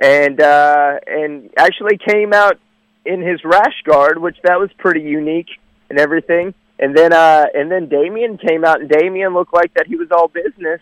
and 0.01 0.39
uh, 0.39 0.99
and 1.05 1.49
actually 1.57 1.97
came 1.97 2.33
out 2.33 2.59
in 3.05 3.21
his 3.21 3.43
rash 3.43 3.81
guard, 3.85 4.19
which 4.19 4.37
that 4.43 4.59
was 4.59 4.69
pretty 4.77 5.01
unique 5.01 5.49
and 5.89 5.99
everything. 5.99 6.53
And 6.79 6.95
then 6.95 7.11
uh 7.11 7.45
and 7.53 7.69
then 7.69 7.89
Damien 7.89 8.37
came 8.37 8.63
out 8.63 8.79
and 8.79 8.89
Damien 8.89 9.33
looked 9.33 9.53
like 9.53 9.73
that 9.73 9.87
he 9.87 9.95
was 9.95 10.09
all 10.11 10.29
business. 10.29 10.79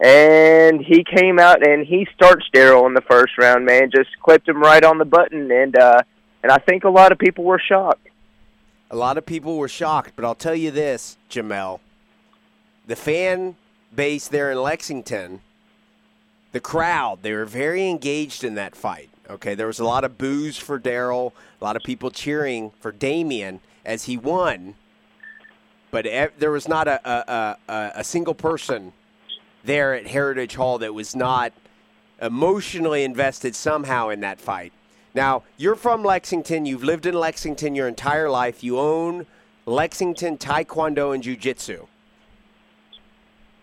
And 0.00 0.80
he 0.80 1.04
came 1.04 1.40
out 1.40 1.66
and 1.66 1.84
he 1.84 2.06
starched 2.14 2.54
Daryl 2.54 2.86
in 2.86 2.94
the 2.94 3.02
first 3.10 3.36
round, 3.36 3.66
man, 3.66 3.90
just 3.90 4.10
clipped 4.22 4.48
him 4.48 4.60
right 4.62 4.84
on 4.84 4.98
the 4.98 5.04
button 5.04 5.50
and 5.50 5.76
uh 5.76 6.02
and 6.48 6.54
I 6.54 6.64
think 6.64 6.84
a 6.84 6.88
lot 6.88 7.12
of 7.12 7.18
people 7.18 7.44
were 7.44 7.58
shocked. 7.58 8.08
A 8.90 8.96
lot 8.96 9.18
of 9.18 9.26
people 9.26 9.58
were 9.58 9.68
shocked, 9.68 10.12
but 10.16 10.24
I'll 10.24 10.34
tell 10.34 10.54
you 10.54 10.70
this, 10.70 11.18
Jamel. 11.28 11.80
The 12.86 12.96
fan 12.96 13.56
base 13.94 14.28
there 14.28 14.50
in 14.50 14.62
Lexington, 14.62 15.42
the 16.52 16.60
crowd, 16.60 17.18
they 17.20 17.34
were 17.34 17.44
very 17.44 17.86
engaged 17.86 18.44
in 18.44 18.54
that 18.54 18.74
fight. 18.74 19.10
Okay, 19.28 19.54
there 19.54 19.66
was 19.66 19.78
a 19.78 19.84
lot 19.84 20.04
of 20.04 20.16
boos 20.16 20.56
for 20.56 20.80
Daryl, 20.80 21.32
a 21.60 21.64
lot 21.64 21.76
of 21.76 21.82
people 21.82 22.10
cheering 22.10 22.72
for 22.80 22.92
Damien 22.92 23.60
as 23.84 24.04
he 24.04 24.16
won, 24.16 24.74
but 25.90 26.06
there 26.38 26.50
was 26.50 26.66
not 26.66 26.88
a, 26.88 26.98
a, 27.06 27.58
a, 27.68 27.92
a 27.96 28.04
single 28.04 28.32
person 28.34 28.94
there 29.64 29.92
at 29.92 30.06
Heritage 30.06 30.54
Hall 30.54 30.78
that 30.78 30.94
was 30.94 31.14
not 31.14 31.52
emotionally 32.22 33.04
invested 33.04 33.54
somehow 33.54 34.08
in 34.08 34.20
that 34.20 34.40
fight. 34.40 34.72
Now, 35.18 35.42
you're 35.56 35.74
from 35.74 36.04
Lexington. 36.04 36.64
You've 36.64 36.84
lived 36.84 37.04
in 37.04 37.12
Lexington 37.14 37.74
your 37.74 37.88
entire 37.88 38.30
life. 38.30 38.62
You 38.62 38.78
own 38.78 39.26
Lexington 39.66 40.38
Taekwondo 40.38 41.12
and 41.12 41.24
Jiu 41.24 41.36
Jitsu. 41.36 41.88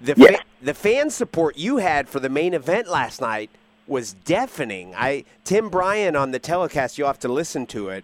The, 0.02 0.16
Yeah. 0.18 0.32
fa- 0.40 0.44
the 0.62 0.74
fan 0.74 1.10
support 1.10 1.56
you 1.58 1.78
had 1.78 2.10
for 2.10 2.20
the 2.20 2.28
main 2.28 2.54
event 2.54 2.90
last 2.90 3.22
night 3.22 3.50
was 3.88 4.12
deafening. 4.26 4.94
I 4.98 5.24
Tim 5.46 5.70
Bryan 5.70 6.18
on 6.18 6.32
the 6.32 6.40
telecast, 6.40 6.98
you'll 6.98 7.08
have 7.08 7.20
to 7.20 7.30
listen 7.32 7.66
to 7.68 7.88
it. 7.88 8.04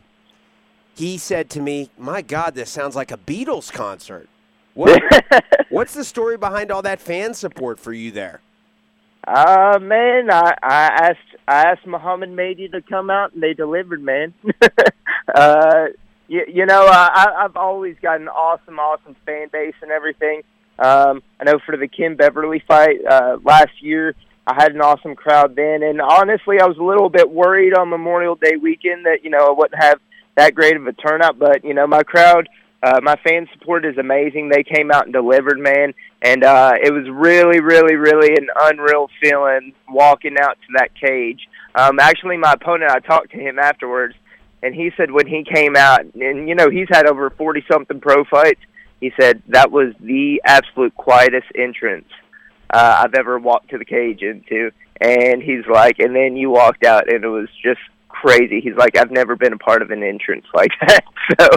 He 0.95 1.17
said 1.17 1.49
to 1.49 1.59
me, 1.59 1.89
"My 1.97 2.21
God, 2.21 2.55
this 2.55 2.69
sounds 2.69 2.95
like 2.95 3.11
a 3.11 3.17
Beatles 3.17 3.69
concert." 3.69 4.29
What, 4.75 5.01
what's 5.69 5.93
the 5.93 6.05
story 6.05 6.37
behind 6.37 6.71
all 6.71 6.83
that 6.83 7.01
fan 7.01 7.33
support 7.33 7.81
for 7.81 7.91
you 7.91 8.11
there? 8.11 8.39
Uh 9.27 9.77
man, 9.81 10.31
I, 10.31 10.53
I 10.63 10.83
asked 11.09 11.30
I 11.51 11.71
asked 11.71 11.85
Muhammad 11.85 12.31
Mahdi 12.31 12.69
to 12.69 12.81
come 12.81 13.09
out 13.09 13.33
and 13.33 13.43
they 13.43 13.53
delivered, 13.53 14.01
man. 14.01 14.33
uh 15.35 15.87
you, 16.29 16.45
you 16.47 16.65
know, 16.65 16.85
uh, 16.85 17.09
I 17.11 17.43
I've 17.43 17.57
always 17.57 17.97
got 18.01 18.21
an 18.21 18.29
awesome, 18.29 18.79
awesome 18.79 19.17
fan 19.25 19.49
base 19.51 19.75
and 19.81 19.91
everything. 19.91 20.43
Um 20.79 21.21
I 21.39 21.43
know 21.45 21.59
for 21.65 21.75
the 21.75 21.89
Kim 21.89 22.15
Beverly 22.15 22.63
fight 22.65 23.05
uh 23.05 23.37
last 23.43 23.81
year 23.81 24.15
I 24.47 24.53
had 24.53 24.73
an 24.73 24.81
awesome 24.81 25.15
crowd 25.15 25.57
then 25.57 25.83
and 25.83 26.01
honestly 26.01 26.61
I 26.61 26.67
was 26.67 26.77
a 26.77 26.83
little 26.83 27.09
bit 27.09 27.29
worried 27.29 27.73
on 27.77 27.89
Memorial 27.89 28.35
Day 28.35 28.55
weekend 28.55 29.05
that, 29.05 29.19
you 29.23 29.29
know, 29.29 29.45
I 29.49 29.51
wouldn't 29.51 29.83
have 29.83 29.99
that 30.37 30.55
great 30.55 30.77
of 30.77 30.87
a 30.87 30.93
turnout, 30.93 31.37
but 31.37 31.65
you 31.65 31.73
know, 31.73 31.85
my 31.85 32.03
crowd 32.03 32.47
uh, 32.83 32.99
my 33.03 33.15
fan 33.17 33.47
support 33.53 33.85
is 33.85 33.97
amazing. 33.97 34.49
They 34.49 34.63
came 34.63 34.91
out 34.91 35.05
and 35.05 35.13
delivered, 35.13 35.59
man, 35.59 35.93
and 36.21 36.43
uh, 36.43 36.73
it 36.81 36.91
was 36.91 37.07
really, 37.09 37.59
really, 37.59 37.95
really 37.95 38.35
an 38.35 38.47
unreal 38.59 39.07
feeling 39.21 39.73
walking 39.87 40.35
out 40.39 40.57
to 40.67 40.73
that 40.77 40.95
cage. 40.95 41.47
Um, 41.75 41.99
actually, 41.99 42.37
my 42.37 42.53
opponent, 42.53 42.91
I 42.91 42.99
talked 42.99 43.31
to 43.31 43.37
him 43.37 43.59
afterwards, 43.59 44.15
and 44.63 44.73
he 44.73 44.91
said 44.97 45.11
when 45.11 45.27
he 45.27 45.43
came 45.43 45.75
out, 45.75 46.01
and 46.01 46.49
you 46.49 46.55
know 46.55 46.69
he's 46.69 46.87
had 46.89 47.05
over 47.07 47.29
forty 47.29 47.63
something 47.71 47.99
pro 47.99 48.23
fights. 48.25 48.61
He 48.99 49.11
said 49.19 49.41
that 49.49 49.71
was 49.71 49.93
the 49.99 50.41
absolute 50.45 50.95
quietest 50.95 51.47
entrance 51.55 52.09
uh, 52.71 53.03
I've 53.03 53.13
ever 53.15 53.39
walked 53.39 53.69
to 53.71 53.77
the 53.77 53.85
cage 53.85 54.21
into, 54.21 54.71
and 54.99 55.41
he's 55.41 55.65
like, 55.71 55.99
and 55.99 56.15
then 56.15 56.35
you 56.35 56.49
walked 56.49 56.83
out, 56.83 57.11
and 57.11 57.23
it 57.23 57.27
was 57.27 57.49
just 57.63 57.79
crazy. 58.21 58.61
He's 58.61 58.75
like, 58.75 58.97
I've 58.97 59.11
never 59.11 59.35
been 59.35 59.53
a 59.53 59.57
part 59.57 59.81
of 59.81 59.91
an 59.91 60.03
entrance 60.03 60.45
like 60.53 60.71
that, 60.81 61.03
so 61.39 61.47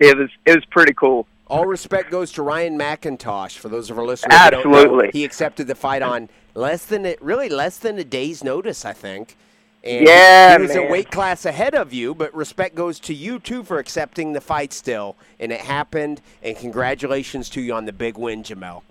it 0.00 0.16
was 0.16 0.30
it 0.46 0.56
was 0.56 0.64
pretty 0.66 0.94
cool. 0.94 1.26
All 1.46 1.64
respect 1.66 2.10
goes 2.10 2.32
to 2.32 2.42
Ryan 2.42 2.78
McIntosh. 2.78 3.56
For 3.58 3.68
those 3.68 3.90
of 3.90 3.98
our 3.98 4.04
listeners, 4.04 4.38
who 4.38 4.50
don't 4.50 4.70
know, 4.70 4.78
Absolutely. 4.78 5.10
he 5.12 5.24
accepted 5.24 5.66
the 5.66 5.74
fight 5.74 6.02
on 6.02 6.28
less 6.54 6.84
than 6.84 7.06
a, 7.06 7.16
really 7.20 7.48
less 7.48 7.78
than 7.78 7.98
a 7.98 8.04
day's 8.04 8.44
notice, 8.44 8.84
I 8.84 8.92
think. 8.92 9.36
And 9.84 10.06
Yeah, 10.06 10.56
he 10.56 10.62
was 10.62 10.76
a 10.76 10.86
weight 10.86 11.10
class 11.10 11.46
ahead 11.46 11.74
of 11.74 11.92
you, 11.92 12.14
but 12.14 12.34
respect 12.34 12.74
goes 12.74 13.00
to 13.00 13.14
you 13.14 13.38
too 13.38 13.62
for 13.62 13.78
accepting 13.78 14.32
the 14.32 14.40
fight 14.40 14.72
still, 14.72 15.16
and 15.40 15.52
it 15.52 15.60
happened. 15.60 16.20
And 16.42 16.56
congratulations 16.56 17.48
to 17.50 17.60
you 17.60 17.72
on 17.74 17.86
the 17.86 17.92
big 17.92 18.18
win, 18.18 18.42
Jamel. 18.42 18.82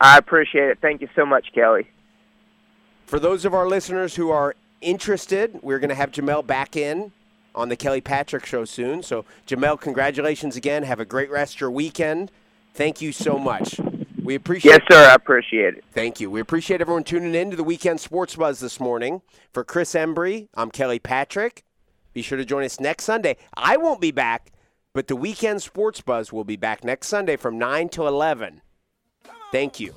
I 0.00 0.18
appreciate 0.18 0.68
it. 0.68 0.78
Thank 0.80 1.00
you 1.00 1.08
so 1.16 1.24
much, 1.24 1.46
Kelly. 1.54 1.88
For 3.06 3.18
those 3.18 3.44
of 3.44 3.54
our 3.54 3.66
listeners 3.66 4.14
who 4.16 4.30
are 4.30 4.54
interested, 4.82 5.58
we're 5.62 5.78
going 5.78 5.88
to 5.88 5.94
have 5.94 6.10
Jamel 6.10 6.46
back 6.46 6.76
in 6.76 7.12
on 7.54 7.68
the 7.68 7.76
Kelly 7.76 8.00
Patrick 8.00 8.46
Show 8.46 8.64
soon. 8.64 9.02
So, 9.02 9.24
Jamel, 9.46 9.80
congratulations 9.80 10.56
again. 10.56 10.82
Have 10.82 11.00
a 11.00 11.04
great 11.04 11.30
rest 11.30 11.54
of 11.54 11.60
your 11.60 11.70
weekend. 11.70 12.30
Thank 12.74 13.00
you 13.00 13.12
so 13.12 13.38
much. 13.38 13.78
We 14.22 14.34
appreciate 14.34 14.70
Yes, 14.72 14.80
sir. 14.90 15.10
I 15.10 15.14
appreciate 15.14 15.74
it. 15.74 15.84
Thank 15.92 16.20
you. 16.20 16.30
We 16.30 16.40
appreciate 16.40 16.80
everyone 16.80 17.04
tuning 17.04 17.34
in 17.34 17.50
to 17.50 17.56
the 17.56 17.64
Weekend 17.64 18.00
Sports 18.00 18.36
Buzz 18.36 18.60
this 18.60 18.78
morning. 18.78 19.20
For 19.52 19.64
Chris 19.64 19.94
Embry, 19.94 20.48
I'm 20.54 20.70
Kelly 20.70 20.98
Patrick. 20.98 21.64
Be 22.12 22.22
sure 22.22 22.38
to 22.38 22.44
join 22.44 22.64
us 22.64 22.78
next 22.78 23.04
Sunday. 23.04 23.36
I 23.54 23.76
won't 23.76 24.00
be 24.00 24.12
back, 24.12 24.52
but 24.92 25.08
the 25.08 25.16
Weekend 25.16 25.62
Sports 25.62 26.00
Buzz 26.00 26.32
will 26.32 26.44
be 26.44 26.56
back 26.56 26.84
next 26.84 27.08
Sunday 27.08 27.36
from 27.36 27.58
9 27.58 27.88
to 27.90 28.06
11. 28.06 28.60
Thank 29.50 29.80
you. 29.80 29.94